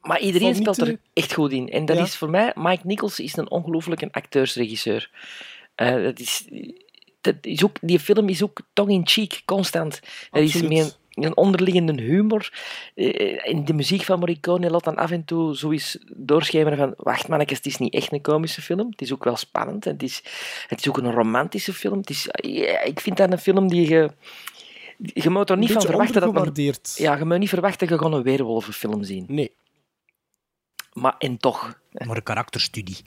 Maar 0.00 0.20
iedereen 0.20 0.54
speelt 0.54 0.78
er 0.80 0.98
echt 1.12 1.32
goed 1.32 1.52
in. 1.52 1.68
En 1.68 1.84
dat 1.84 1.96
Ja. 1.96 2.02
is 2.02 2.16
voor 2.16 2.30
mij, 2.30 2.52
Mike 2.54 2.86
Nichols 2.86 3.20
is 3.20 3.36
een 3.36 3.50
ongelooflijke 3.50 4.08
acteursregisseur. 4.12 5.10
Eh, 5.74 6.02
dat 6.02 6.18
is, 6.18 6.48
dat 7.20 7.34
is 7.40 7.64
ook, 7.64 7.76
die 7.80 8.00
film 8.00 8.28
is 8.28 8.42
ook 8.42 8.60
tong-in-cheek, 8.72 9.42
constant. 9.44 10.00
Dat 10.30 10.42
is 10.42 10.54
Absoluut. 10.54 10.78
met 10.78 10.98
een, 11.24 11.36
onderliggende 11.36 12.02
humor. 12.02 12.52
Eh, 12.94 13.46
in 13.46 13.64
de 13.64 13.72
muziek 13.72 14.02
van 14.02 14.18
Morricone 14.18 14.70
laat 14.70 14.84
dan 14.84 14.96
af 14.96 15.10
en 15.10 15.24
toe 15.24 15.56
zo 15.56 15.70
eens 15.70 15.98
doorschemeren 16.16 16.78
van 16.78 16.94
wacht 16.96 17.28
mannetjes, 17.28 17.58
het 17.58 17.66
is 17.66 17.76
niet 17.76 17.94
echt 17.94 18.12
een 18.12 18.20
komische 18.20 18.62
film. 18.62 18.90
Het 18.90 19.02
is 19.02 19.12
ook 19.12 19.24
wel 19.24 19.36
spannend. 19.36 19.86
En 19.86 19.92
het, 19.92 20.02
is, 20.02 20.22
het 20.66 20.78
is 20.78 20.88
ook 20.88 20.98
een 20.98 21.12
romantische 21.12 21.72
film. 21.72 21.98
Het 21.98 22.10
is, 22.10 22.28
ja, 22.32 22.82
ik 22.82 23.00
vind 23.00 23.16
dat 23.16 23.32
een 23.32 23.38
film 23.38 23.68
die 23.68 23.88
je... 23.88 24.10
Je 24.98 25.30
moet 25.30 25.50
er 25.50 25.56
niet 25.56 25.72
van 25.72 25.82
verwachten 25.82 26.20
dat 26.20 26.32
men, 26.32 26.74
ja, 26.94 27.16
je 27.16 27.24
moet 27.24 27.38
niet 27.38 27.48
verwachten 27.48 27.78
dat 27.78 27.88
je 27.88 28.04
gewoon 28.04 28.18
een 28.18 28.22
weerwolvenfilm 28.22 29.02
zien. 29.02 29.24
Nee. 29.28 29.54
Maar 30.92 31.14
en 31.18 31.38
toch. 31.38 31.80
Maar 31.92 32.16
een 32.16 32.22
karakterstudie. 32.22 32.98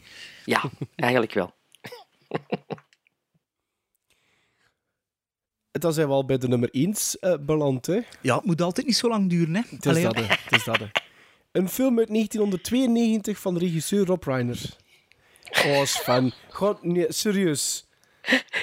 Ja, 0.45 0.63
eigenlijk 0.95 1.33
wel. 1.33 1.53
Dan 5.79 5.93
zijn 5.93 6.07
we 6.07 6.13
al 6.13 6.25
bij 6.25 6.37
de 6.37 6.47
nummer 6.47 6.69
1 6.71 6.93
eh, 7.19 7.33
beland, 7.39 7.85
hè? 7.85 7.99
Ja, 8.21 8.35
het 8.35 8.45
moet 8.45 8.61
altijd 8.61 8.87
niet 8.87 8.95
zo 8.95 9.09
lang 9.09 9.29
duren, 9.29 9.55
hè. 9.55 9.61
Het 9.69 9.85
is 9.85 9.91
Allee, 9.91 10.03
dat, 10.03 10.15
hè. 10.15 10.23
Het 10.23 10.51
is 10.51 10.63
dat, 10.63 10.77
hè. 10.77 10.85
Een 11.51 11.69
film 11.69 11.99
uit 11.99 12.07
1992 12.07 13.39
van 13.39 13.57
regisseur 13.57 14.05
Rob 14.05 14.23
Reiner. 14.23 14.75
Oh, 15.65 15.85
Sven. 15.85 16.33
Gewoon, 16.49 16.77
nee, 16.81 17.05
serieus. 17.09 17.87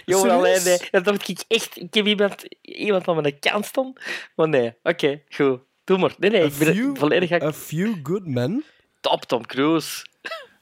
Jongen, 0.04 0.30
alleen, 0.30 0.64
nee, 0.64 0.78
dat 0.90 1.04
dacht 1.04 1.28
ik 1.28 1.44
echt. 1.48 1.80
Ik 1.80 1.94
heb 1.94 2.06
iemand, 2.06 2.44
iemand 2.62 3.04
van 3.04 3.22
mijn 3.22 3.38
kant 3.38 3.66
staan. 3.66 3.92
Maar 4.36 4.48
nee, 4.48 4.74
oké, 4.82 5.22
goed. 5.28 5.60
Doe 5.84 5.98
maar. 5.98 6.14
Nee, 6.18 6.30
nee, 6.30 6.42
A 6.42 6.44
ik 6.44 6.58
ben 6.58 6.74
few, 6.74 6.96
volledig 6.96 7.42
a 7.42 7.52
few 7.52 7.94
Good 8.02 8.26
Men. 8.26 8.64
top 9.00 9.24
Tom 9.24 9.46
Cruise. 9.46 10.06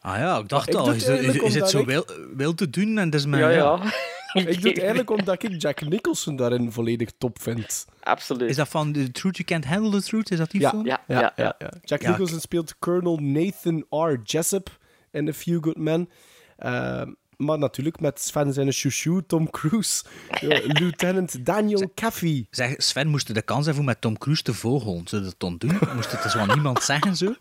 Ah 0.01 0.17
ja, 0.17 0.39
ik 0.39 0.49
dacht 0.49 0.69
Ik 0.69 0.75
al, 0.75 0.93
is, 0.93 1.07
het 1.07 1.43
is, 1.43 1.55
het 1.55 1.71
zo 1.71 1.85
wil, 1.85 2.07
wil 2.35 2.55
te 2.55 2.71
doen 2.71 2.99
en 2.99 3.11
dat 3.11 3.21
is 3.21 3.27
mijn... 3.27 3.43
Ja, 3.43 3.51
ja. 3.51 3.81
Ik 4.47 4.61
doe 4.61 4.71
het 4.71 4.79
eigenlijk 4.79 5.11
omdat 5.19 5.43
ik 5.43 5.61
Jack 5.61 5.81
Nicholson 5.81 6.37
daarin 6.37 6.73
volledig 6.73 7.11
top 7.19 7.43
vind. 7.43 7.87
Absoluut. 8.01 8.51
Is 8.51 8.57
dat 8.57 8.69
van 8.69 8.93
The 8.93 9.11
Truth 9.11 9.37
You 9.37 9.49
Can't 9.49 9.65
Handle 9.65 10.01
the 10.01 10.07
Truth? 10.07 10.31
Is 10.31 10.39
dat 10.39 10.51
die 10.51 10.61
Ja, 10.61 10.71
film? 10.71 10.87
Ja, 10.87 11.03
Ja, 11.07 11.21
ja, 11.21 11.33
ja, 11.37 11.55
ja. 11.59 11.73
Jack 11.85 12.03
Ja, 12.03 12.11
Nicholson 12.11 12.41
speelt 12.41 12.79
Colonel 12.79 13.17
Nathan 13.17 13.85
R. 13.91 14.21
Jessup 14.25 14.79
in 15.11 15.29
A 15.29 15.33
Few 15.33 15.63
Good 15.65 15.77
Men. 15.77 16.09
Eh, 16.57 17.03
maar 17.37 17.59
natuurlijk 17.59 18.01
met 18.01 18.21
Sven 18.21 18.53
zijn 18.53 18.73
chouchou, 18.73 19.23
Tom 19.27 19.51
Cruise. 19.51 20.05
Eh, 20.29 20.65
Lieutenant 20.81 21.47
Daniel 21.47 21.91
Caffey. 21.95 22.47
Zeg, 22.51 22.75
Sven 22.77 23.09
moest 23.09 23.35
de 23.35 23.43
kans 23.43 23.65
hebben 23.65 23.83
om 23.83 23.89
met 23.89 24.01
Tom 24.01 24.19
Cruise 24.19 24.43
te 24.43 24.55
vogelen. 24.55 25.03
Je 25.05 25.21
dat 25.21 25.35
dan 25.39 25.57
doen? 25.57 25.79
Moest 25.95 26.13
het 26.13 26.31
zo 26.31 26.39
aan 26.39 26.49
niemand 26.49 26.83
zeggen, 26.83 27.17
zo? 27.17 27.35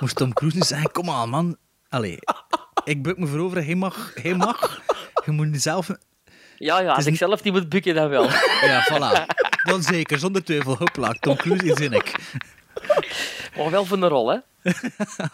Moest 0.00 0.16
Tom 0.16 0.32
Cruise 0.32 0.56
niet 0.56 0.66
zeggen, 0.66 0.90
kom 0.90 1.10
aan, 1.10 1.28
man. 1.28 1.56
Allee, 1.88 2.18
ik 2.84 3.02
buk 3.02 3.18
me 3.18 3.26
voorover, 3.26 3.64
hij 3.64 3.74
mag, 3.74 4.12
hij 4.14 4.34
mag. 4.34 4.80
Je 5.24 5.30
moet 5.30 5.62
zelf... 5.62 5.90
Ja, 6.58 6.80
ja, 6.80 6.92
als 6.94 7.06
ik 7.06 7.16
zelf 7.16 7.42
niet 7.42 7.52
moet 7.52 7.68
bukken, 7.68 7.94
dan 7.94 8.08
wel. 8.08 8.24
Ja, 8.70 8.82
voilà. 8.92 9.26
Dan 9.62 9.82
zeker, 9.82 10.18
zonder 10.18 10.44
twijfel. 10.44 10.76
Hopla, 10.76 11.10
Tom 11.20 11.36
Cruise 11.36 11.66
is 11.72 11.80
in 11.80 11.92
ik. 11.92 12.14
Maar 13.56 13.70
wel 13.70 13.84
voor 13.84 13.96
een 14.02 14.08
rol, 14.08 14.28
hè? 14.30 14.38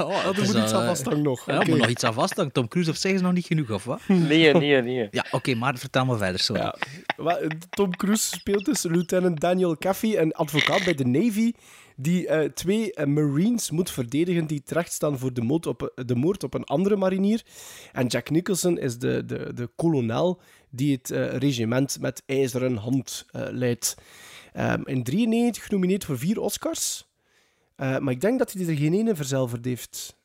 Oh, 0.05 0.24
er 0.26 0.34
moet 0.34 0.55
iets 0.56 0.72
aan 0.72 0.86
vasthangen 0.86 1.22
nog. 1.22 1.47
Ja, 1.47 1.60
er 1.60 1.68
moet 1.68 1.78
nog 1.78 1.88
iets 1.88 2.05
aan 2.05 2.12
vasthangen. 2.14 2.52
Tom 2.52 2.68
Cruise 2.68 2.90
of 2.90 2.97
zij 2.97 3.12
is 3.12 3.20
nog 3.20 3.32
niet 3.32 3.47
genoeg, 3.47 3.70
of 3.70 3.84
wat? 3.84 4.01
Nee, 4.06 4.52
nee, 4.55 4.82
nee. 4.82 5.09
Ja, 5.10 5.24
oké, 5.30 5.55
maar 5.55 5.78
vertel 5.78 6.05
me 6.05 6.16
verder, 6.16 6.40
sorry. 6.40 6.62
Ja. 6.62 6.74
Wa- 7.16 7.38
Tom 7.70 7.97
Cruise 7.97 8.26
speelt 8.26 8.64
dus 8.64 8.82
Lieutenant 8.82 9.40
Daniel 9.40 9.76
Caffey, 9.76 10.18
een 10.18 10.32
advocaat 10.32 10.84
bij 10.84 10.94
de 10.94 11.05
Navy, 11.06 11.52
die 11.97 12.26
eh, 12.26 12.48
twee 12.51 12.92
eh, 12.94 13.06
Marines 13.06 13.70
moet 13.70 13.90
verdedigen 13.90 14.47
die 14.47 14.62
terechtstaan 14.62 15.18
voor 15.18 15.32
de 15.32 15.42
moord, 15.42 15.66
op, 15.66 15.92
de 16.06 16.14
moord 16.14 16.44
op 16.44 16.55
een 16.55 16.64
andere 16.64 16.97
marinier. 16.97 17.42
En 17.92 18.06
Jack 18.06 18.30
Nicholson 18.30 18.78
is 18.78 18.98
de, 18.98 19.24
de, 19.24 19.51
de 19.55 19.70
kolonel 19.76 20.40
die 20.70 20.97
het 20.97 21.10
eh, 21.10 21.36
regiment 21.36 22.01
met 22.01 22.22
ijzeren 22.26 22.76
hand 22.76 23.26
eh, 23.30 23.47
leidt. 23.51 23.97
Ehm, 24.52 24.82
in 24.84 25.02
93 25.02 25.64
genomineerd 25.64 26.05
voor 26.05 26.18
vier 26.18 26.40
Oscars. 26.40 27.09
Eh, 27.76 27.98
maar 27.98 28.12
ik 28.12 28.20
denk 28.20 28.38
dat 28.38 28.52
hij 28.52 28.66
er 28.66 28.76
geen 28.76 28.94
ene 28.94 29.14
verzilverd 29.14 29.64
heeft. 29.64 30.18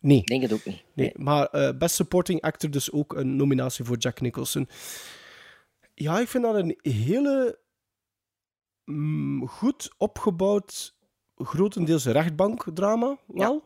Nee. 0.00 0.18
Ik 0.18 0.26
denk 0.26 0.42
het 0.42 0.52
ook 0.52 0.64
niet. 0.64 0.82
Nee, 0.94 1.12
maar 1.16 1.74
Best 1.78 1.94
Supporting 1.94 2.40
Actor 2.40 2.70
dus 2.70 2.92
ook 2.92 3.14
een 3.14 3.36
nominatie 3.36 3.84
voor 3.84 3.96
Jack 3.96 4.20
Nicholson. 4.20 4.68
Ja, 5.94 6.20
ik 6.20 6.28
vind 6.28 6.44
dat 6.44 6.54
een 6.54 6.78
hele 6.82 7.58
mm, 8.84 9.48
goed 9.48 9.90
opgebouwd, 9.96 10.94
grotendeels 11.36 12.04
rechtbankdrama, 12.04 13.18
wel. 13.26 13.62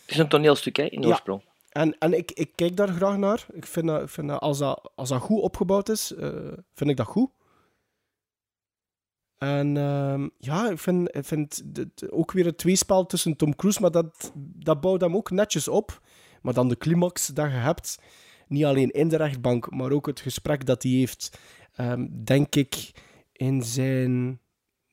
Het 0.00 0.10
is 0.10 0.18
een 0.18 0.28
toneelstuk, 0.28 0.76
hè, 0.76 0.82
in 0.84 1.00
Ja. 1.02 1.08
oorsprong. 1.08 1.42
En, 1.74 1.98
en 1.98 2.12
ik, 2.12 2.30
ik 2.30 2.52
kijk 2.54 2.76
daar 2.76 2.88
graag 2.88 3.16
naar. 3.16 3.46
Ik 3.52 3.66
vind 3.66 3.90
vind 4.04 4.30
als, 4.30 4.58
dat 4.58 4.92
als 4.94 5.08
dat 5.08 5.20
goed 5.20 5.42
opgebouwd 5.42 5.88
is, 5.88 6.14
eh, 6.14 6.52
vind 6.74 6.90
ik 6.90 6.96
dat 6.96 7.06
goed. 7.06 7.30
En 9.38 9.76
ehm, 9.76 10.28
ja, 10.38 10.70
ik 10.70 10.78
vind, 10.78 11.16
ik 11.16 11.24
vind 11.24 11.62
ook 12.10 12.32
weer 12.32 12.44
het 12.44 12.58
tweespel 12.58 13.06
tussen 13.06 13.36
Tom 13.36 13.56
Cruise, 13.56 13.80
maar 13.80 13.90
dat, 13.90 14.32
dat 14.36 14.80
bouwt 14.80 15.00
hem 15.00 15.16
ook 15.16 15.30
netjes 15.30 15.68
op. 15.68 16.00
Maar 16.42 16.54
dan 16.54 16.68
de 16.68 16.76
climax 16.76 17.26
dat 17.26 17.50
je 17.50 17.56
hebt, 17.56 17.98
niet 18.48 18.64
alleen 18.64 18.90
in 18.90 19.08
de 19.08 19.16
rechtbank, 19.16 19.70
maar 19.70 19.90
ook 19.90 20.06
het 20.06 20.20
gesprek 20.20 20.66
dat 20.66 20.82
hij 20.82 20.92
heeft, 20.92 21.38
ehm, 21.74 22.06
denk 22.24 22.54
ik, 22.54 22.92
in 23.32 23.62
zijn... 23.62 24.40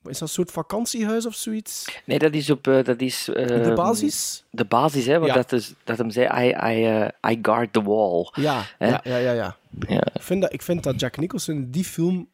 Is 0.04 0.18
dat 0.18 0.20
een 0.20 0.34
soort 0.34 0.50
vakantiehuis 0.50 1.26
of 1.26 1.34
zoiets? 1.34 2.00
Nee, 2.04 2.18
dat 2.18 2.34
is 2.34 2.50
op... 2.50 2.66
eh, 2.66 2.84
dat 2.84 3.00
is, 3.00 3.24
De 3.24 3.32
ehm, 3.34 3.74
basis? 3.74 4.44
De 4.50 4.64
basis, 4.64 5.06
hè. 5.06 5.14
Want 5.18 5.26
Ja. 5.30 5.34
dat, 5.34 5.52
is, 5.52 5.72
dat 5.84 5.98
hem 5.98 6.10
zei, 6.10 6.46
I, 6.46 6.48
I, 6.48 6.84
eh, 6.86 7.30
I 7.32 7.38
guard 7.42 7.72
the 7.72 7.82
wall. 7.82 8.28
Ja, 8.32 8.64
Hè? 8.78 8.88
ja, 8.88 9.00
ja, 9.04 9.16
ja. 9.16 9.32
ja. 9.32 9.56
Ja. 9.88 10.04
Ik, 10.14 10.22
vind 10.22 10.40
dat, 10.42 10.52
ik 10.52 10.62
vind 10.62 10.82
dat 10.82 11.00
Jack 11.00 11.16
Nicholson 11.16 11.54
in 11.54 11.70
die 11.70 11.84
film 11.84 12.28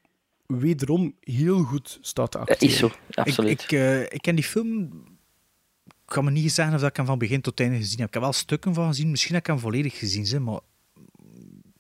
wederom 0.47 1.15
heel 1.21 1.63
goed 1.63 1.99
staat 2.01 2.31
te 2.31 2.39
Dat 2.39 2.49
acteren. 2.51 2.75
is 2.75 2.81
zo, 2.81 2.91
absoluut. 3.15 3.51
Ik, 3.51 3.63
ik, 3.63 3.73
eh, 3.73 4.01
ik 4.03 4.23
ken 4.23 4.35
die 4.35 4.45
film... 4.45 4.83
Ik 5.87 6.15
kan 6.15 6.25
me 6.25 6.31
niet 6.31 6.53
zeggen 6.53 6.75
of 6.75 6.81
dat 6.81 6.91
ik 6.91 6.97
hem 6.97 7.07
van 7.07 7.19
begin 7.19 7.41
tot 7.41 7.61
einde 7.61 7.77
gezien 7.77 7.99
heb. 7.99 8.07
Ik 8.09 8.15
heb 8.15 8.23
wel 8.23 8.33
stukken 8.33 8.75
van 8.75 8.89
gezien. 8.89 9.11
Misschien 9.11 9.35
heb 9.35 9.43
ik 9.43 9.49
hem 9.51 9.59
volledig 9.59 9.99
gezien, 9.99 10.27
zeg, 10.27 10.41
maar... 10.41 10.61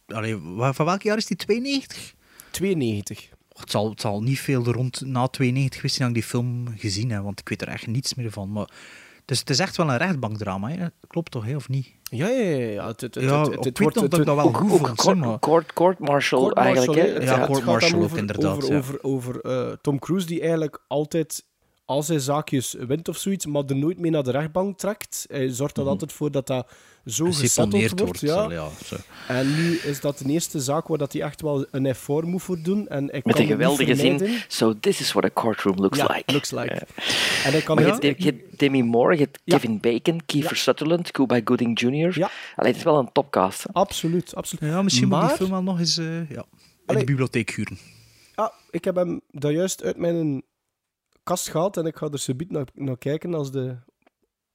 Allee, 0.06 0.36
van 0.56 0.86
welk 0.86 1.02
jaar 1.02 1.16
is 1.16 1.26
die? 1.26 1.36
92? 1.36 2.14
92. 2.50 3.28
Het 3.60 3.70
zal, 3.70 3.90
het 3.90 4.00
zal 4.00 4.22
niet 4.22 4.40
veel 4.40 4.64
rond 4.64 5.00
na 5.04 5.26
92 5.26 5.80
geweest 5.80 5.96
zijn 5.96 6.08
dat 6.08 6.16
ik 6.16 6.22
die 6.22 6.30
film 6.32 6.66
gezien 6.76 7.10
heb, 7.10 7.22
want 7.22 7.40
ik 7.40 7.48
weet 7.48 7.62
er 7.62 7.68
echt 7.68 7.86
niets 7.86 8.14
meer 8.14 8.30
van. 8.30 8.52
Maar, 8.52 8.68
dus 9.24 9.38
het 9.38 9.50
is 9.50 9.58
echt 9.58 9.76
wel 9.76 9.90
een 9.90 9.96
rechtbankdrama, 9.96 10.68
hè? 10.70 10.86
klopt 11.06 11.30
toch, 11.30 11.44
hè, 11.44 11.56
of 11.56 11.68
niet? 11.68 11.88
Ja, 12.02 12.28
ja, 12.28 12.40
ja. 12.48 12.56
ja. 12.70 12.86
Het, 12.86 13.00
het, 13.00 13.14
het, 13.14 13.24
Ja, 13.24 13.40
het, 13.42 13.46
het, 13.54 13.56
ik 13.56 13.62
weet 13.64 13.78
wordt- 13.78 13.94
nog 13.94 14.02
het- 14.02 14.10
dat 14.12 14.20
ik 14.20 14.26
dat 14.26 14.36
wel 14.36 14.52
goed 14.52 14.70
vond, 14.70 14.94
court-. 14.94 15.40
Court, 15.40 15.72
court 15.72 15.98
martial, 15.98 16.52
eigenlijk, 16.52 16.98
hè. 17.00 17.06
Ja, 17.06 17.38
het 17.38 17.46
court 17.46 17.64
martial 17.64 17.98
ook, 17.98 18.04
over, 18.04 18.18
inderdaad, 18.18 18.56
Over, 18.56 18.70
ja. 18.72 18.78
over, 18.78 19.02
over 19.02 19.40
eh, 19.40 19.72
Tom 19.82 19.98
Cruise, 19.98 20.26
die 20.26 20.40
eigenlijk 20.40 20.80
altijd, 20.88 21.44
als 21.88 22.08
hij 22.08 22.18
zaakjes 22.18 22.74
wint 22.78 23.08
of 23.08 23.16
zoiets, 23.16 23.46
maar 23.46 23.62
er 23.66 23.76
nooit 23.76 23.98
mee 23.98 24.10
naar 24.10 24.22
de 24.22 24.30
rechtbank 24.30 24.78
trekt. 24.78 25.24
Hij 25.28 25.48
zorgt 25.48 25.76
er 25.76 25.86
altijd 25.86 26.12
voor 26.12 26.30
dat 26.30 26.46
dat 26.46 26.68
zo 27.06 27.24
gesetteld 27.24 27.72
wordt. 27.72 28.00
wordt. 28.00 28.20
ja. 28.20 28.26
zal- 28.34 28.50
ja, 28.50 28.68
zo. 28.84 28.96
En 29.28 29.54
nu 29.54 29.74
is 29.76 30.00
dat 30.00 30.18
de 30.18 30.24
eerste 30.28 30.60
zaak 30.60 30.86
waar 30.88 30.98
dat 30.98 31.12
hij 31.12 31.22
echt 31.22 31.40
wel 31.40 31.66
een 31.70 31.86
effort 31.86 32.26
moet 32.26 32.42
voor 32.42 32.58
doen. 32.62 32.88
En 32.88 33.04
hij 33.10 33.20
Met 33.24 33.34
kan 33.34 33.42
een 33.42 33.48
geweldige 33.50 33.94
zin. 33.94 34.38
So 34.48 34.74
this 34.80 35.00
is 35.00 35.12
what 35.12 35.24
a 35.24 35.30
courtroom 35.40 35.76
looks 35.76 35.98
Ja, 35.98 36.06
like. 36.14 36.32
looks 36.32 36.50
like. 36.50 36.74
En 37.44 37.52
hij 37.52 37.60
kan 37.60 37.74
Maar 37.82 38.04
je 38.18 38.44
Demi 38.56 38.82
Moore, 38.82 39.14
je 39.16 39.20
hebt 39.22 39.40
Ja. 39.44 39.54
Kevin 39.54 39.80
Bacon, 39.80 40.20
Kiefer 40.26 40.56
Sutherland, 40.56 41.10
Cuba 41.10 41.40
Gooding 41.44 41.80
Jr. 41.80 42.18
Ja. 42.18 42.30
Allee, 42.56 42.70
het 42.70 42.76
is 42.76 42.82
wel 42.82 42.98
een 42.98 43.12
topcast. 43.12 43.62
hè. 43.62 43.70
Absoluut, 43.72 44.34
absoluut. 44.34 44.70
Ja, 44.72 44.82
misschien 44.82 45.08
moet 45.08 45.22
ik 45.22 45.28
die 45.28 45.36
film 45.36 45.50
wel 45.50 45.62
nog 45.62 45.78
eens 45.78 45.96
eh, 45.98 46.30
ja, 46.30 46.36
in 46.36 46.44
Allee. 46.86 47.00
de 47.00 47.06
bibliotheek 47.06 47.50
huren. 47.50 47.78
Ah, 48.34 48.48
ik 48.70 48.84
heb 48.84 48.94
hem 48.94 49.20
daar 49.30 49.52
juist 49.52 49.82
uit 49.84 49.96
mijn 49.96 50.42
kast 51.28 51.76
en 51.76 51.86
ik 51.86 51.96
ga 51.96 52.08
er 52.12 52.18
subiet 52.18 52.50
naar, 52.50 52.66
naar 52.74 52.98
kijken 52.98 53.34
als 53.34 53.52
de 53.52 53.76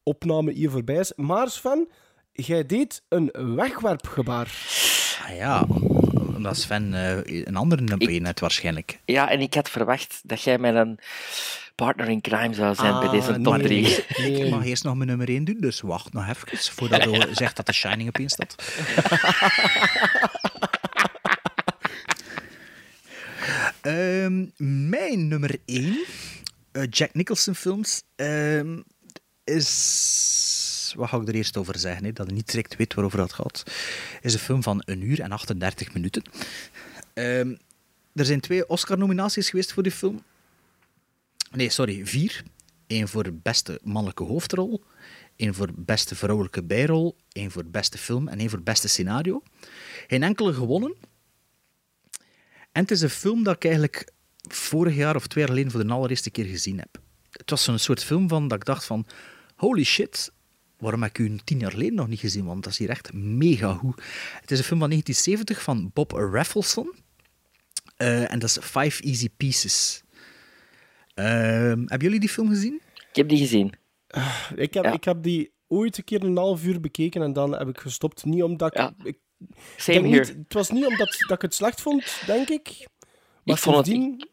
opname 0.04 0.52
hier 0.52 0.70
voorbij 0.70 0.95
is. 0.95 1.14
Maar 1.16 1.50
Sven, 1.50 1.88
jij 2.32 2.66
deed 2.66 3.04
een 3.10 3.56
wegwerpgebaar. 3.56 4.52
Ah 5.26 5.36
ja, 5.36 5.66
omdat 6.36 6.58
Sven 6.58 6.94
eh, 6.94 7.45
een 7.45 7.56
andere 7.56 7.82
nummer 7.82 8.08
1 8.08 8.26
heeft 8.26 8.40
waarschijnlijk. 8.40 9.00
Ja, 9.06 9.30
en 9.30 9.40
ik 9.40 9.54
had 9.54 9.70
verwacht 9.70 10.22
dat 10.24 10.41
jij 10.41 10.58
met 10.58 10.76
een 10.76 11.00
partner 11.76 12.10
in 12.10 12.22
crime 12.22 12.54
zou 12.54 12.76
zijn 12.76 13.00
bij 13.00 13.08
Ah, 13.08 13.12
deze 13.12 13.34
top 13.34 13.44
maar 13.44 13.62
3. 13.62 14.06
Ik 14.08 14.50
mag 14.50 14.66
eerst 14.66 14.84
nog 14.84 14.95
mijn 14.95 15.10
nummer 15.10 15.30
1 15.30 15.44
doen, 15.45 15.60
dus 15.60 15.82
wacht 15.82 16.14
nog 16.14 16.30
even 16.30 16.58
voordat 16.58 17.04
je 17.12 17.28
zegt 17.32 17.56
dat 17.56 17.66
The 17.66 17.74
Shining 17.74 18.10
op 18.10 18.18
1 18.18 18.30
staat. 18.30 18.56
Ehm, 23.84 24.45
mijn 24.90 25.28
nummer 25.28 25.56
1, 25.66 26.06
Jack 26.90 27.14
Nicholson 27.14 27.56
films, 27.56 28.04
ehm, 28.16 28.82
is... 29.44 30.94
Wat 30.95 31.10
ga 31.10 31.18
ik 31.18 31.28
er 31.28 31.36
eerst 31.36 31.58
over 31.58 31.80
zeggen, 31.80 32.06
hè, 32.06 32.14
dat 32.14 32.28
je 32.28 32.34
niet 32.34 32.52
direct 32.52 32.76
weet 32.76 32.94
waarover 32.94 33.18
dat 33.18 33.34
gaat. 33.34 33.64
is 34.22 34.34
een 34.34 34.40
film 34.40 34.64
van 34.64 34.82
een 34.86 35.02
uur 35.02 35.22
en 35.22 35.32
38 35.32 35.94
minuten. 35.94 36.24
Ehm, 37.14 37.56
er 38.14 38.26
zijn 38.26 38.40
twee 38.40 38.68
Oscar-nominaties 38.68 39.50
geweest 39.50 39.74
voor 39.74 39.84
die 39.84 39.91
film. 39.91 40.24
Nee, 41.52 41.70
sorry, 41.70 42.06
vier. 42.06 42.44
Eén 42.88 43.08
voor 43.08 43.34
beste 43.34 43.80
mannelijke 43.84 44.24
hoofdrol, 44.24 44.84
één 45.36 45.54
voor 45.54 45.70
beste 45.76 46.16
vrouwelijke 46.16 46.64
bijrol, 46.64 47.16
één 47.32 47.52
voor 47.52 47.66
beste 47.66 47.98
film 47.98 48.28
en 48.28 48.40
één 48.40 48.50
voor 48.50 48.62
beste 48.62 48.88
scenario. 48.88 49.44
Geen 50.08 50.24
enkele 50.24 50.54
gewonnen. 50.54 50.95
En 52.72 52.82
het 52.82 52.91
is 52.91 53.02
een 53.02 53.10
film 53.10 53.44
dat 53.44 53.56
ik 53.56 53.66
eigenlijk 53.66 54.12
vorig 54.49 54.95
jaar 54.95 55.15
of 55.15 55.28
twee 55.28 55.44
jaar 55.44 55.53
geleden 55.53 55.72
voor 55.74 55.88
de 55.88 55.94
allereerste 55.94 56.30
keer 56.30 56.45
gezien 56.45 56.80
heb. 56.80 57.02
Het 57.32 57.49
was 57.49 57.64
zo'n 57.64 57.80
soort 57.80 58.03
film 58.03 58.28
van 58.30 58.48
dat 58.48 58.57
ik 58.57 58.65
dacht 58.65 58.86
van, 58.86 59.06
holy 59.56 59.84
shit, 59.84 60.32
waarom 60.78 61.02
heb 61.02 61.10
ik 61.10 61.18
u 61.18 61.38
tien 61.44 61.60
jaar 61.60 61.72
geleden 61.72 61.95
nog 61.95 62.07
niet 62.07 62.20
gezien? 62.20 62.45
Want 62.45 62.64
dat 62.64 62.72
is 62.72 62.78
hier 62.80 62.90
echt 62.90 63.14
mega 63.14 63.74
goed. 63.74 64.03
Het 64.41 64.52
is 64.52 64.57
een 64.57 64.64
film 64.65 64.80
van 64.80 64.90
1970 64.90 65.61
van 65.61 65.91
Bob 65.94 66.11
Raffleson. 66.11 66.94
Eh, 67.98 68.32
en 68.32 68.40
dat 68.40 68.49
is 68.49 68.57
Five 68.61 69.03
Easy 69.03 69.30
Pieces. 69.38 70.03
Ehm, 71.14 71.28
hebben 71.80 71.99
jullie 72.02 72.20
die 72.20 72.30
film 72.30 72.48
gezien? 72.49 72.82
Ik 73.10 73.15
heb 73.15 73.30
die 73.30 73.38
gezien. 73.38 73.74
Ik 74.56 74.74
heb, 74.74 74.84
Ja. 74.84 74.91
ik 74.94 75.03
heb 75.03 75.24
die 75.24 75.52
ooit 75.68 75.98
een 75.98 76.03
keer 76.03 76.24
een 76.24 76.38
half 76.38 76.64
uur 76.65 76.80
bekeken 76.80 77.22
en 77.22 77.34
dan 77.34 77.52
heb 77.57 77.68
ik 77.68 77.80
gestopt. 77.80 78.26
Niet 78.26 78.44
omdat 78.44 78.72
ik... 78.72 78.78
Ja. 78.78 78.94
ik 79.03 79.18
Same 79.78 79.99
niet, 79.99 80.28
het 80.28 80.53
was 80.53 80.70
niet 80.70 80.86
omdat 80.86 81.15
dat 81.28 81.32
ik 81.38 81.41
het 81.41 81.53
slecht 81.53 81.82
vond, 81.82 82.22
denk 82.26 82.49
ik. 82.49 82.88
Maar 83.44 83.56
Ik 83.56 83.61
vond 83.61 83.88
het- 83.88 84.28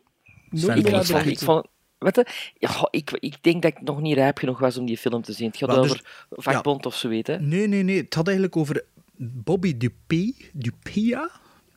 nooit 0.51 0.79
ik 1.27 1.39
vond 1.39 1.69
je, 2.15 2.27
ja, 2.59 2.89
ik, 2.91 3.11
ik 3.11 3.37
denk 3.41 3.63
dat 3.63 3.73
ik 3.73 3.81
nog 3.81 4.01
niet 4.01 4.15
rijp 4.15 4.39
genoeg 4.39 4.59
was 4.59 4.77
om 4.77 4.87
die 4.87 4.99
film 4.99 5.23
te 5.23 5.33
zien. 5.33 5.47
Het 5.47 5.57
gaat 5.57 5.69
Wel, 5.69 5.83
dus- 5.83 5.91
over 5.91 6.05
vakbond 6.29 6.87
of 6.87 6.97
zo, 6.97 7.09
weet 7.09 7.27
hè? 7.27 7.41
Nee, 7.41 7.67
nee, 7.67 7.83
nee. 7.83 7.97
Het 7.97 8.15
had 8.15 8.27
eigenlijk 8.27 8.57
over 8.57 8.85
Bobby 9.17 9.77
Dupee. 9.77 10.37
Dupea? 10.53 11.31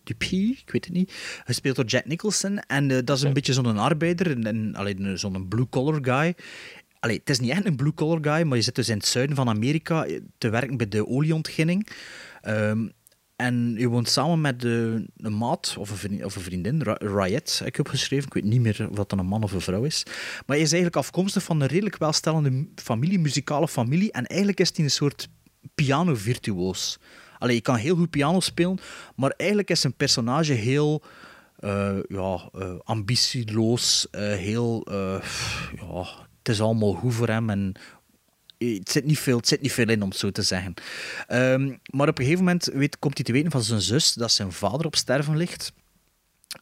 Dupee? 0.03 0.57
Ik 0.65 0.71
weet 0.71 0.85
het 0.85 0.93
niet. 0.93 1.13
Gespeeld 1.45 1.75
door 1.75 1.85
Jack 1.85 2.05
Nicholson. 2.05 2.59
En 2.59 2.91
eh, 2.91 2.97
dat 3.03 3.17
is 3.17 3.23
een 3.23 3.33
beetje 3.33 3.53
zo'n 3.53 3.77
arbeider. 3.77 4.31
En, 4.31 4.43
en 4.43 4.75
alleen 4.75 5.17
zo'n 5.17 5.47
blue-collar 5.47 5.99
guy. 6.01 6.35
Allee, 6.99 7.17
het 7.17 7.29
is 7.29 7.39
niet 7.39 7.51
echt 7.51 7.65
een 7.65 7.75
blue-collar 7.75 8.19
guy, 8.21 8.47
maar 8.47 8.57
je 8.57 8.63
zit 8.63 8.75
dus 8.75 8.89
in 8.89 8.97
het 8.97 9.05
zuiden 9.05 9.35
van 9.35 9.49
Amerika 9.49 10.07
te 10.37 10.49
werken 10.49 10.77
bij 10.77 10.87
de 10.87 11.07
olieontginning. 11.07 11.87
Ehm, 12.41 12.87
en 13.35 13.76
je 13.77 13.88
woont 13.88 14.10
samen 14.10 14.41
met 14.41 14.61
de, 14.61 15.05
een 15.18 15.38
maat 15.38 15.76
of 15.77 15.89
een, 15.89 15.97
vriendin, 15.97 16.26
of 16.26 16.34
vriendin, 16.34 16.81
Riot, 16.97 17.60
heb 17.60 17.68
ik 17.68 17.80
opgeschreven. 17.80 18.27
Ik 18.27 18.34
weet 18.34 18.43
niet 18.43 18.61
meer 18.61 18.88
dat 18.91 19.10
dan 19.10 19.19
een 19.19 19.26
man 19.26 19.43
of 19.43 19.51
een 19.51 19.61
vrouw 19.61 19.84
is. 19.84 20.03
Maar 20.05 20.55
hij 20.55 20.60
is 20.60 20.72
eigenlijk 20.72 20.95
afkomstig 20.95 21.43
van 21.43 21.61
een 21.61 21.68
redelijk 21.68 21.97
welstellende 21.97 22.68
familie, 22.76 23.19
muzikale 23.19 23.68
familie. 23.68 24.11
En 24.11 24.26
eigenlijk 24.26 24.60
is 24.60 24.72
hij 24.76 24.85
een 24.85 24.91
soort 24.91 25.30
piano-virtuoos. 25.76 26.99
Allee, 27.38 27.55
je 27.55 27.61
kan 27.61 27.76
heel 27.76 27.95
goed 27.95 28.10
piano 28.10 28.39
spelen, 28.39 28.80
maar 29.15 29.34
eigenlijk 29.38 29.69
is 29.69 29.81
zijn 29.81 29.95
personage 29.95 30.53
heel 30.53 31.03
eh, 31.64 31.97
ja, 32.07 32.49
eh, 32.53 32.73
ambitieloos, 32.84 34.07
eh, 34.11 34.22
heel... 34.22 34.88
ja, 35.76 36.05
het 36.38 36.49
is 36.49 36.61
allemaal 36.61 36.93
goed 36.93 37.14
voor 37.14 37.27
hem 37.27 37.49
en 37.49 37.73
het 38.80 38.90
zit 38.90 39.06
niet 39.06 39.19
veel, 39.19 39.38
het 39.38 39.48
zit 39.48 39.61
niet 39.61 39.72
veel 39.73 39.90
in, 39.90 40.02
om 40.02 40.10
het 40.10 40.18
zo 40.18 40.31
te 40.31 40.41
zeggen. 40.41 40.73
Ehm, 41.27 41.76
maar 41.85 42.07
op 42.07 42.18
een 42.18 42.23
gegeven 42.23 42.44
moment 42.45 42.65
weet, 42.73 42.99
komt 42.99 43.15
hij 43.18 43.23
te 43.26 43.31
weten 43.31 43.52
van 43.52 43.64
zijn 43.64 43.81
zus 43.81 44.14
dat 44.14 44.31
zijn 44.31 44.52
vader 44.52 44.85
op 44.85 44.95
sterven 44.95 45.38
ligt. 45.38 45.73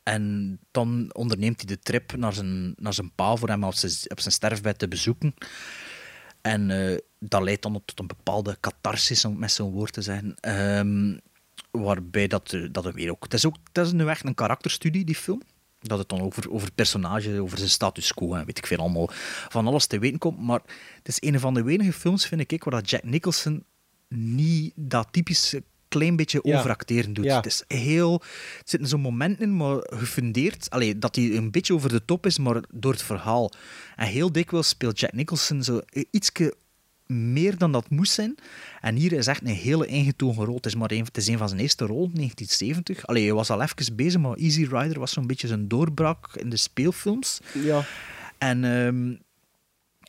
En 0.04 0.60
dan 0.72 1.10
onderneemt 1.14 1.58
hij 1.58 1.76
de 1.76 1.80
trip 1.80 2.16
naar 2.16 2.34
zijn, 2.34 2.74
naar 2.78 2.94
zijn 2.94 3.12
pa 3.16 3.36
voor 3.36 3.50
hem 3.50 3.64
op 3.64 3.74
zijn, 3.74 3.92
sterfbed 4.16 4.80
te 4.80 4.88
bezoeken. 4.88 5.34
En 6.42 6.72
eh, 6.72 6.98
dat 7.20 7.42
leidt 7.42 7.62
dan 7.62 7.82
tot 7.86 8.00
een 8.00 8.08
bepaalde 8.08 8.58
catharsis, 8.60 9.26
om 9.26 9.32
het 9.32 9.40
met 9.40 9.52
zo'n 9.52 9.72
woord 9.72 9.94
te 9.94 10.02
zeggen. 10.02 10.36
Ehm, 10.40 11.18
waarbij 11.72 12.28
dat, 12.28 12.52
er- 12.52 12.72
dat 12.72 12.86
er 12.86 12.94
weer 12.94 13.12
ook... 13.12 13.24
Het 13.24 13.34
is, 13.34 13.46
ook, 13.46 13.56
het 13.74 13.86
is 13.86 13.92
nu 13.92 14.08
echt 14.08 14.26
een 14.26 14.34
karakterstudie, 14.36 15.06
die 15.06 15.16
film. 15.16 15.42
Dat 15.82 16.00
het 16.00 16.10
dan 16.10 16.22
over, 16.22 16.52
over 16.52 16.72
personage, 16.72 17.42
over 17.42 17.58
zijn 17.58 17.70
status 17.70 18.14
quo 18.14 18.34
en 18.34 18.46
weet 18.46 18.58
ik 18.58 18.68
veel 18.68 18.78
allemaal 18.78 19.10
van 19.50 19.68
alles 19.68 19.86
te 19.86 20.00
weten 20.00 20.20
komt. 20.20 20.40
Maar 20.40 20.62
het 20.98 21.08
is 21.08 21.18
een 21.20 21.40
van 21.40 21.54
de 21.54 21.64
weinige 21.64 21.94
films, 21.94 22.26
vind 22.28 22.52
ik, 22.52 22.64
waar 22.64 22.74
dat 22.74 22.90
Jack 22.90 23.04
Nicholson 23.04 23.64
niet 24.10 24.74
dat 24.76 25.08
typische 25.12 25.64
klein 25.88 26.16
beetje 26.16 26.40
Ja. 26.44 26.58
overacteren 26.58 27.14
doet. 27.14 27.26
Ja. 27.26 27.36
Het 27.36 27.46
is 27.46 27.64
heel... 27.68 28.22
Er 28.22 28.62
zitten 28.66 28.90
zo'n 28.90 29.02
momenten 29.02 29.44
in, 29.44 29.58
maar 29.58 29.78
gefundeerd. 29.80 30.70
Allee, 30.70 31.00
dat 31.00 31.16
hij 31.16 31.36
een 31.36 31.52
beetje 31.52 31.74
over 31.74 31.90
de 31.90 32.06
top 32.06 32.26
is, 32.26 32.38
maar 32.38 32.64
door 32.74 32.92
het 32.92 33.04
verhaal. 33.04 33.52
En 33.96 34.08
heel 34.08 34.32
dikwijls 34.32 34.68
speelt 34.68 35.00
Jack 35.00 35.14
Nicholson 35.14 35.64
zo 35.64 35.82
ietske 36.12 36.56
meer 37.06 37.58
dan 37.58 37.72
dat 37.72 37.90
moest 37.90 38.14
zijn. 38.14 38.36
En 38.82 38.96
hier 38.96 39.12
is 39.14 39.28
echt 39.28 39.42
een 39.42 39.48
hele 39.48 39.86
ingetogen 39.86 40.46
rol. 40.46 40.56
Het 40.56 40.66
is, 40.66 40.76
maar 40.76 40.92
een, 40.92 41.04
het 41.04 41.18
is 41.18 41.28
een 41.28 41.38
van 41.38 41.48
zijn 41.48 41.62
eerste 41.62 41.86
rol, 41.86 42.10
1970. 42.14 43.08
Allee, 43.08 43.24
hij 43.24 43.34
was 43.34 43.50
al 43.50 43.62
even 43.62 43.96
bezig, 43.96 44.22
maar 44.22 44.36
Easy 44.36 44.64
Rider 44.64 45.00
was 45.00 45.12
zo'n 45.12 45.28
beetje 45.28 45.48
zijn 45.48 45.68
doorbraak 45.68 46.36
in 46.36 46.50
de 46.50 46.58
speelfilms. 46.58 47.40
Ja. 47.54 47.86
En 48.38 48.64
ehm, 48.64 49.16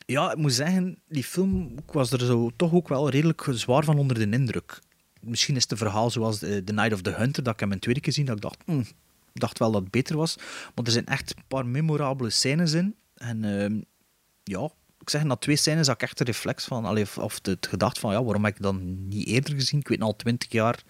ja, 0.05 0.31
ik 0.31 0.37
moet 0.37 0.53
zeggen, 0.53 0.97
die 1.07 1.23
film, 1.23 1.75
was 1.91 2.11
er 2.11 2.25
zo 2.25 2.51
toch 2.55 2.73
ook 2.73 2.87
wel 2.87 3.09
redelijk 3.09 3.47
zwaar 3.51 3.83
van 3.83 3.97
onder 3.97 4.19
de 4.19 4.37
indruk. 4.37 4.79
Misschien 5.21 5.55
is 5.55 5.61
het 5.61 5.71
een 5.71 5.77
verhaal 5.77 6.09
zoals 6.09 6.39
The 6.39 6.63
Night 6.65 6.93
of 6.93 7.01
the 7.01 7.13
Hunter, 7.13 7.43
dat 7.43 7.53
ik 7.53 7.59
hem 7.59 7.71
een 7.71 7.79
tweede 7.79 7.99
keer 7.99 8.13
gezien, 8.13 8.25
dat 8.25 8.35
ik 8.35 8.41
dacht, 8.41 8.57
hm, 8.65 8.79
ik 9.33 9.41
dacht 9.41 9.59
wel 9.59 9.71
dat 9.71 9.81
het 9.81 9.91
beter 9.91 10.17
was. 10.17 10.35
Maar 10.75 10.85
er 10.85 10.91
zijn 10.91 11.05
echt 11.05 11.35
een 11.37 11.43
paar 11.47 11.65
memorabele 11.65 12.29
scènes 12.29 12.73
in. 12.73 12.95
En 13.15 13.43
ehm, 13.43 13.81
ja, 14.43 14.69
ik 15.03 15.09
zeg, 15.09 15.23
na 15.23 15.35
twee 15.35 15.55
scènes 15.55 15.87
had 15.87 15.95
ik 15.95 16.01
echt 16.01 16.19
een 16.19 16.25
reflex 16.25 16.65
van, 16.65 16.85
allee, 16.85 17.05
of- 17.19 17.39
het 17.41 17.67
gedacht 17.67 17.99
van, 17.99 18.11
ja, 18.11 18.23
waarom 18.23 18.45
heb 18.45 18.55
ik 18.55 18.61
dan 18.61 19.07
niet 19.07 19.27
eerder 19.27 19.53
gezien? 19.53 19.79
Ik 19.79 19.87
weet 19.87 20.01
al 20.01 20.15
twintig 20.15 20.51
jaar 20.51 20.83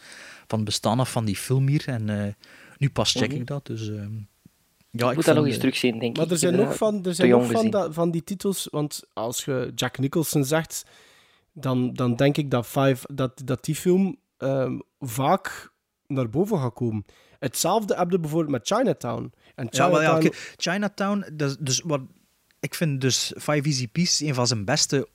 van 0.48 0.57
het 0.60 0.68
bestaan 0.68 0.99
af 0.99 1.11
van 1.11 1.26
die 1.26 1.35
film 1.35 1.68
hier. 1.68 1.84
En 1.88 2.10
eh, 2.10 2.34
nu 2.77 2.90
pas 2.90 3.11
check 3.11 3.30
Mhm. 3.30 3.40
ik 3.40 3.48
dat, 3.48 3.65
dus... 3.65 3.90
ehm, 3.90 4.11
ja, 4.91 5.10
ik 5.10 5.15
moet 5.15 5.26
dat 5.26 5.35
nog 5.35 5.45
eens 5.45 5.53
eh, 5.56 5.60
terugzien, 5.60 5.99
denk 5.99 6.15
Maar 6.15 6.26
ik. 6.26 6.31
er 6.31 6.35
Ik 6.35 6.41
zijn 6.41 6.56
nog 6.56 6.68
dat 6.68 6.77
van, 6.77 7.06
er 7.06 7.15
zijn 7.15 7.30
nog 7.30 7.52
van, 7.52 7.69
dat- 7.69 7.94
van 7.94 8.11
die 8.11 8.23
titels, 8.23 8.68
want 8.72 9.03
als 9.14 9.45
je 9.45 9.72
Jack 9.76 9.98
Nicholson 9.99 10.44
zegt, 10.45 10.84
dan, 11.53 11.94
dan 11.94 12.15
denk 12.15 12.38
ik 12.38 12.52
dat, 12.52 12.68
Five, 12.68 13.14
dat, 13.14 13.41
dat 13.45 13.64
die 13.65 13.76
film 13.76 14.18
ehm, 14.38 14.80
vaak 14.99 15.72
naar 16.07 16.30
boven 16.30 16.60
gaat 16.60 16.73
komen. 16.73 17.06
Hetzelfde 17.40 17.95
heb 17.95 18.11
je 18.11 18.19
bijvoorbeeld 18.19 18.52
met 18.52 18.68
Chinatown. 18.68 19.34
En 19.56 19.68
Ja, 19.69 19.91
wel, 19.91 20.02
ja, 20.02 20.07
Chinatown... 20.19 20.35
Chinatown, 20.57 21.26
dat 21.34 21.49
is 21.49 21.57
dus 21.60 21.81
wat, 21.85 22.02
ik 22.64 22.76
vind 22.76 23.02
dus 23.02 23.34
Five 23.38 23.61
Easy 23.61 23.88
Pieces 23.88 24.27
een 24.27 24.34
van 24.34 24.48
zijn 24.48 24.65
beste, 24.65 25.07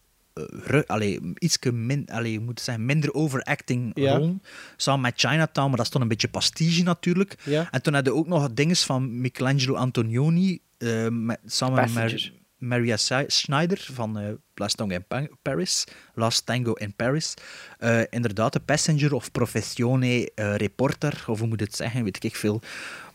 eh, 0.67 0.81
allee, 0.87 1.21
ietske 1.39 1.73
min, 1.73 2.07
allee, 2.11 2.33
je 2.33 2.41
moet 2.41 2.61
zeggen, 2.61 2.85
minder 2.87 3.15
overacting 3.15 3.91
Ja. 3.95 4.13
rollen. 4.17 4.43
Samen 4.77 5.01
met 5.01 5.13
Chinatown, 5.17 5.69
maar 5.69 5.77
dat 5.77 5.87
is 5.87 5.93
toch 5.93 6.03
een 6.03 6.09
beetje 6.09 6.29
pastiche 6.29 6.83
natuurlijk. 6.83 7.35
Ja. 7.45 7.69
En 7.71 7.83
toen 7.83 7.95
had 7.95 8.05
je 8.07 8.15
ook 8.15 8.27
nog 8.27 8.53
dinges 8.53 8.83
van 8.85 9.21
Michelangelo 9.21 9.75
Antonioni, 9.75 10.59
eh, 10.79 11.09
met, 11.11 11.39
samen 11.47 11.93
met 11.95 12.31
Maria 12.59 12.97
Schneider 13.27 13.89
van 13.93 14.19
eh 14.19 14.29
Last 14.55 14.77
Tango 14.77 14.95
in 14.95 15.05
Pa- 15.09 15.29
Paris. 15.43 15.85
Last 16.15 16.47
Tango 16.47 16.73
in 16.73 16.95
Paris. 16.95 17.35
Eh, 17.79 18.01
inderdaad, 18.11 18.53
de 18.53 18.61
passenger 18.61 19.15
of 19.15 19.31
professione 19.33 20.31
eh, 20.35 20.55
reporter, 20.55 21.25
of 21.27 21.39
hoe 21.39 21.49
moet 21.49 21.59
je 21.59 21.65
het 21.65 21.77
zeggen, 21.77 22.05
weet 22.05 22.25
ik 22.25 22.37
veel. 22.37 22.61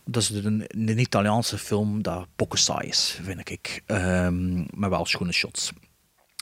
Dat 0.04 0.22
is 0.22 0.30
een, 0.30 0.64
een 0.68 0.98
Italiaanse 0.98 1.58
film 1.58 2.02
dat 2.02 2.26
pokken 2.36 2.58
saai 2.58 2.88
is, 2.88 3.18
vind 3.22 3.50
ik. 3.50 3.82
Ehm, 3.86 4.64
maar 4.74 4.90
wel 4.90 5.06
schone 5.06 5.32
shots. 5.32 5.72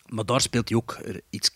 Maar 0.08 0.24
daar 0.24 0.40
speelt 0.40 0.68
hij 0.68 0.78
ook 0.78 0.98
iets 1.30 1.50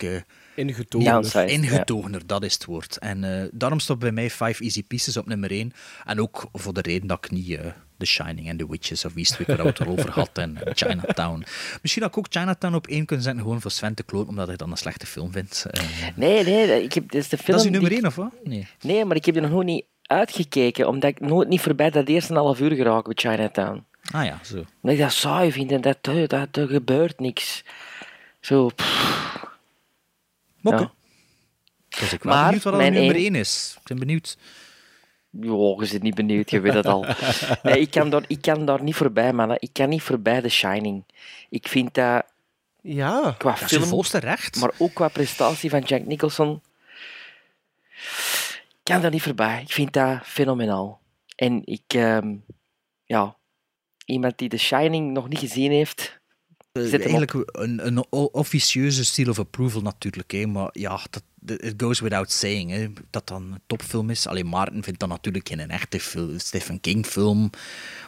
Ingetogener. 0.55 1.47
Ingetogener, 1.49 2.27
dat 2.27 2.43
is 2.43 2.53
het 2.53 2.65
woord. 2.65 2.97
En 2.97 3.23
eh, 3.41 3.47
daarom 3.51 3.79
stond 3.79 3.99
bij 3.99 4.11
mij 4.11 4.29
Five 4.29 4.63
Easy 4.63 4.83
Pieces 4.83 5.17
op 5.17 5.25
nummer 5.27 5.51
1. 5.51 5.73
En 6.05 6.21
ook 6.21 6.49
voor 6.53 6.73
de 6.73 6.81
reden 6.81 7.07
dat 7.07 7.25
ik 7.25 7.31
niet 7.31 7.49
eh, 7.49 7.65
The 7.97 8.05
Shining 8.05 8.47
en 8.49 8.57
The 8.57 8.69
Witches 8.69 9.05
of 9.05 9.15
Eastwick, 9.15 9.47
waar 9.47 9.57
we 9.57 9.63
het 9.63 9.79
erover 9.79 10.09
had, 10.09 10.29
en 10.37 10.57
Chinatown. 10.75 11.43
Misschien 11.81 12.03
had 12.03 12.11
ik 12.11 12.17
ook 12.17 12.27
Chinatown 12.29 12.73
op 12.75 12.87
één 12.87 13.05
kunnen 13.05 13.25
zetten, 13.25 13.43
gewoon 13.43 13.61
voor 13.61 13.71
Sven 13.71 13.93
te 13.93 14.03
kloot, 14.03 14.27
omdat 14.27 14.49
ik 14.49 14.57
dan 14.57 14.71
een 14.71 14.77
slechte 14.77 15.05
film 15.05 15.31
vind. 15.31 15.65
Eh, 15.69 15.83
Nee, 16.15 16.43
nee, 16.43 16.83
ik 16.83 16.93
heb, 16.93 17.11
dat 17.11 17.21
is 17.21 17.29
de 17.29 17.37
film 17.37 17.51
dat 17.51 17.59
is 17.59 17.65
uw 17.65 17.71
nummer 17.71 17.89
die 17.89 17.99
ik- 17.99 18.03
1, 18.05 18.11
of 18.11 18.15
wat? 18.15 18.33
Nee. 18.43 18.67
Nee, 18.81 19.05
maar 19.05 19.15
ik 19.15 19.25
heb 19.25 19.35
er 19.35 19.49
nog 19.49 19.63
niet 19.63 19.85
uitgekeken, 20.07 20.87
omdat 20.87 21.09
ik 21.09 21.19
nooit 21.19 21.47
niet 21.47 21.61
voorbij 21.61 21.89
dat 21.89 22.07
eerste 22.07 22.33
half 22.33 22.59
uur 22.59 22.71
geraak 22.75 23.03
bij 23.05 23.13
Chinatown. 23.15 23.85
Ah 24.11 24.25
ja, 24.25 24.39
zo. 24.43 24.55
Omdat 24.55 24.97
ik 24.97 24.99
dat 24.99 25.11
saai 25.11 25.51
vind 25.51 25.71
en 25.71 25.81
dat, 25.81 25.97
dat, 26.01 26.29
dat 26.29 26.55
er 26.55 26.67
gebeurt 26.67 27.19
niks. 27.19 27.63
Zo. 28.39 28.69
Ja. 30.61 30.91
Dus 31.89 32.13
ik 32.13 32.19
ben 32.21 32.31
Maar 32.31 32.43
benieuwd 32.45 32.63
wat 32.63 32.73
dat 32.73 32.81
mijn 32.81 32.93
nummer 32.93 33.15
één- 33.15 33.23
1 33.33 33.35
is. 33.35 33.75
Ik 33.79 33.87
ben 33.87 33.99
benieuwd. 33.99 34.37
Jo, 35.29 35.75
je 35.79 35.85
zit 35.85 36.01
niet 36.01 36.15
benieuwd, 36.15 36.49
je 36.49 36.59
weet 36.59 36.73
het 36.73 36.85
al. 36.85 37.05
Nee, 37.63 37.79
ik 37.79 37.91
kan 37.91 38.09
daar, 38.09 38.23
ik 38.27 38.41
kan 38.41 38.65
daar 38.65 38.83
niet 38.83 38.95
voorbij, 38.95 39.33
man. 39.33 39.55
Ik 39.59 39.69
kan 39.73 39.89
niet 39.89 40.01
voorbij 40.01 40.41
The 40.41 40.49
Shining. 40.49 41.03
Ik 41.49 41.67
vind 41.67 41.93
dat 41.93 42.23
Ja. 42.81 43.35
qua 43.37 43.55
Dat 43.59 43.71
is 43.71 43.77
volste 43.87 44.17
recht. 44.19 44.59
maar 44.59 44.71
ook 44.77 44.93
qua 44.93 45.07
prestatie 45.07 45.69
van 45.69 45.79
Jack 45.81 46.05
Nicholson, 46.05 46.61
kan 48.87 49.01
daar 49.01 49.11
niet 49.11 49.21
voorbij. 49.21 49.61
Ik 49.61 49.71
vind 49.71 49.93
dat 49.93 50.19
fenomenaal. 50.23 51.01
En 51.35 51.61
ik, 51.65 51.93
ehm, 51.93 52.35
ja, 53.03 53.37
iemand 54.05 54.37
die 54.37 54.49
The 54.49 54.57
Shining 54.57 55.11
nog 55.11 55.27
niet 55.27 55.39
gezien 55.39 55.71
heeft, 55.71 56.16
Hem 56.83 56.93
op. 56.93 56.99
Eigenlijk 56.99 57.33
een, 57.51 57.87
een 57.87 58.05
officieuze 58.11 59.05
seal 59.05 59.29
of 59.29 59.39
approval 59.39 59.81
natuurlijk, 59.81 60.31
hè, 60.31 60.45
maar 60.45 60.69
ja, 60.71 60.99
dat, 61.09 61.23
it 61.61 61.73
goes 61.77 61.99
without 61.99 62.31
saying 62.31 62.71
hè, 62.71 62.87
dat 63.09 63.27
dan 63.27 63.43
een 63.43 63.61
topfilm 63.67 64.09
is. 64.09 64.27
Alleen 64.27 64.47
Maarten 64.49 64.83
vindt 64.83 64.99
dat 64.99 65.09
natuurlijk 65.09 65.47
geen 65.47 65.69
echte 65.69 65.99
film, 65.99 66.39
Stephen 66.39 66.79
King 66.81 67.05
film, 67.05 67.49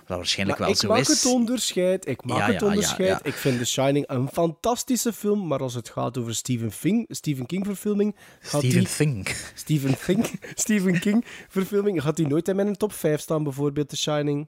wat 0.08 0.18
waarschijnlijk 0.18 0.60
Maar 0.60 0.68
wel 0.68 0.76
ik 0.78 0.82
zo 0.84 0.88
maak 0.90 1.00
is. 1.00 1.08
het 1.08 1.26
onderscheid. 1.34 2.08
Ik 2.08 2.24
maak 2.26 2.38
Ja, 2.38 2.46
het 2.52 2.60
ja, 2.62 2.68
onderscheid. 2.68 3.10
ja. 3.10 3.24
Ik 3.24 3.34
vind 3.34 3.58
The 3.58 3.66
Shining 3.66 4.10
een 4.10 4.28
fantastische 4.34 5.14
film, 5.14 5.48
maar 5.48 5.60
als 5.60 5.74
het 5.74 5.90
gaat 5.90 6.18
over 6.18 6.36
Stephen, 6.36 6.72
Fing, 6.72 7.06
Stephen 7.10 7.46
King 7.46 7.66
verfilming, 7.66 8.16
gaat 8.40 8.62
Stephen 8.62 8.80
die, 8.84 8.96
Think. 8.96 9.52
Stephen, 9.56 9.98
Think, 10.06 10.26
Stephen 10.56 11.00
King 11.00 11.26
verfilming, 11.50 12.02
gaat 12.02 12.16
die 12.16 12.28
nooit 12.28 12.48
in 12.48 12.56
mijn 12.56 12.78
top 12.78 12.94
5 12.94 13.20
staan, 13.22 13.44
bijvoorbeeld 13.44 13.90
The 13.90 13.98
Shining. 13.98 14.48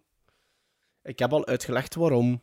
Ik 1.03 1.19
heb 1.19 1.33
al 1.33 1.45
uitgelegd 1.47 1.95
waarom. 1.95 2.41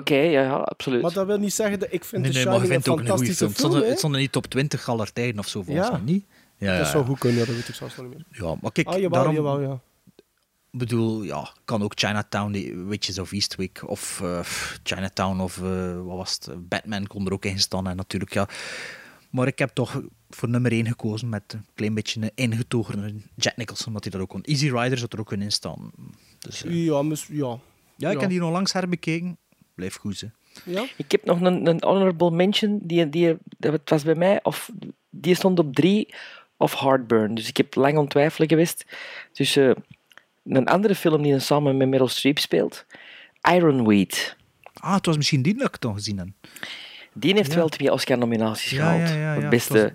Oké, 0.00 0.14
ja, 0.14 0.42
ja, 0.42 0.52
absoluut. 0.54 1.02
Maar 1.02 1.12
dat 1.12 1.26
wil 1.26 1.38
niet 1.38 1.54
zeggen 1.54 1.78
dat 1.78 1.88
ik 1.92 2.04
vind 2.04 2.22
Nee, 2.22 2.30
The 2.30 2.36
nee, 2.36 2.46
maar 2.46 2.54
Shining 2.60 2.70
een 2.86 2.92
ook 2.92 2.98
een 3.00 3.06
film. 3.06 3.48
Het 3.50 3.56
film. 3.56 3.74
het 3.74 3.98
stond 3.98 4.12
in 4.14 4.18
die 4.20 4.30
top 4.30 4.46
20 4.46 4.88
aller 4.88 5.12
tijden 5.12 5.38
of 5.38 5.48
zo, 5.48 5.62
volgens 5.62 5.86
Ja. 5.86 5.92
mij 5.92 6.00
niet. 6.04 6.24
Ja, 6.56 6.76
Dat 6.76 6.84
ja, 6.86 6.90
zou 6.90 7.02
ja. 7.02 7.08
goed 7.08 7.18
kunnen, 7.18 7.46
dat 7.46 7.54
weet 7.54 7.68
ik 7.68 7.74
zelfs 7.74 7.96
nog 7.96 8.06
niet 8.06 8.14
meer. 8.16 8.26
Ja, 8.48 8.54
maar 8.60 8.72
kijk, 8.72 8.86
Ah, 8.86 8.94
jawel, 8.94 9.10
daarom 9.10 9.34
jawel, 9.34 9.60
ja. 9.60 9.80
bedoel, 10.70 11.22
ja, 11.22 11.52
kan 11.64 11.82
ook 11.82 11.92
Chinatown, 11.94 12.52
die 12.52 12.76
Witches 12.76 13.18
of 13.18 13.32
Eastwick, 13.32 13.82
of 13.88 14.20
eh, 14.22 14.40
Chinatown, 14.82 15.40
of 15.40 15.62
eh, 15.62 15.94
wat 16.02 16.16
was 16.16 16.32
het, 16.40 16.68
Batman 16.68 17.06
kon 17.06 17.26
er 17.26 17.32
ook 17.32 17.44
in 17.44 17.58
staan, 17.58 17.86
en 17.88 17.96
natuurlijk, 17.96 18.32
ja. 18.34 18.48
Maar 19.30 19.46
ik 19.46 19.58
heb 19.58 19.70
toch 19.74 20.02
voor 20.30 20.48
nummer 20.48 20.72
1 20.72 20.86
gekozen 20.86 21.28
met 21.28 21.42
een 21.52 21.66
klein 21.74 21.94
beetje 21.94 22.20
een 22.22 22.30
ingetogen 22.34 23.30
Jack 23.34 23.56
Nicholson, 23.56 23.86
omdat 23.86 24.02
hij 24.04 24.12
dat 24.12 24.20
ook 24.20 24.28
kon. 24.28 24.42
Easy 24.42 24.68
Rider 24.70 24.98
zou 24.98 25.10
er 25.12 25.20
ook 25.20 25.32
in 25.32 25.52
staan. 25.52 25.90
Dus, 26.38 26.64
eh, 26.64 26.84
Ja, 26.84 27.02
mis- 27.02 27.28
ja. 27.30 27.58
ja, 27.96 28.10
ik 28.10 28.20
heb 28.20 28.30
die 28.30 28.38
nog 28.40 28.50
langs 28.52 28.72
herbekeken. 28.72 29.38
Blijf 29.80 29.96
goed, 29.96 30.20
hè. 30.20 30.26
Ja? 30.72 30.84
Ik 30.96 31.10
heb 31.12 31.24
nog 31.24 31.40
een, 31.40 31.66
een 31.66 31.82
honorable 31.84 32.30
mention, 32.30 32.78
die, 32.82 33.08
die, 33.08 33.36
dat 33.58 33.80
was 33.84 34.02
bij 34.02 34.14
mij, 34.14 34.40
of 34.42 34.70
die 35.10 35.34
stond 35.34 35.58
op 35.58 35.74
drie, 35.74 36.14
of 36.56 36.80
Heartburn. 36.80 37.34
Dus 37.34 37.48
ik 37.48 37.56
heb 37.56 37.74
lang 37.74 37.94
aan 37.94 38.00
het 38.00 38.10
twijfelen 38.10 38.48
geweest 38.48 38.84
tussen 39.32 39.84
een 40.44 40.66
andere 40.66 40.94
film 40.94 41.22
die 41.22 41.38
samen 41.38 41.76
met 41.76 41.88
Meryl 41.88 42.08
Streep 42.08 42.38
speelt, 42.38 42.86
Ironweed. 43.50 44.36
Ah, 44.74 44.94
het 44.94 45.06
was 45.06 45.16
misschien 45.16 45.42
die 45.42 45.54
dat 45.56 45.68
ik 45.74 45.80
dan 45.80 45.94
gezien 45.94 46.18
heb. 46.18 46.28
Die 47.12 47.34
heeft 47.34 47.50
Ja. 47.50 47.56
wel 47.56 47.68
twee 47.68 47.92
Oscar-nominaties 47.92 48.70
Ja, 48.70 48.76
gehaald. 48.76 49.08
ja, 49.08 49.14
ja, 49.14 49.20
ja, 49.20 49.32
voor 49.32 49.42
het 49.42 49.50
beste... 49.50 49.92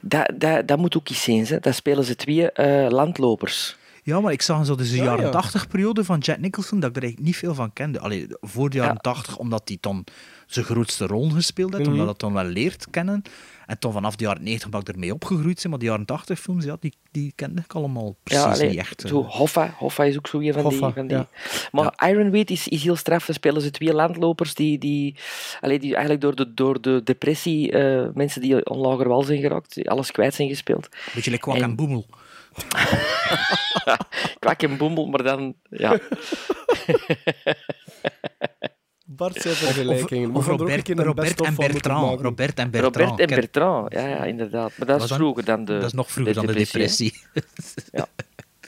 Dat, 0.00 0.30
dat, 0.34 0.68
dat 0.68 0.78
moet 0.78 0.96
ook 0.96 1.08
iets 1.08 1.22
zijn. 1.22 1.46
Hè. 1.46 1.58
Dat 1.60 1.74
spelen 1.74 2.04
ze 2.04 2.16
twee 2.16 2.52
eh, 2.52 2.90
landlopers. 2.90 3.76
Ja, 4.06 4.20
maar 4.20 4.32
ik 4.32 4.42
zag 4.42 4.66
zo 4.66 4.74
dus 4.74 4.90
de 4.90 4.96
Ja, 4.96 5.04
jaren 5.04 5.24
ja. 5.24 5.30
80 5.30 5.68
periode 5.68 6.04
van 6.04 6.18
Jack 6.18 6.38
Nicholson 6.38 6.80
dat 6.80 6.90
ik 6.90 6.96
er 6.96 7.02
eigenlijk 7.02 7.30
niet 7.32 7.40
veel 7.40 7.54
van 7.54 7.72
kende. 7.72 8.00
Allee, 8.00 8.26
voor 8.40 8.70
de 8.70 8.76
jaren 8.76 8.92
Ja. 8.94 9.00
80, 9.00 9.36
omdat 9.38 9.62
hij 9.64 9.78
dan 9.80 10.04
zijn 10.46 10.64
grootste 10.64 11.06
rol 11.06 11.30
gespeeld 11.30 11.72
heeft, 11.76 11.90
Mhm. 11.90 12.00
omdat 12.00 12.20
hij 12.20 12.30
dan 12.30 12.42
wel 12.42 12.52
leert 12.52 12.86
kennen. 12.90 13.22
En 13.66 13.78
toen 13.78 13.92
vanaf 13.92 14.16
de 14.16 14.24
jaren 14.24 14.42
90 14.42 14.68
ben 14.70 14.80
ik 14.80 14.88
ermee 14.88 15.12
opgegroeid 15.14 15.58
zijn, 15.60 15.72
maar 15.72 15.80
de 15.80 15.86
jaren 15.86 16.04
80 16.04 16.40
films, 16.40 16.64
ja, 16.64 16.76
die, 16.80 16.92
die 17.10 17.32
kende 17.34 17.60
ik 17.64 17.72
allemaal 17.74 18.16
precies 18.22 18.44
allee, 18.44 18.68
niet 18.68 18.78
echt. 18.78 19.02
eh. 19.04 19.10
Zo 19.10 19.22
Hoffa. 19.22 19.74
Hoffa 19.78 20.04
is 20.04 20.16
ook 20.16 20.26
zo 20.26 20.38
een 20.40 20.52
van 20.52 20.62
Hoffa, 20.62 20.84
die. 20.86 20.94
Van 20.94 21.06
die. 21.06 21.16
ja. 21.16 21.28
Maar 21.72 22.08
Ironweed 22.10 22.50
is, 22.50 22.68
is 22.68 22.82
heel 22.82 22.96
straf. 22.96 23.26
Dan 23.26 23.34
spelen 23.34 23.62
ze 23.62 23.70
twee 23.70 23.92
landlopers 23.94 24.54
die, 24.54 24.78
die, 24.78 25.16
allee, 25.60 25.78
die 25.78 25.90
eigenlijk 25.92 26.20
door 26.20 26.34
de, 26.34 26.54
door 26.54 26.80
de 26.80 27.00
depressie, 27.04 27.72
eh, 27.72 28.08
mensen 28.14 28.40
die 28.40 28.66
onlager 28.70 29.08
wal 29.08 29.22
zijn 29.22 29.40
geraakt, 29.40 29.88
alles 29.88 30.10
kwijt 30.10 30.34
zijn 30.34 30.48
gespeeld. 30.48 30.88
Beetje 31.14 31.30
like 31.30 31.42
Kwak 31.42 31.56
en- 31.56 31.62
en 31.62 31.76
Boemel. 31.76 32.06
Kwak 34.38 34.62
en 34.62 34.76
boemel, 34.76 35.06
maar 35.06 35.22
dan... 35.22 35.54
Ja. 35.70 35.98
Bart 39.06 39.40
zijn 39.42 39.54
vergelijkingen. 39.54 40.34
Of 40.34 40.46
er 40.46 40.52
een 40.52 40.58
Robert, 40.58 40.88
een 40.88 40.98
en 41.46 41.54
Bertrand. 41.54 42.20
Robert 42.20 42.58
en 42.58 42.70
Bertrand. 42.70 42.96
Robert 42.96 43.20
en 43.20 43.26
Bertrand, 43.26 43.92
ja, 43.92 44.06
ja, 44.08 44.24
inderdaad. 44.24 44.72
Maar 44.78 44.86
dat 44.86 45.02
is 45.02 45.08
dan- 45.08 45.18
vroeger 45.18 45.44
dan 45.44 45.64
de 45.64 45.72
Dat 45.72 45.84
is 45.84 45.92
nog 45.92 46.10
vroeger 46.10 46.34
dan 46.34 46.46
de 46.46 46.52
depressie. 46.52 47.20
Ja. 47.92 48.06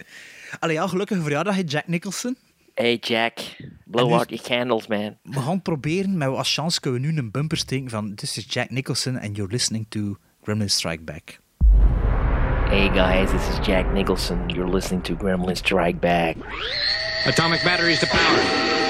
Allee, 0.60 0.74
ja, 0.74 0.86
gelukkige 0.86 1.20
verjaardag, 1.22 1.56
Jack 1.66 1.86
Nicholson. 1.86 2.36
Hey 2.74 2.96
Jack, 3.00 3.38
blow 3.84 4.12
out 4.12 4.28
your 4.28 4.44
candles, 4.44 4.86
man. 4.86 5.16
We 5.22 5.40
gaan 5.40 5.62
proberen, 5.62 6.16
met 6.18 6.28
als 6.28 6.54
chance 6.54 6.80
kunnen 6.80 7.00
we 7.00 7.06
nu 7.06 7.18
een 7.18 7.30
bumper 7.30 7.56
steken 7.56 7.90
van 7.90 8.14
This 8.14 8.36
is 8.36 8.46
Jack 8.48 8.70
Nicholson 8.70 9.20
and 9.20 9.36
you're 9.36 9.52
listening 9.52 9.86
to 9.88 10.16
Gremlin 10.42 10.70
Strike 10.70 11.02
Back. 11.02 11.40
Hey 12.76 12.90
guys, 12.90 13.32
this 13.32 13.48
is 13.48 13.58
Jack 13.66 13.90
Nicholson. 13.94 14.50
You're 14.50 14.68
listening 14.68 15.00
to 15.04 15.16
Gremlin 15.16 15.56
Strike 15.56 15.98
Back. 15.98 16.36
Atomic 17.24 17.64
batteries 17.64 18.00
to 18.00 18.06
power. 18.06 18.38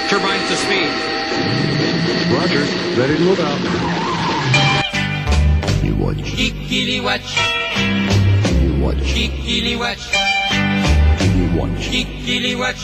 Turbines 0.09 0.49
to 0.49 0.57
speed. 0.57 0.91
Roger, 2.35 2.65
ready 3.01 3.15
to 3.15 3.21
move 3.21 3.39
out. 3.39 3.61
You 5.85 5.95
watch, 5.95 6.17
Kikili 6.17 7.01
watch. 7.01 7.37
you 8.61 8.83
watch, 8.83 8.97
Kikili 8.97 9.79
watch. 9.79 10.05
you 11.37 11.57
watch. 11.57 11.87
Kikili 11.87 12.59
watch. 12.59 12.83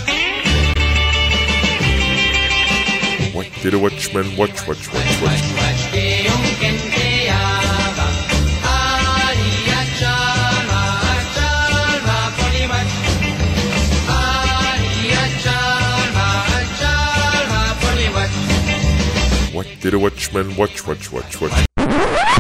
What 3.35 3.49
did 3.61 3.75
a 3.75 3.79
watchman 3.81 4.37
watch, 4.37 4.69
watch, 4.69 4.87
watch, 4.93 5.21
watch? 5.21 5.72
Did 19.83 19.95
a 19.95 19.99
watchman 19.99 20.55
watch, 20.57 20.87
watch, 20.87 21.11
watch, 21.11 21.41
watch? 21.41 21.65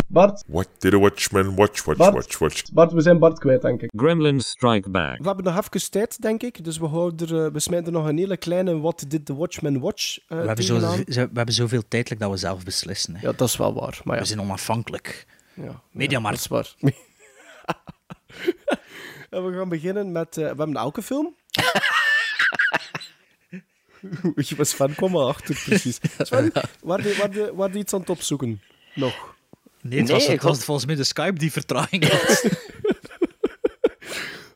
Bart, 0.09 0.45
What 0.47 0.69
did 0.79 0.95
a 0.95 0.99
watchman 0.99 1.55
watch, 1.57 1.85
watch, 1.85 1.99
Bart. 1.99 2.15
watch, 2.15 2.39
watch? 2.39 2.63
Bart, 2.73 2.93
we 2.93 3.01
zijn 3.01 3.19
Bart 3.19 3.39
kwijt, 3.39 3.63
denk 3.63 3.83
ik. 3.83 3.91
Gremlins 3.97 4.49
Strike 4.49 4.91
Back. 4.91 5.19
We 5.19 5.27
hebben 5.27 5.45
nog 5.45 5.57
even 5.57 5.91
tijd, 5.91 6.21
denk 6.21 6.43
ik. 6.43 6.65
Dus 6.65 6.79
we, 6.79 6.87
houden 6.87 7.29
er, 7.29 7.45
eh, 7.45 7.53
we 7.53 7.61
smijten 7.61 7.93
nog 7.93 8.07
een 8.07 8.19
hele 8.19 8.37
kleine 8.37 8.81
What 8.81 9.05
Did 9.09 9.27
the 9.27 9.35
Watchman 9.37 9.81
Watch 9.81 10.19
uh, 10.19 10.25
We 10.41 10.47
hebben, 10.47 10.65
zo, 10.65 10.79
we 11.07 11.29
hebben 11.35 11.55
zoveel 11.55 11.83
tijd 11.89 12.11
like, 12.11 12.23
dat 12.23 12.31
we 12.31 12.37
zelf 12.37 12.65
beslissen. 12.65 13.17
Hè. 13.17 13.27
Ja, 13.27 13.33
dat 13.37 13.49
is 13.49 13.57
wel 13.57 13.75
waar. 13.75 14.01
Maar 14.05 14.15
ja. 14.15 14.21
We 14.23 14.29
zijn 14.29 14.41
onafhankelijk. 14.41 15.27
Ja, 15.55 15.83
Mediamarkt. 15.91 16.47
Ja, 16.51 16.57
dat 16.57 16.65
is 16.65 16.73
waar. 16.81 16.95
en 19.31 19.47
we 19.47 19.57
gaan 19.59 19.69
beginnen 19.69 20.13
met... 20.13 20.37
eh, 20.37 20.43
we 20.43 20.47
hebben 20.57 20.77
elke 20.77 21.03
film. 21.03 21.35
Je 24.49 24.57
was 24.57 24.73
fan, 24.73 24.95
kwam 24.95 25.11
maar 25.11 25.25
achter, 25.27 25.63
precies. 25.65 25.99
Waar 26.81 27.03
die, 27.03 27.17
waar, 27.17 27.31
die, 27.31 27.53
waar 27.53 27.71
die 27.71 27.81
iets 27.81 27.93
aan 27.93 28.01
het 28.01 28.11
opzoeken? 28.11 28.61
Nog. 28.95 29.37
Nee, 29.81 29.99
het, 30.01 30.11
was, 30.11 30.27
Nee, 30.27 30.35
het 30.35 30.43
was 30.43 30.57
god. 30.57 30.65
volgens 30.65 30.87
mij 30.87 30.95
de 30.95 31.05
Skype 31.05 31.39
die 31.39 31.53
vertraging 31.53 32.09
had. 32.09 32.45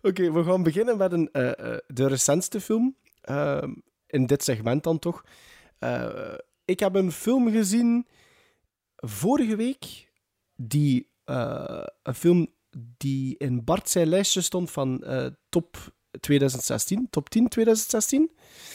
Oké, 0.03 0.33
we 0.33 0.45
gaan 0.45 0.63
beginnen 0.63 0.97
met 0.97 1.13
een, 1.13 1.29
eh, 1.33 1.73
eh, 1.73 1.79
de 1.87 2.07
recentste 2.07 2.61
film. 2.61 2.97
Ehm, 3.21 3.71
in 4.07 4.27
dit 4.27 4.43
segment 4.45 4.83
dan 4.85 4.99
toch. 4.99 5.25
Eh, 5.79 6.35
ik 6.65 6.81
heb 6.81 6.95
een 6.95 7.13
film 7.13 7.51
gezien 7.51 8.07
vorige 8.97 9.57
week. 9.57 10.11
Die, 10.57 11.09
eh, 11.25 11.83
een 12.03 12.15
film 12.15 12.47
die 12.97 13.35
in 13.39 13.65
Bart 13.65 13.89
zijn 13.89 14.09
lijstje 14.09 14.41
stond 14.41 14.71
van 14.71 15.05
eh, 15.05 15.27
top 15.49 15.95
2016. 16.21 17.07
Top 17.11 17.29
10 17.29 17.49
2016. 17.49 18.31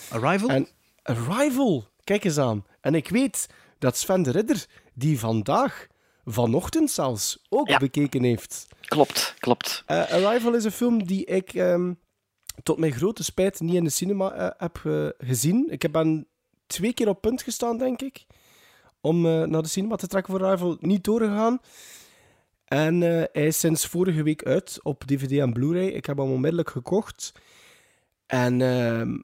Arrival? 0.09 0.49
En 0.49 0.67
Arrival, 1.03 1.87
kijk 2.03 2.23
eens 2.23 2.37
aan. 2.37 2.65
En 2.81 2.95
ik 2.95 3.09
weet 3.09 3.47
dat 3.79 3.97
Sven 3.97 4.23
de 4.23 4.31
Ridder 4.31 4.65
die 4.93 5.19
vandaag, 5.19 5.87
vanochtend 6.25 6.91
zelfs, 6.91 7.45
ook 7.49 7.67
Ja. 7.69 7.77
bekeken 7.77 8.23
heeft. 8.23 8.67
Klopt, 8.81 9.33
klopt. 9.39 9.83
Eh, 9.85 9.97
Arrival 10.11 10.53
is 10.53 10.63
een 10.63 10.71
film 10.71 11.05
die 11.05 11.25
ik 11.25 11.53
ehm, 11.53 11.93
tot 12.63 12.77
mijn 12.77 12.91
grote 12.93 13.23
spijt 13.23 13.59
niet 13.59 13.73
in 13.75 13.83
de 13.83 13.89
cinema 13.89 14.31
eh, 14.31 14.49
heb 14.57 14.81
eh, 14.85 15.07
gezien. 15.27 15.67
Ik 15.69 15.81
heb 15.81 15.91
ben 15.91 16.27
twee 16.67 16.93
keer 16.93 17.07
op 17.07 17.21
punt 17.21 17.41
gestaan, 17.41 17.77
denk 17.77 18.01
ik, 18.01 18.25
om 19.01 19.25
eh, 19.25 19.43
naar 19.43 19.61
de 19.61 19.67
cinema 19.67 19.95
te 19.95 20.07
trekken 20.07 20.33
voor 20.33 20.45
Arrival. 20.45 20.77
Niet 20.79 21.03
doorgegaan. 21.03 21.59
En 22.71 23.03
eh, 23.03 23.23
hij 23.31 23.45
is 23.45 23.59
sinds 23.59 23.85
vorige 23.85 24.23
week 24.23 24.43
uit 24.43 24.79
op 24.83 25.03
DVD 25.05 25.31
en 25.31 25.53
Blu-ray. 25.53 25.87
Ik 25.87 26.05
heb 26.05 26.17
hem 26.17 26.31
onmiddellijk 26.31 26.69
gekocht. 26.69 27.31
En 28.25 28.61
ehm, 28.61 29.19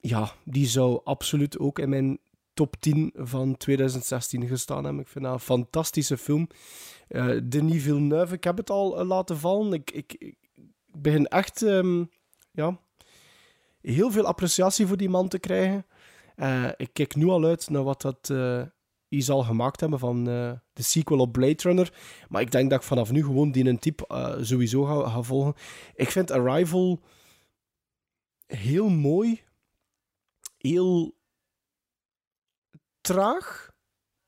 ja, 0.00 0.32
die 0.44 0.66
zou 0.66 1.00
absoluut 1.04 1.58
ook 1.58 1.78
in 1.78 1.88
mijn 1.88 2.18
top 2.52 2.76
10 2.80 3.12
van 3.14 3.56
2016 3.56 4.46
gestaan 4.46 4.84
hebben. 4.84 5.02
Ik 5.02 5.08
vind 5.08 5.24
dat 5.24 5.32
een 5.34 5.40
fantastische 5.40 6.18
film. 6.18 6.48
Eh 7.08 7.38
Denis 7.44 7.82
Villeneuve, 7.82 8.34
ik 8.34 8.44
heb 8.44 8.56
het 8.56 8.70
al 8.70 8.98
eh, 8.98 9.06
laten 9.06 9.38
vallen. 9.38 9.72
Ik, 9.72 9.90
ik, 9.90 10.12
ik 10.14 10.36
begin 10.92 11.26
echt... 11.26 11.62
ehm, 11.62 12.04
ja, 12.50 12.78
heel 13.80 14.10
veel 14.10 14.26
appreciatie 14.26 14.86
voor 14.86 14.96
die 14.96 15.08
man 15.08 15.28
te 15.28 15.38
krijgen. 15.38 15.86
Ik 16.76 16.90
kijk 16.92 17.14
nu 17.14 17.26
al 17.26 17.44
uit 17.44 17.70
naar 17.70 17.82
wat 17.82 18.02
dat 18.02 18.32
hij 19.14 19.22
zal 19.22 19.42
gemaakt 19.42 19.80
hebben 19.80 19.98
van 19.98 20.28
eh, 20.28 20.52
de 20.72 20.82
sequel 20.82 21.18
op 21.18 21.32
Blade 21.32 21.62
Runner. 21.62 21.92
Maar 22.28 22.40
ik 22.40 22.50
denk 22.50 22.70
dat 22.70 22.80
ik 22.80 22.86
vanaf 22.86 23.10
nu 23.10 23.24
gewoon 23.24 23.52
die 23.52 23.64
een 23.64 23.78
type 23.78 24.06
eh, 24.06 24.34
sowieso 24.40 24.84
ga, 24.84 25.08
ga 25.08 25.22
volgen. 25.22 25.54
Ik 25.94 26.10
vind 26.10 26.30
Arrival 26.30 27.00
heel 28.46 28.88
mooi. 28.88 29.42
Heel 30.58 31.14
traag, 33.00 33.70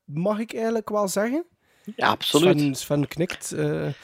mag 0.05 0.39
ik 0.39 0.55
eigenlijk 0.55 0.89
wel 0.89 1.09
zeggen. 1.09 1.47
Ja, 1.97 2.09
absoluut. 2.09 2.59
Sven, 2.59 2.75
Sven 2.75 3.09
knikt 3.09 3.53
eh, 3.53 3.87
eh, 3.87 3.95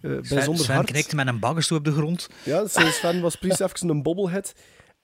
Sven, 0.00 0.22
bijzonder 0.28 0.64
Sven 0.64 0.74
hard. 0.74 0.90
knikte 0.90 1.16
met 1.16 1.26
een 1.26 1.38
baggerstoel 1.38 1.78
op 1.78 1.84
de 1.84 1.92
grond. 1.92 2.28
Ja, 2.44 2.66
Sven 2.66 3.20
was 3.20 3.36
precies 3.36 3.58
even 3.58 3.88
een 3.88 4.02
bobblehead. 4.02 4.54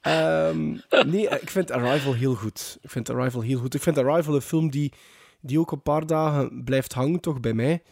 Ehm, 0.01 0.79
nee, 1.07 1.29
ik 1.29 1.51
vind 1.51 1.71
Arrival 1.71 2.13
heel 2.13 2.35
goed. 2.35 2.79
Ik 2.81 2.91
vind 2.91 3.11
Arrival 3.11 3.41
heel 3.41 3.59
goed. 3.59 3.75
Ik 3.75 3.83
vind 3.83 3.99
Arrival 3.99 4.35
een 4.35 4.41
film 4.41 4.71
die, 4.71 4.93
die 5.43 5.59
ook 5.59 5.73
een 5.73 5.83
paar 5.83 6.07
dagen 6.07 6.65
blijft 6.65 6.93
hangen, 6.93 7.21
toch 7.21 7.41
bij 7.41 7.53
mij. 7.55 7.83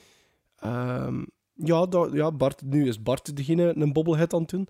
Ehm, 0.58 1.22
ja, 1.54 1.86
dat, 1.86 2.12
ja, 2.12 2.32
Bart, 2.32 2.62
nu 2.64 2.88
is 2.88 3.02
Bart 3.02 3.36
degene 3.36 3.72
een 3.76 3.92
bobblehead 3.92 4.34
aan 4.34 4.40
het 4.40 4.50
doen. 4.50 4.68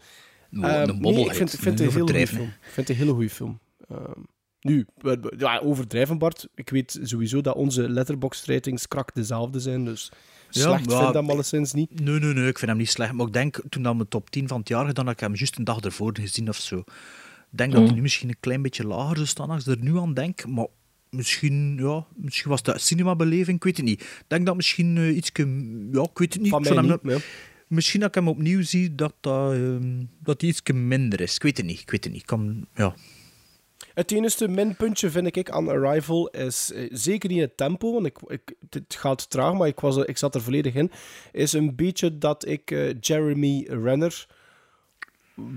Oh, 0.52 0.64
Ehm, 0.64 0.88
een 0.88 1.00
nee, 1.00 1.24
ik 1.24 1.34
vind, 1.34 1.52
ik 1.52 1.60
vind 1.60 1.80
een 1.80 1.90
hele 1.90 2.26
film. 2.26 2.42
Ik 2.46 2.56
vind 2.60 2.76
het 2.76 2.88
een 2.88 2.94
hele 2.96 3.12
goede 3.12 3.30
film. 3.30 3.58
Ehm, 3.88 4.20
nu, 4.60 4.86
ja, 5.36 5.58
overdrijven 5.58 6.18
Bart. 6.18 6.48
Ik 6.54 6.70
weet 6.70 6.98
sowieso 7.02 7.40
dat 7.40 7.54
onze 7.54 7.88
letterbox 7.90 8.44
ratings 8.44 8.88
krak 8.88 9.14
dezelfde 9.14 9.60
zijn, 9.60 9.84
dus 9.84 10.12
Ja, 10.50 10.60
slecht 10.60 10.86
maar- 10.86 10.96
vind 10.96 11.08
ik 11.08 11.14
dat 11.14 11.28
alleszins 11.30 11.72
niet. 11.72 12.00
Nee, 12.00 12.18
nee, 12.18 12.34
nee, 12.34 12.48
ik 12.48 12.58
vind 12.58 12.70
hem 12.70 12.80
niet 12.80 12.90
slecht. 12.90 13.12
Maar 13.12 13.26
ik 13.26 13.32
denk, 13.32 13.60
toen 13.68 13.82
dat 13.82 13.94
mijn 13.96 14.08
top 14.08 14.30
10 14.30 14.48
van 14.48 14.58
het 14.58 14.68
jaar 14.68 14.86
gedaan, 14.86 15.04
dat 15.04 15.14
ik 15.14 15.20
hem 15.20 15.34
juist 15.34 15.58
een 15.58 15.64
dag 15.64 15.80
ervoor 15.80 16.12
gezien 16.20 16.48
of 16.48 16.56
zo. 16.56 16.78
Ik 16.78 17.58
denk 17.58 17.70
dat 17.72 17.80
Mm. 17.80 17.86
hij 17.86 17.94
nu 17.96 18.02
misschien 18.02 18.28
een 18.28 18.40
klein 18.40 18.62
beetje 18.62 18.86
lager 18.86 19.14
zou 19.16 19.26
staan 19.28 19.50
als 19.50 19.66
ik 19.66 19.76
er 19.78 19.84
nu 19.84 19.98
aan 19.98 20.14
denk. 20.14 20.46
Maar 20.46 20.66
misschien, 21.10 21.76
ja, 21.78 22.06
misschien 22.16 22.50
was 22.50 22.62
dat 22.62 22.80
cinemabeleving, 22.80 23.56
ik 23.56 23.64
weet 23.64 23.76
het 23.76 23.86
niet. 23.86 24.00
Ik 24.00 24.24
denk 24.26 24.46
dat 24.46 24.56
misschien 24.56 24.96
iets, 24.96 25.16
ietske, 25.16 25.42
ja, 25.92 26.02
ik 26.02 26.18
weet 26.18 26.32
het 26.32 26.42
niet. 26.42 26.50
Van 26.50 26.62
mij 26.62 26.72
hem 26.72 26.86
nog- 26.86 27.22
Misschien 27.68 28.00
dat 28.00 28.08
ik 28.08 28.14
hem 28.14 28.28
opnieuw 28.28 28.62
zie, 28.62 28.94
dat, 28.94 29.14
dat, 29.20 29.52
ehm, 29.52 30.02
dat 30.18 30.40
hij 30.40 30.50
iets 30.50 30.62
minder 30.72 31.20
is. 31.20 31.34
Ik 31.34 31.42
weet 31.42 31.56
het 31.56 31.66
niet, 31.66 31.80
ik 31.80 31.90
weet 31.90 32.04
het 32.04 32.12
niet. 32.12 32.22
Ik 32.22 32.26
Kan, 32.26 32.66
ja. 32.74 32.94
Het 33.94 34.12
enige 34.12 34.48
minpuntje 34.48 35.10
vind 35.10 35.36
ik 35.36 35.50
aan 35.50 35.68
Arrival 35.68 36.28
is 36.28 36.72
eh, 36.72 36.88
zeker 36.92 37.28
niet 37.30 37.40
het 37.40 37.56
tempo, 37.56 37.92
want 37.92 38.06
ik, 38.06 38.18
ik, 38.26 38.54
het 38.70 38.94
gaat 38.98 39.30
traag, 39.30 39.54
maar 39.54 39.68
ik, 39.68 39.80
was, 39.80 39.96
ik 39.96 40.18
zat 40.18 40.34
er 40.34 40.42
volledig 40.42 40.74
in. 40.74 40.90
Is 41.32 41.52
een 41.52 41.74
beetje 41.74 42.18
dat 42.18 42.46
ik 42.46 42.70
eh, 42.70 42.94
Jeremy 43.00 43.66
Renner 43.68 44.26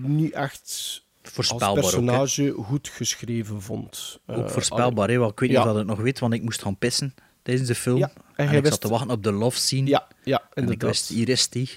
niet 0.02 0.32
echt 0.32 1.03
Voorspelbaar 1.24 1.68
als 1.70 1.78
ook, 1.78 1.84
personage 1.84 2.52
goed 2.64 2.90
geschreven 2.90 3.62
vond. 3.62 4.20
Ook 4.28 4.38
Eh, 4.46 4.48
voorspelbaar, 4.50 5.10
hè, 5.10 5.18
want 5.18 5.32
ik 5.32 5.40
weet 5.40 5.50
ja. 5.50 5.58
niet 5.60 5.68
of 5.68 5.72
je 5.74 5.80
het 5.80 5.88
nog 5.88 6.00
weet, 6.00 6.20
want 6.20 6.34
ik 6.34 6.42
moest 6.44 6.62
gaan 6.62 6.78
pissen 6.78 7.14
tijdens 7.44 7.68
de 7.68 7.76
film. 7.76 7.98
Ja, 7.98 8.12
en 8.36 8.46
ik 8.46 8.52
wist- 8.52 8.68
zat 8.68 8.82
te 8.82 8.88
wachten 8.90 9.10
op 9.12 9.24
de 9.24 9.32
love 9.32 9.58
scene. 9.58 9.88
Ja, 9.90 10.08
ja 10.24 10.42
en 10.54 10.72
ik 10.72 10.82
wist, 10.82 11.10
hier 11.10 11.30
is 11.30 11.50
die. 11.50 11.70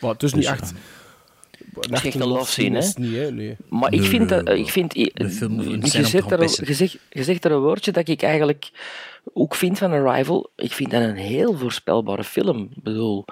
Maar 0.00 0.10
het 0.10 0.22
is 0.22 0.34
niet 0.34 0.42
Dus, 0.42 0.52
echt... 0.52 0.70
ja. 0.70 0.76
Het 1.80 1.92
is 1.92 2.04
echt 2.04 2.14
een 2.14 2.26
love 2.28 2.50
scene, 2.50 2.78
hè? 2.82 2.88
niet, 3.00 3.14
hè? 3.16 3.30
Nee. 3.32 3.56
Maar 3.68 3.92
ik 3.92 4.00
Nee, 4.00 4.08
vind 4.08 4.30
nee, 4.30 4.42
dat... 4.42 4.56
Ik 4.56 4.70
vind, 4.70 4.92
de 4.94 5.30
film 5.30 5.60
je, 5.62 5.86
zegt 6.04 6.14
er, 6.26 6.32
een- 6.32 6.38
pissen. 6.38 6.66
je, 6.66 6.74
zegt, 6.74 6.98
je 7.10 7.24
zegt 7.24 7.44
er 7.44 7.52
een 7.52 7.60
woordje 7.60 7.92
dat 7.92 8.08
ik 8.08 8.22
eigenlijk 8.22 8.70
ook 9.34 9.54
vind 9.54 9.78
van 9.78 9.92
Arrival. 9.92 10.50
Ik 10.56 10.72
vind 10.72 10.90
dat 10.90 11.02
een 11.02 11.16
heel 11.16 11.56
voorspelbare 11.58 12.24
film. 12.24 12.68
Ik 12.76 12.82
bedoel... 12.82 13.24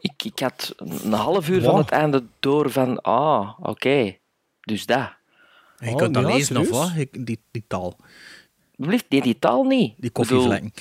Ik, 0.00 0.24
ik 0.24 0.38
had 0.38 0.74
een 0.76 1.12
half 1.12 1.48
uur 1.48 1.62
van 1.62 1.78
het 1.78 1.90
einde 1.90 2.22
door 2.40 2.70
van... 2.70 3.00
Ah, 3.02 3.58
oké. 3.60 4.16
Dus 4.70 4.86
dat. 4.86 5.12
Je 5.78 5.90
Oh, 5.90 5.96
kunt 5.96 6.14
dat 6.14 6.22
ja, 6.28 6.34
lezen 6.34 6.56
of 6.56 6.68
wat? 6.68 6.90
Ik- 6.96 7.26
Die, 7.26 7.38
die 7.50 7.64
taal. 7.68 7.96
Blijft 8.76 9.04
nee, 9.08 9.22
die 9.22 9.38
taal 9.38 9.64
niet. 9.64 9.94
Die 9.98 10.10
koffievlekken. 10.10 10.72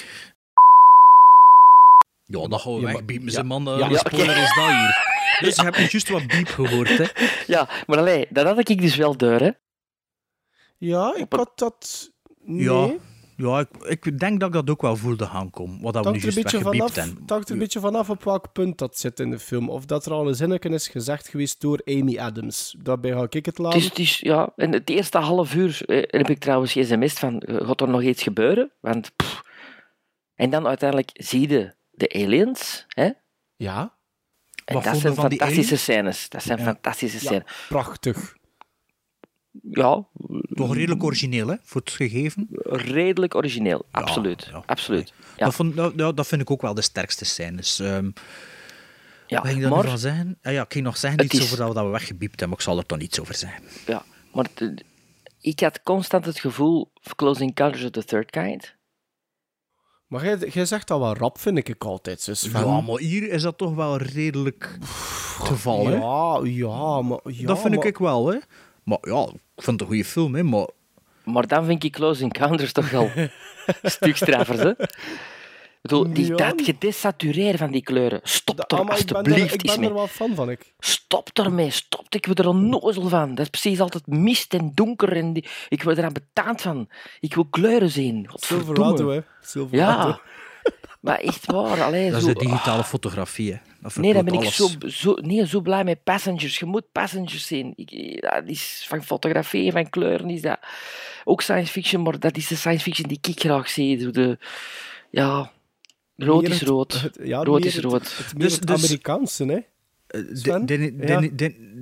Ja, 2.25 2.47
dat 2.47 2.61
gaan 2.61 2.73
we 2.75 2.79
Ja, 2.81 2.85
wegbiepen, 2.93 3.31
ja. 3.31 3.43
man. 3.43 3.63
Ja, 3.65 3.89
Ja, 3.89 3.97
spoiler 3.97 4.37
is 4.37 4.55
dat 4.55 4.65
hier. 4.67 5.17
Dus 5.39 5.55
je 5.55 5.61
hebt 5.61 5.77
nu 5.77 5.83
juist 5.89 6.09
wat 6.09 6.27
biep 6.27 6.47
gehoord, 6.47 6.97
hè. 6.97 7.05
Ja, 7.53 7.69
maar 7.87 7.97
allee, 7.97 8.27
dat 8.29 8.45
had 8.45 8.69
ik 8.69 8.81
dus 8.81 8.95
wel 8.95 9.17
door, 9.17 9.39
hè. 9.39 9.49
Ja, 10.77 11.15
ik 11.15 11.33
had 11.33 11.51
dat... 11.55 12.11
Nee. 12.43 12.63
Ja, 12.63 12.93
ja 13.41 13.59
ik, 13.59 14.05
ik 14.05 14.19
denk 14.19 14.39
dat 14.39 14.47
ik 14.49 14.53
dat 14.55 14.69
ook 14.69 14.81
wel 14.81 14.95
voelde 14.95 15.27
aankomen. 15.27 15.81
Wat 15.81 15.93
dat 15.93 16.05
Het 16.05 16.13
we 16.13 16.19
nu 16.19 16.23
juist 16.23 16.41
beetje 16.41 16.57
weggebiept 16.57 16.95
hebben. 16.95 17.17
het 17.21 17.29
hangt 17.29 17.47
er 17.47 17.53
een 17.53 17.59
beetje 17.59 17.79
vanaf 17.79 18.09
op 18.09 18.23
welk 18.23 18.51
punt 18.51 18.77
dat 18.77 18.97
zit 18.97 19.19
in 19.19 19.29
de 19.29 19.39
film. 19.39 19.69
Of 19.69 19.85
dat 19.85 20.05
er 20.05 20.11
al 20.11 20.27
een 20.27 20.35
zinnetje 20.35 20.69
is 20.69 20.87
gezegd 20.87 21.27
geweest 21.27 21.61
door 21.61 21.81
Amy 21.85 22.17
Adams. 22.19 22.75
Daarbij 22.79 23.11
ga 23.11 23.23
ik 23.23 23.33
het 23.33 23.45
Het 23.45 23.57
laten. 23.57 23.79
is, 23.79 23.85
het 23.85 23.99
is, 23.99 24.19
ja, 24.19 24.51
en 24.55 24.71
het 24.73 24.89
eerste 24.89 25.17
half 25.17 25.53
uur 25.55 25.81
eh, 25.85 26.03
heb 26.19 26.29
ik 26.29 26.39
trouwens 26.39 26.71
sms'd 26.71 27.19
van, 27.19 27.39
eh, 27.39 27.67
gaat 27.67 27.81
er 27.81 27.89
nog 27.89 28.01
iets 28.01 28.23
gebeuren? 28.23 28.71
Want, 28.79 29.11
pff. 29.15 29.41
En 30.35 30.49
dan 30.49 30.67
uiteindelijk 30.67 31.09
zie 31.13 31.49
je 31.49 31.73
de 31.91 32.13
aliens, 32.13 32.85
hè? 32.87 33.09
Ja, 33.55 33.97
En 34.65 34.73
Wat 34.75 34.83
dat 34.83 34.97
zijn 34.97 35.13
we 35.13 35.19
van 35.21 35.29
die 35.29 35.37
fantastische 35.39 35.73
aliens? 35.73 35.83
scènes. 36.15 36.29
Dat 36.29 36.43
zijn 36.43 36.57
Ja. 36.59 36.63
fantastische 36.65 37.17
ja 37.21 37.23
scènes. 37.23 37.65
prachtig. 37.69 38.35
Ja, 39.71 40.05
Toch 40.53 40.73
redelijk 40.73 41.03
origineel, 41.03 41.47
hè, 41.47 41.55
voor 41.63 41.81
het 41.81 41.91
gegeven. 41.91 42.47
redelijk 42.63 43.35
origineel. 43.35 43.85
Absoluut. 43.91 44.47
ja. 44.51 44.63
Absoluut. 44.65 45.13
Ja. 45.37 45.45
Dat, 45.45 45.53
vond, 45.55 45.75
dat, 45.75 45.93
ja, 45.95 46.11
dat 46.11 46.27
vind 46.27 46.41
ik 46.41 46.51
ook 46.51 46.61
wel 46.61 46.73
de 46.73 46.81
sterkste 46.81 47.25
scènes. 47.25 47.79
Ehm 47.79 48.09
Ja, 49.27 49.37
wat 49.37 49.45
ging 49.45 49.55
ik 49.57 49.61
daar 49.61 49.71
maar- 49.71 49.83
nu 49.83 49.89
van 49.89 49.99
zeggen? 49.99 50.37
Ah, 50.41 50.53
ja, 50.53 50.61
ik 50.63 50.71
ging 50.73 50.85
nog 50.85 50.97
zeggen 50.97 51.23
iets 51.23 51.33
is- 51.37 51.43
over 51.43 51.57
dat, 51.57 51.73
dat 51.75 51.85
we 51.85 51.91
weggebiept 51.91 52.29
hebben, 52.39 52.49
maar 52.49 52.57
ik 52.57 52.63
zal 52.63 52.77
er 52.77 52.85
toch 52.85 52.97
niets 52.97 53.19
over 53.19 53.35
zeggen. 53.35 53.63
Ja, 53.87 54.03
maar 54.33 54.45
het- 54.53 54.83
ik 55.41 55.59
had 55.59 55.83
constant 55.83 56.25
het 56.25 56.39
gevoel, 56.39 56.91
Close 57.15 57.41
Encounters 57.41 57.83
of 57.83 57.89
the 57.89 58.03
Third 58.03 58.29
Kind. 58.29 58.75
Maar 60.07 60.23
jij, 60.25 60.37
jij 60.37 60.65
zegt 60.65 60.87
dat 60.87 60.99
wel 60.99 61.13
rap, 61.15 61.39
vind 61.39 61.57
ik 61.57 61.69
ik 61.69 61.83
altijd. 61.85 62.25
Dus 62.25 62.47
van, 62.47 62.65
Ja, 62.65 62.81
maar 62.81 62.97
hier 62.99 63.29
is 63.31 63.41
dat 63.41 63.57
toch 63.57 63.73
wel 63.75 63.97
redelijk 63.97 64.77
te 65.43 65.55
vallen. 65.55 65.91
hè? 65.91 65.97
ja, 65.97 66.39
ja, 66.43 67.01
maar... 67.01 67.19
Ja, 67.23 67.45
dat 67.47 67.59
vind 67.61 67.75
maar- 67.75 67.85
ik 67.85 67.97
wel, 67.97 68.27
hè. 68.27 68.37
Maar 68.89 68.97
ja, 69.01 69.21
ik 69.55 69.63
vind 69.63 69.79
het 69.79 69.81
een 69.81 69.87
goede 69.87 70.05
film, 70.05 70.35
hè. 70.35 70.43
Maar 70.43 70.67
Maar 71.23 71.47
dan 71.47 71.65
vind 71.65 71.83
ik 71.83 71.91
Close 71.91 72.23
Encounters 72.23 72.71
toch 72.71 72.89
wel 72.89 73.11
een 73.15 73.31
stuk 73.83 74.15
straffer, 74.15 74.59
hè? 74.59 74.69
Ik 74.69 75.89
bedoel, 75.89 76.13
die, 76.13 76.27
Ja. 76.27 76.35
dat 76.35 76.61
gedesatureerd 76.61 77.57
van 77.57 77.71
die 77.71 77.83
kleuren. 77.83 78.19
Stop 78.23 78.59
er 78.71 78.77
Ah, 78.77 78.85
maar 78.85 78.99
ik 78.99 79.05
ben, 79.05 79.25
er, 79.25 79.51
eens 79.51 79.77
er 79.77 79.93
wel 79.93 80.07
fan 80.07 80.35
van, 80.35 80.49
ik. 80.49 80.73
Stop 80.79 81.29
ermee, 81.33 81.69
stop. 81.69 82.05
Ik 82.09 82.25
word 82.25 82.39
er 82.39 82.47
onnozel 82.47 83.07
van. 83.07 83.29
Dat 83.35 83.39
is 83.45 83.49
precies 83.49 83.79
altijd 83.79 84.07
mist 84.07 84.53
en 84.53 84.71
donker. 84.75 85.15
En 85.15 85.33
die... 85.33 85.45
Ik 85.69 85.83
word 85.83 85.97
eraan 85.97 86.13
betaald 86.13 86.61
van. 86.61 86.89
Ik 87.19 87.35
wil 87.35 87.45
kleuren 87.45 87.89
zien. 87.89 88.27
Godverdomme. 88.29 88.73
Silverado, 88.75 89.09
hè. 89.09 89.19
Silverado. 89.41 90.07
Ja. 90.07 90.21
Maar 90.99 91.19
echt 91.19 91.45
waar. 91.45 91.81
Allee, 91.81 92.11
dat 92.11 92.19
is 92.19 92.27
zo... 92.27 92.33
de 92.33 92.39
digitale 92.39 92.83
fotografie, 92.83 93.51
hè. 93.51 93.57
Dat 93.81 93.95
Nee, 93.95 94.13
dan 94.13 94.25
ben 94.25 94.33
ik 94.33 94.43
zo, 94.49 94.69
zo, 94.87 95.13
nee, 95.13 95.47
zo 95.47 95.61
blij 95.61 95.83
met 95.83 96.03
Passengers. 96.03 96.59
Je 96.59 96.65
moet 96.65 96.91
Passengers 96.91 97.47
zien. 97.47 97.73
Ik, 97.75 98.21
dat 98.21 98.43
is 98.45 98.85
van 98.87 99.03
fotografie, 99.03 99.71
van 99.71 99.89
kleuren 99.89 100.29
is 100.29 100.41
dat 100.41 100.59
ook 101.23 101.41
science 101.41 101.71
fiction, 101.71 102.01
maar 102.03 102.19
dat 102.19 102.37
is 102.37 102.47
de 102.47 102.55
science 102.55 102.83
fiction 102.83 103.07
die 103.07 103.17
ik 103.21 103.39
graag 103.39 103.69
zie. 103.69 104.11
De, 104.11 104.37
ja, 105.09 105.51
rood 106.15 106.41
Meer 106.41 106.51
is 106.51 106.61
rood. 106.61 107.01
het- 107.01 107.19
ja, 107.23 107.43
rood 107.43 107.65
is 107.65 107.75
het- 107.75 107.83
rood. 107.83 108.17
Het, 108.17 108.33
Dus- 108.37 108.53
het 108.55 108.67
dus- 108.67 108.83
Amerikaanse, 108.83 109.45
hè. 109.45 109.59
Eh, 110.07 110.21
Ja. 110.43 111.21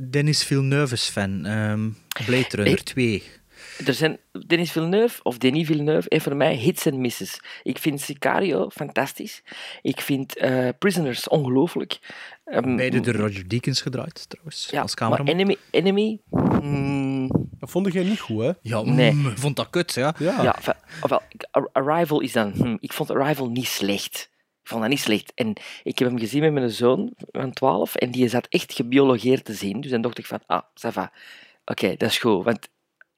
Dennis 0.09 0.43
Villeneuve 0.43 0.93
is 0.93 1.03
fan. 1.09 1.45
ehm 1.45 1.89
Blade 2.25 2.47
Runner 2.49 2.67
Ik- 2.73 2.79
2. 2.81 3.23
Er 3.85 3.93
zijn 3.93 4.17
Denis 4.47 4.71
Villeneuve, 4.71 5.23
of 5.23 5.37
Denis 5.37 5.65
Villeneuve, 5.67 6.09
en 6.09 6.21
voor 6.21 6.35
mij 6.35 6.55
hits 6.55 6.85
en 6.85 7.01
misses. 7.01 7.39
Ik 7.63 7.77
vind 7.77 8.01
Sicario 8.01 8.69
fantastisch. 8.69 9.43
Ik 9.81 10.01
vind 10.01 10.37
eh, 10.37 10.69
Prisoners 10.79 11.27
ongelooflijk. 11.27 11.99
Ehm, 12.45 12.75
Beide 12.75 12.99
door 12.99 13.13
Roger 13.15 13.47
Deakins 13.47 13.81
gedraaid, 13.81 14.29
trouwens, 14.29 14.67
ja, 14.71 14.81
als 14.81 14.95
maar 14.95 15.09
cameraman. 15.09 15.33
Enemy, 15.33 15.57
Enemy 15.71 16.19
mm, 16.61 17.27
Dat 17.59 17.69
vond 17.71 17.93
jij 17.93 18.03
niet 18.03 18.19
goed, 18.19 18.41
hè? 18.43 18.51
Ja, 18.61 18.81
Nee. 18.81 19.11
mm, 19.11 19.37
vond 19.37 19.55
dat 19.55 19.69
kut, 19.69 19.93
ja. 19.93 20.15
Ja. 20.19 20.43
Ja, 20.43 20.55
enfin, 20.55 20.73
ofwel, 21.01 21.21
Arrival 21.71 22.19
is 22.21 22.31
dan... 22.31 22.51
hm, 22.51 22.77
ik 22.79 22.93
vond 22.93 23.11
Arrival 23.11 23.49
niet 23.49 23.67
slecht. 23.67 24.29
Ik 24.61 24.67
vond 24.73 24.81
dat 24.81 24.89
niet 24.91 24.99
slecht. 24.99 25.31
En 25.35 25.53
ik 25.83 25.99
heb 25.99 26.07
hem 26.07 26.19
gezien 26.19 26.41
met 26.41 26.53
mijn 26.53 26.69
zoon 26.69 27.13
van 27.31 27.51
12 27.53 27.95
en 27.95 28.11
die 28.11 28.27
zat 28.27 28.47
echt 28.49 28.73
gebiologeerd 28.73 29.45
te 29.45 29.53
zien. 29.53 29.81
Dus 29.81 29.91
dan 29.91 30.01
dacht 30.01 30.17
ik 30.17 30.25
van, 30.25 30.39
ah, 30.45 30.61
ça 30.73 30.91
va. 30.91 31.11
Oké, 31.65 31.95
dat 31.97 32.09
is 32.09 32.17
goed. 32.17 32.43
Want 32.43 32.69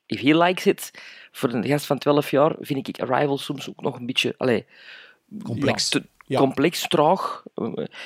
if 0.10 0.22
he 0.22 0.38
likes 0.38 0.66
it, 0.66 0.92
voor 1.32 1.54
een 1.54 1.66
gast 1.66 1.86
van 1.86 1.98
12 1.98 2.32
jaar 2.32 2.56
vind 2.60 2.88
ik 2.88 3.00
Arrival 3.02 3.38
soms 3.38 3.70
ook 3.70 3.82
nog 3.82 4.00
een 4.00 4.06
beetje... 4.06 4.36
Allez, 4.38 4.62
Complex. 5.44 5.90
te- 5.90 6.06
Ja. 6.26 6.40
Complex, 6.40 6.88
traag. 6.88 7.44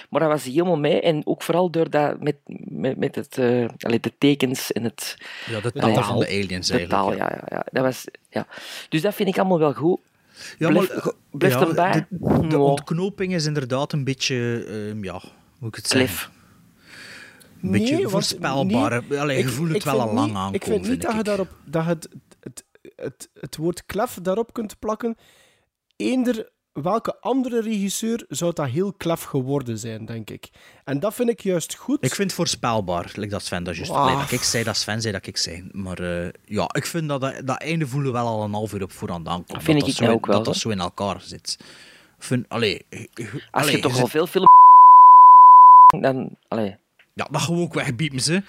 Maar 0.10 0.20
dat 0.22 0.30
was 0.30 0.44
hij 0.44 0.52
helemaal 0.52 0.78
mee. 0.80 1.02
En 1.02 1.22
ook 1.28 1.42
vooral 1.42 1.70
door 1.70 1.90
dat 1.90 2.20
met, 2.22 2.36
met, 2.70 2.98
met 2.98 3.16
het, 3.16 3.38
eh, 3.38 3.66
allee, 3.80 4.00
de 4.00 4.14
tekens 4.18 4.72
en 4.72 4.84
het... 4.84 5.18
Ja, 5.46 5.60
de 5.60 5.72
taal 5.72 6.04
van 6.04 6.20
de 6.20 6.28
aliens 6.28 6.68
De 6.68 6.78
eigenlijk. 6.78 6.90
taal, 6.90 7.12
ja. 7.12 7.18
ja. 7.18 7.30
Ja, 7.36 7.46
ja. 7.50 7.66
Dat 7.72 7.84
was, 7.84 8.06
ja. 8.30 8.48
Dus 8.90 9.02
dat 9.02 9.16
vind 9.16 9.30
ik 9.30 9.38
allemaal 9.38 9.60
wel 9.60 9.74
goed. 9.74 10.00
Ja, 10.58 10.70
maar, 10.70 11.12
blijf 11.32 11.56
erbij. 11.62 12.06
De, 12.10 12.58
ontknoping 12.60 13.34
is 13.34 13.46
inderdaad 13.46 13.94
een 13.94 14.04
beetje, 14.04 14.66
ehm, 14.68 15.04
ja, 15.04 15.12
hoe 15.20 15.32
moet 15.60 15.78
ik 15.78 15.84
het. 15.84 16.30
Een 17.64 17.72
beetje 17.72 17.96
nee, 17.96 19.20
Allee, 19.20 19.38
ik- 19.38 19.44
je 19.44 19.50
voelt 19.52 19.74
het 19.74 19.84
wel 19.84 20.02
al 20.02 20.14
lang 20.14 20.28
niet- 20.28 20.36
aankomen. 20.36 20.54
Ik 20.54 20.64
vind 20.64 20.78
niet 20.78 20.88
vind 20.88 21.02
dat 21.02 21.16
je, 21.16 21.24
daarop, 21.24 21.56
dat 21.66 21.84
je 21.84 21.90
het, 21.90 22.08
het, 22.40 22.64
het, 22.96 23.30
het 23.40 23.56
woord 23.58 23.86
klef 23.86 24.20
daarop 24.22 24.54
kunt 24.54 24.80
plakken. 24.80 25.18
Eender 25.96 26.52
welke 26.74 27.18
andere 27.20 27.62
regisseur 27.62 28.26
zou 28.30 28.54
dat 28.54 28.68
heel 28.68 28.94
klef 28.94 29.24
geworden 29.24 29.78
zijn, 29.78 30.06
denk 30.06 30.30
ik. 30.30 30.50
En 30.86 31.00
dat 31.00 31.14
vind 31.14 31.30
ik 31.30 31.40
juist 31.42 31.76
goed. 31.76 31.98
Ik 32.02 32.16
vind 32.16 32.28
het 32.28 32.34
voorspelbaar, 32.34 33.12
like 33.16 33.28
dat 33.30 33.44
Sven 33.44 33.64
dat 33.64 33.76
juist. 33.76 33.92
Ah. 33.92 34.20
Dat 34.20 34.32
ik 34.32 34.42
zei, 34.42 34.64
dat 34.64 34.78
Sven 34.78 35.02
zei, 35.02 35.14
dat 35.14 35.28
ik 35.28 35.38
zei. 35.38 35.70
Maar 35.72 36.00
eh, 36.00 36.30
ja, 36.46 36.70
ik 36.74 36.86
vind 36.86 37.10
dat, 37.10 37.22
dat 37.22 37.48
dat 37.48 37.62
einde 37.62 37.88
voelen 37.88 38.12
wel 38.12 38.28
al 38.28 38.44
een 38.44 38.54
half 38.54 38.74
uur 38.74 38.84
op 38.84 38.92
voorhand 38.92 39.28
aankomt. 39.28 39.64
Vind 39.64 39.80
dat 39.80 39.88
ik 39.90 39.96
dat 39.98 40.08
zo, 40.08 40.14
ook 40.14 40.26
wel, 40.26 40.36
Dat 40.36 40.46
dat 40.46 40.56
zo 40.56 40.70
in 40.70 40.80
elkaar 40.80 41.22
zit. 41.22 41.60
Vind, 42.20 42.50
allee, 42.50 42.86
Als 42.92 43.28
allee, 43.52 43.76
je 43.76 43.82
toch 43.82 44.00
al 44.02 44.08
veel 44.08 44.28
film... 44.28 44.46
Dan... 46.02 46.38
Allee. 46.48 46.76
Ja, 47.14 47.28
dat 47.32 47.42
gewoon 47.42 47.62
ook 47.62 47.74
wegbiepen 47.74 48.20
ze. 48.20 48.42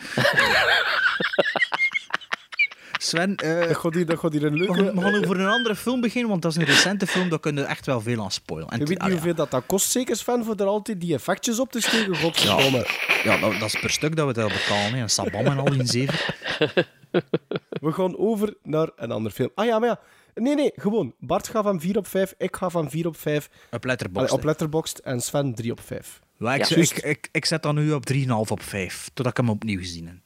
Sven, 3.05 3.37
eh, 3.37 3.69
Dat 3.69 3.77
gaat 3.77 3.95
hier, 3.95 4.07
dat 4.07 4.19
gaat 4.19 4.33
hier 4.33 4.45
een 4.45 4.53
we 4.53 4.59
leuke... 4.59 4.75
gaan, 4.75 4.95
we 4.95 5.01
gaan 5.01 5.15
over 5.15 5.41
een 5.41 5.49
andere 5.49 5.77
film 5.77 6.01
beginnen, 6.01 6.31
want 6.31 6.43
dat 6.43 6.51
is 6.51 6.59
een 6.59 6.65
recente 6.65 7.07
film, 7.07 7.29
daar 7.29 7.41
kun 7.41 7.57
je 7.57 7.63
echt 7.63 7.87
wel 7.87 8.01
veel 8.01 8.23
aan 8.23 8.31
spoilen. 8.31 8.69
En 8.69 8.79
Je 8.79 8.85
weet 8.85 8.99
ah, 8.99 9.05
niet 9.05 9.13
ja. 9.13 9.19
hoeveel 9.19 9.35
dat, 9.35 9.51
dat 9.51 9.67
kost, 9.67 9.91
zeker 9.91 10.17
Sven, 10.17 10.45
voor 10.45 10.57
er 10.57 10.67
altijd 10.67 11.01
die 11.01 11.15
effectjes 11.15 11.59
op 11.59 11.73
te 11.73 11.81
steken. 11.81 12.17
Godverdomme. 12.17 12.87
Ja, 13.25 13.39
dat, 13.39 13.53
dat 13.53 13.75
is 13.75 13.81
per 13.81 13.91
stuk 13.91 14.17
dat 14.17 14.27
we 14.27 14.33
dat 14.33 14.49
betalen. 14.49 14.95
Hè. 14.95 15.01
En 15.01 15.11
Sabam 15.11 15.47
en 15.47 15.59
al 15.59 15.73
in 15.73 15.87
zeven. 15.87 16.35
We 17.81 17.93
gaan 17.93 18.19
over 18.19 18.55
naar 18.63 18.91
een 18.97 19.11
ander 19.11 19.33
film. 19.33 19.51
Ah 19.55 19.67
ja, 19.67 19.79
maar 19.79 19.89
ja. 19.89 20.01
Nee, 20.35 20.55
nee, 20.55 20.73
gewoon. 20.75 21.15
Bart 21.19 21.49
gaat 21.49 21.63
van 21.63 21.81
4 21.81 21.97
op 21.97 22.07
5, 22.07 22.35
ik 22.39 22.57
ga 22.57 22.69
van 22.71 22.91
4 22.91 23.07
op 23.07 23.17
5. 23.17 23.49
Op 23.71 23.85
Letterboxd. 23.85 24.27
Allee, 24.29 24.41
op 24.41 24.45
Letterboxd 24.45 24.99
en 24.99 25.21
Sven 25.21 25.55
3 25.55 25.71
op 25.71 25.81
5. 25.81 26.21
Ja, 26.39 26.55
ik, 26.55 26.65
Ja. 26.65 26.77
ik, 26.77 26.91
ik, 26.91 27.29
ik 27.33 27.45
zet 27.45 27.63
dat 27.63 27.75
nu 27.75 27.93
op 27.93 28.13
3,5 28.13 28.27
op 28.29 28.63
5, 28.63 29.05
totdat 29.05 29.27
ik 29.27 29.37
hem 29.37 29.49
opnieuw 29.49 29.79
gezien 29.79 30.07
heb. 30.07 30.17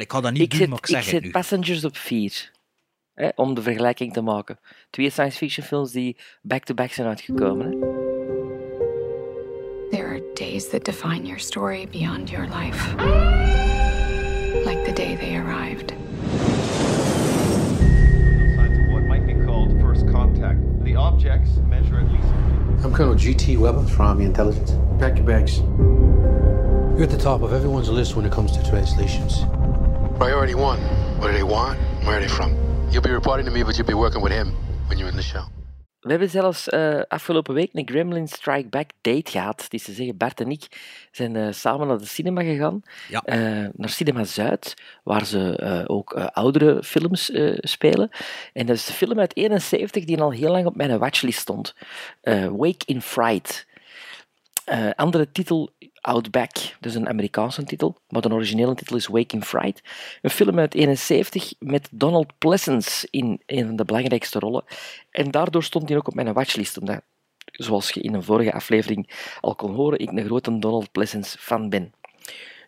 Ik 0.00 0.12
ga 0.12 0.20
dat 0.20 0.32
niet 0.32 0.42
Ik 0.42 0.50
doen, 0.50 0.58
zet, 0.58 0.68
maar 0.68 0.78
ik 0.78 0.84
ik 0.84 0.90
zeg 0.90 1.00
het 1.04 1.10
zet 1.10 1.22
nu. 1.22 1.30
Passengers 1.30 1.84
op 1.84 1.96
4. 1.96 2.50
Hè, 3.14 3.28
om 3.34 3.54
de 3.54 3.62
vergelijking 3.62 4.12
te 4.12 4.20
maken. 4.20 4.58
Twee 4.90 5.10
science 5.10 5.36
fiction 5.36 5.66
films 5.66 5.92
die 5.92 6.16
back-to-back 6.42 6.92
zijn 6.92 7.06
uitgekomen. 7.08 7.66
Hè. 7.66 8.04
There 9.90 10.06
are 10.06 10.22
days 10.34 10.68
that 10.68 10.84
define 10.84 11.22
your 11.26 11.38
story 11.38 11.88
beyond 11.90 12.30
your 12.30 12.46
life. 12.48 12.94
Like 14.64 14.82
the 14.84 14.92
day 14.92 15.16
they 15.16 15.36
arrived. 15.36 15.94
what 18.90 19.02
might 19.02 19.26
be 19.26 19.34
called 19.44 19.80
first 19.80 20.06
contact. 20.10 20.58
The 20.84 20.96
objects 20.96 21.50
measure 21.68 22.00
at 22.00 22.10
least. 22.12 22.35
I'm 22.86 22.94
Colonel 22.94 23.16
G.T. 23.16 23.56
Weber 23.56 23.82
from 23.82 24.06
Army 24.06 24.24
Intelligence. 24.26 24.70
Pack 25.00 25.16
your 25.16 25.26
bags. 25.26 25.58
You're 25.58 27.02
at 27.02 27.10
the 27.10 27.18
top 27.18 27.42
of 27.42 27.52
everyone's 27.52 27.88
list 27.88 28.14
when 28.14 28.24
it 28.24 28.30
comes 28.30 28.56
to 28.56 28.62
translations. 28.62 29.40
Priority 30.18 30.54
one. 30.54 30.78
What 31.18 31.26
do 31.26 31.32
they 31.32 31.42
want? 31.42 31.80
Where 32.04 32.18
are 32.18 32.20
they 32.20 32.28
from? 32.28 32.56
You'll 32.92 33.02
be 33.02 33.10
reporting 33.10 33.44
to 33.46 33.50
me, 33.50 33.64
but 33.64 33.76
you'll 33.76 33.88
be 33.88 33.94
working 33.94 34.22
with 34.22 34.30
him 34.30 34.54
when 34.86 35.00
you're 35.00 35.08
in 35.08 35.16
the 35.16 35.22
show. 35.22 35.46
We 36.06 36.12
hebben 36.12 36.30
zelfs 36.30 36.68
eh, 36.68 37.00
afgelopen 37.08 37.54
week 37.54 37.70
een 37.72 37.88
Gremlin 37.88 38.28
Strike 38.28 38.68
Back 38.68 38.90
date 39.00 39.30
gehad. 39.30 39.62
Het 39.62 39.74
is 39.74 39.84
te 39.84 39.92
zeggen, 39.92 40.16
Bart 40.16 40.40
en 40.40 40.50
ik 40.50 40.66
zijn 41.10 41.36
eh, 41.36 41.52
samen 41.52 41.86
naar 41.86 41.98
de 41.98 42.06
cinema 42.06 42.42
gegaan. 42.42 42.82
Ja. 43.08 43.22
Eh, 43.24 43.38
naar 43.72 43.88
Cinema 43.88 44.24
Zuid, 44.24 44.74
waar 45.02 45.26
ze 45.26 45.84
ook 45.86 46.12
oudere 46.14 46.82
films 46.82 47.30
spelen. 47.56 48.10
En 48.52 48.66
dat 48.66 48.76
is 48.76 48.86
de 48.86 48.92
film 48.92 49.18
uit 49.18 49.36
71 49.36 50.04
die 50.04 50.20
al 50.20 50.32
heel 50.32 50.50
lang 50.50 50.66
op 50.66 50.76
mijn 50.76 50.98
watchlist 50.98 51.40
stond. 51.40 51.74
Wake 52.50 52.84
in 52.84 53.02
Fright. 53.02 53.66
Andere 54.94 55.32
titel, 55.32 55.70
Outback. 56.06 56.50
Is 56.80 56.94
een 56.94 57.08
Amerikaanse 57.08 57.64
titel, 57.64 57.96
maar 58.08 58.22
de 58.22 58.32
originele 58.32 58.74
titel 58.74 58.96
is 58.96 59.06
Wake 59.06 59.34
in 59.34 59.42
Fright. 59.44 59.82
Een 60.22 60.30
film 60.30 60.58
uit 60.58 60.74
71 60.74 61.52
met 61.58 61.88
Donald 61.90 62.32
Pleasence 62.38 63.08
in 63.10 63.42
een 63.46 63.66
van 63.66 63.76
de 63.76 63.84
belangrijkste 63.84 64.38
rollen. 64.38 64.64
En 65.10 65.30
daardoor 65.30 65.62
stond 65.62 65.88
hij 65.88 65.98
ook 65.98 66.08
op 66.08 66.14
mijn 66.14 66.32
watchlist, 66.32 66.78
omdat, 66.78 67.00
zoals 67.52 67.90
je 67.90 68.00
in 68.00 68.14
een 68.14 68.22
vorige 68.22 68.52
aflevering 68.52 69.10
al 69.40 69.54
kon 69.54 69.74
horen, 69.74 69.98
ik 69.98 70.10
een 70.10 70.24
grote 70.24 70.58
Donald 70.58 70.92
Pleasence 70.92 71.38
fan 71.38 71.68
ben. 71.68 71.92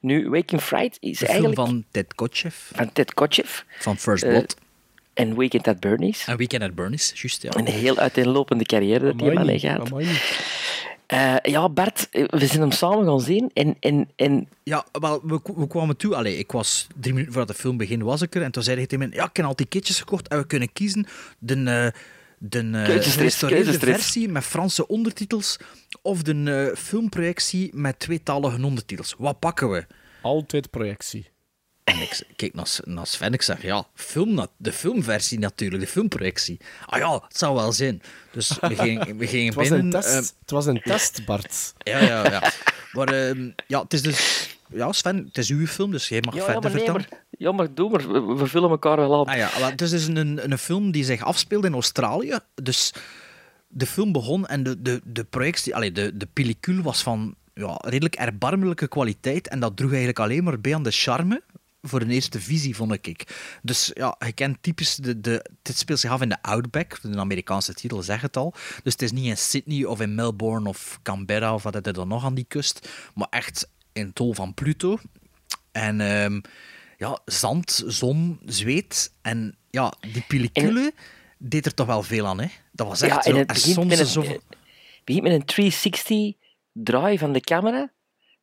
Nu, 0.00 0.28
Wake 0.30 0.52
in 0.54 0.60
Fright 0.60 0.96
is 1.00 1.18
De 1.18 1.26
eigenlijk... 1.26 1.56
van 1.56 1.84
Ted 1.90 2.14
Kotcheff, 2.14 2.70
van 2.74 2.92
Ted 2.92 3.14
Kotcheff. 3.14 3.64
van 3.78 3.96
First 3.98 4.22
Eh, 4.22 4.30
Blood. 4.30 4.56
en 5.14 5.36
Weekend 5.36 5.68
at 5.68 5.80
Bernie's. 5.80 6.26
en 6.26 6.36
Weekend 6.36 6.62
at 6.62 6.74
Bernie's, 6.74 7.12
juist, 7.20 7.42
ja. 7.42 7.50
Een 7.56 7.66
heel 7.66 7.96
uiteenlopende 7.98 8.64
carrière 8.64 9.04
dat 9.04 9.18
die 9.18 9.32
man 9.32 9.48
heeft 9.48 9.64
gehad. 9.64 9.90
Eh, 11.08 11.36
ja, 11.42 11.68
Bart, 11.68 12.08
eh, 12.10 12.24
we 12.26 12.46
zijn 12.46 12.60
hem 12.60 12.70
samen 12.70 13.04
gaan 13.04 13.20
zien 13.20 13.50
en, 13.54 13.76
en, 13.80 14.08
en 14.16 14.48
Ja, 14.62 14.86
wel, 14.92 15.20
we, 15.24 15.40
we 15.56 15.66
kwamen 15.66 15.96
toe. 15.96 16.14
Allee, 16.14 16.38
ik 16.38 16.52
was 16.52 16.86
drie 17.00 17.12
minuten 17.12 17.32
voordat 17.34 17.56
de 17.56 17.62
film 17.62 17.76
begin, 17.76 18.02
was 18.02 18.22
ik 18.22 18.34
er. 18.34 18.42
En 18.42 18.50
toen 18.50 18.62
zei 18.62 18.76
hij 18.76 18.86
tegen 18.86 19.08
mij, 19.08 19.18
ja, 19.18 19.24
ik 19.24 19.36
heb 19.36 19.46
al 19.46 19.56
die 19.56 19.66
kitjes 19.66 19.98
gekocht 19.98 20.28
en 20.28 20.38
we 20.38 20.46
kunnen 20.46 20.72
kiezen 20.72 21.06
de, 21.38 21.54
eh, 21.54 22.00
de 22.38 22.58
eh, 22.58 22.84
gerestaureerde 22.84 23.64
keuzestress. 23.64 24.02
versie 24.02 24.28
met 24.28 24.44
Franse 24.44 24.86
ondertitels 24.86 25.58
of 26.02 26.22
de 26.22 26.68
eh, 26.70 26.76
filmprojectie 26.76 27.70
met 27.74 27.98
tweetalige 27.98 28.64
ondertitels. 28.64 29.14
Wat 29.18 29.38
pakken 29.38 29.70
we? 29.70 29.86
Altijd 30.22 30.70
projectie. 30.70 31.30
En 31.88 32.00
ik 32.00 32.22
kijk 32.36 32.54
naar, 32.54 32.78
naar 32.84 33.06
Sven, 33.06 33.32
ik 33.32 33.42
zeg, 33.42 33.62
ja, 33.62 33.86
film, 33.94 34.46
de 34.56 34.72
filmversie 34.72 35.38
natuurlijk, 35.38 35.82
de 35.82 35.88
filmprojectie. 35.88 36.60
Ah 36.86 36.98
ja, 36.98 37.12
het 37.12 37.38
zou 37.38 37.54
wel 37.54 37.72
zijn. 37.72 38.02
Dus 38.32 38.58
we 38.60 38.76
gingen, 38.76 39.16
we 39.16 39.26
gingen 39.34 39.46
Het 39.46 39.54
was, 39.54 39.68
binnen... 39.68 39.84
een 39.84 39.90
test, 40.00 40.08
eh, 40.08 40.16
het 40.40 40.50
was 40.50 40.66
een 40.66 40.80
test, 40.82 41.24
Bart. 41.24 41.74
ja, 41.78 41.98
ja, 41.98 42.30
ja. 42.30 42.52
Maar 42.92 43.08
ehm, 43.08 43.50
ja, 43.66 43.82
het 43.82 43.92
is 43.92 44.02
dus... 44.02 44.48
Ja, 44.72 44.92
Sven, 44.92 45.16
het 45.26 45.38
is 45.38 45.50
uw 45.50 45.66
film, 45.66 45.90
dus 45.90 46.08
jij 46.08 46.20
mag 46.20 46.34
Ja, 46.34 46.40
ja, 46.40 46.44
verder 46.46 46.62
maar 46.62 46.72
nee, 46.72 46.84
vertellen. 46.84 47.06
maar, 47.10 47.20
ja, 47.38 47.52
maar 47.52 47.74
doe 47.74 47.90
maar. 47.90 48.12
We, 48.12 48.34
we 48.34 48.46
vullen 48.46 48.70
elkaar 48.70 48.96
wel 48.96 49.18
aan. 49.18 49.34
Ah 49.34 49.36
ja, 49.36 49.70
het 49.70 49.80
is 49.80 49.90
dus 49.90 50.06
een, 50.06 50.50
een 50.52 50.58
film 50.58 50.90
die 50.90 51.04
zich 51.04 51.22
afspeelt 51.24 51.64
in 51.64 51.72
Australië. 51.72 52.38
Dus 52.62 52.92
de 53.68 53.86
film 53.86 54.12
begon 54.12 54.46
en 54.46 54.62
de, 54.62 54.82
de, 54.82 55.00
de 55.04 55.24
projectie, 55.24 55.74
allee, 55.74 55.92
de, 55.92 56.16
de 56.16 56.28
pellicule 56.32 56.82
was 56.82 57.02
van 57.02 57.34
ja, 57.54 57.78
redelijk 57.84 58.14
erbarmelijke 58.14 58.88
kwaliteit. 58.88 59.48
En 59.48 59.60
dat 59.60 59.76
droeg 59.76 59.88
eigenlijk 59.88 60.18
alleen 60.18 60.44
maar 60.44 60.60
bij 60.60 60.74
aan 60.74 60.82
de 60.82 60.90
charme 60.90 61.42
voor 61.82 62.00
een 62.00 62.10
eerste 62.10 62.40
visie, 62.40 62.76
vond 62.76 63.06
ik. 63.06 63.36
Dus 63.62 63.90
ja, 63.94 64.16
je 64.26 64.32
kent 64.32 64.62
typisch, 64.62 64.94
de, 64.96 65.20
de, 65.20 65.44
dit 65.62 65.78
speelt 65.78 65.98
zich 65.98 66.10
af 66.10 66.20
in 66.20 66.28
de 66.28 66.42
Outback, 66.42 66.98
de 67.02 67.18
Amerikaanse 67.18 67.74
titel 67.74 68.02
zegt 68.02 68.22
het 68.22 68.36
al. 68.36 68.54
Dus 68.82 68.92
het 68.92 69.02
is 69.02 69.12
niet 69.12 69.26
in 69.26 69.36
Sydney 69.36 69.84
of 69.84 70.00
in 70.00 70.14
Melbourne 70.14 70.68
of 70.68 70.98
Canberra 71.02 71.54
of 71.54 71.62
wat 71.62 71.74
het 71.74 71.86
er 71.86 71.92
dan 71.92 72.08
nog 72.08 72.24
aan 72.24 72.34
die 72.34 72.46
kust, 72.48 72.88
maar 73.14 73.28
echt 73.30 73.70
in 73.92 74.06
het 74.06 74.14
tol 74.14 74.34
van 74.34 74.54
Pluto. 74.54 74.98
En 75.72 76.00
ehm, 76.00 76.40
ja, 76.96 77.18
zand, 77.24 77.82
zon, 77.86 78.40
zweet. 78.44 79.12
En 79.22 79.56
ja, 79.70 79.92
die 80.12 80.24
pellicule 80.28 80.92
deed 81.38 81.66
er 81.66 81.74
toch 81.74 81.86
wel 81.86 82.02
veel 82.02 82.26
aan, 82.26 82.40
hè? 82.40 82.48
Dat 82.72 82.86
was 82.86 83.00
echt 83.00 83.14
Ja, 83.14 83.22
zo. 83.22 83.30
en 83.30 83.36
het 83.36 83.48
en 83.48 83.54
begint, 83.54 83.74
soms 83.74 83.88
met 83.88 83.98
een, 83.98 84.06
zo... 84.06 84.20
begint 85.04 85.22
met 85.22 85.32
een 85.32 85.44
360 85.44 86.34
draai 86.72 87.18
van 87.18 87.32
de 87.32 87.40
camera, 87.40 87.92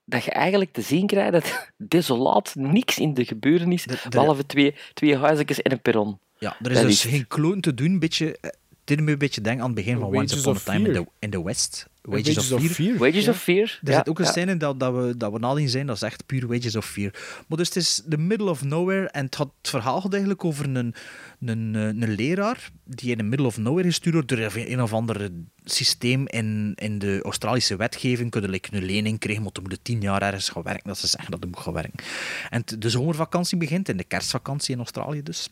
dat 0.05 0.23
je 0.23 0.31
eigenlijk 0.31 0.73
te 0.73 0.81
zien 0.81 1.07
krijgt 1.07 1.31
dat 1.31 1.69
desolaat 1.77 2.55
niks 2.55 2.99
in 2.99 3.13
de 3.13 3.25
gebeuren 3.25 3.71
is, 3.71 3.85
behalve 4.09 4.45
twee, 4.45 4.75
twee 4.93 5.17
huisjes 5.17 5.61
en 5.61 5.71
een 5.71 5.81
perron. 5.81 6.19
Ja, 6.37 6.55
er 6.61 6.71
is 6.71 6.77
Dat 6.77 6.85
dus 6.85 7.05
is- 7.05 7.11
geen 7.11 7.27
kloon 7.27 7.59
te 7.61 7.73
doen. 7.73 7.99
Beetje, 7.99 8.37
dit 8.85 8.99
me 9.01 9.11
een 9.11 9.17
beetje 9.17 9.41
denken 9.41 9.61
aan 9.61 9.67
het 9.67 9.75
begin 9.75 9.99
van 9.99 10.11
Wages 10.11 10.31
Once 10.31 10.39
Upon 10.39 10.53
a 10.53 10.55
of 10.55 10.63
Time 10.63 10.87
in 10.87 10.93
Fear. 10.93 11.03
the, 11.03 11.11
in 11.19 11.29
the 11.29 11.43
West. 11.43 11.87
Wages 12.01 12.35
Wages, 12.35 12.51
of 12.51 12.59
of 12.59 12.61
Fear. 12.61 12.73
Fear, 12.73 12.97
Wages 12.97 13.25
ja. 13.25 13.31
of 13.31 13.41
Fear. 13.41 13.79
Er 13.83 13.91
ja, 13.91 13.97
zit 13.97 14.09
ook 14.09 14.19
een 14.19 14.25
ja. 14.25 14.31
scène 14.31 14.57
dat, 14.57 14.79
dat, 14.79 14.93
we, 14.93 15.17
dat 15.17 15.31
we 15.31 15.39
nadien 15.39 15.69
zijn, 15.69 15.85
dat 15.87 15.95
is 15.95 16.01
echt 16.01 16.25
puur 16.25 16.47
Wages 16.47 16.75
of 16.75 16.85
Fear. 16.85 17.11
Maar 17.47 17.57
dus 17.57 17.67
het 17.67 17.75
is 17.75 18.03
the 18.09 18.17
middle 18.17 18.49
of 18.49 18.63
nowhere 18.63 19.07
en 19.07 19.25
het, 19.25 19.35
had, 19.35 19.51
het 19.61 19.69
verhaal 19.69 20.01
gaat 20.01 20.11
eigenlijk 20.11 20.45
over 20.45 20.65
een, 20.65 20.93
een, 21.45 21.75
eh, 21.75 21.81
een 21.81 22.09
leraar 22.15 22.69
die 22.83 23.11
in 23.11 23.17
the 23.17 23.23
middle 23.23 23.45
of 23.45 23.57
nowhere 23.57 23.87
gestuurd 23.87 24.13
wordt 24.13 24.29
door 24.29 24.51
een 24.55 24.81
of 24.81 24.93
ander 24.93 25.29
systeem 25.63 26.27
in, 26.27 26.73
in 26.75 26.99
de 26.99 27.19
Australische 27.21 27.75
wetgeving. 27.75 28.31
Kunnen 28.31 28.49
like, 28.49 28.75
een 28.75 28.85
lening 28.85 29.19
krijgen, 29.19 29.43
maar 29.43 29.51
dan 29.53 29.63
moet 29.63 29.79
tien 29.81 30.01
jaar 30.01 30.21
ergens 30.21 30.49
gaan 30.49 30.63
werken, 30.63 30.87
dat 30.87 30.97
ze 30.97 31.07
zeggen 31.07 31.31
dat 31.31 31.39
je 31.39 31.47
moet 31.47 31.59
gaan 31.59 31.73
werken. 31.73 32.03
En 32.49 32.63
t- 32.63 32.81
de 32.81 32.89
zomervakantie 32.89 33.57
begint, 33.57 33.89
in 33.89 33.97
de 33.97 34.03
kerstvakantie 34.03 34.73
in 34.73 34.79
Australië 34.79 35.23
dus. 35.23 35.49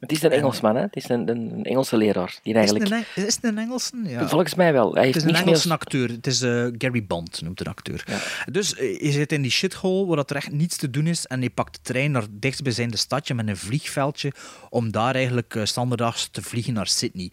Het 0.00 0.12
is 0.12 0.22
een 0.22 0.30
Engelsman, 0.30 0.76
hè? 0.76 0.82
Het 0.82 0.96
is 0.96 1.08
een, 1.08 1.28
een, 1.28 1.64
Engelse 1.64 1.96
leraar. 1.96 2.38
Die 2.42 2.54
Is 2.54 2.60
het 2.60 2.70
eigenlijk... 2.70 3.06
een, 3.16 3.24
is 3.24 3.34
het 3.34 3.44
een 3.44 3.58
Engelsen? 3.58 4.04
Ja. 4.04 4.28
Volgens 4.28 4.54
mij 4.54 4.72
wel. 4.72 4.94
Hij 4.94 5.06
Het 5.06 5.16
is 5.16 5.22
een 5.22 5.34
Engelse 5.34 5.68
meer... 5.68 5.76
acteur. 5.76 6.08
Het 6.08 6.26
is 6.26 6.42
eh, 6.42 6.66
Gary 6.78 7.06
Bond, 7.06 7.42
noemt 7.42 7.58
de 7.58 7.64
acteur. 7.64 8.04
Dus 8.50 8.74
eh, 8.74 9.00
je 9.00 9.10
zit 9.10 9.32
in 9.32 9.42
die 9.42 9.50
shithole 9.50 10.06
waar 10.06 10.16
dat 10.16 10.30
er 10.30 10.36
echt 10.36 10.52
niets 10.52 10.76
te 10.76 10.90
doen 10.90 11.06
is 11.06 11.26
en 11.26 11.42
je 11.42 11.50
pakt 11.50 11.74
de 11.74 11.80
trein 11.82 12.10
naar 12.10 12.22
het 12.22 12.42
dichtstbijzijnde 12.42 12.96
stadje 12.96 13.34
met 13.34 13.48
een 13.48 13.56
vliegveldje 13.56 14.32
om 14.70 14.90
daar 14.90 15.14
eigenlijk 15.14 15.54
uh, 15.54 15.64
standaardags 15.64 16.28
te 16.28 16.42
vliegen 16.42 16.72
naar 16.72 16.86
Sydney. 16.86 17.32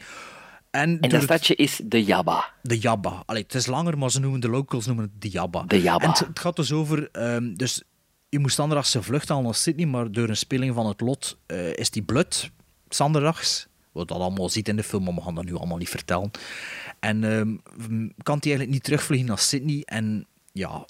En, 0.71 0.99
dat 0.99 1.21
stadje 1.21 1.55
is 1.55 1.81
de 1.83 2.03
Jabba. 2.03 2.49
de 2.61 2.77
Jabba. 2.77 3.23
Allee, 3.25 3.41
het 3.41 3.55
is 3.55 3.65
langer, 3.65 3.97
maar 3.97 4.11
ze 4.11 4.19
noemen 4.19 4.39
de 4.39 4.49
locals 4.49 4.85
noemen 4.85 5.03
het 5.03 5.21
de 5.21 5.29
Jabba. 5.29 5.63
De 5.67 5.81
Jabba. 5.81 6.05
En 6.05 6.09
het, 6.09 6.39
gaat 6.39 6.55
dus 6.55 6.71
over... 6.71 7.09
ehm, 7.11 7.53
dus 7.53 7.83
je 8.29 8.39
moest 8.39 8.53
standaardags 8.53 8.93
een 8.93 9.03
vlucht 9.03 9.29
halen 9.29 9.43
naar 9.43 9.55
Sydney, 9.55 9.85
maar 9.85 10.11
door 10.11 10.29
een 10.29 10.37
speling 10.37 10.73
van 10.73 10.87
het 10.87 11.01
lot 11.01 11.37
eh, 11.45 11.73
is 11.73 11.89
die 11.89 12.03
blut, 12.03 12.51
standaardags. 12.89 13.67
Wat 13.91 14.07
dat 14.07 14.17
allemaal 14.17 14.49
ziet 14.49 14.67
in 14.67 14.75
de 14.75 14.83
film, 14.83 15.03
maar 15.03 15.13
we 15.13 15.21
gaan 15.21 15.35
dat 15.35 15.45
nu 15.45 15.55
allemaal 15.55 15.77
niet 15.77 15.89
vertellen. 15.89 16.31
En 16.99 17.23
ehm, 17.23 17.55
kan 18.23 18.37
hij 18.39 18.49
eigenlijk 18.49 18.69
niet 18.69 18.83
terugvliegen 18.83 19.27
naar 19.27 19.39
Sydney. 19.39 19.81
En 19.85 20.25
ja, 20.51 20.85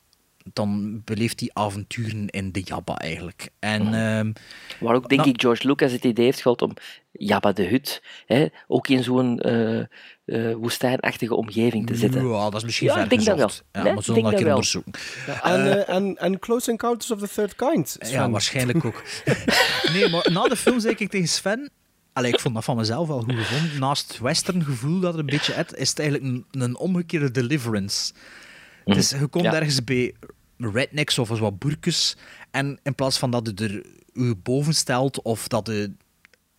dan 0.54 1.02
beleeft 1.06 1.40
hij 1.40 1.50
avonturen 1.54 2.28
in 2.28 2.52
de 2.52 2.62
Jabba 2.62 2.98
eigenlijk. 2.98 3.50
En, 3.60 3.82
ehm, 3.94 4.32
Waar 4.80 4.96
ook, 4.96 5.10
denk 5.10 5.22
nou, 5.22 5.34
ik, 5.34 5.42
George 5.42 5.68
Lucas 5.68 5.92
het 5.92 6.04
idee 6.04 6.26
heeft 6.26 6.42
gehad 6.42 6.62
om 6.62 6.74
Jabba 7.12 7.52
de 7.52 7.64
Hut 7.64 8.02
hè, 8.26 8.46
ook 8.68 8.88
in 8.88 9.04
zo'n 9.04 9.40
eh, 9.40 9.80
eh, 9.80 10.56
woestijnachtige 10.56 11.36
omgeving 11.36 11.88
te 11.88 11.96
zetten. 11.96 12.28
Ja, 12.28 12.44
dat 12.44 12.56
is 12.56 12.64
misschien 12.64 12.88
Ja, 12.88 12.94
ver 12.94 13.04
ik 13.04 13.10
denk 13.10 13.26
dat 13.26 13.38
wel. 13.38 13.50
Ja, 13.72 13.84
Nee, 13.84 13.94
maar 13.94 14.04
zullen 14.04 14.24
dat 14.24 14.44
onderzoeken. 14.44 14.92
En, 15.44 15.88
en, 15.88 16.18
en 16.18 16.40
Close 16.40 16.72
Encounters 16.72 17.12
of 17.12 17.20
the 17.20 17.28
Third 17.28 17.56
Kind. 17.56 17.98
Ja, 18.00 18.30
waarschijnlijk 18.30 18.86
ook. 18.86 19.04
Nee, 19.94 20.10
maar 20.10 20.32
na 20.32 20.44
de 20.44 20.56
film 20.56 20.80
zei 20.80 20.96
ik 20.98 21.10
tegen 21.10 21.28
Sven... 21.28 21.72
Allee, 22.18 22.32
ik 22.34 22.40
vond 22.40 22.54
dat 22.56 22.64
van 22.64 22.76
mezelf 22.76 23.08
wel 23.08 23.22
goed 23.22 23.34
gevonden. 23.36 23.80
Naast 23.80 24.08
het 24.08 24.18
western 24.20 24.64
gevoel 24.64 25.00
dat 25.00 25.14
er 25.14 25.20
een 25.20 25.26
beetje 25.26 25.54
het, 25.54 25.74
is 25.76 25.90
het 25.90 26.00
eigenlijk 26.00 26.30
een, 26.52 26.62
een 26.62 26.78
omgekeerde 26.78 27.32
deliverance. 27.32 28.14
Dus 28.86 29.10
je 29.10 29.28
komt 29.28 29.44
Ja. 29.44 29.54
ergens 29.54 29.84
bij 29.84 30.14
rednecks 30.58 31.20
of 31.20 31.30
wat 31.30 31.60
boerkes 31.60 32.16
en 32.52 32.80
in 32.84 32.96
plaats 32.96 33.18
van 33.18 33.32
dat 33.32 33.52
je 33.58 33.64
er 33.66 33.86
je 34.28 34.36
boven 34.36 34.74
stelt 34.76 35.22
of 35.22 35.48
dat 35.48 35.68
je... 35.68 35.92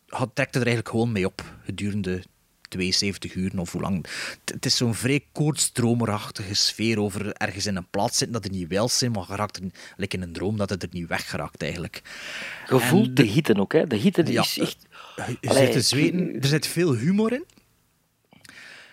je 0.07 0.29
trekt 0.35 0.55
er 0.55 0.61
eigenlijk 0.61 0.89
gewoon 0.89 1.13
mee 1.13 1.27
op 1.27 1.53
gedurende 1.65 2.23
72 2.69 3.35
uur 3.35 3.53
of 3.57 3.73
hoe 3.73 3.81
lang. 3.81 4.07
Het- 4.07 4.53
Het 4.55 4.67
is 4.67 4.77
zo'n 4.77 4.95
vrij 4.95 5.25
koortsdromerachtige 5.33 6.55
sfeer 6.55 7.01
over 7.01 7.33
ergens 7.33 7.67
in 7.67 7.77
een 7.77 7.91
plaats 7.91 8.19
zitten 8.19 8.41
dat 8.41 8.51
er 8.51 8.57
niet 8.59 8.69
wel 8.69 8.89
zijn, 8.89 9.13
maar 9.13 9.25
je 9.29 9.37
raakt 9.37 9.57
er, 9.57 9.63
like 9.97 10.17
in 10.17 10.23
een 10.23 10.33
droom 10.33 10.57
dat 10.57 10.71
het 10.71 10.83
er 10.83 10.89
niet 10.93 11.09
weggeraakt 11.09 11.63
eigenlijk. 11.63 12.03
Je 12.69 12.79
voelt 12.81 13.09
En 13.09 13.15
de 13.15 13.23
hitte 13.23 13.57
ook, 13.57 13.73
hè. 13.73 13.87
De 13.87 13.97
hitte 13.97 14.33
Ja, 14.33 14.43
is 14.43 14.59
echt... 14.59 14.87
je 15.41 15.49
Allee, 15.49 15.65
zit 15.65 15.73
te 15.73 15.81
zweten, 15.81 16.41
er 16.41 16.47
zit 16.49 16.67
veel 16.67 16.95
humor 16.95 17.33
in. 17.33 17.45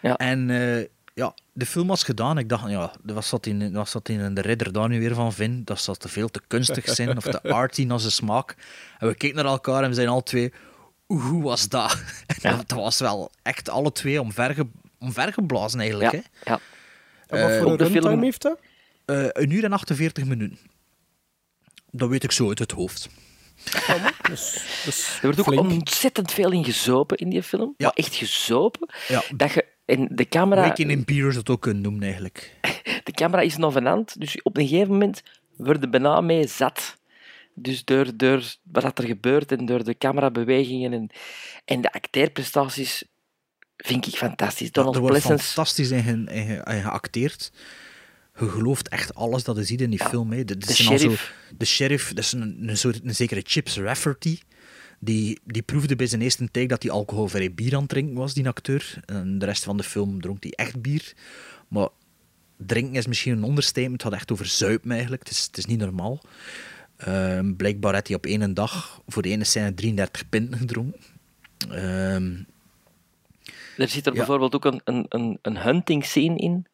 Ja. 0.02 0.15
En 0.18 0.49
eh, 0.49 0.85
ja, 1.14 1.34
de 1.53 1.65
film 1.65 1.88
was 1.88 2.03
gedaan. 2.03 2.38
Ik 2.38 2.49
dacht, 2.49 2.69
ja, 2.69 2.93
was 3.03 3.30
dat 3.30 3.45
in, 3.45 3.73
was 3.73 3.91
dat 3.91 4.10
in 4.10 4.34
de 4.34 4.41
ridder 4.41 4.72
daar 4.72 4.89
nu 4.89 4.99
weer 4.99 5.14
van 5.15 5.34
vind? 5.34 5.68
Dat 5.68 5.81
zal 5.81 5.95
te 5.95 6.07
veel 6.10 6.30
te 6.30 6.41
kunstig 6.47 6.89
zijn 6.89 7.18
of 7.18 7.23
te 7.23 7.41
arty 7.61 7.84
naar 7.84 7.99
zijn 7.99 8.11
smaak. 8.11 8.56
En 8.99 9.07
we 9.07 9.15
keken 9.15 9.35
naar 9.35 9.45
elkaar 9.45 9.84
en 9.84 9.89
we 9.89 9.95
zijn 9.95 10.07
al 10.07 10.23
twee, 10.23 10.53
hoe 11.06 11.43
was 11.43 11.69
dat? 11.69 12.02
En 12.41 12.57
dat 12.57 12.72
was 12.72 12.99
wel 12.99 13.31
echt 13.41 13.69
alle 13.69 13.91
twee 13.91 14.22
omverge, 14.22 14.68
omvergeblazen 14.99 15.80
eigenlijk. 15.80 16.11
Ja, 16.11 16.19
Hè? 16.43 16.52
ja. 16.52 16.60
En 17.27 17.41
wat 17.41 17.49
Eh, 17.49 17.57
voor 17.57 17.65
een 17.65 17.72
ook 17.72 17.77
de 17.77 17.84
runtime 17.84 18.07
film- 18.10 18.22
heeft 18.23 18.41
dat? 18.41 18.60
Eh, 19.06 19.26
een 19.31 19.52
uur 19.52 19.64
en 19.64 19.73
48 19.73 20.26
minuten. 20.26 20.57
Dat 21.91 22.10
weet 22.10 22.23
ik 22.23 22.31
zo 22.31 22.47
uit 22.47 22.60
het 22.60 22.72
hoofd. 22.72 23.10
Dus, 24.29 24.63
dus 24.85 25.15
Er 25.15 25.19
wordt 25.21 25.39
ook 25.39 25.45
flink. 25.45 25.71
ontzettend 25.71 26.31
veel 26.31 26.51
in 26.51 26.63
gezopen 26.65 27.17
in 27.17 27.29
die 27.29 27.43
film. 27.43 27.73
Ja. 27.77 27.85
Maar 27.85 27.95
echt 27.95 28.15
gezopen. 28.15 28.89
Ja. 29.07 29.23
Dat 29.35 29.53
je... 29.53 29.65
En 29.85 30.07
de 30.11 30.27
camera... 30.27 30.61
Waking 30.61 30.91
in 30.91 31.03
zou 31.07 31.37
het 31.37 31.49
ook 31.49 31.61
kunnen 31.61 31.81
noemen 31.83 32.03
eigenlijk. 32.03 32.51
de 33.03 33.11
camera 33.11 33.41
is 33.41 33.57
novenant, 33.57 34.19
dus 34.19 34.41
op 34.41 34.57
een 34.57 34.67
gegeven 34.67 34.91
moment 34.91 35.21
wordt 35.57 35.81
de 35.81 35.89
bijna 35.89 36.21
mee 36.21 36.47
zat. 36.47 36.97
Dus 37.53 37.83
door, 37.85 38.17
door 38.17 38.43
wat 38.63 38.97
er 38.97 39.05
gebeurt 39.05 39.51
en 39.51 39.65
door 39.65 39.83
de 39.83 39.97
camerabewegingen 39.97 40.93
en, 40.93 41.09
en 41.65 41.81
de 41.81 41.91
acteerprestaties 41.93 43.03
vind 43.77 44.07
ik 44.07 44.15
fantastisch. 44.15 44.65
Ja, 44.65 44.71
Donald 44.71 44.95
er 44.95 45.01
wordt 45.01 45.17
Pleasence, 45.17 45.45
fantastisch 45.45 45.89
in, 45.91 46.03
ge- 46.03 46.33
in 46.33 46.45
ge- 46.45 46.71
in 46.75 46.81
geacteerd. 46.81 47.51
Je 48.39 48.49
gelooft 48.49 48.87
echt 48.89 49.15
alles 49.15 49.43
dat 49.43 49.55
je 49.57 49.63
ziet 49.63 49.81
in 49.81 49.89
die 49.89 50.03
film. 50.05 50.31
Hè. 50.31 50.43
De, 50.45 50.55
zo- 50.59 50.73
sheriff. 50.73 51.33
de 51.57 51.65
sheriff, 51.65 52.07
dat 52.13 52.23
is 52.23 52.31
een, 52.31 52.69
een, 52.69 52.77
soort, 52.77 52.99
een 53.03 53.15
zekere 53.15 53.41
Chips 53.43 53.77
Rafferty. 53.77 54.39
Die, 54.99 55.39
die 55.43 55.61
proefde 55.61 55.95
bij 55.95 56.07
zijn 56.07 56.21
eerste 56.21 56.51
take 56.51 56.67
dat 56.67 56.83
hij 56.83 56.91
alcoholvrij 56.91 57.53
bier 57.53 57.73
aan 57.75 57.79
het 57.81 57.89
drinken 57.89 58.15
was, 58.15 58.33
die 58.33 58.47
acteur. 58.47 58.99
En 59.05 59.39
de 59.39 59.45
rest 59.45 59.63
van 59.63 59.77
de 59.77 59.83
film 59.83 60.21
dronk 60.21 60.43
hij 60.43 60.51
echt 60.51 60.81
bier. 60.81 61.13
Maar 61.67 61.87
drinken 62.57 62.95
is 62.95 63.07
misschien 63.07 63.37
een 63.37 63.49
understatement. 63.49 63.93
Het 63.93 64.11
gaat 64.11 64.19
echt 64.19 64.31
over 64.31 64.45
zuipen 64.45 64.91
eigenlijk. 64.91 65.21
Het 65.23 65.31
is, 65.31 65.43
het 65.43 65.57
is 65.57 65.65
niet 65.65 65.79
normaal. 65.79 66.21
Ehm, 66.97 67.53
blijkbaar 67.55 67.93
had 67.93 68.07
hij 68.07 68.15
op 68.15 68.25
één 68.25 68.53
dag 68.53 69.01
voor 69.07 69.21
de 69.21 69.29
ene 69.29 69.43
scène 69.43 69.73
33 69.73 70.29
pinten 70.29 70.59
gedronken. 70.59 70.99
Ehm, 71.69 72.33
er 73.77 73.87
zit 73.89 74.05
er 74.05 74.11
Ja. 74.11 74.17
bijvoorbeeld 74.17 74.55
ook 74.55 74.65
een, 74.65 74.81
een, 74.83 75.05
een, 75.09 75.39
een 75.41 75.57
hunting 75.57 76.05
scene 76.05 76.35
in. 76.37 76.65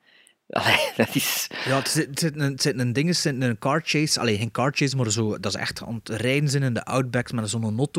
Allee, 0.52 0.90
dat 0.98 1.16
is... 1.16 1.48
Ja, 1.66 1.78
het 1.78 1.88
zit, 1.88 2.08
het 2.08 2.20
zit 2.20 2.36
een, 2.36 2.52
het 2.52 2.62
zit 2.62 2.80
een 2.80 2.94
ding, 2.94 3.08
het 3.08 3.18
zit 3.18 3.42
een 3.42 3.60
car 3.60 3.82
chase. 3.84 4.20
Alleen 4.20 4.38
geen 4.38 4.52
car 4.52 4.72
chase, 4.76 4.96
maar 4.96 5.12
zo, 5.12 5.40
dat 5.40 5.56
is 5.56 5.60
echt 5.62 5.84
aan 5.84 6.02
het 6.04 6.10
rijden 6.22 6.50
zijn 6.50 6.64
in 6.64 6.74
de 6.74 6.84
outbacks 6.86 7.32
met 7.32 7.50
zo'n. 7.50 7.90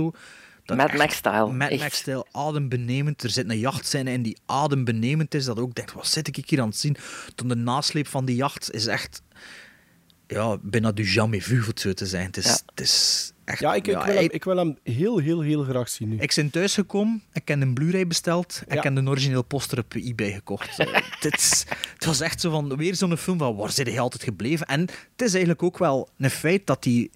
Dat 0.64 0.76
Mad 0.76 0.92
Max-style, 0.92 1.52
Mad. 1.52 1.78
Max-stijl, 1.78 2.26
adembenemend. 2.32 3.22
Er 3.22 3.30
zit 3.30 3.50
een 3.50 3.58
jachtscène 3.58 4.10
in 4.12 4.22
die 4.22 4.38
adembenemend 4.46 5.34
is, 5.34 5.44
dat 5.44 5.58
ook 5.58 5.74
denkt, 5.74 5.92
wat 5.92 6.06
zit 6.06 6.28
ik 6.28 6.48
hier 6.48 6.60
aan 6.60 6.68
het 6.68 6.76
zien? 6.76 6.96
Toen 7.34 7.48
de 7.48 7.54
nasleep 7.54 8.06
van 8.06 8.24
die 8.24 8.36
jacht 8.36 8.72
is 8.72 8.86
echt... 8.86 9.22
Ja, 10.26 10.58
bijna 10.62 10.92
du 10.92 11.04
jamais 11.04 11.44
vu, 11.44 11.58
voor 11.58 11.68
het 11.68 11.80
zo 11.80 11.92
te 11.92 12.06
zijn. 12.06 12.26
Het 12.26 12.36
is, 12.36 12.44
Ja. 12.44 12.58
het 12.66 12.80
is 12.80 13.31
echt... 13.44 13.60
Ja, 13.60 13.74
ik, 13.74 13.86
ik, 13.86 13.94
wil 13.94 14.02
hij- 14.04 14.14
hem, 14.14 14.28
ik 14.30 14.44
wil 14.44 14.56
hem 14.56 14.78
heel, 14.82 15.18
heel, 15.18 15.40
heel 15.40 15.62
graag 15.62 15.88
zien 15.88 16.08
nu. 16.08 16.16
ik 16.18 16.32
ben 16.36 16.50
thuisgekomen, 16.50 17.22
ik 17.32 17.48
heb 17.48 17.60
een 17.60 17.74
Blu-ray 17.74 18.06
besteld 18.06 18.62
en 18.66 18.72
Ja. 18.74 18.76
ik 18.76 18.82
heb 18.82 18.96
een 18.96 19.08
origineel 19.08 19.42
poster 19.44 19.78
op 19.78 19.94
eBay 19.94 20.32
gekocht. 20.32 20.76
Het, 20.76 21.34
is- 21.40 21.64
het 21.94 22.04
was 22.04 22.20
echt 22.20 22.40
zo 22.40 22.50
van, 22.50 22.76
weer 22.76 22.94
zo'n 22.94 23.16
film 23.16 23.38
van, 23.38 23.56
waar 23.56 23.70
zit 23.70 23.86
hij 23.86 24.00
altijd 24.00 24.22
gebleven? 24.22 24.66
En 24.66 24.80
het 24.80 25.22
is 25.22 25.30
eigenlijk 25.32 25.62
ook 25.62 25.78
wel 25.78 26.08
een 26.18 26.30
feit 26.30 26.66
dat 26.66 26.84
hij... 26.84 27.10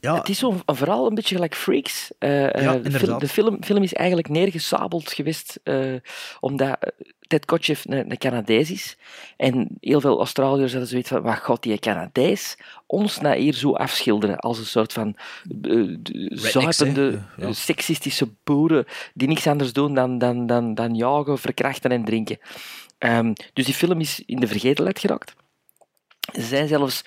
Ja, 0.00 0.14
Het 0.14 0.28
is 0.28 0.38
zo'n 0.38 0.62
een 0.64 1.14
beetje 1.14 1.34
gelijk 1.34 1.54
Freaks. 1.54 2.10
Eh, 2.18 2.54
eh, 2.54 2.62
Ja, 2.62 2.74
de 2.74 2.90
film, 2.90 3.18
de 3.18 3.28
film, 3.28 3.64
film 3.64 3.82
is 3.82 3.94
eigenlijk 3.94 4.28
neergesabeld 4.28 5.12
geweest 5.12 5.60
eh, 5.62 5.94
omdat 6.40 6.78
Ted 7.28 7.44
Kotcheff 7.44 7.84
een, 7.84 8.10
een 8.10 8.18
Canadees 8.18 8.70
is. 8.70 8.96
En 9.36 9.76
heel 9.80 10.00
veel 10.00 10.18
Australiërs 10.18 10.70
hadden 10.70 10.90
zoiets 10.90 11.08
van, 11.08 11.22
wat 11.22 11.38
gaat 11.38 11.62
die 11.62 11.78
Canadees 11.78 12.56
ons 12.86 13.20
nou 13.20 13.36
hier 13.36 13.54
zo 13.54 13.72
afschilderen 13.72 14.38
als 14.38 14.58
een 14.58 14.66
soort 14.66 14.92
van 14.92 15.16
uh, 15.62 15.96
zuipende? 16.30 17.22
Ja. 17.36 17.52
seksistische 17.52 18.28
boeren 18.44 18.84
die 19.14 19.28
niks 19.28 19.46
anders 19.46 19.72
doen 19.72 19.94
dan, 19.94 20.18
dan, 20.18 20.46
dan, 20.46 20.74
dan 20.74 20.94
jagen, 20.94 21.38
verkrachten 21.38 21.90
en 21.90 22.04
drinken. 22.04 22.38
Ehm, 22.98 23.32
dus 23.52 23.64
die 23.64 23.74
film 23.74 24.00
is 24.00 24.22
in 24.26 24.40
de 24.40 24.46
vergetelheid 24.46 24.98
geraakt. 24.98 25.34
Er 26.32 26.42
zijn 26.42 26.68
zelfs 26.68 27.04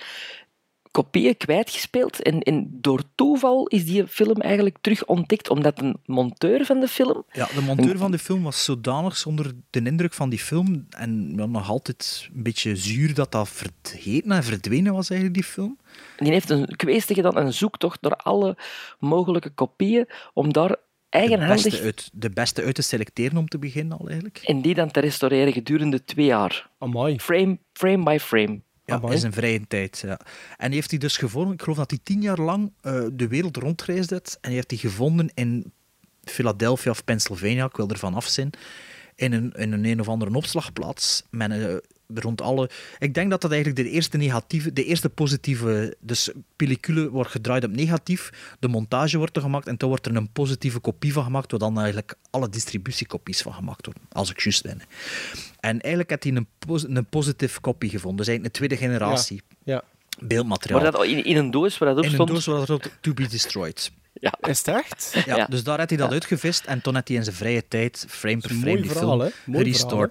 kopieën 0.92 1.38
kwijtgespeeld. 1.38 2.22
En, 2.22 2.40
en 2.40 2.68
door 2.72 3.04
toeval 3.16 3.68
is 3.68 3.86
die 3.86 4.08
film 4.08 4.42
eigenlijk 4.42 4.78
terug 4.82 5.06
ontdekt, 5.06 5.50
omdat 5.50 5.82
een 5.82 5.96
monteur 6.06 6.66
van 6.66 6.80
de 6.80 6.88
film... 6.88 7.24
Ja, 7.32 7.48
de 7.56 7.62
monteur 7.62 7.98
van 7.98 8.12
de 8.12 8.20
film 8.20 8.44
was 8.44 8.64
zodanig 8.64 9.26
onder 9.26 9.52
de 9.70 9.82
indruk 9.84 10.14
van 10.14 10.30
die 10.30 10.40
film 10.40 10.86
en 10.90 11.34
ja, 11.36 11.46
nog 11.46 11.70
altijd 11.70 12.30
een 12.36 12.44
beetje 12.44 12.76
zuur 12.76 13.14
dat 13.14 13.32
dat 13.32 13.50
vergeten 13.50 14.32
en 14.32 14.44
verdwenen 14.44 14.94
was 14.94 15.10
eigenlijk, 15.10 15.42
die 15.42 15.52
film. 15.52 15.78
Die 16.18 16.32
heeft 16.32 16.50
een 16.50 16.66
kwestie 16.66 17.16
gedaan, 17.16 17.38
een 17.38 17.54
zoektocht 17.54 18.02
door 18.02 18.16
alle 18.16 18.58
mogelijke 19.00 19.50
kopieën, 19.50 20.08
om 20.34 20.54
daar 20.54 20.70
De 20.70 20.80
eigenhandig... 21.10 21.64
beste, 21.64 21.84
uit, 21.84 22.10
de 22.14 22.30
beste 22.30 22.64
uit 22.64 22.76
te 22.76 22.82
selecteren 22.82 23.38
om 23.38 23.48
te 23.48 23.60
beginnen 23.60 23.98
al 23.98 24.08
eigenlijk. 24.08 24.38
En 24.38 24.62
die 24.62 24.74
dan 24.74 24.92
te 24.92 25.00
restaureren 25.00 25.54
gedurende 25.54 26.04
twee 26.04 26.26
jaar. 26.26 26.70
Amai. 26.78 27.20
Frame, 27.20 27.58
frame 27.74 28.04
by 28.04 28.18
frame. 28.20 28.62
Ja, 28.86 28.96
Amai. 28.96 29.14
is 29.14 29.24
een 29.24 29.34
vrije 29.34 29.68
tijd. 29.68 30.00
Ja. 30.00 30.20
En 30.58 30.66
die 30.66 30.76
heeft 30.76 30.90
hij 30.90 31.00
dus 31.00 31.18
gevonden, 31.18 31.54
ik 31.54 31.62
geloof 31.62 31.78
dat 31.78 31.90
hij 31.90 32.00
tien 32.04 32.22
jaar 32.22 32.40
lang 32.40 32.72
eh, 32.82 33.04
de 33.14 33.28
wereld 33.28 33.58
rondreisd 33.58 34.10
heeft. 34.10 34.34
En 34.34 34.50
die 34.50 34.54
heeft 34.54 34.72
hij 34.72 34.80
gevonden 34.80 35.32
in 35.34 35.74
Philadelphia 36.24 36.92
of 36.92 37.04
Pennsylvania, 37.04 37.66
ik 37.66 37.76
wil 37.76 37.90
ervan 37.90 38.14
af 38.14 38.28
zijn. 38.28 38.50
In 39.16 39.34
een, 39.34 39.52
in 39.52 39.72
een 39.72 39.86
een 39.86 40.00
of 40.00 40.10
andere 40.10 40.34
opslagplaats. 40.34 41.24
Met 41.30 41.52
een, 41.52 41.82
rond 42.20 42.42
alle... 42.42 42.70
Ik 43.00 43.14
denk 43.14 43.30
dat 43.30 43.42
dat 43.42 43.52
eigenlijk 43.52 43.84
de 43.84 43.90
eerste 43.90 44.18
negatieve, 44.18 44.74
de 44.74 44.84
eerste 44.84 45.10
positieve... 45.10 45.96
Dus 46.00 46.32
pellicule 46.56 47.10
wordt 47.10 47.32
gedraaid 47.32 47.64
op 47.64 47.72
negatief, 47.72 48.56
de 48.60 48.68
montage 48.68 49.18
wordt 49.18 49.36
er 49.36 49.42
gemaakt 49.42 49.68
en 49.68 49.78
toen 49.78 49.90
wordt 49.90 50.06
er 50.06 50.16
een 50.16 50.32
positieve 50.32 50.80
kopie 50.80 51.14
van 51.14 51.24
gemaakt, 51.24 51.52
waar 51.52 51.60
dan 51.60 51.80
eigenlijk 51.80 52.16
alle 52.30 52.50
distributiekopies 52.50 53.42
van 53.42 53.54
gemaakt 53.54 53.86
worden, 53.86 54.04
als 54.12 54.30
ik 54.32 54.40
juist 54.40 54.64
ben. 54.64 54.82
En 55.60 55.80
eigenlijk 55.82 56.10
heeft 56.10 56.24
hij 56.24 56.34
een, 56.34 56.48
pos 56.60 56.84
een 56.84 57.06
positieve 57.06 57.60
kopie 57.60 57.90
gevonden, 57.90 58.18
dus 58.18 58.28
eigenlijk 58.28 58.56
een 58.56 58.68
tweede 58.68 58.86
generatie 58.86 59.42
Ja. 59.64 59.84
beeldmateriaal. 60.20 60.82
Maar 60.82 60.92
dat 60.92 61.06
in, 61.06 61.26
in 61.26 61.38
een 61.38 61.52
doos 61.52 61.78
waar 61.78 61.90
dat 61.90 61.98
op 61.98 62.04
in 62.04 62.10
een 62.10 62.16
stond... 62.16 62.30
doos 62.30 62.46
waar 62.46 62.66
dat 62.66 62.70
op 62.70 62.92
to 63.02 63.14
be 63.14 63.28
destroyed. 63.28 63.92
Ja. 64.22 64.34
Is 64.40 64.58
het 64.58 64.68
echt? 64.68 65.12
Ja, 65.26 65.36
Ja. 65.36 65.46
dus 65.46 65.64
daar 65.64 65.78
heeft 65.78 65.90
hij 65.90 65.98
dat 66.00 66.12
uitgevist 66.12 66.66
en 66.66 66.82
toen 66.82 66.94
heeft 66.94 67.08
hij 67.08 67.18
in 67.18 67.24
zijn 67.24 67.36
vrije 67.36 67.68
tijd, 67.68 68.06
frame 68.10 68.38
per 68.38 68.50
frame, 68.50 68.82
die 68.82 68.92
verhaal, 68.92 69.20
film. 69.20 70.10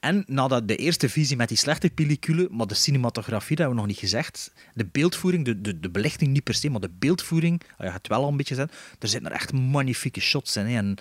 En 0.00 0.24
nadat 0.26 0.68
de 0.68 0.76
eerste 0.76 1.08
visie 1.08 1.36
met 1.36 1.48
die 1.48 1.56
slechte 1.56 1.90
pellicule, 1.90 2.48
maar 2.50 2.66
de 2.66 2.74
cinematografie, 2.74 3.56
dat 3.56 3.58
hebben 3.58 3.74
we 3.74 3.80
nog 3.80 3.90
niet 3.90 4.10
gezegd, 4.10 4.52
de 4.74 4.86
beeldvoering, 4.86 5.44
de, 5.44 5.60
de, 5.60 5.80
de 5.80 5.90
belichting 5.90 6.32
niet 6.32 6.44
per 6.44 6.54
se, 6.54 6.70
maar 6.70 6.80
de 6.80 6.90
beeldvoering, 6.98 7.62
ah, 7.62 7.78
je 7.78 7.84
gaat 7.84 7.94
het 7.94 8.08
wel 8.08 8.22
al 8.22 8.28
een 8.28 8.36
beetje 8.36 8.54
zijn, 8.54 8.70
er 8.98 9.08
zitten 9.08 9.30
er 9.30 9.36
echt 9.36 9.52
magnifieke 9.52 10.20
shots 10.20 10.56
in. 10.56 10.66
Hè? 10.66 10.76
En, 10.76 10.96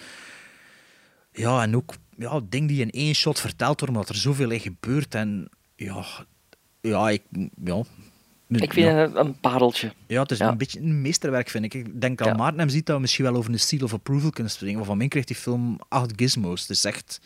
ja, 1.32 1.62
en 1.62 1.76
ook 1.76 1.96
ja, 2.18 2.42
dingen 2.50 2.68
die 2.68 2.82
in 2.82 2.92
één 2.92 3.14
shot 3.16 3.40
verteld 3.40 3.80
worden, 3.80 3.98
omdat 3.98 4.16
er 4.16 4.22
zoveel 4.22 4.50
in 4.50 4.60
gebeurt. 4.60 5.16
En 5.16 5.50
ja, 5.76 6.06
ja 6.82 7.10
ik... 7.10 7.22
Ja, 7.64 7.84
Ik 8.50 8.74
vind 8.74 8.86
ja. 8.86 8.96
het 8.96 9.16
een, 9.16 9.40
pareltje. 9.40 9.92
Ja, 10.08 10.22
het 10.22 10.32
is 10.32 10.38
Ja. 10.38 10.48
een 10.50 10.58
beetje 10.58 10.80
een 10.80 11.02
meesterwerk, 11.02 11.50
vind 11.50 11.66
ik. 11.66 11.74
Ik 11.74 12.02
denk 12.02 12.18
dat 12.18 12.28
Ja. 12.28 12.34
Maarten 12.34 12.60
hem 12.60 12.70
ziet 12.70 12.86
dat 12.86 12.96
we 12.96 13.02
misschien 13.02 13.26
wel 13.26 13.36
over 13.36 13.52
een 13.54 13.60
seal 13.60 13.84
of 13.84 13.94
approval 13.94 14.30
kunnen 14.30 14.52
springen. 14.52 14.78
Maar 14.78 14.86
van 14.86 14.98
mij 14.98 15.08
krijgt 15.08 15.28
die 15.28 15.38
film 15.38 15.80
acht 15.90 16.12
gizmos. 16.16 16.62
Het 16.62 16.70
is 16.70 16.86
echt... 16.86 17.20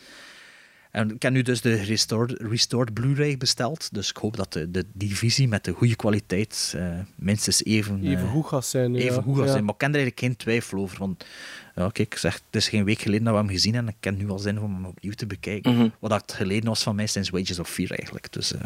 En 0.92 1.12
ik 1.12 1.22
heb 1.22 1.32
nu 1.34 1.42
dus 1.42 1.62
de 1.62 1.74
restored, 1.76 2.42
restored 2.42 2.94
Blu-ray 2.94 3.38
besteld. 3.38 3.90
Dus 3.94 4.10
ik 4.10 4.18
hoop 4.18 4.38
dat 4.38 4.54
de, 4.54 4.72
de 4.72 4.86
divisie 4.94 5.48
met 5.48 5.64
de 5.64 5.72
goede 5.72 5.96
kwaliteit 5.96 6.74
eh, 6.78 7.00
minstens 7.16 7.64
even, 7.64 8.04
Even 8.04 8.26
eh, 8.26 8.32
goed 8.32 8.46
gaat 8.46 8.66
zijn. 8.66 8.94
ja. 8.94 9.00
even 9.00 9.24
goed 9.24 9.36
gaat 9.38 9.46
Ja. 9.46 9.52
zijn. 9.52 9.64
Maar 9.64 9.74
ik 9.74 9.80
ken 9.80 9.90
er 9.90 9.96
eigenlijk 9.96 10.26
geen 10.26 10.36
twijfel 10.38 10.80
over. 10.80 11.00
Want 11.00 11.26
ja, 11.76 11.90
kijk, 11.90 12.14
ik 12.14 12.18
zeg, 12.20 12.34
het 12.34 12.56
is 12.62 12.70
geen 12.70 12.84
week 12.84 13.00
geleden 13.02 13.24
dat 13.26 13.34
we 13.34 13.40
hem 13.40 13.50
gezien 13.50 13.74
hebben. 13.74 13.92
En 13.92 13.98
ik 14.02 14.12
ken 14.12 14.26
nu 14.26 14.30
al 14.32 14.40
zin 14.40 14.60
om 14.60 14.74
hem 14.74 14.86
opnieuw 14.86 15.14
te 15.14 15.26
bekijken. 15.26 15.76
Mhm. 15.76 15.88
Wat 16.00 16.10
dat 16.10 16.34
geleden 16.34 16.70
was 16.70 16.84
van 16.84 16.96
mij 16.96 17.08
sinds 17.08 17.30
Wages 17.30 17.60
of 17.60 17.70
Fear 17.70 17.90
eigenlijk. 17.92 18.32
Dus 18.34 18.54
eh, 18.56 18.62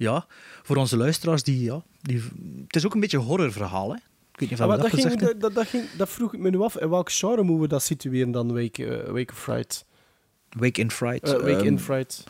ja, 0.00 0.26
voor 0.62 0.76
onze 0.76 0.96
luisteraars, 0.96 1.42
die, 1.42 1.62
ja, 1.62 1.82
die, 2.02 2.22
het 2.66 2.76
is 2.76 2.86
ook 2.86 2.94
een 2.94 3.00
beetje 3.00 3.16
een 3.16 3.24
horrorverhaal. 3.24 3.90
Hè? 3.90 3.96
Ik 3.96 4.40
weet 4.40 4.50
niet 4.50 4.60
of 4.60 4.64
Ah, 4.64 4.70
dat 4.70 4.90
dat, 4.90 5.00
ging, 5.00 5.38
dat, 5.38 5.54
dat, 5.54 5.66
ging, 5.66 5.84
dat 5.96 6.08
vroeg 6.08 6.34
ik 6.34 6.40
me 6.40 6.50
nu 6.50 6.60
af. 6.60 6.76
In 6.78 6.88
welk 6.90 7.12
genre 7.12 7.42
moeten 7.42 7.60
we 7.62 7.68
dat 7.68 7.82
situeren 7.82 8.30
dan, 8.30 8.52
Wake, 8.52 8.86
eh, 8.86 9.10
Wake 9.12 9.32
of 9.32 9.38
Fright? 9.38 9.84
Wake 10.48 10.80
in 10.80 10.90
Fright. 10.90 11.22
Eh, 11.22 11.32
Wake 11.32 11.50
ehm, 11.50 11.64
in 11.66 11.78
Fright. 11.78 12.24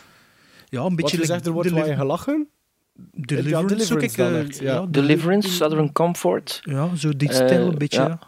Ja, 0.69 0.81
een 0.81 0.97
beetje... 0.97 1.03
Wat 1.03 1.11
je 1.11 1.17
like 1.17 1.33
zegt, 1.33 1.47
er 1.47 1.53
wordt 1.53 1.71
wel 1.71 1.85
in 1.85 1.97
gelachen. 1.97 2.49
Deliverance, 3.13 3.77
Ja, 3.77 3.85
zoek 3.85 4.03
ik, 4.03 4.17
dan 4.17 4.33
eh, 4.33 4.41
echt, 4.41 4.59
ja. 4.59 4.87
Deliverance, 4.89 5.49
Southern 5.49 5.93
Comfort. 5.93 6.61
Ja, 6.63 6.95
zo 6.97 7.17
die 7.17 7.33
stijl 7.33 7.69
een 7.69 7.79
beetje. 7.79 8.01
ja. 8.01 8.19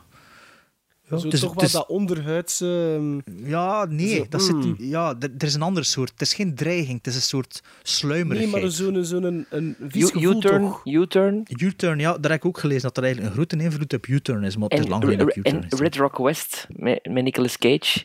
Ja. 1.13 1.19
Zo 1.19 1.25
het 1.25 1.35
is- 1.35 1.41
toch 1.41 1.55
wel 1.55 1.65
is- 1.65 1.73
dat 1.73 1.87
onderhuidse... 1.89 2.95
ehm, 3.27 3.49
Ja, 3.49 3.85
nee, 3.85 4.17
Zo, 4.17 4.27
dat 4.29 4.43
zit, 4.43 4.55
mm. 4.55 4.75
ja, 4.79 5.15
er 5.21 5.31
er 5.39 5.47
is 5.47 5.55
een 5.55 5.63
ander 5.63 5.85
soort. 5.85 6.11
Het 6.11 6.21
is 6.21 6.35
geen 6.35 6.55
dreiging, 6.55 6.97
het 6.97 7.07
is 7.07 7.15
een 7.15 7.21
soort 7.21 7.63
sluimerigheid. 7.83 8.53
Nee, 8.53 8.63
maar 8.63 8.71
zo'n 8.71 9.05
zo'n 9.05 9.47
een, 9.51 9.77
vies 9.89 10.11
U-turn, 10.13 10.63
toch? 10.63 10.81
U-turn. 10.87 11.43
U-turn, 11.61 11.99
ja, 11.99 12.19
daar 12.19 12.31
heb 12.31 12.41
ik 12.41 12.47
ook 12.47 12.59
gelezen 12.59 12.83
dat 12.83 12.97
er 12.97 13.03
eigenlijk 13.03 13.33
een 13.35 13.39
grote 13.47 13.65
invloed 13.65 13.93
op 13.95 14.07
U-turn 14.07 14.45
is, 14.45 14.57
maar 14.57 14.69
het 14.69 14.79
is 14.79 14.85
En, 14.85 14.91
lang 14.91 15.03
geleden 15.05 15.29
en 15.29 15.39
U-turn 15.39 15.65
is. 15.71 15.79
Red 15.79 15.97
Rock 15.97 16.17
West 16.19 16.67
met, 16.77 17.09
met 17.11 17.25
Nicolas 17.25 17.59
Cage 17.59 18.05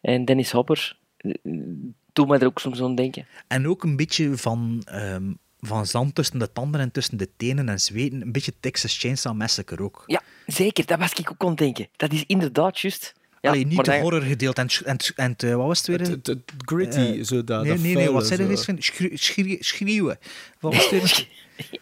en 0.00 0.24
Dennis 0.24 0.50
Hopper. 0.52 0.96
Eh, 1.16 1.32
Doe 2.12 2.26
mij 2.26 2.38
er 2.38 2.46
ook 2.46 2.58
soms 2.58 2.80
aan 2.82 2.94
denken. 2.94 3.26
En 3.48 3.68
ook 3.68 3.82
een 3.84 3.96
beetje 3.96 4.36
van, 4.36 4.82
ehm, 4.84 5.32
van 5.60 5.86
zand 5.86 6.14
tussen 6.14 6.38
de 6.38 6.52
tanden 6.52 6.80
en 6.80 6.90
tussen 6.90 7.16
de 7.16 7.28
tenen 7.36 7.68
en 7.68 7.80
zweten. 7.80 8.22
Een 8.22 8.32
beetje 8.32 8.52
Texas 8.60 8.98
Chainsaw 8.98 9.36
Massacre 9.36 9.82
ook. 9.82 10.02
Ja, 10.06 10.22
zeker. 10.46 10.86
Dat 10.86 10.98
was 10.98 11.12
ik 11.12 11.30
ook 11.30 11.42
aan 11.42 11.48
het 11.48 11.58
denken. 11.58 11.88
Dat 11.96 12.12
is 12.12 12.24
inderdaad 12.26 12.78
juist. 12.80 13.14
Ja, 13.40 13.50
Allee, 13.50 13.66
niet 13.66 13.76
de 13.76 13.82
dan- 13.90 14.00
horror 14.00 14.20
gedeeld 14.22 14.58
en, 14.58 14.68
en, 14.84 14.96
en, 15.16 15.34
eh, 15.36 15.54
wat 15.54 15.66
was 15.66 15.78
het 15.78 15.86
weer? 15.86 16.00
Het, 16.00 16.08
het, 16.08 16.26
het 16.26 16.42
gritty, 16.56 16.98
Eh, 16.98 17.24
zo 17.24 17.44
dat, 17.44 17.62
nee, 17.62 17.72
dat 17.72 17.82
nee, 17.82 17.94
nee, 17.94 18.10
wat 18.10 18.26
zei 18.26 18.42
er 18.42 18.50
eens? 18.50 18.62
Schrie- 18.62 19.16
schrie- 19.16 19.64
Schreeuwen. 19.64 20.18
Wat 20.60 20.74
was 20.74 20.90
het 20.90 21.26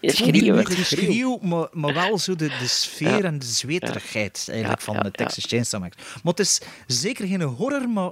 schreeuwen. 0.17 0.57
Niet 0.69 0.75
geschreeuw, 0.79 1.39
maar, 1.43 1.69
maar 1.73 1.95
wel 1.95 2.19
zo 2.19 2.35
de, 2.37 2.47
de 2.49 2.67
sfeer 2.69 3.09
Ja. 3.19 3.23
en 3.23 3.39
de 3.39 3.47
zweterigheid 3.47 4.47
eigenlijk 4.49 4.79
Ja, 4.81 4.85
van 4.85 4.95
ja, 4.95 5.03
de 5.03 5.11
Texas 5.11 5.45
Chainsaw 5.45 5.81
Massacre. 5.81 6.05
Maar 6.23 6.33
het 6.33 6.39
is 6.41 6.61
zeker 6.87 7.27
geen 7.27 7.43
horror, 7.43 7.89
maar 7.89 8.11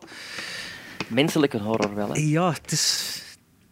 Menselijke 1.08 1.58
horror 1.58 1.94
wel. 1.94 2.08
Hè. 2.12 2.20
ja, 2.20 2.52
het 2.52 2.72
is... 2.72 3.22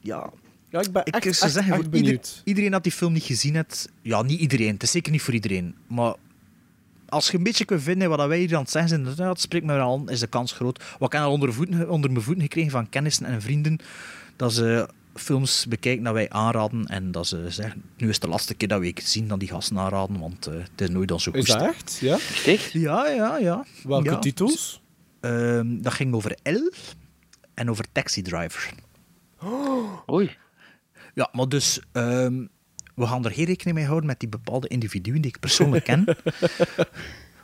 Ja, 0.01 0.31
Ja, 0.73 0.81
ik 0.81 0.93
ben 0.93 1.07
ik 1.07 1.15
echt, 1.15 1.27
echt, 1.27 1.39
zeggen, 1.39 1.59
echt 1.59 1.67
voor 1.75 1.77
ieder- 1.85 1.91
benieuwd. 2.01 2.43
iedereen 2.45 2.71
dat 2.71 2.83
die 2.83 2.93
film 2.93 3.13
niet 3.13 3.23
gezien 3.23 3.55
heeft... 3.55 3.89
Ja, 4.03 4.23
niet 4.23 4.41
iedereen. 4.41 4.73
Het 4.73 4.83
is 4.83 4.91
zeker 4.91 5.13
niet 5.13 5.23
voor 5.23 5.35
iedereen. 5.35 5.75
Maar 5.87 6.15
als 7.09 7.31
je 7.31 7.37
een 7.37 7.43
beetje 7.43 7.65
kunt 7.65 7.83
vinden 7.83 8.09
wat 8.09 8.27
wij 8.27 8.39
hier 8.39 8.55
aan 8.57 8.63
het 8.63 8.71
zeggen 8.71 8.91
zijn, 8.91 9.15
dat 9.17 9.41
spreekt 9.41 9.65
me 9.67 9.73
wel 9.75 9.93
aan, 9.93 10.11
is 10.11 10.21
de 10.21 10.27
kans 10.27 10.53
groot. 10.53 10.85
Wat 10.99 11.15
ik 11.15 11.21
al 11.21 11.33
onder, 11.33 11.53
voeten, 11.53 11.91
onder 11.91 12.11
mijn 12.11 12.23
voeten 12.25 12.43
gekregen 12.43 12.71
van 12.71 12.89
kennissen 12.89 13.27
en 13.27 13.43
vrienden, 13.43 13.79
dat 14.37 14.53
ze 14.53 14.89
films 15.15 15.67
bekijken 15.69 16.05
dat 16.05 16.13
wij 16.15 16.31
aanraden 16.31 16.87
en 16.87 17.11
dat 17.13 17.27
ze 17.27 17.45
zeggen, 17.49 17.83
nu 17.97 18.09
is 18.09 18.15
het 18.15 18.23
de 18.23 18.29
laatste 18.29 18.55
keer 18.55 18.69
dat 18.69 18.81
we 18.81 18.93
zien 19.03 19.29
dat 19.29 19.41
die 19.41 19.49
gasten 19.49 19.79
aanraden, 19.79 20.19
want 20.21 20.47
eh, 20.47 20.55
het 20.55 20.81
is 20.81 20.89
nooit 20.89 21.09
dan 21.09 21.21
zo 21.21 21.31
goed. 21.33 21.41
Is 21.41 21.47
dat 21.49 21.63
echt? 21.63 21.99
Ja? 22.01 22.19
Echt? 22.47 22.73
Ja, 22.73 23.07
ja, 23.09 23.39
ja. 23.39 23.65
Welke 23.85 24.11
Ja. 24.11 24.19
titels? 24.19 24.81
Ehm, 25.21 25.81
dat 25.81 25.93
ging 25.93 26.15
over 26.15 26.37
L 26.43 26.73
en 27.55 27.71
over 27.71 27.85
Taxi 27.93 28.23
Driver. 28.23 28.71
Oei. 30.11 30.37
Ja, 31.15 31.29
maar 31.33 31.49
dus 31.49 31.81
ehm, 31.93 32.47
we 32.95 33.07
gaan 33.07 33.25
er 33.25 33.31
geen 33.31 33.45
rekening 33.45 33.77
mee 33.77 33.87
houden 33.87 34.07
met 34.07 34.21
die 34.21 34.29
bepaalde 34.29 34.69
individuen 34.69 35.21
die 35.21 35.31
ik 35.31 35.41
persoonlijk 35.41 35.85
ken. 35.85 36.05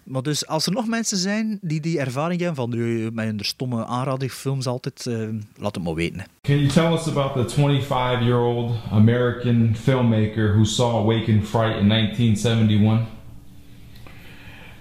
maar 0.05 0.23
dus 0.23 0.47
als 0.47 0.67
er 0.67 0.73
nog 0.73 0.87
mensen 0.87 1.17
zijn 1.19 1.59
die 1.63 1.81
die 1.81 1.99
ervaring 1.99 2.41
hebben 2.41 2.57
van 2.57 2.73
eh, 2.73 3.11
met 3.13 3.25
hun 3.25 3.39
stomme 3.41 3.85
aanradingsfilms 3.85 4.67
altijd, 4.67 5.07
eh, 5.07 5.29
laat 5.57 5.75
het 5.75 5.85
maar 5.85 5.95
weten. 5.95 6.25
Can 6.41 6.57
you 6.57 6.69
tell 6.69 6.93
us 6.93 7.09
about 7.09 7.49
the 7.49 7.55
25 7.55 8.27
year 8.27 8.41
old 8.41 8.77
American 8.91 9.77
filmmaker 9.77 10.53
who 10.53 10.65
saw 10.65 10.97
Awakened 10.97 11.49
Fright 11.49 11.79
in 11.79 11.89
1971? 11.89 13.07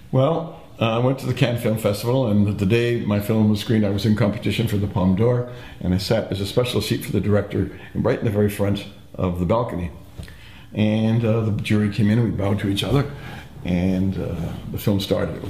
Well, 0.09 0.56
uh, 0.79 0.95
I 0.95 0.99
went 0.99 1.19
to 1.19 1.25
the 1.25 1.33
Cannes 1.33 1.59
Film 1.61 1.77
Festival, 1.77 2.27
and 2.27 2.57
the 2.59 2.65
day 2.65 3.03
my 3.05 3.19
film 3.19 3.49
was 3.49 3.59
screened, 3.61 3.85
I 3.85 3.89
was 3.89 4.05
in 4.05 4.15
competition 4.15 4.67
for 4.67 4.77
the 4.77 4.87
Palme 4.87 5.15
d'Or, 5.15 5.49
and 5.81 5.93
I 5.93 5.97
sat 5.97 6.31
as 6.31 6.39
a 6.39 6.45
special 6.45 6.81
seat 6.81 7.03
for 7.05 7.11
the 7.11 7.21
director, 7.21 7.71
right 7.95 8.19
in 8.19 8.25
the 8.25 8.31
very 8.31 8.49
front 8.49 8.85
of 9.15 9.39
the 9.39 9.45
balcony. 9.45 9.91
And 10.73 11.25
uh, 11.25 11.41
the 11.41 11.51
jury 11.61 11.91
came 11.91 12.09
in, 12.09 12.19
and 12.19 12.31
we 12.31 12.35
bowed 12.37 12.59
to 12.59 12.69
each 12.69 12.83
other, 12.83 13.11
and 13.65 14.15
uh, 14.17 14.35
the 14.71 14.77
film 14.77 14.99
started. 14.99 15.41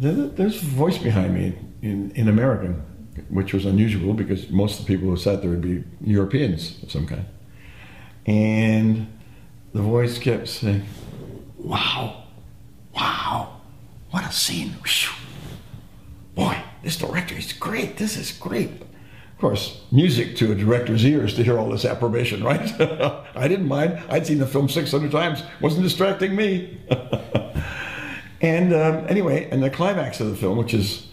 There- 0.00 0.12
There's 0.28 0.62
a 0.62 0.66
voice 0.66 0.98
behind 0.98 1.34
me 1.34 1.54
in, 1.82 2.10
in 2.12 2.28
American, 2.28 2.82
which 3.28 3.52
was 3.52 3.66
unusual 3.66 4.14
because 4.14 4.48
most 4.50 4.80
of 4.80 4.86
the 4.86 4.94
people 4.96 5.08
who 5.10 5.16
sat 5.16 5.42
there 5.42 5.50
would 5.50 5.60
be 5.60 5.84
Europeans 6.00 6.82
of 6.82 6.90
some 6.90 7.06
kind. 7.06 7.24
And 8.26 9.06
the 9.72 9.82
voice 9.82 10.18
kept 10.18 10.48
saying, 10.48 10.82
Wow, 11.56 12.24
wow, 12.94 13.57
what 14.10 14.24
a 14.24 14.32
scene. 14.32 14.70
Whew. 14.84 15.12
Boy, 16.34 16.62
this 16.82 16.96
director 16.96 17.34
is 17.34 17.52
great. 17.52 17.96
This 17.96 18.16
is 18.16 18.30
great. 18.30 18.70
Of 18.70 19.38
course, 19.40 19.82
music 19.92 20.36
to 20.36 20.52
a 20.52 20.54
director's 20.54 21.04
ears 21.04 21.34
to 21.34 21.44
hear 21.44 21.58
all 21.58 21.70
this 21.70 21.84
approbation, 21.84 22.42
right? 22.42 22.80
I 23.36 23.46
didn't 23.48 23.68
mind. 23.68 24.02
I'd 24.08 24.26
seen 24.26 24.38
the 24.38 24.46
film 24.46 24.68
600 24.68 25.10
times. 25.12 25.42
Wasn't 25.60 25.82
distracting 25.82 26.34
me. 26.34 26.78
and 28.40 28.74
um, 28.74 29.06
anyway, 29.08 29.48
and 29.50 29.62
the 29.62 29.70
climax 29.70 30.20
of 30.20 30.28
the 30.30 30.36
film, 30.36 30.58
which 30.58 30.74
is, 30.74 31.06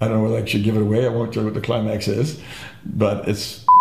I 0.00 0.08
don't 0.08 0.18
know 0.18 0.22
whether 0.24 0.42
I 0.42 0.44
should 0.44 0.62
give 0.62 0.76
it 0.76 0.82
away. 0.82 1.06
I 1.06 1.08
won't 1.08 1.32
tell 1.32 1.42
you 1.42 1.48
what 1.48 1.54
the 1.54 1.60
climax 1.60 2.08
is, 2.08 2.40
but 2.84 3.28
it's. 3.28 3.64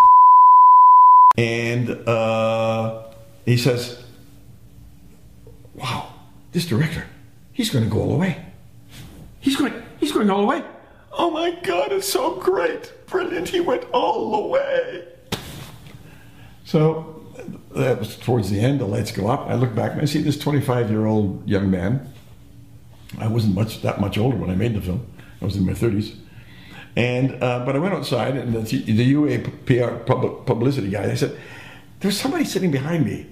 And 1.37 1.91
uh, 2.05 3.03
he 3.45 3.55
says, 3.55 4.03
wow, 5.73 6.13
this 6.51 6.65
director, 6.65 7.05
he's 7.53 7.69
going 7.69 7.85
to 7.85 7.89
go 7.89 8.01
all 8.01 8.09
the 8.09 8.17
way. 8.17 8.48
He's 9.39 9.55
going, 9.55 9.73
he's 9.99 10.11
going 10.11 10.29
all 10.29 10.41
the 10.41 10.47
way. 10.47 10.63
Oh 11.11 11.31
my 11.31 11.51
God, 11.63 11.91
it's 11.91 12.07
so 12.07 12.35
great, 12.35 12.93
brilliant. 13.07 13.49
He 13.49 13.59
went 13.59 13.83
all 13.91 14.31
the 14.31 14.47
way. 14.47 15.07
So 16.65 17.25
that 17.75 17.99
was 17.99 18.15
towards 18.17 18.49
the 18.49 18.59
end. 18.59 18.79
The 18.79 18.85
lights 18.85 19.11
go 19.11 19.27
up. 19.27 19.47
I 19.47 19.55
look 19.55 19.73
back 19.73 19.93
and 19.93 20.01
I 20.01 20.05
see 20.05 20.21
this 20.21 20.37
25-year-old 20.37 21.47
young 21.47 21.71
man. 21.71 22.13
I 23.17 23.27
wasn't 23.27 23.55
much 23.55 23.81
that 23.81 23.99
much 23.99 24.17
older 24.17 24.37
when 24.37 24.49
I 24.49 24.55
made 24.55 24.75
the 24.75 24.81
film. 24.81 25.07
I 25.41 25.45
was 25.45 25.55
in 25.55 25.65
my 25.65 25.73
30s. 25.73 26.15
And 26.95 27.41
uh, 27.41 27.65
but 27.65 27.75
I 27.75 27.79
went 27.79 27.93
outside, 27.93 28.35
and 28.35 28.53
the, 28.53 28.61
the 28.61 29.03
UA 29.03 29.39
PR 29.65 29.95
pub, 30.05 30.45
publicity 30.45 30.89
guy. 30.89 31.09
I 31.09 31.13
said, 31.15 31.39
"There's 31.99 32.19
somebody 32.19 32.43
sitting 32.43 32.71
behind 32.71 33.05
me. 33.05 33.27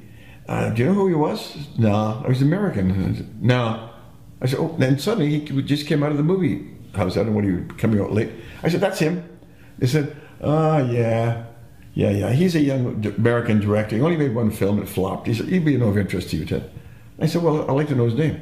Uh, 0.48 0.70
do 0.70 0.84
you 0.84 0.88
know 0.88 0.94
who 0.94 1.08
he 1.08 1.16
was? 1.16 1.58
No, 1.78 2.22
I 2.24 2.30
was 2.30 2.42
American. 2.42 3.38
No. 3.42 3.90
I 4.42 4.46
said, 4.48 4.60
oh. 4.60 4.76
Then 4.78 5.00
suddenly 5.00 5.40
he 5.40 5.62
just 5.64 5.88
came 5.88 6.04
out 6.04 6.12
of 6.12 6.18
the 6.18 6.24
movie 6.24 6.68
house. 6.94 7.14
I 7.16 7.20
don't 7.24 7.28
know 7.28 7.36
when 7.36 7.46
he 7.46 7.52
was 7.52 7.78
coming 7.78 8.00
out 8.00 8.12
late. 8.14 8.30
I 8.64 8.70
said, 8.70 8.82
that's 8.82 9.00
him. 9.00 9.24
They 9.80 9.88
said, 9.88 10.16
oh 10.42 10.78
yeah, 10.92 11.46
yeah, 11.94 12.12
yeah. 12.12 12.32
He's 12.32 12.56
a 12.56 12.60
young 12.62 13.06
American 13.18 13.60
director. 13.60 13.96
He 13.96 14.02
only 14.02 14.18
made 14.18 14.34
one 14.36 14.52
film. 14.52 14.82
It 14.82 14.88
flopped. 14.90 15.28
He 15.28 15.34
said, 15.34 15.48
he'd 15.48 15.66
be 15.66 15.76
of 15.82 15.98
interest 15.98 16.30
to 16.30 16.38
you, 16.38 16.46
Ted. 16.46 16.70
I 17.20 17.26
said, 17.28 17.42
well, 17.44 17.62
I'd 17.70 17.74
like 17.74 17.88
to 17.90 17.96
know 17.96 18.06
his 18.06 18.16
name. 18.16 18.40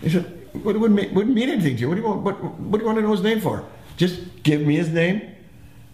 He 0.00 0.10
said, 0.10 0.24
"What- 0.52 0.74
it 0.74 0.78
wouldn't 0.78 1.00
mean, 1.00 1.14
wouldn't 1.14 1.34
mean 1.34 1.48
anything 1.48 1.76
to 1.76 1.80
you. 1.82 1.88
What 1.88 1.94
do 1.94 2.00
you 2.00 2.06
want? 2.08 2.22
What, 2.22 2.42
what 2.42 2.78
do 2.78 2.84
you 2.84 2.86
want 2.86 2.98
to 2.98 3.02
know 3.02 3.12
his 3.12 3.22
name 3.22 3.40
for? 3.40 3.64
Just 3.96 4.20
give 4.42 4.60
me 4.62 4.76
his 4.76 4.88
name. 4.90 5.20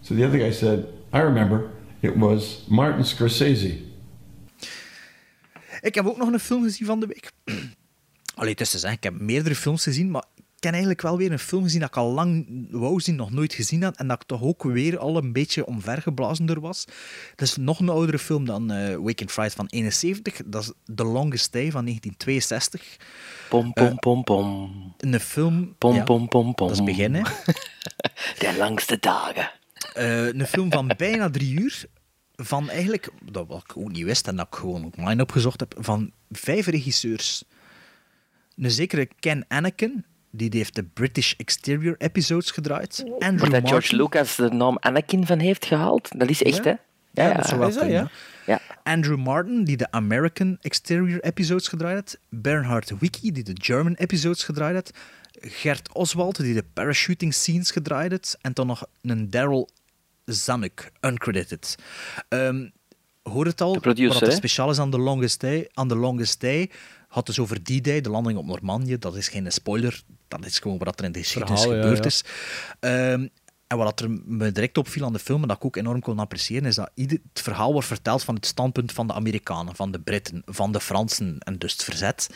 So 0.03 0.15
the 0.15 0.25
other 0.25 0.39
guy 0.39 0.51
said, 0.51 0.87
I 1.13 1.21
remember. 1.21 1.71
It 2.03 2.17
was 2.17 2.65
Martin 2.69 3.05
Scorsese. 3.05 3.79
Ik 5.83 5.95
heb 5.95 6.07
ook 6.07 6.17
nog 6.17 6.33
een 6.33 6.39
film 6.41 6.63
gezien 6.63 6.87
van 6.87 7.01
de 7.01 7.07
week. 7.07 7.31
Allee, 8.41 8.55
zeggen, 8.59 8.93
ik 8.93 9.03
heb 9.03 9.21
meerdere 9.21 9.55
films 9.55 9.83
gezien, 9.83 10.11
maar 10.11 10.25
ik 10.37 10.45
ken 10.59 10.71
eigenlijk 10.71 11.03
wel 11.03 11.17
weer 11.17 11.33
een 11.33 11.39
film 11.39 11.63
gezien 11.63 11.81
dat 11.81 11.89
ik 11.89 11.97
al 11.97 12.13
lang 12.13 12.47
wou 12.71 13.01
zien, 13.01 13.17
nog 13.17 13.31
nooit 13.31 13.55
gezien 13.55 13.83
had, 13.83 13.97
en 13.97 14.09
dat 14.09 14.21
ik 14.21 14.27
toch 14.27 14.43
ook 14.43 14.63
weer 14.63 14.99
al 14.99 15.17
een 15.17 15.33
beetje 15.33 15.67
omvergeblazen 15.67 16.47
door 16.47 16.61
was. 16.61 16.85
Het 17.31 17.41
is 17.41 17.57
nog 17.57 17.81
een 17.81 17.89
oudere 17.89 18.19
film 18.19 18.45
dan 18.45 18.71
eh 18.71 18.97
Waking 18.97 19.31
Fright 19.31 19.55
van 19.55 19.67
71. 19.67 20.41
Dat 20.45 20.63
is 20.63 20.95
The 20.95 21.05
Longest 21.05 21.53
Day 21.53 21.71
van 21.71 21.85
1962. 21.85 22.97
Pom, 23.49 23.73
pom, 23.73 23.99
pom, 23.99 24.25
pom. 24.25 24.95
Een 24.99 25.21
film... 25.21 25.75
Pom, 25.79 25.95
ja, 25.95 26.05
pom, 26.05 26.29
pom, 26.29 26.55
pom. 26.55 26.69
Dat 26.69 26.77
is 26.77 26.85
beginnen. 26.85 27.25
De 28.39 28.55
langste 28.59 28.99
dagen. 29.01 29.51
Eh, 29.95 30.27
een 30.27 30.47
film 30.47 30.73
van 30.73 30.93
bijna 30.97 31.31
drie 31.31 31.61
uur. 31.61 31.85
Van 32.37 32.71
eigenlijk, 32.71 33.11
dat 33.31 33.47
wat 33.47 33.63
ik 33.69 33.77
ook 33.77 33.93
niet 33.93 34.05
wist 34.05 34.29
en 34.29 34.37
dat 34.37 34.47
ik 34.47 34.55
gewoon 34.55 34.93
online 34.97 35.23
opgezocht 35.23 35.61
heb, 35.61 35.75
van 35.79 36.13
vijf 36.31 36.67
regisseurs. 36.67 37.45
Een 38.61 38.71
zekere 38.71 39.09
Ken 39.21 39.45
Anakin, 39.49 40.05
die 40.31 40.51
heeft 40.53 40.75
de 40.75 40.83
British 40.85 41.33
Exterior 41.37 41.95
episodes 41.99 42.51
gedraaid. 42.51 43.05
Andrew 43.19 43.51
Waar 43.51 43.61
dat. 43.61 43.69
George 43.71 43.97
Lucas 43.97 44.37
de 44.37 44.49
naam 44.51 44.77
Anakin 44.81 45.27
van 45.27 45.39
heeft 45.39 45.65
gehaald. 45.67 46.09
Dat 46.19 46.29
is 46.29 46.43
echt, 46.43 46.65
Ja. 46.65 46.71
hè? 46.71 46.75
Ja, 47.29 47.35
dat 47.35 47.47
zou 47.47 47.59
wel 47.59 47.69
Is 47.69 47.75
dat, 47.75 47.83
kunnen, 47.83 48.11
ja? 48.47 48.61
ja. 48.67 48.77
Andrew 48.83 49.19
Martin, 49.19 49.65
die 49.65 49.77
de 49.77 49.91
American 49.91 50.59
Exterior 50.61 51.21
episodes 51.21 51.69
gedraaid 51.69 51.97
had. 51.97 52.19
Bernhard 52.29 52.93
Wicki, 52.99 53.33
die 53.33 53.43
de 53.43 53.57
German 53.63 53.95
episodes 53.95 54.45
gedraaid 54.45 54.75
had. 54.75 54.91
Gert 55.41 55.95
Oswald, 55.95 56.37
die 56.37 56.55
de 56.55 56.65
parachuting 56.73 57.35
scenes 57.35 57.71
gedraaid 57.71 58.11
had. 58.11 58.39
En 58.41 58.53
dan 58.53 58.67
nog 58.67 58.87
een 59.03 59.31
Daryl 59.31 59.69
Zanuck, 60.25 60.91
uncredited. 61.01 61.75
Ehm 62.29 62.69
hoor 63.23 63.47
het 63.47 63.61
al, 63.61 63.81
producer, 63.81 64.25
wat 64.27 64.35
speciaal 64.35 64.71
is 64.71 64.79
aan 64.79 64.91
The 64.91 64.99
Longest 64.99 65.41
Day. 65.41 65.69
Aan 65.73 65.89
The 65.89 65.97
Longest 65.97 66.41
Day 66.41 66.71
had 67.11 67.27
dus 67.27 67.39
over 67.39 67.63
D-Day, 67.63 68.01
de 68.01 68.11
landing 68.11 68.39
op 68.39 68.47
Normandië. 68.47 68.99
Dat 68.99 69.17
is 69.17 69.29
geen 69.29 69.53
spoiler, 69.53 70.03
dat 70.29 70.45
is 70.45 70.59
gewoon 70.59 70.79
wat 70.79 70.99
er 70.99 71.05
in 71.05 71.13
de 71.13 71.19
geschiedenis 71.19 71.61
Verhaal, 71.61 71.81
gebeurd 71.81 71.99
ja. 71.99 72.05
is. 72.05 72.25
Ehm, 72.81 73.27
en 73.67 73.77
wat 73.77 74.01
er 74.01 74.11
me 74.11 74.53
direct 74.53 74.79
opviel 74.79 75.05
aan 75.05 75.13
de 75.13 75.19
film, 75.19 75.43
en 75.43 75.49
dat 75.49 75.57
ik 75.57 75.65
ook 75.65 75.77
enorm 75.77 76.01
kon 76.01 76.19
appreciëren, 76.19 76.69
is 76.69 76.75
dat 76.75 76.91
ieder, 76.95 77.19
het 77.33 77.43
verhaal 77.43 77.73
wordt 77.73 77.87
verteld 77.87 78.25
van 78.25 78.35
het 78.35 78.47
standpunt 78.47 78.93
van 78.93 79.07
de 79.07 79.13
Amerikanen, 79.13 79.77
van 79.77 79.91
de 79.91 80.01
Britten, 80.01 80.43
van 80.45 80.73
de 80.73 80.81
Fransen 80.81 81.39
en 81.39 81.59
dus 81.59 81.73
het 81.73 81.85
verzet, 81.85 82.31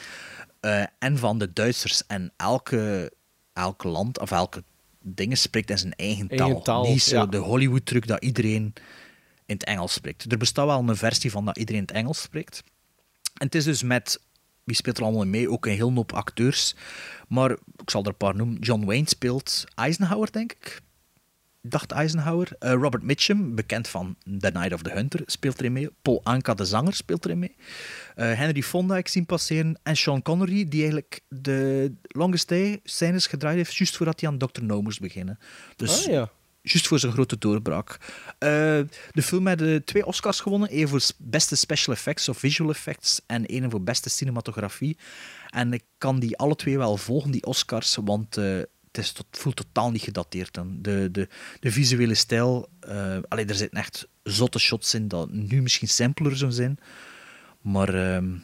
eh, 0.61 0.85
en 0.99 1.19
van 1.19 1.39
de 1.39 1.53
Duitsers. 1.53 2.07
En 2.07 2.33
elke, 2.37 3.13
elk 3.53 3.85
land 3.85 4.21
of 4.21 4.31
elke 4.31 4.65
ding 5.01 5.39
spreekt 5.39 5.71
in 5.71 5.79
zijn 5.79 5.95
eigen 5.95 6.63
taal. 6.63 6.87
Niet 6.87 7.03
zo 7.03 7.17
ja. 7.17 7.27
de 7.27 7.37
Hollywood-truc 7.37 8.07
dat 8.07 8.23
iedereen 8.23 8.73
in 9.47 9.55
het 9.55 9.65
Engels 9.65 9.93
spreekt. 9.93 10.33
Er 10.33 10.39
bestaat 10.39 10.67
wel 10.67 10.89
een 10.89 10.97
versie 10.97 11.31
van 11.31 11.45
dat 11.45 11.59
iedereen 11.59 11.81
in 11.81 11.87
het 11.87 11.97
Engels 11.97 12.21
spreekt. 12.21 12.63
En 13.35 13.47
het 13.47 13.55
is 13.55 13.65
dus 13.65 13.83
met, 13.83 14.21
wie 14.65 14.77
speelt 14.77 14.99
er 14.99 15.05
allemaal 15.05 15.27
mee? 15.27 15.51
Ook 15.51 15.67
een 15.67 15.73
heel 15.73 15.93
hoop 15.93 16.13
acteurs. 16.13 16.75
Maar 17.29 17.51
ik 17.51 17.91
zal 17.91 18.03
er 18.03 18.09
een 18.09 18.17
paar 18.17 18.37
noemen. 18.37 18.59
John 18.61 18.85
Wayne 18.85 19.09
speelt 19.09 19.65
Eisenhower, 19.75 20.33
denk 20.33 20.53
ik. 20.53 20.83
Dacht 21.67 21.91
Eisenhower. 21.91 22.49
Eh, 22.59 22.73
Robert 22.73 23.03
Mitchum, 23.03 23.55
bekend 23.55 23.89
van 23.89 24.17
The 24.39 24.51
Night 24.53 24.73
of 24.73 24.83
the 24.83 24.91
Hunter, 24.91 25.21
speelt 25.27 25.59
erin 25.59 25.73
mee. 25.73 25.91
Paul 26.03 26.21
Anka, 26.23 26.55
de 26.55 26.65
zanger, 26.65 26.95
speelt 26.95 27.25
erin 27.25 27.39
mee. 27.39 27.57
Eh, 28.15 28.33
Henry 28.33 28.63
Fonda, 28.63 28.97
ik 28.97 29.09
zie 29.09 29.25
passeren. 29.25 29.79
En 29.83 29.97
Sean 29.97 30.23
Connery, 30.23 30.69
die 30.69 30.81
eigenlijk 30.81 31.21
de 31.29 31.93
Longest 32.03 32.49
Day 32.49 32.81
scènes 32.85 33.27
gedraaid 33.27 33.57
heeft, 33.57 33.75
juist 33.75 33.97
voordat 33.97 34.21
hij 34.21 34.29
aan 34.31 34.39
Dr. 34.39 34.63
No 34.63 34.83
moest 34.83 35.01
beginnen. 35.01 35.39
Dus 35.77 36.07
Ah, 36.07 36.13
ja. 36.13 36.31
Juist 36.67 36.87
voor 36.87 36.99
zijn 36.99 37.13
grote 37.13 37.39
doorbraak. 37.39 37.97
Eh, 38.39 38.49
de 39.13 39.23
film 39.23 39.47
had 39.47 39.61
eh, 39.61 39.77
twee 39.77 40.07
Oscars 40.07 40.41
gewonnen. 40.41 40.69
één 40.69 40.89
voor 40.89 41.01
beste 41.19 41.57
special 41.57 41.95
effects 41.95 42.29
of 42.29 42.39
visual 42.39 42.71
effects 42.71 43.21
en 43.27 43.47
één 43.47 43.71
voor 43.71 43.83
beste 43.83 44.11
cinematografie. 44.11 44.97
En 45.49 45.73
ik 45.73 45.85
kan 45.99 46.19
die 46.19 46.37
alle 46.37 46.57
twee 46.57 46.79
wel 46.79 46.97
volgen, 46.97 47.31
die 47.31 47.45
Oscars, 47.45 47.97
want 48.05 48.37
eh, 48.37 48.45
het 48.87 48.99
is 48.99 49.13
tot, 49.13 49.27
voelt 49.31 49.57
totaal 49.57 49.91
niet 49.91 50.03
gedateerd. 50.03 50.55
Dan. 50.55 50.79
De, 50.83 51.09
de, 51.13 51.29
de 51.61 51.71
visuele 51.71 52.15
stijl, 52.15 52.69
eh 52.81 53.19
allee, 53.29 53.45
er 53.45 53.55
zitten 53.55 53.79
echt 53.79 54.09
zotte 54.23 54.59
shots 54.59 54.95
in 54.95 55.09
dat 55.09 55.31
nu 55.31 55.63
misschien 55.63 55.89
simpeler 55.89 56.37
zou 56.37 56.53
zijn. 56.53 56.79
Maar 57.61 57.95
ehm, 57.95 58.35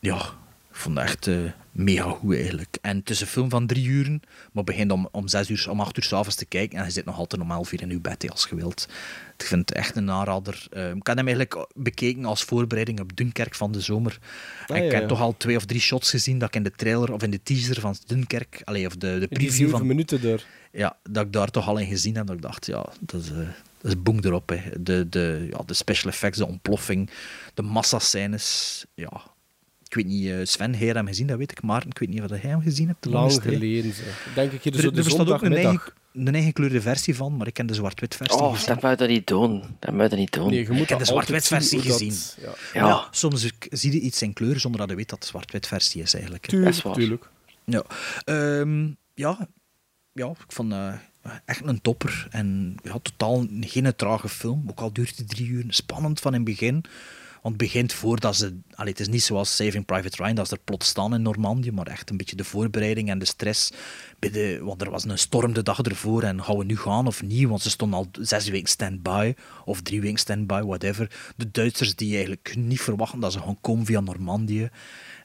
ja, 0.00 0.34
vond 0.78 0.96
het 0.98 1.06
echt 1.08 1.26
eh, 1.26 1.36
mega 1.72 2.10
goed 2.10 2.34
eigenlijk. 2.34 2.78
En 2.80 2.96
het 2.96 3.10
is 3.10 3.20
een 3.20 3.26
film 3.26 3.50
van 3.50 3.66
drie 3.66 3.86
uur, 3.86 4.20
maar 4.52 4.64
begint 4.64 4.90
om, 4.92 5.08
om 5.12 5.28
zes 5.28 5.50
uur, 5.50 5.66
om 5.70 5.80
acht 5.80 5.96
uur 5.96 6.02
s'avonds 6.02 6.36
te 6.36 6.44
kijken 6.46 6.78
en 6.78 6.84
je 6.84 6.90
zit 6.90 7.04
nog 7.04 7.18
altijd 7.18 7.42
om 7.42 7.50
elf 7.50 7.72
uur 7.72 7.82
in 7.82 7.90
je 7.90 8.00
bed 8.00 8.30
als 8.30 8.46
je 8.50 8.56
wilt. 8.56 8.88
Ik 9.36 9.44
vind 9.44 9.68
het 9.68 9.78
echt 9.78 9.96
een 9.96 10.10
aanrader. 10.10 10.66
Eh, 10.70 10.88
ik 10.90 11.06
heb 11.06 11.16
hem 11.16 11.26
eigenlijk 11.28 11.66
bekeken 11.74 12.24
als 12.24 12.42
voorbereiding 12.42 13.00
op 13.00 13.16
Dunkerk 13.16 13.54
van 13.54 13.72
de 13.72 13.80
zomer. 13.80 14.18
En 14.66 14.74
Ah, 14.74 14.76
ik 14.76 14.84
ja, 14.84 14.92
heb 14.92 15.02
ja. 15.02 15.08
toch 15.08 15.20
al 15.20 15.34
twee 15.36 15.56
of 15.56 15.64
drie 15.64 15.80
shots 15.80 16.10
gezien 16.10 16.38
dat 16.38 16.48
ik 16.48 16.56
in 16.56 16.62
de 16.62 16.72
trailer 16.72 17.12
of 17.12 17.22
in 17.22 17.30
de 17.30 17.42
teaser 17.42 17.80
van 17.80 17.96
Dunkerk, 18.06 18.60
allee, 18.64 18.86
of 18.86 18.96
de, 18.96 19.18
de 19.18 19.28
preview 19.28 19.70
van 19.70 19.86
minuten 19.86 20.22
daar. 20.22 20.44
ja, 20.72 20.96
dat 21.10 21.26
ik 21.26 21.32
daar 21.32 21.50
toch 21.50 21.68
al 21.68 21.78
in 21.78 21.86
gezien 21.86 22.16
heb. 22.16 22.26
Dat 22.26 22.36
ik 22.36 22.42
dacht, 22.42 22.66
ja, 22.66 22.86
dat 23.00 23.20
is, 23.20 23.30
eh, 23.30 23.36
dat 23.80 23.90
is 23.92 24.02
boem 24.02 24.18
erop. 24.22 24.48
Hè. 24.48 24.60
De, 24.82 25.08
de, 25.08 25.46
ja, 25.50 25.62
de 25.66 25.74
special 25.74 26.10
effects, 26.10 26.38
de 26.38 26.46
ontploffing, 26.46 27.10
de 27.54 27.62
massascènes. 27.62 28.84
Ja, 28.94 29.22
ik 29.88 29.94
weet 29.94 30.06
niet, 30.06 30.26
eh, 30.28 30.36
Sven, 30.42 30.74
hij 30.74 30.86
hem 30.86 31.06
gezien, 31.06 31.26
dat 31.26 31.38
weet 31.38 31.50
ik. 31.50 31.62
Maar 31.62 31.84
ik 31.88 31.98
weet 31.98 32.08
niet 32.08 32.22
of 32.22 32.28
jij 32.30 32.38
hem 32.50 32.60
gezien 32.60 32.86
hebt. 32.88 33.02
de 33.02 33.10
Lang 33.10 33.32
geleden. 33.32 33.92
zeg. 33.94 34.28
Denk 34.34 34.52
ik 34.52 34.62
hier 34.62 34.74
Er, 34.74 34.80
zo 34.80 34.86
er 34.88 34.94
de 34.94 35.02
bestaat 35.02 35.30
ook 35.30 35.42
een 35.42 35.52
eigen, 35.56 35.92
een 36.12 36.34
eigen 36.34 36.52
kleurde 36.52 36.80
versie 36.80 37.14
van, 37.16 37.36
maar 37.36 37.46
ik 37.46 37.54
ken 37.54 37.66
de 37.66 37.74
zwart-wit 37.74 38.14
versie 38.16 38.40
Oh, 38.40 38.52
gezien. 38.52 38.66
dat 38.66 38.82
moet 38.82 38.98
je 39.00 39.06
niet 39.06 39.26
doen. 39.26 39.62
Dat 39.78 39.94
moet 39.94 40.10
je 40.10 40.16
niet 40.16 40.32
doen. 40.32 40.50
Nee, 40.50 40.62
je 40.62 40.70
moet 40.70 40.80
ik 40.82 40.88
heb 40.88 40.98
de 40.98 41.04
dat 41.04 41.06
zwart-wit 41.06 41.46
versie 41.46 41.80
gezien. 41.80 42.08
dat- 42.08 42.36
ja. 42.72 42.80
ja. 42.80 42.86
Ja. 42.88 43.08
soms 43.10 43.50
zie 43.70 43.92
je 43.92 44.00
iets 44.00 44.22
in 44.22 44.32
kleur 44.32 44.60
zonder 44.60 44.80
dat 44.80 44.90
je 44.90 44.96
weet 44.96 45.08
dat 45.08 45.18
het 45.18 45.28
zwart-wit 45.28 45.66
versie 45.66 46.02
is 46.02 46.14
eigenlijk. 46.14 46.46
Tuurlijk, 46.46 46.82
Dat 46.82 46.96
is 46.96 47.02
tuurlijk. 47.02 47.28
Ja, 47.64 47.82
Ehm, 48.24 48.86
ja, 49.14 49.48
ja, 50.12 50.26
ik 50.28 50.44
vond 50.52 50.72
eh, 50.72 50.92
echt 51.44 51.60
een 51.66 51.80
topper. 51.80 52.26
En 52.30 52.76
ja, 52.82 52.98
totaal 53.02 53.46
geen 53.60 53.92
trage 53.96 54.28
film. 54.28 54.64
Ook 54.70 54.80
al 54.80 54.92
duurt 54.92 55.16
het 55.16 55.28
drie 55.28 55.46
uur. 55.48 55.64
Spannend 55.68 56.20
van 56.20 56.34
in 56.34 56.40
het 56.40 56.48
begin. 56.48 56.84
Want 57.42 57.54
het 57.54 57.56
begint 57.56 57.92
voordat 57.92 58.36
ze... 58.36 58.58
Allee, 58.74 58.90
het 58.90 59.00
is 59.00 59.08
niet 59.08 59.22
zoals 59.22 59.56
Saving 59.56 59.84
Private 59.84 60.22
Ryan, 60.22 60.34
dat 60.34 60.48
ze 60.48 60.54
er 60.54 60.60
plots 60.64 60.86
staan 60.88 61.14
in 61.14 61.22
Normandië, 61.22 61.72
maar 61.72 61.86
echt 61.86 62.10
een 62.10 62.16
beetje 62.16 62.36
de 62.36 62.44
voorbereiding 62.44 63.10
en 63.10 63.18
de 63.18 63.24
stress. 63.24 63.72
Bij 64.18 64.30
de, 64.30 64.58
want 64.62 64.82
er 64.82 64.90
was 64.90 65.04
een 65.04 65.18
storm 65.18 65.52
de 65.52 65.62
dag 65.62 65.78
ervoor 65.82 66.22
en 66.22 66.44
gaan 66.44 66.56
we 66.56 66.64
nu 66.64 66.76
gaan 66.76 67.06
of 67.06 67.22
niet? 67.22 67.48
Want 67.48 67.62
ze 67.62 67.70
stonden 67.70 67.98
al 67.98 68.06
zes 68.20 68.48
weken 68.48 68.68
stand-by, 68.68 69.34
of 69.64 69.80
drie 69.82 70.00
weken 70.00 70.18
stand-by, 70.18 70.60
whatever. 70.64 71.10
De 71.36 71.50
Duitsers 71.50 71.94
die 71.94 72.14
eigenlijk 72.14 72.54
niet 72.56 72.80
verwachten 72.80 73.20
dat 73.20 73.32
ze 73.32 73.40
gaan 73.40 73.60
komen 73.60 73.86
via 73.86 74.00
Normandië 74.00 74.68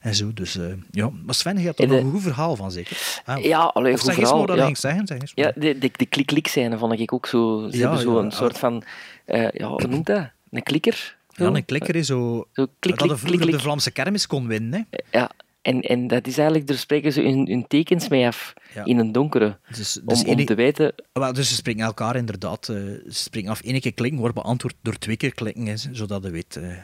en 0.00 0.14
zo. 0.14 0.32
Dus 0.32 0.56
eh, 0.56 0.64
ja, 0.90 1.10
maar 1.24 1.34
Sven, 1.34 1.58
je 1.58 1.66
had 1.66 1.78
er 1.78 1.88
de- 1.88 1.96
een 1.98 2.10
goed 2.10 2.22
verhaal 2.22 2.56
van, 2.56 2.70
zeker? 2.72 3.20
Ah, 3.24 3.44
Ja, 3.44 3.58
allee, 3.60 3.92
of 3.92 3.98
goed 4.00 4.08
zeg 4.08 4.18
eens 4.18 4.28
verhaal, 4.28 4.38
maar 4.38 4.46
dat 4.46 4.56
ja. 4.56 4.64
ging 4.64 4.78
zeggen. 4.78 5.06
Zeg 5.06 5.18
eens 5.20 5.34
maar. 5.34 5.44
Ja, 5.46 5.52
de, 5.56 5.78
de, 5.78 5.90
de 5.96 6.06
klik-klik-scène 6.06 6.78
vond 6.78 7.00
ik 7.00 7.12
ook 7.12 7.26
zo... 7.26 7.68
Ze 7.70 7.76
Ja, 7.76 7.82
hebben 7.82 8.00
zo 8.00 8.18
ja. 8.18 8.24
een 8.24 8.32
soort 8.32 8.58
van... 8.58 8.82
eh, 9.24 9.50
ja, 9.50 9.68
hoe 9.68 9.86
noemt 9.88 10.06
dat? 10.06 10.28
Een 10.50 10.62
klikker? 10.62 11.16
Ja, 11.36 11.46
een 11.46 11.64
klikker 11.64 11.96
is 11.96 12.06
zo... 12.06 12.46
Zo 12.52 12.66
klik, 12.78 12.98
dat 12.98 13.06
klik, 13.06 13.18
vroeger 13.18 13.40
klik, 13.40 13.52
de 13.54 13.60
Vlaamse 13.60 13.90
kermis 13.90 14.26
kon 14.26 14.46
winnen. 14.46 14.86
Hè. 14.90 14.98
Ja, 15.18 15.30
en, 15.62 15.80
en 15.80 16.06
dat 16.06 16.26
is 16.26 16.36
eigenlijk... 16.38 16.68
Daar 16.68 16.76
spreken 16.76 17.12
ze 17.12 17.20
hun, 17.22 17.48
hun 17.48 17.66
tekens 17.66 18.08
mee 18.08 18.26
af. 18.26 18.52
Ja. 18.74 18.84
In 18.84 18.98
een 18.98 19.12
donkere. 19.12 19.58
Dus, 19.76 20.00
om, 20.00 20.06
dus 20.06 20.20
om 20.24 20.26
ene- 20.30 20.44
te 20.44 20.54
weten... 20.54 20.94
Wel, 21.12 21.32
dus 21.32 21.48
ze 21.48 21.54
springen 21.54 21.86
elkaar 21.86 22.16
inderdaad... 22.16 22.68
eh, 22.68 22.76
ze 22.76 23.02
springen 23.08 23.50
af 23.50 23.60
één 23.62 23.80
keer 23.80 23.94
klikken, 23.94 24.20
wordt 24.20 24.34
beantwoord 24.34 24.74
door 24.82 24.98
twee 24.98 25.16
keer 25.16 25.34
klikken, 25.34 25.66
hè, 25.66 25.74
zodat 25.92 26.22
je 26.24 26.30
weet... 26.30 26.56
eh, 26.56 26.76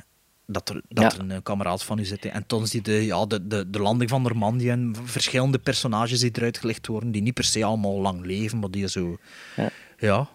dat 0.46 0.68
er, 0.68 0.82
dat 0.88 1.12
Ja. 1.12 1.18
er 1.18 1.24
een 1.24 1.30
eh, 1.30 1.38
kameraad 1.42 1.84
van 1.84 1.98
u 1.98 2.04
zit. 2.04 2.24
hè. 2.24 2.28
En 2.30 2.44
zie 2.66 2.80
je 2.82 2.82
de, 2.82 3.04
ja, 3.06 3.26
de, 3.26 3.46
de, 3.46 3.70
de 3.70 3.78
landing 3.78 4.10
van 4.10 4.22
Normandië 4.22 4.68
en 4.68 4.96
verschillende 5.04 5.58
personages 5.58 6.20
die 6.20 6.30
eruit 6.34 6.58
gelegd 6.58 6.86
worden, 6.86 7.10
die 7.10 7.22
niet 7.22 7.34
per 7.34 7.44
se 7.44 7.64
allemaal 7.64 8.00
lang 8.00 8.24
leven, 8.26 8.58
maar 8.58 8.70
die 8.70 8.88
zo... 8.88 9.16
Ja. 9.56 9.70
Ja. 10.00 10.28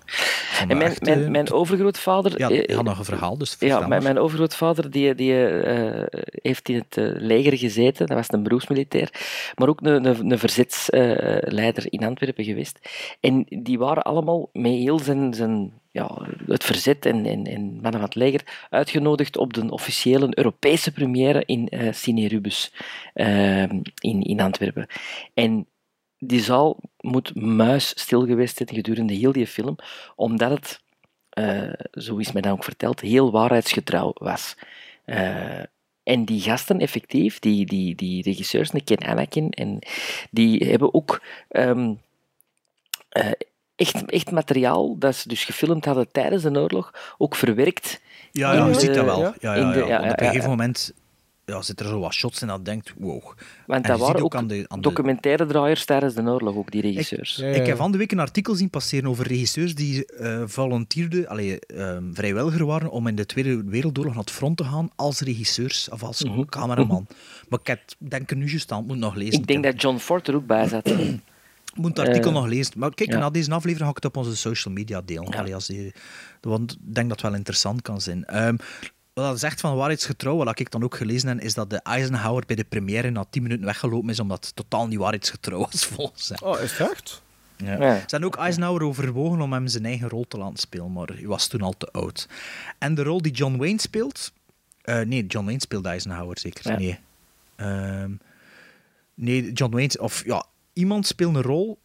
En 0.60 0.68
dat 0.68 0.78
mijn, 0.78 0.96
mijn, 1.00 1.24
eh, 1.24 1.30
mijn 1.30 1.52
overgrootvader... 1.52 2.40
Ja, 2.40 2.50
eh, 2.50 2.66
je 2.66 2.76
had 2.76 2.84
nog 2.84 2.98
een 2.98 3.06
verhaal, 3.06 3.38
dus 3.38 3.56
Ja, 3.60 3.88
mijn, 3.88 4.20
overgrootvader 4.20 4.92
die, 4.92 5.16
die, 5.16 5.48
eh, 5.48 6.22
heeft 6.42 6.70
in 6.70 6.76
het 6.76 6.98
eh, 6.98 7.06
leger 7.18 7.58
gezeten. 7.58 8.08
Dat 8.08 8.18
was 8.18 8.32
een 8.32 8.44
beroepsmilitair. 8.44 9.10
Maar 9.56 9.70
ook 9.70 9.82
een, 9.82 10.06
een, 10.06 10.32
een 10.32 10.40
verzetsleider 10.40 11.86
in 11.90 12.04
Antwerpen 12.04 12.44
geweest. 12.44 12.80
En 13.20 13.46
die 13.50 13.78
waren 13.78 14.04
allemaal 14.04 14.50
met 14.54 14.72
heel 14.72 15.00
zijn, 15.00 15.34
zijn, 15.34 15.72
ja, 15.92 16.28
het 16.48 16.64
verzet 16.64 17.06
en, 17.06 17.26
en, 17.26 17.46
en 17.46 17.62
mannen 17.62 17.92
van 17.92 18.02
het 18.02 18.16
leger 18.16 18.68
uitgenodigd 18.70 19.38
op 19.38 19.54
de 19.54 19.72
officiële 19.72 20.28
Europese 20.30 20.92
première 20.92 21.44
in 21.46 21.68
eh 21.68 21.94
Cine 21.94 22.28
Rubus 22.28 22.74
eh, 23.14 23.62
in, 23.62 24.22
in 24.22 24.40
Antwerpen. 24.40 24.88
En 25.34 25.68
die 26.20 26.42
zaal 26.42 26.78
moet 27.00 27.36
muisstil 27.36 28.26
geweest 28.26 28.58
zijn 28.58 28.70
gedurende 28.70 29.14
heel 29.14 29.32
die 29.32 29.48
film, 29.48 29.76
omdat 30.16 30.50
het 30.50 30.82
eh, 31.30 31.74
zo 31.92 32.18
is 32.18 32.32
mij 32.32 32.42
dan 32.42 32.52
ook 32.52 32.64
verteld, 32.64 33.00
heel 33.00 33.32
waarheidsgetrouw 33.32 34.12
was. 34.14 34.56
Eh, 35.06 35.60
en 36.04 36.26
die 36.26 36.42
gasten, 36.42 36.80
effectief, 36.80 37.40
die, 37.40 37.66
die, 37.66 37.96
die 37.96 38.24
regisseurs, 38.24 38.70
ik 38.72 38.86
ken 38.86 38.98
Anakin, 39.08 39.50
en 39.50 39.80
die 40.32 40.70
hebben 40.70 40.94
ook 40.94 41.22
ehm, 41.50 41.94
eh, 43.10 43.32
echt, 43.76 44.06
echt 44.06 44.32
materiaal 44.32 44.98
dat 44.98 45.16
ze 45.16 45.28
dus 45.28 45.44
gefilmd 45.46 45.86
hadden 45.86 46.12
tijdens 46.12 46.44
de 46.44 46.60
oorlog, 46.60 47.16
ook 47.18 47.36
verwerkt. 47.36 48.02
Ja, 48.32 48.52
in 48.52 48.58
ja, 48.58 48.66
je 48.68 48.74
de- 48.74 48.80
ziet 48.80 48.94
dat 48.94 49.06
wel. 49.06 49.20
Ja, 49.22 49.36
ja, 49.40 49.54
in 49.56 49.72
de- 49.72 49.86
ja. 49.86 49.98
Op 49.98 50.04
een 50.04 50.18
gegeven 50.18 50.42
ja. 50.42 50.48
moment 50.48 50.94
ja, 51.46 51.62
zit 51.62 51.80
er 51.80 51.86
zo 51.88 52.00
wat 52.00 52.14
shots 52.14 52.42
in 52.42 52.48
dat 52.48 52.58
je 52.58 52.64
denkt, 52.64 52.94
wow. 52.98 53.24
Want 53.68 53.84
En 53.86 53.92
dat 53.92 54.00
waren 54.00 54.24
ook, 54.24 54.36
aan 54.36 54.48
de, 54.48 54.66
aan 54.68 54.82
documentaire 54.82 55.46
draaiers 55.46 55.86
tijdens 55.86 56.14
de 56.14 56.22
oorlog, 56.22 56.56
ook 56.56 56.72
die 56.72 56.82
regisseurs. 56.82 57.40
Ik 57.40 57.66
heb 57.66 57.78
van 57.78 57.92
de 57.92 57.98
week 57.98 58.12
een 58.12 58.20
artikel 58.20 58.56
zien 58.56 58.70
passeren 58.70 59.10
over 59.10 59.28
regisseurs 59.28 59.76
die 59.76 60.06
eh 60.06 60.44
volunteerden, 60.46 61.28
allee, 61.28 61.60
ehm, 61.60 62.04
vrijwilliger 62.14 62.66
waren 62.66 62.90
om 62.90 63.08
in 63.08 63.16
de 63.16 63.26
Tweede 63.26 63.64
Wereldoorlog 63.66 64.14
naar 64.14 64.24
het 64.24 64.32
front 64.34 64.58
te 64.58 64.64
gaan 64.64 64.90
als 64.96 65.20
regisseurs 65.20 65.90
of 65.90 66.04
als 66.04 66.24
Mhm. 66.24 66.46
cameraman. 66.46 67.08
Maar 67.50 67.60
ik 67.60 67.68
heb, 67.68 67.80
denk 67.98 68.30
er 68.32 68.38
nu 68.38 68.50
juist 68.50 68.72
aan, 68.72 68.86
moet 68.86 68.98
nog 68.98 69.16
lezen. 69.16 69.40
Ik 69.40 69.48
denk 69.48 69.64
dat 69.64 69.82
John 69.82 69.98
Ford 69.98 70.28
er 70.28 70.36
ook 70.36 70.46
bij 70.48 70.68
zat. 70.68 70.92
Moet 71.76 71.98
het 71.98 72.08
artikel 72.08 72.30
Eh, 72.30 72.36
nog 72.36 72.46
lezen. 72.46 72.74
Maar 72.78 72.94
kijk, 72.94 73.12
ja. 73.12 73.18
na 73.20 73.30
deze 73.30 73.52
aflevering 73.52 73.80
ga 73.84 73.90
ik 73.90 73.96
het 73.96 74.06
op 74.06 74.18
onze 74.18 74.36
social 74.36 74.74
media 74.74 75.02
delen. 75.06 75.34
Allee, 75.34 75.54
als 75.54 75.68
die, 75.68 75.94
want 76.42 76.72
ik 76.72 76.78
denk 76.96 77.08
dat 77.10 77.18
het 77.22 77.30
wel 77.30 77.38
interessant 77.38 77.82
kan 77.82 78.02
zijn. 78.02 78.26
Ehm, 78.26 78.56
wat 79.16 79.26
dat 79.26 79.40
zegt 79.40 79.60
van 79.60 79.76
waarheidsgetrouw, 79.76 80.36
wat 80.36 80.60
ik 80.60 80.72
dan 80.72 80.84
ook 80.84 80.96
gelezen 80.96 81.28
heb, 81.30 81.40
is 81.40 81.54
dat 81.54 81.70
de 81.70 81.78
Eisenhower 81.78 82.44
bij 82.46 82.56
de 82.56 82.64
première 82.64 83.10
na 83.10 83.26
10 83.30 83.42
minuten 83.44 83.66
weggelopen 83.66 84.10
is, 84.10 84.20
omdat 84.20 84.46
het 84.46 84.56
totaal 84.56 84.88
niet 84.88 85.00
waarheidsgetrouw 85.00 85.60
was 85.72 85.86
volgens 85.96 86.30
hem. 86.30 86.38
Oh, 86.42 86.60
is 86.60 86.78
het 86.78 86.90
echt? 86.92 87.22
Ja. 87.58 87.72
Ja. 87.72 87.96
Ze 87.96 88.06
hebben 88.08 88.24
ook 88.30 88.36
Eisenhower 88.38 88.84
overwogen 88.84 89.42
om 89.42 89.54
hem 89.54 89.68
zijn 89.68 89.86
eigen 89.86 90.10
rol 90.10 90.26
te 90.28 90.38
laten 90.38 90.58
spelen, 90.58 90.92
maar 90.94 91.08
hij 91.08 91.26
was 91.28 91.48
toen 91.48 91.62
al 91.62 91.74
te 91.78 91.92
oud. 91.92 92.28
En 92.80 92.96
de 92.96 93.04
rol 93.04 93.22
die 93.22 93.32
John 93.32 93.58
Wayne 93.58 93.80
speelt... 93.80 94.32
eh, 94.82 95.00
nee, 95.00 95.26
John 95.26 95.46
Wayne 95.46 95.62
speelde 95.62 95.90
Eisenhower 95.90 96.40
zeker. 96.40 96.72
Ja. 96.72 96.78
Nee. 96.78 97.00
Ehm, 97.56 98.12
nee, 99.14 99.52
John 99.52 99.74
Wayne... 99.74 100.00
Of 100.00 100.26
ja, 100.26 100.46
iemand 100.74 101.08
speelt 101.08 101.36
een 101.36 101.42
rol... 101.42 101.80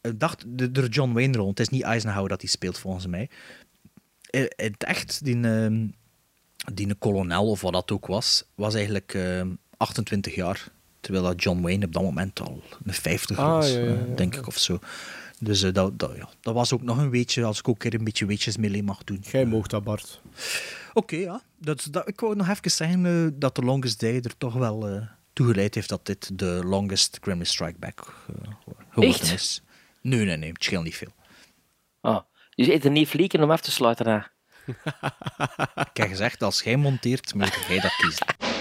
Ik 0.00 0.20
dacht 0.20 0.44
de, 0.46 0.72
de 0.72 0.88
John 0.88 1.12
Wayne 1.12 1.36
rol. 1.36 1.48
Het 1.48 1.60
is 1.60 1.68
niet 1.68 1.82
Eisenhower 1.82 2.28
dat 2.28 2.40
hij 2.40 2.50
speelt, 2.50 2.78
volgens 2.78 3.06
mij. 3.06 3.30
Eh, 4.30 4.40
In 4.40 4.50
het 4.56 4.84
echt, 4.84 5.24
die, 5.24 5.40
ehm, 5.44 5.86
die 6.74 6.88
een 6.88 6.98
kolonel 6.98 7.50
of 7.50 7.60
wat 7.60 7.72
dat 7.72 7.90
ook 7.90 8.06
was, 8.06 8.44
was 8.54 8.74
eigenlijk 8.74 9.14
ehm, 9.14 9.48
28 9.76 10.34
jaar. 10.34 10.68
Terwijl 11.00 11.24
dat 11.24 11.42
John 11.42 11.60
Wayne 11.60 11.86
op 11.86 11.92
dat 11.92 12.02
moment 12.02 12.40
al 12.40 12.62
een 12.84 12.94
50 12.94 13.38
Ah, 13.38 13.46
was, 13.46 13.72
ja, 13.72 13.78
ja, 13.78 13.84
eh, 13.86 14.08
ja. 14.08 14.14
denk 14.14 14.36
ik, 14.36 14.46
of 14.46 14.58
zo. 14.58 14.78
Dus 15.38 15.62
eh, 15.62 15.72
dat, 15.72 15.98
dat, 15.98 16.16
ja, 16.16 16.28
dat 16.40 16.54
was 16.54 16.72
ook 16.72 16.82
nog 16.82 16.98
een 16.98 17.10
weetje, 17.10 17.44
als 17.44 17.58
ik 17.58 17.68
ook 17.68 17.84
een 17.84 18.04
beetje 18.04 18.26
weetjes 18.26 18.56
mee 18.56 18.82
mag 18.82 19.04
doen. 19.04 19.24
Jij 19.30 19.44
moogt 19.44 19.70
dat, 19.70 19.84
Bart. 19.84 20.20
Oké, 20.92 21.16
ja. 21.16 21.42
Dat, 21.58 21.88
dat, 21.90 22.08
ik 22.08 22.20
wou 22.20 22.36
nog 22.36 22.48
even 22.48 22.70
zeggen 22.70 23.06
eh, 23.06 23.32
dat 23.34 23.54
The 23.54 23.62
Longest 23.62 24.00
Day 24.00 24.14
er 24.14 24.36
toch 24.38 24.54
wel 24.54 24.88
eh 24.88 25.02
toe 25.32 25.46
geleid 25.46 25.74
heeft 25.74 25.88
dat 25.88 26.06
dit 26.06 26.38
de 26.38 26.60
longest 26.64 27.18
Gremlin 27.20 27.46
Strike 27.46 27.78
Back 27.78 27.98
eh, 28.28 28.52
geworden 28.90 29.20
Echt? 29.20 29.32
is. 29.32 29.62
Nee, 30.00 30.24
nee, 30.24 30.36
nee, 30.36 30.52
het 30.52 30.64
scheelt 30.64 30.84
niet 30.84 30.96
veel. 30.96 31.12
Ah, 32.00 32.20
dus 32.54 32.68
er 32.84 32.90
niet 32.90 33.08
vliegen 33.08 33.42
om 33.42 33.50
af 33.50 33.60
te 33.60 33.70
sluiten. 33.70 34.06
Hè? 34.06 34.18
Ik 35.90 35.96
heb 35.96 36.08
gezegd, 36.08 36.42
als 36.42 36.62
jij 36.62 36.76
monteert, 36.76 37.34
moet 37.34 37.58
jij 37.68 37.80
dat 37.80 37.96
kiezen. 37.96 38.51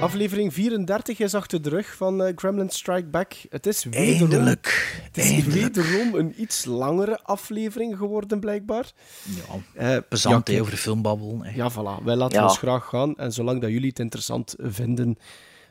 Aflevering 0.00 0.52
34 0.54 1.18
is 1.18 1.34
achter 1.34 1.62
de 1.62 1.68
rug 1.68 1.94
van 1.96 2.22
eh, 2.22 2.32
Gremlin 2.36 2.68
Strike 2.70 3.06
Back. 3.08 3.32
Het 3.50 3.66
is 3.66 3.84
wederom, 3.84 4.30
Eindelijk. 4.30 4.98
Het 5.02 5.16
is 5.16 5.30
Eindelijk. 5.30 5.74
wederom 5.74 6.14
een 6.14 6.34
iets 6.42 6.64
langere 6.64 7.20
aflevering 7.22 7.96
geworden, 7.96 8.40
blijkbaar. 8.40 8.92
Ja, 9.24 9.42
Eh, 9.74 9.88
ja, 10.08 10.30
hè, 10.30 10.42
kijk. 10.42 10.60
over 10.60 10.72
de 10.72 10.78
filmbabbel. 10.78 11.44
Ja, 11.54 11.72
voilà. 11.72 12.04
Wij 12.04 12.16
laten 12.16 12.38
Ja. 12.38 12.44
ons 12.44 12.58
graag 12.58 12.84
gaan. 12.88 13.14
En 13.16 13.32
zolang 13.32 13.60
dat 13.60 13.70
jullie 13.70 13.88
het 13.88 13.98
interessant 13.98 14.54
vinden, 14.58 15.18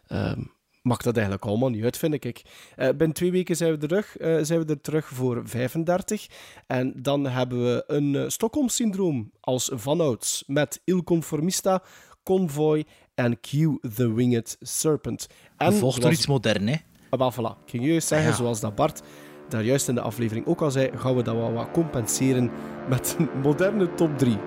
ehm 0.07 0.41
maakt 0.81 1.03
dat 1.03 1.13
eigenlijk 1.15 1.45
allemaal 1.45 1.69
niet 1.69 1.83
uit, 1.83 1.97
vind 1.97 2.13
ik. 2.13 2.41
Eh 2.75 2.87
binnen 2.89 3.13
twee 3.13 3.31
weken 3.31 3.55
zijn 3.55 3.71
we, 3.71 3.77
terug, 3.87 4.17
eh, 4.17 4.37
zijn 4.41 4.59
we 4.59 4.65
er 4.65 4.81
terug 4.81 5.07
voor 5.07 5.41
35. 5.45 6.27
En 6.67 6.93
dan 7.01 7.25
hebben 7.27 7.63
we 7.63 7.83
een 7.87 8.15
eh, 8.15 8.23
Stockholm-syndroom 8.27 9.31
als 9.39 9.71
vanouds 9.73 10.43
met 10.47 10.81
Il 10.83 11.03
Conformista, 11.03 11.83
Convoy 12.27 12.83
en 13.15 13.39
Q 13.39 13.49
the 13.95 14.13
Winged 14.13 14.57
Serpent. 14.59 15.27
En 15.57 15.71
Gevolgd 15.71 16.01
door 16.01 16.11
iets 16.11 16.27
modern, 16.27 16.67
hè. 16.67 16.75
Ah, 17.09 17.19
wel, 17.19 17.31
voilà. 17.33 17.63
Ik 17.65 17.69
ging 17.69 17.85
juist 17.85 18.07
zeggen, 18.07 18.27
Ah, 18.27 18.33
ja. 18.37 18.41
zoals 18.43 18.59
dat 18.59 18.75
Bart 18.75 19.01
daar 19.49 19.63
juist 19.63 19.87
in 19.87 19.95
de 19.95 20.01
aflevering 20.01 20.45
ook 20.45 20.61
al 20.61 20.71
zei, 20.71 20.89
gaan 20.95 21.15
we 21.15 21.21
dat 21.23 21.35
wel 21.35 21.53
wat 21.53 21.71
compenseren 21.71 22.51
met 22.89 23.15
een 23.19 23.29
moderne 23.41 23.93
top 23.93 24.17
3. 24.17 24.37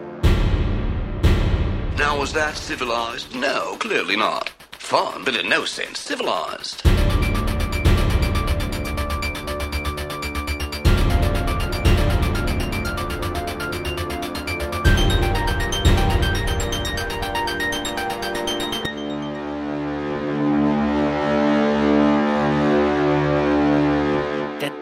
Now, 1.96 2.18
was 2.18 2.30
that 2.32 2.56
civilized? 2.56 3.34
No, 3.34 3.74
clearly 3.78 4.16
not. 4.16 4.54
Fun, 4.78 5.24
but 5.24 5.36
in 5.36 5.48
no 5.48 5.64
sense 5.64 6.02
civilized. 6.02 6.82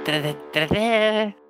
da, 0.09 0.33
da, 0.55 0.67
da, 0.67 1.48